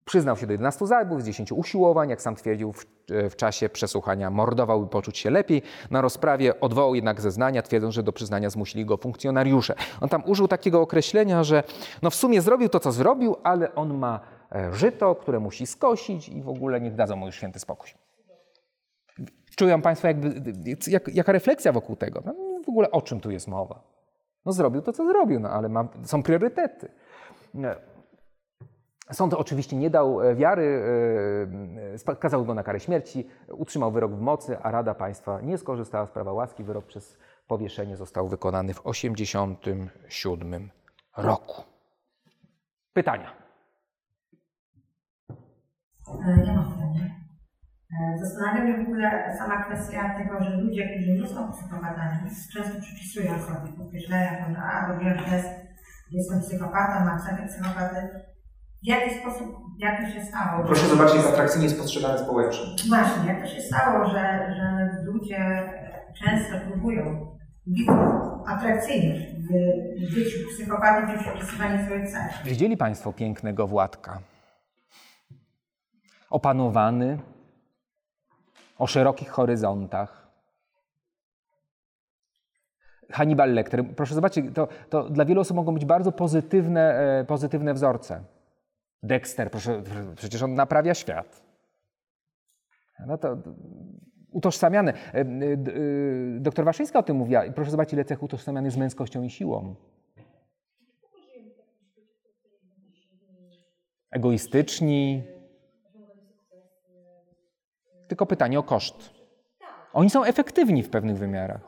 Przyznał 0.09 0.37
się 0.37 0.47
do 0.47 0.51
11 0.51 0.87
zabójstw, 0.87 1.27
10 1.27 1.51
usiłowań, 1.51 2.09
jak 2.09 2.21
sam 2.21 2.35
twierdził 2.35 2.73
w, 2.73 2.85
w 3.29 3.35
czasie 3.35 3.69
przesłuchania, 3.69 4.29
mordował, 4.29 4.81
by 4.81 4.87
poczuć 4.87 5.17
się 5.17 5.29
lepiej. 5.29 5.61
Na 5.91 6.01
rozprawie 6.01 6.59
odwołał 6.59 6.95
jednak 6.95 7.21
zeznania, 7.21 7.61
twierdząc, 7.61 7.95
że 7.95 8.03
do 8.03 8.13
przyznania 8.13 8.49
zmusili 8.49 8.85
go 8.85 8.97
funkcjonariusze. 8.97 9.75
On 10.01 10.09
tam 10.09 10.23
użył 10.25 10.47
takiego 10.47 10.81
określenia, 10.81 11.43
że 11.43 11.63
no 12.01 12.09
w 12.09 12.15
sumie 12.15 12.41
zrobił 12.41 12.69
to, 12.69 12.79
co 12.79 12.91
zrobił, 12.91 13.35
ale 13.43 13.75
on 13.75 13.97
ma 13.97 14.19
e, 14.51 14.73
żyto, 14.73 15.15
które 15.15 15.39
musi 15.39 15.67
skosić 15.67 16.29
i 16.29 16.41
w 16.41 16.49
ogóle 16.49 16.81
niech 16.81 16.95
dadzą 16.95 17.15
mu 17.15 17.25
już 17.25 17.35
święty 17.35 17.59
spokój. 17.59 17.89
Czują 19.55 19.81
Państwo 19.81 20.07
jakby, 20.07 20.53
jak, 20.87 21.15
jaka 21.15 21.31
refleksja 21.31 21.71
wokół 21.71 21.95
tego? 21.95 22.21
No, 22.25 22.33
w 22.65 22.69
ogóle 22.69 22.91
o 22.91 23.01
czym 23.01 23.19
tu 23.19 23.31
jest 23.31 23.47
mowa? 23.47 23.81
No 24.45 24.51
zrobił 24.51 24.81
to, 24.81 24.93
co 24.93 25.05
zrobił, 25.05 25.39
no 25.39 25.49
ale 25.49 25.69
ma, 25.69 25.87
są 26.03 26.23
priorytety. 26.23 26.91
Sąd 29.11 29.33
oczywiście 29.33 29.75
nie 29.75 29.89
dał 29.89 30.21
e, 30.21 30.35
wiary, 30.35 30.83
e, 31.93 31.97
skazał 32.15 32.45
go 32.45 32.53
na 32.53 32.63
karę 32.63 32.79
śmierci, 32.79 33.27
utrzymał 33.51 33.91
wyrok 33.91 34.11
w 34.11 34.21
mocy, 34.21 34.57
a 34.59 34.71
Rada 34.71 34.95
Państwa 34.95 35.41
nie 35.41 35.57
skorzystała 35.57 36.05
z 36.05 36.11
prawa 36.11 36.33
łaski. 36.33 36.63
Wyrok 36.63 36.85
przez 36.85 37.17
powieszenie 37.47 37.97
został 37.97 38.27
wykonany 38.27 38.73
w 38.73 38.81
1987 38.83 40.69
roku. 41.17 41.63
Pytania? 42.93 43.31
E, 46.09 46.43
Ja 46.45 46.53
mam 46.53 46.71
pytanie. 46.73 47.15
E, 47.91 48.17
Zastanawia 48.17 48.63
mnie 48.63 48.77
w 48.77 48.87
ogóle 48.87 49.35
sama 49.37 49.63
kwestia 49.63 50.17
tego, 50.17 50.43
że 50.43 50.49
ludzie, 50.57 50.89
którzy 50.89 51.11
nie 51.21 51.27
są 51.27 51.51
psychopatami, 51.51 52.29
często 52.53 52.81
przypisują 52.81 53.39
sobie, 53.39 53.73
podkreślają, 53.77 54.29
że 54.53 54.57
a, 54.61 54.87
robiłem 54.93 55.17
test, 55.19 55.49
jestem 56.11 56.39
psychopatą, 56.41 57.05
mam 57.05 57.19
cechy 57.19 57.47
psychopaty. 57.47 58.09
W 58.83 58.87
jaki 58.87 59.19
sposób, 59.19 59.47
jak 59.77 60.01
to 60.01 60.13
się 60.13 60.25
stało? 60.25 60.65
Proszę 60.65 60.87
zobaczyć, 60.87 61.15
jak 61.15 61.25
atrakcyjnie 61.25 61.67
jest 61.67 61.79
postrzegane 61.79 62.19
społecznie. 62.19 62.65
Właśnie, 62.89 63.33
jak 63.33 63.41
to 63.41 63.47
się 63.47 63.61
stało, 63.61 64.05
że, 64.05 64.53
że 64.57 64.89
ludzie 65.05 65.69
często 66.23 66.57
próbują 66.71 67.35
atrakcyjność 68.47 69.21
w 69.21 69.79
w 69.99 70.15
byciu 70.15 70.37
psychopatą 70.49 71.13
i 71.13 71.19
przepisywaniu 71.19 71.85
swoich 71.85 72.11
cech. 72.11 72.43
Widzieli 72.45 72.77
Państwo 72.77 73.13
pięknego 73.13 73.67
Władka? 73.67 74.19
Opanowany, 76.29 77.19
o 78.77 78.87
szerokich 78.87 79.29
horyzontach. 79.29 80.29
Hannibal 83.11 83.53
Lecter, 83.53 83.85
proszę 83.95 84.15
zobaczyć, 84.15 84.45
to, 84.53 84.67
to 84.89 85.09
dla 85.09 85.25
wielu 85.25 85.41
osób 85.41 85.55
mogą 85.57 85.73
być 85.73 85.85
bardzo 85.85 86.11
pozytywne, 86.11 86.93
e, 86.93 87.25
pozytywne 87.25 87.73
wzorce. 87.73 88.23
Dexter, 89.03 89.51
proszę, 89.51 89.83
przecież 90.15 90.43
on 90.43 90.55
naprawia 90.55 90.93
świat. 90.93 91.41
No 93.07 93.17
to 93.17 93.37
utożsamiane. 94.31 94.93
E, 94.93 95.13
e, 95.13 95.21
e, 95.21 95.25
Doktor 96.39 96.65
Waszyńska 96.65 96.99
o 96.99 97.03
tym 97.03 97.17
mówiła. 97.17 97.43
Proszę 97.55 97.71
zobaczyć, 97.71 97.93
ile 97.93 98.05
cech 98.05 98.23
utożsamiany 98.23 98.71
z 98.71 98.77
męskością 98.77 99.23
i 99.23 99.29
siłą. 99.29 99.75
Egoistyczni. 104.11 105.23
Tylko 108.07 108.25
pytanie 108.25 108.59
o 108.59 108.63
koszt. 108.63 109.13
Oni 109.93 110.09
są 110.09 110.23
efektywni 110.23 110.83
w 110.83 110.89
pewnych 110.89 111.17
wymiarach. 111.17 111.61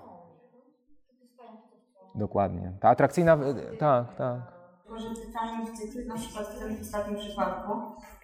Dokładnie. 2.16 2.74
Ta 2.80 2.90
atrakcyjna. 2.90 3.38
Tak, 3.80 4.16
tak. 4.16 4.61
Może 4.92 5.10
pytanie, 5.26 5.66
czy 5.66 5.94
ty 5.94 6.06
na 6.06 6.16
przykład 6.16 6.48
w 6.48 6.60
tym 6.60 6.78
ostatnim 6.82 7.20
przypadku, 7.20 7.72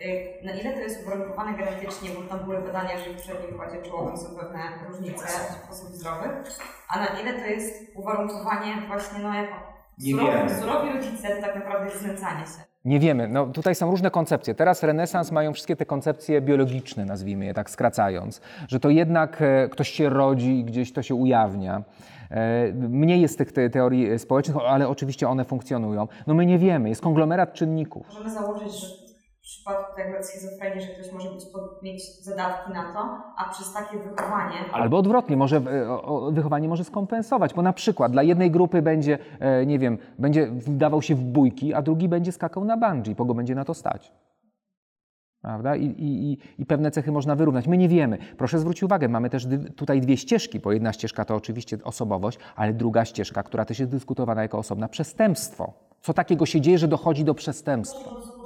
y, 0.01 0.45
na 0.45 0.51
ile 0.51 0.73
to 0.73 0.79
jest 0.79 1.05
uwarunkowane 1.05 1.57
genetycznie, 1.57 2.09
bo 2.09 2.21
tam 2.21 2.39
były 2.39 2.61
badania, 2.61 2.97
że 2.99 3.13
w 3.13 3.21
przednim 3.21 3.53
układzie 3.53 3.81
czołowym 3.81 4.17
są 4.17 4.35
pewne 4.35 4.59
różnice 4.87 5.25
osób 5.71 5.89
zdrowych, 5.89 6.31
a 6.89 6.99
na 6.99 7.19
ile 7.19 7.33
to 7.33 7.45
jest 7.45 7.91
uwarunkowanie 7.95 8.81
właśnie, 8.87 9.19
no 9.19 9.33
jako 9.33 9.55
Nie 9.97 10.15
surowi, 10.59 10.93
rodzice, 10.93 11.35
to 11.35 11.41
tak 11.41 11.55
naprawdę 11.55 11.85
jest 11.85 12.01
znęcanie 12.01 12.45
się. 12.45 12.61
Nie 12.87 12.99
wiemy. 12.99 13.27
No, 13.27 13.45
tutaj 13.47 13.75
są 13.75 13.91
różne 13.91 14.11
koncepcje. 14.11 14.55
Teraz 14.55 14.83
renesans 14.83 15.31
mają 15.31 15.53
wszystkie 15.53 15.75
te 15.75 15.85
koncepcje 15.85 16.41
biologiczne, 16.41 17.05
nazwijmy 17.05 17.45
je 17.45 17.53
tak 17.53 17.69
skracając, 17.69 18.41
że 18.67 18.79
to 18.79 18.89
jednak 18.89 19.41
e, 19.41 19.69
ktoś 19.69 19.89
się 19.89 20.09
rodzi 20.09 20.59
i 20.59 20.63
gdzieś 20.63 20.93
to 20.93 21.01
się 21.03 21.15
ujawnia. 21.15 21.83
E, 22.31 22.73
Mniej 22.73 23.21
jest 23.21 23.37
tych 23.37 23.51
te, 23.51 23.69
teorii 23.69 24.11
e, 24.11 24.19
społecznych, 24.19 24.57
ale 24.67 24.87
oczywiście 24.87 25.29
one 25.29 25.45
funkcjonują. 25.45 26.07
No 26.27 26.33
my 26.33 26.45
nie 26.45 26.57
wiemy, 26.59 26.89
jest 26.89 27.01
konglomerat 27.01 27.53
czynników. 27.53 28.07
Możemy 28.07 28.29
założyć, 28.33 28.73
że 28.79 29.06
w 29.47 29.49
przypadku 29.49 29.95
tego 29.95 30.23
schizofrenii, 30.23 30.81
że 30.81 30.87
ktoś 30.87 31.13
może 31.13 31.29
być, 31.29 31.45
mieć 31.83 32.23
zadatki 32.23 32.73
na 32.73 32.93
to, 32.93 32.99
a 33.37 33.49
przez 33.49 33.73
takie 33.73 33.97
wychowanie 33.97 34.55
Albo 34.73 34.97
odwrotnie, 34.97 35.37
może 35.37 35.57
e, 35.57 36.31
wychowanie 36.31 36.67
może 36.69 36.83
skompensować, 36.83 37.53
bo 37.53 37.61
na 37.61 37.73
przykład 37.73 38.11
dla 38.11 38.23
jednej 38.23 38.51
grupy 38.51 38.81
będzie, 38.81 39.17
e, 39.39 39.65
nie 39.65 39.79
wiem, 39.79 39.97
będzie 40.19 40.47
wdawał 40.51 41.01
się 41.01 41.15
w 41.15 41.23
bójki, 41.23 41.73
a 41.73 41.81
drugi 41.81 42.09
będzie 42.09 42.31
skakał 42.31 42.65
na 42.65 42.77
bungee, 42.77 43.15
bo 43.15 43.25
go 43.25 43.33
będzie 43.33 43.55
na 43.55 43.65
to 43.65 43.73
stać. 43.73 44.11
Prawda? 45.41 45.75
I, 45.75 45.85
i, 45.85 46.37
i- 46.61 46.65
pewne 46.65 46.91
cechy 46.91 47.11
można 47.11 47.35
wyrównać. 47.35 47.67
My 47.67 47.77
nie 47.77 47.89
wiemy. 47.89 48.17
Proszę 48.37 48.59
zwrócić 48.59 48.83
uwagę, 48.83 49.09
mamy 49.09 49.29
też 49.29 49.47
tutaj 49.75 50.01
dwie 50.01 50.17
ścieżki, 50.17 50.59
bo 50.59 50.71
jedna 50.71 50.93
ścieżka 50.93 51.25
to 51.25 51.35
oczywiście 51.35 51.77
osobowość, 51.83 52.39
ale 52.55 52.73
druga 52.73 53.05
ścieżka, 53.05 53.43
która 53.43 53.65
też 53.65 53.79
jest 53.79 53.91
dyskutowana 53.91 54.41
jako 54.41 54.57
osobna, 54.57 54.87
przestępstwo. 54.87 55.73
Co 56.01 56.13
takiego 56.13 56.45
się 56.45 56.61
dzieje, 56.61 56.77
że 56.77 56.87
dochodzi 56.87 57.23
do 57.23 57.33
przestępstwa? 57.33 58.36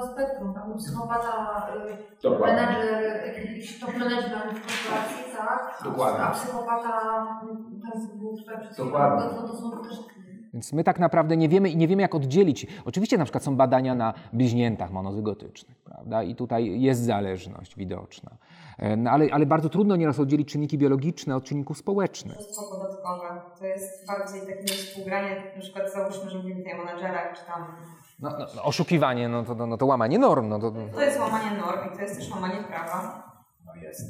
To 0.00 0.06
spektrum, 0.12 0.54
tak? 0.54 0.64
Psychopata, 0.78 1.66
y, 1.90 2.22
Dokładnie. 2.22 2.56
menadżer, 2.56 3.36
jakiś 3.38 3.80
top 3.80 3.96
menadżer 3.96 4.30
w 4.30 4.60
korporacji, 4.60 5.24
tak? 5.36 5.80
Dokładnie. 5.84 6.20
A 6.24 6.30
psychopata, 6.30 6.90
y, 7.44 7.80
ten 7.92 8.08
chwilą, 8.08 8.34
Dokładnie. 8.86 9.30
to, 9.30 9.48
to 9.48 9.56
są 9.56 9.70
też 9.70 9.98
Więc 10.54 10.72
my 10.72 10.84
tak 10.84 10.98
naprawdę 10.98 11.36
nie 11.36 11.48
wiemy 11.48 11.68
i 11.70 11.76
nie 11.76 11.88
wiemy, 11.88 12.02
jak 12.02 12.14
oddzielić. 12.14 12.66
Oczywiście 12.84 13.18
na 13.18 13.24
przykład 13.24 13.44
są 13.44 13.56
badania 13.56 13.94
na 13.94 14.14
bliźniętach 14.32 14.90
monozygotycznych, 14.90 15.76
prawda? 15.78 16.22
I 16.22 16.34
tutaj 16.34 16.80
jest 16.80 17.04
zależność 17.04 17.76
widoczna. 17.76 18.30
E, 18.78 18.96
No, 18.96 19.10
ale, 19.10 19.26
ale 19.32 19.46
bardzo 19.46 19.68
trudno 19.68 19.96
nieraz 19.96 20.20
oddzielić 20.20 20.48
czynniki 20.52 20.78
biologiczne 20.78 21.36
od 21.36 21.44
czynników 21.44 21.78
społecznych. 21.78 22.38
Oszustwo 22.38 22.76
podatkowe. 22.76 23.40
To 23.58 23.66
jest 23.66 24.06
bardziej 24.06 24.40
takie 24.40 24.64
współgranie, 24.74 25.42
na 25.56 25.62
przykład 25.62 25.92
załóżmy, 25.92 26.30
że 26.30 26.38
mówimy 26.38 26.56
tutaj 26.60 26.80
o 26.80 26.84
menadżerach, 26.84 27.38
czy 27.38 27.46
tam... 27.46 27.64
No, 28.20 28.30
no, 28.38 28.46
no, 28.56 28.64
oszukiwanie, 28.64 29.28
no 29.28 29.44
to, 29.44 29.54
no, 29.54 29.66
no 29.66 29.76
to 29.76 29.86
łamanie 29.86 30.18
norm. 30.18 30.48
No 30.48 30.58
to, 30.58 30.70
To 30.70 31.00
jest 31.00 31.20
łamanie 31.20 31.58
norm 31.58 31.92
i 31.92 31.96
to 31.96 32.02
jest 32.02 32.18
też 32.18 32.30
łamanie 32.30 32.64
prawa. 32.64 33.32
No 33.66 33.74
jest. 33.74 34.00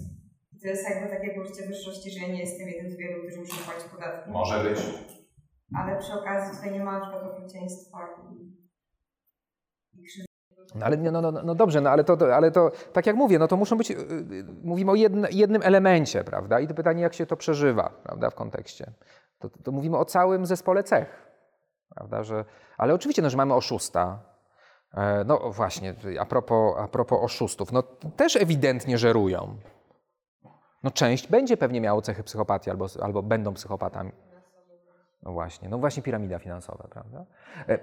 To 0.63 0.69
jest 0.69 0.91
jakby 0.91 1.17
takie 1.17 1.35
poczucie 1.35 1.67
wyższości, 1.67 2.11
że 2.11 2.27
ja 2.27 2.33
nie 2.33 2.41
jestem 2.41 2.69
jednym 2.69 2.93
z 2.93 2.97
wielu, 2.97 3.23
którzy 3.23 3.41
muszą 3.41 3.65
płacić 3.65 3.85
podatki. 3.85 4.31
Może 4.31 4.65
być. 4.65 4.79
Ale 5.77 5.99
przy 5.99 6.13
okazji 6.13 6.57
tutaj 6.57 6.73
nie 6.73 6.85
ma 6.85 6.93
na 6.93 7.01
przykład 7.01 7.23
okrucieństwa 7.25 7.99
i, 8.33 8.57
i 10.01 10.05
krzywdy. 10.05 10.31
No, 10.75 10.87
ale, 10.87 10.97
no, 10.97 11.21
no, 11.21 11.33
no, 11.33 11.43
no 11.43 11.55
dobrze, 11.55 11.81
no, 11.81 11.91
ale, 11.91 12.05
to, 12.05 12.17
to, 12.17 12.37
ale 12.37 12.51
to 12.51 12.71
tak 12.93 13.07
jak 13.07 13.17
mówię, 13.17 13.39
no 13.39 13.49
to 13.49 13.57
muszą 13.57 13.77
być, 13.77 13.91
y, 13.91 13.95
y, 13.95 14.45
mówimy 14.63 14.91
o 14.91 14.95
jedn, 14.95 15.27
jednym 15.31 15.63
elemencie, 15.63 16.25
prawda? 16.25 16.61
I 16.61 16.69
to 16.69 16.75
pytanie, 16.75 17.03
jak 17.03 17.15
się 17.15 17.27
to 17.27 17.37
przeżywa, 17.37 17.91
prawda, 18.03 18.31
w 18.31 18.35
kontekście. 18.35 18.93
To, 19.39 19.49
to 19.49 19.73
mówimy 19.73 19.99
o 19.99 20.05
całym 20.05 20.47
zespole 20.47 20.83
cech, 20.83 21.30
prawda? 21.95 22.23
Że, 22.23 22.45
ale 22.79 22.95
oczywiście, 22.95 23.23
no, 23.23 23.31
że 23.31 23.37
mamy 23.37 23.55
oszusta. 23.55 24.19
E, 24.95 25.25
No 25.25 25.51
właśnie, 25.51 25.95
a 26.21 26.27
propos, 26.27 26.79
a 26.79 26.89
propos 26.89 27.19
oszustów, 27.23 27.73
no 27.73 27.83
też 28.17 28.37
ewidentnie 28.37 28.99
żerują. 28.99 29.57
No 30.83 30.91
część 30.91 31.27
będzie 31.29 31.57
pewnie 31.57 31.81
miało 31.81 32.03
cechy 32.03 32.23
psychopatii 32.23 32.71
albo, 32.71 32.87
albo 33.03 33.23
będą 33.23 33.55
psychopatami. 33.55 34.13
No 35.23 35.33
właśnie, 35.33 35.69
no 35.69 35.79
właśnie 35.79 36.03
piramida 36.03 36.39
finansowa, 36.39 36.89
prawda? 36.91 37.25
E, 37.69 37.79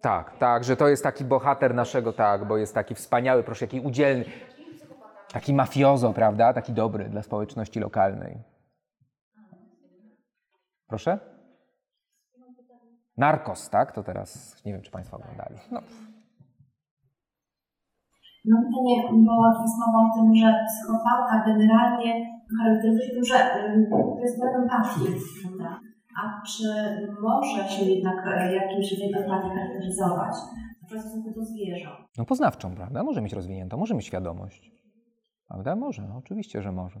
tak, 0.00 0.36
tak, 0.38 0.64
że 0.64 0.76
to 0.76 0.88
jest 0.88 1.02
taki 1.02 1.24
bohater 1.24 1.74
naszego, 1.74 2.12
tak, 2.12 2.44
bo 2.44 2.56
jest 2.56 2.74
taki 2.74 2.94
wspaniały, 2.94 3.42
proszę, 3.42 3.64
jaki 3.64 3.80
udzielny. 3.80 4.24
Taki 5.32 5.54
mafiozo, 5.54 6.12
prawda? 6.12 6.52
Taki 6.52 6.72
dobry 6.72 7.04
dla 7.04 7.22
społeczności 7.22 7.80
lokalnej. 7.80 8.42
Proszę? 10.86 11.18
Narkos, 13.20 13.70
tak? 13.70 13.92
To 13.92 14.02
teraz 14.02 14.62
nie 14.64 14.72
wiem, 14.72 14.82
czy 14.82 14.90
Państwo 14.90 15.16
oglądali. 15.16 15.56
No. 15.72 15.80
No 18.44 18.56
pytanie, 18.56 18.96
bo 19.26 19.62
jest 19.62 19.78
mowa 19.82 19.98
o 20.06 20.10
tym, 20.16 20.34
że 20.34 20.48
psychopata 20.68 21.44
generalnie 21.46 22.12
charakteryzuje 22.58 23.06
się 23.08 23.14
tym, 23.14 23.24
że 23.24 23.36
ym, 23.64 23.86
to 23.90 24.20
jest 24.22 24.40
brak 24.40 24.54
empatii, 24.54 25.00
prawda? 25.42 25.80
A 26.18 26.20
A 26.22 26.42
czy 26.46 26.64
może 27.22 27.68
się 27.68 27.84
jednak 27.84 28.26
e, 28.26 28.54
jakimś 28.54 28.92
rodzajem 28.92 29.24
empatii 29.24 29.48
charakteryzować 29.48 30.34
w 30.82 31.00
stosunku 31.00 31.30
do 31.30 31.44
zwierząt? 31.44 31.98
No 32.18 32.24
poznawczą, 32.24 32.74
prawda? 32.74 33.02
Może 33.02 33.22
mieć 33.22 33.32
rozwiniętą, 33.32 33.76
może 33.76 33.94
mieć 33.94 34.06
świadomość. 34.06 34.72
Prawda? 35.48 35.76
Może, 35.76 36.02
no, 36.02 36.16
oczywiście, 36.16 36.62
że 36.62 36.72
może. 36.72 37.00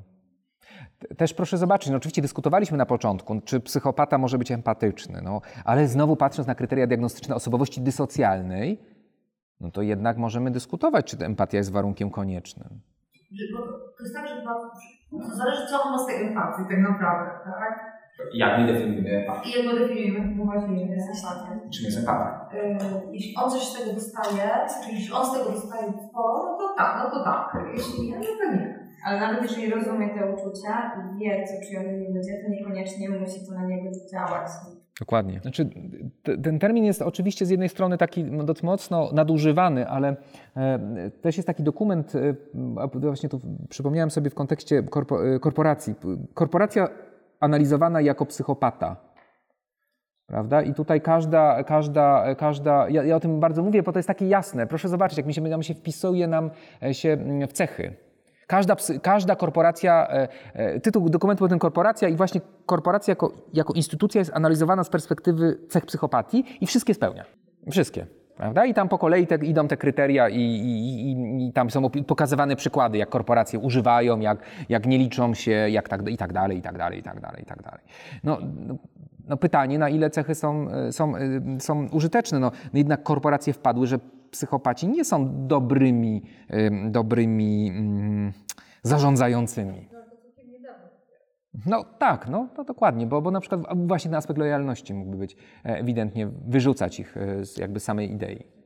Też 1.16 1.34
proszę 1.34 1.58
zobaczyć, 1.58 1.90
no 1.90 1.96
oczywiście 1.96 2.22
dyskutowaliśmy 2.22 2.78
na 2.78 2.86
początku, 2.86 3.40
czy 3.40 3.60
psychopata 3.60 4.18
może 4.18 4.38
być 4.38 4.50
empatyczny, 4.50 5.20
no, 5.22 5.40
ale 5.64 5.88
znowu 5.88 6.16
patrząc 6.16 6.48
na 6.48 6.54
kryteria 6.54 6.86
diagnostyczne 6.86 7.34
osobowości 7.34 7.80
dysocjalnej, 7.80 8.80
no 9.60 9.70
to 9.70 9.82
jednak 9.82 10.16
możemy 10.16 10.50
dyskutować, 10.50 11.06
czy 11.06 11.16
ta 11.16 11.24
empatia 11.24 11.58
jest 11.58 11.72
warunkiem 11.72 12.10
koniecznym. 12.10 12.80
Bo 13.52 13.58
to 13.66 14.02
jest 14.02 14.14
tak, 14.14 14.28
że 14.28 14.42
to 15.10 15.36
zależy, 15.36 15.66
co 15.66 15.82
on 15.82 15.92
ma 15.92 15.98
z 15.98 16.06
tej 16.06 16.26
empatii 16.26 16.62
tak 16.68 16.78
naprawdę, 16.78 17.30
tak? 17.44 18.00
Jak 18.34 18.58
my 18.58 18.66
definiujemy 18.66 19.10
empatię? 19.10 19.50
I 19.50 19.52
jak 19.52 19.74
go 19.74 19.80
definiujemy, 19.80 20.34
bo 20.36 20.44
właśnie 20.44 20.86
jest 20.86 21.24
empatią. 21.24 21.70
Czym 21.70 21.84
jest 21.84 21.98
empatia? 21.98 22.48
Yy, 22.52 23.12
jeśli 23.12 23.36
on 23.36 23.50
coś 23.50 23.62
z 23.62 23.78
tego 23.78 23.92
dostaje, 23.94 24.50
czyli 24.84 24.96
jeśli 24.96 25.12
on 25.14 25.26
z 25.26 25.32
tego 25.32 25.50
dostaje 25.50 25.92
sporo, 26.08 26.38
no 26.42 26.58
to 26.58 26.74
tak, 26.76 27.02
no 27.04 27.10
to 27.10 27.24
tak. 27.24 27.56
Jeśli 27.74 28.10
nie, 28.10 28.18
no 28.18 28.24
to 28.24 28.52
nie. 28.52 28.79
Ale 29.04 29.20
nawet 29.20 29.42
jeżeli 29.42 29.70
rozumie 29.70 30.08
te 30.08 30.32
uczucia 30.32 30.92
i 31.14 31.18
wie, 31.18 31.44
co 31.46 31.66
czują 31.66 31.82
inni 31.82 32.14
ludzie, 32.14 32.42
to 32.44 32.50
niekoniecznie 32.50 33.08
musi 33.08 33.46
to 33.46 33.54
na 33.54 33.66
niego 33.66 33.90
działać. 34.12 34.50
Dokładnie. 35.00 35.40
Znaczy, 35.40 35.70
ten 36.42 36.58
termin 36.58 36.84
jest 36.84 37.02
oczywiście 37.02 37.46
z 37.46 37.50
jednej 37.50 37.68
strony 37.68 37.98
taki 37.98 38.24
dość 38.24 38.62
mocno 38.62 39.10
nadużywany, 39.12 39.88
ale 39.88 40.16
e, 40.56 41.10
też 41.10 41.36
jest 41.36 41.46
taki 41.46 41.62
dokument, 41.62 42.12
e, 42.14 42.34
właśnie 43.00 43.28
tu 43.28 43.40
przypomniałem 43.68 44.10
sobie 44.10 44.30
w 44.30 44.34
kontekście 44.34 44.78
e, 44.78 45.38
korporacji. 45.38 45.94
Korporacja 46.34 46.88
analizowana 47.40 48.00
jako 48.00 48.26
psychopata. 48.26 48.96
Prawda? 50.26 50.62
I 50.62 50.74
tutaj 50.74 51.00
każda, 51.00 51.64
każda, 51.64 52.34
każda 52.34 52.88
ja, 52.88 53.04
ja 53.04 53.16
o 53.16 53.20
tym 53.20 53.40
bardzo 53.40 53.62
mówię, 53.62 53.82
bo 53.82 53.92
to 53.92 53.98
jest 53.98 54.06
takie 54.06 54.28
jasne. 54.28 54.66
Proszę 54.66 54.88
zobaczyć, 54.88 55.18
jak 55.18 55.26
mi 55.26 55.34
się, 55.34 55.40
nam 55.40 55.62
się 55.62 55.74
wpisuje 55.74 56.26
nam 56.26 56.50
się 56.92 57.12
mm, 57.12 57.48
w 57.48 57.52
cechy. 57.52 57.94
Każda, 58.50 58.76
każda 59.02 59.36
korporacja, 59.36 60.08
e, 60.10 60.28
e, 60.54 60.80
tytuł 60.80 61.08
dokumentu 61.08 61.38
był 61.38 61.48
ten 61.48 61.58
korporacja 61.58 62.08
i 62.08 62.16
właśnie 62.16 62.40
korporacja 62.66 63.12
jako, 63.12 63.32
jako 63.52 63.72
instytucja 63.72 64.18
jest 64.18 64.30
analizowana 64.34 64.84
z 64.84 64.88
perspektywy 64.88 65.58
cech 65.68 65.86
psychopatii 65.86 66.44
i 66.60 66.66
wszystkie 66.66 66.94
spełnia. 66.94 67.24
Wszystkie. 67.70 68.06
Prawda? 68.36 68.64
I 68.64 68.74
tam 68.74 68.88
po 68.88 68.98
kolei 68.98 69.26
te, 69.26 69.34
idą 69.34 69.68
te 69.68 69.76
kryteria 69.76 70.28
i, 70.28 70.40
i, 70.40 71.10
i, 71.10 71.48
i 71.48 71.52
tam 71.52 71.70
są 71.70 71.90
pokazywane 71.90 72.56
przykłady, 72.56 72.98
jak 72.98 73.08
korporacje 73.08 73.58
używają, 73.58 74.20
jak, 74.20 74.38
jak 74.68 74.86
nie 74.86 74.98
liczą 74.98 75.34
się, 75.34 75.50
jak 75.50 75.88
tak, 75.88 76.08
i 76.08 76.16
tak 76.16 76.32
dalej, 76.32 76.58
i 76.58 76.62
tak 76.62 76.78
dalej, 76.78 76.98
i 76.98 77.02
tak 77.02 77.20
dalej, 77.20 77.42
i 77.42 77.46
tak 77.46 77.62
dalej. 77.62 77.80
No, 78.24 78.38
no, 78.66 78.76
no 79.28 79.36
pytanie, 79.36 79.78
na 79.78 79.88
ile 79.88 80.10
cechy 80.10 80.34
są, 80.34 80.70
e, 80.70 80.92
są, 80.92 81.12
są 81.58 81.88
użyteczne. 81.88 82.38
No, 82.38 82.50
no 82.72 82.78
jednak 82.78 83.02
korporacje 83.02 83.52
wpadły, 83.52 83.86
że 83.86 83.98
psychopaci 84.30 84.88
nie 84.88 85.04
są 85.04 85.46
dobrymi, 85.46 86.22
dobrymi 86.90 87.68
mm, 87.68 88.32
zarządzającymi. 88.82 89.88
No 91.66 91.84
tak, 91.84 92.28
no, 92.28 92.48
no 92.58 92.64
dokładnie, 92.64 93.06
bo, 93.06 93.22
bo 93.22 93.30
na 93.30 93.40
przykład 93.40 93.60
właśnie 93.74 94.10
ten 94.10 94.18
aspekt 94.18 94.38
lojalności 94.38 94.94
mógłby 94.94 95.16
być 95.16 95.36
e, 95.64 95.78
ewidentnie 95.78 96.28
wyrzucać 96.46 97.00
ich 97.00 97.16
e, 97.16 97.44
z 97.44 97.56
jakby 97.56 97.80
samej 97.80 98.12
idei. 98.12 98.59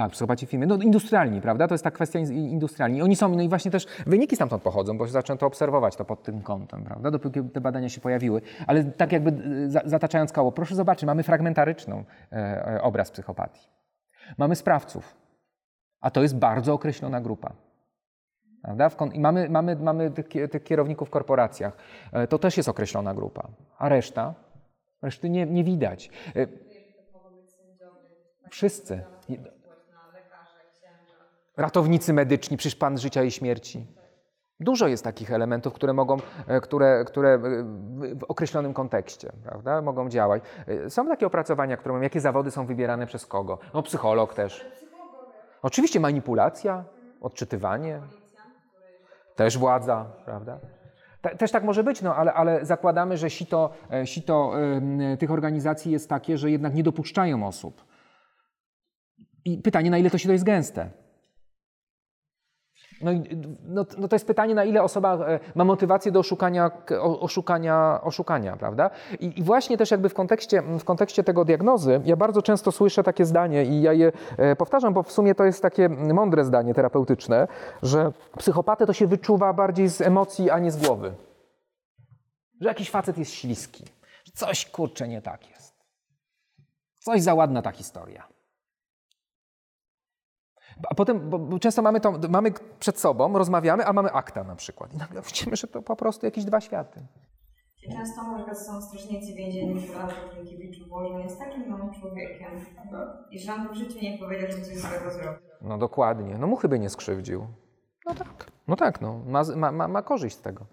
Tak, 0.00 0.12
psychopaci 0.12 0.46
w 0.46 0.50
firmie. 0.50 0.66
No 0.66 0.76
industrialni, 0.76 1.40
prawda? 1.40 1.68
To 1.68 1.74
jest 1.74 1.84
ta 1.84 1.90
kwestia 1.90 2.18
in- 2.18 2.32
industrialni. 2.32 3.02
Oni 3.02 3.16
są, 3.16 3.28
no 3.28 3.42
i 3.42 3.48
właśnie 3.48 3.70
też 3.70 3.86
wyniki 4.06 4.36
stamtąd 4.36 4.62
pochodzą, 4.62 4.98
bo 4.98 5.06
zaczęto 5.06 5.46
obserwować 5.46 5.96
to 5.96 6.04
pod 6.04 6.22
tym 6.22 6.42
kątem, 6.42 6.84
prawda? 6.84 7.10
Dopóki 7.10 7.42
te 7.44 7.60
badania 7.60 7.88
się 7.88 8.00
pojawiły. 8.00 8.40
Ale 8.66 8.84
tak 8.84 9.12
jakby 9.12 9.32
za, 9.70 9.80
zataczając 9.84 10.32
koło, 10.32 10.52
proszę 10.52 10.74
zobaczyć, 10.74 11.04
mamy 11.04 11.22
fragmentaryczną 11.22 12.04
e, 12.32 12.36
e, 12.74 12.82
obraz 12.82 13.10
psychopatii. 13.10 13.68
Mamy 14.38 14.56
sprawców, 14.56 15.16
a 16.00 16.10
to 16.10 16.22
jest 16.22 16.36
bardzo 16.36 16.72
określona 16.74 17.20
grupa. 17.20 17.52
Prawda? 18.62 18.90
I 19.12 19.20
mamy, 19.20 19.48
mamy, 19.48 19.76
mamy 19.76 20.10
tych, 20.10 20.28
tych 20.50 20.64
kierowników 20.64 21.08
w 21.08 21.10
korporacjach. 21.10 21.76
E, 22.12 22.26
To 22.26 22.38
też 22.38 22.56
jest 22.56 22.68
określona 22.68 23.14
grupa. 23.14 23.48
A 23.78 23.88
reszta? 23.88 24.34
Reszty 25.02 25.30
nie, 25.30 25.46
nie 25.46 25.64
widać. 25.64 26.10
E, 26.36 26.46
Wszyscy. 28.50 29.02
Ratownicy 31.60 32.12
medyczni, 32.12 32.56
przecież 32.56 32.76
Pan 32.78 32.98
życia 32.98 33.22
i 33.22 33.30
śmierci. 33.30 33.86
Dużo 34.60 34.88
jest 34.88 35.04
takich 35.04 35.32
elementów, 35.32 35.72
które 35.74 35.92
mogą, 35.92 36.16
e, 36.46 36.60
które, 36.60 37.04
które 37.04 37.28
e, 37.34 37.38
w- 37.38 38.24
określonym 38.28 38.74
kontekście 38.74 39.32
prawda, 39.44 39.82
mogą 39.82 40.08
działać. 40.08 40.42
E, 40.66 40.90
Są 40.90 41.06
takie 41.08 41.26
opracowania, 41.26 41.76
które 41.76 41.92
mówią, 41.92 42.02
jakie 42.02 42.20
zawody 42.20 42.50
są 42.50 42.66
wybierane 42.66 43.06
przez 43.06 43.26
kogo. 43.26 43.58
No 43.74 43.82
psycholog 43.82 44.34
też. 44.34 44.66
Oczywiście 45.62 46.00
manipulacja, 46.00 46.84
odczytywanie, 47.20 48.00
też 49.36 49.58
władza, 49.58 50.06
prawda? 50.24 50.58
Te- 51.20 51.36
Też 51.36 51.50
tak 51.52 51.64
może 51.64 51.84
być, 51.84 52.02
no, 52.02 52.14
ale, 52.16 52.32
ale 52.32 52.64
zakładamy, 52.66 53.16
że 53.16 53.30
sito, 53.30 53.70
sito 54.04 54.52
tych 55.18 55.30
organizacji 55.30 55.92
jest 55.92 56.08
takie, 56.08 56.38
że 56.38 56.50
jednak 56.50 56.74
nie 56.74 56.82
dopuszczają 56.82 57.46
osób. 57.46 57.84
I 59.44 59.58
pytanie, 59.58 59.90
na 59.90 59.98
ile 59.98 60.10
to 60.10 60.18
sito 60.18 60.32
jest 60.32 60.44
gęste? 60.44 60.90
No, 63.00 63.10
no, 63.68 63.86
no 63.98 64.08
to 64.08 64.16
jest 64.16 64.26
pytanie, 64.26 64.54
na 64.54 64.64
ile 64.64 64.82
osoba 64.82 65.14
e, 65.14 65.40
ma 65.54 65.64
motywację 65.64 66.12
do 66.12 66.20
oszukania, 66.20 66.70
oszukania, 67.00 68.00
oszukania 68.02 68.56
prawda? 68.56 68.90
I, 69.20 69.38
I 69.40 69.42
właśnie 69.42 69.78
też 69.78 69.90
jakby 69.90 70.08
w 70.08 70.14
kontekście, 70.14 70.62
w 70.62 70.84
kontekście 70.84 71.24
tego 71.24 71.44
diagnozy, 71.44 72.00
ja 72.04 72.16
bardzo 72.16 72.42
często 72.42 72.72
słyszę 72.72 73.02
takie 73.02 73.24
zdanie 73.24 73.64
i 73.64 73.82
ja 73.82 73.92
je 73.92 74.12
e, 74.36 74.56
powtarzam, 74.56 74.94
bo 74.94 75.02
w 75.02 75.12
sumie 75.12 75.34
to 75.34 75.44
jest 75.44 75.62
takie 75.62 75.88
mądre 75.88 76.44
zdanie 76.44 76.74
terapeutyczne, 76.74 77.48
że 77.82 78.12
psychopatę 78.38 78.86
to 78.86 78.92
się 78.92 79.06
wyczuwa 79.06 79.52
bardziej 79.52 79.88
z 79.88 80.00
emocji, 80.00 80.50
a 80.50 80.58
nie 80.58 80.70
z 80.70 80.86
głowy. 80.86 81.12
Że 82.60 82.68
jakiś 82.68 82.90
facet 82.90 83.18
jest 83.18 83.32
śliski. 83.32 83.84
Że 84.24 84.32
coś, 84.34 84.66
kurczę, 84.66 85.08
nie 85.08 85.22
tak 85.22 85.50
jest. 85.50 85.74
Coś 86.98 87.22
za 87.22 87.34
ładna 87.34 87.62
ta 87.62 87.70
historia. 87.70 88.29
A 90.88 90.94
potem, 90.94 91.30
bo, 91.30 91.38
bo 91.38 91.58
często 91.58 91.82
mamy, 91.82 92.00
to, 92.00 92.12
mamy 92.28 92.52
przed 92.78 92.98
sobą, 92.98 93.38
rozmawiamy, 93.38 93.86
a 93.86 93.92
mamy 93.92 94.12
akta 94.12 94.44
na 94.44 94.56
przykład. 94.56 94.94
I 94.94 94.96
nagle 94.96 95.22
widzimy, 95.22 95.56
że 95.56 95.66
to 95.66 95.82
po 95.82 95.96
prostu 95.96 96.26
jakieś 96.26 96.44
dwa 96.44 96.60
światy. 96.60 97.06
Często 97.96 98.22
na 98.22 98.36
przykład 98.36 98.58
są 98.58 98.82
strażnicy 98.82 99.34
więzienni 99.34 99.80
w 99.80 100.30
Królkiewiczu, 100.30 100.84
bo 100.88 100.96
on 100.96 101.20
jest 101.20 101.38
takim 101.38 101.68
małym 101.68 101.92
człowiekiem 101.92 102.66
i 103.30 103.38
że 103.38 103.54
on 103.54 103.68
w 103.68 103.74
życiu 103.74 103.98
nie 104.02 104.18
powiedział, 104.18 104.50
że 104.50 104.60
coś 104.62 104.78
złego 104.78 105.10
zrobił. 105.10 105.48
No 105.62 105.78
dokładnie. 105.78 106.38
No 106.38 106.46
muchy 106.46 106.68
by 106.68 106.78
nie 106.78 106.90
skrzywdził. 106.90 107.46
No 108.06 108.14
tak. 108.14 108.46
No 108.68 108.76
tak, 108.76 109.00
no. 109.00 109.18
Ma, 109.56 109.72
ma, 109.72 109.88
ma 109.88 110.02
korzyść 110.02 110.36
z 110.36 110.40
tego. 110.40 110.66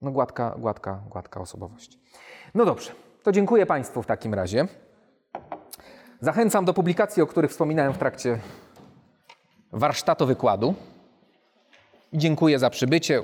No 0.00 0.10
gładka, 0.10 0.54
gładka, 0.58 1.02
gładka 1.10 1.40
osobowość. 1.40 1.98
No 2.54 2.64
dobrze. 2.64 2.92
To 3.22 3.32
dziękuję 3.32 3.66
Państwu 3.66 4.02
w 4.02 4.06
takim 4.06 4.34
razie. 4.34 4.68
Zachęcam 6.24 6.64
do 6.64 6.74
publikacji, 6.74 7.22
o 7.22 7.26
których 7.26 7.50
wspominałem 7.50 7.92
w 7.92 7.98
trakcie 7.98 8.38
warsztatu 9.72 10.26
wykładu. 10.26 10.74
Dziękuję 12.12 12.58
za 12.58 12.70
przybycie. 12.70 13.22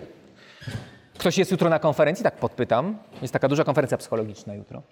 Ktoś 1.18 1.38
jest 1.38 1.50
jutro 1.50 1.70
na 1.70 1.78
konferencji? 1.78 2.24
Tak 2.24 2.36
podpytam. 2.36 2.98
Jest 3.22 3.32
taka 3.32 3.48
duża 3.48 3.64
konferencja 3.64 3.98
psychologiczna 3.98 4.54
jutro. 4.54 4.82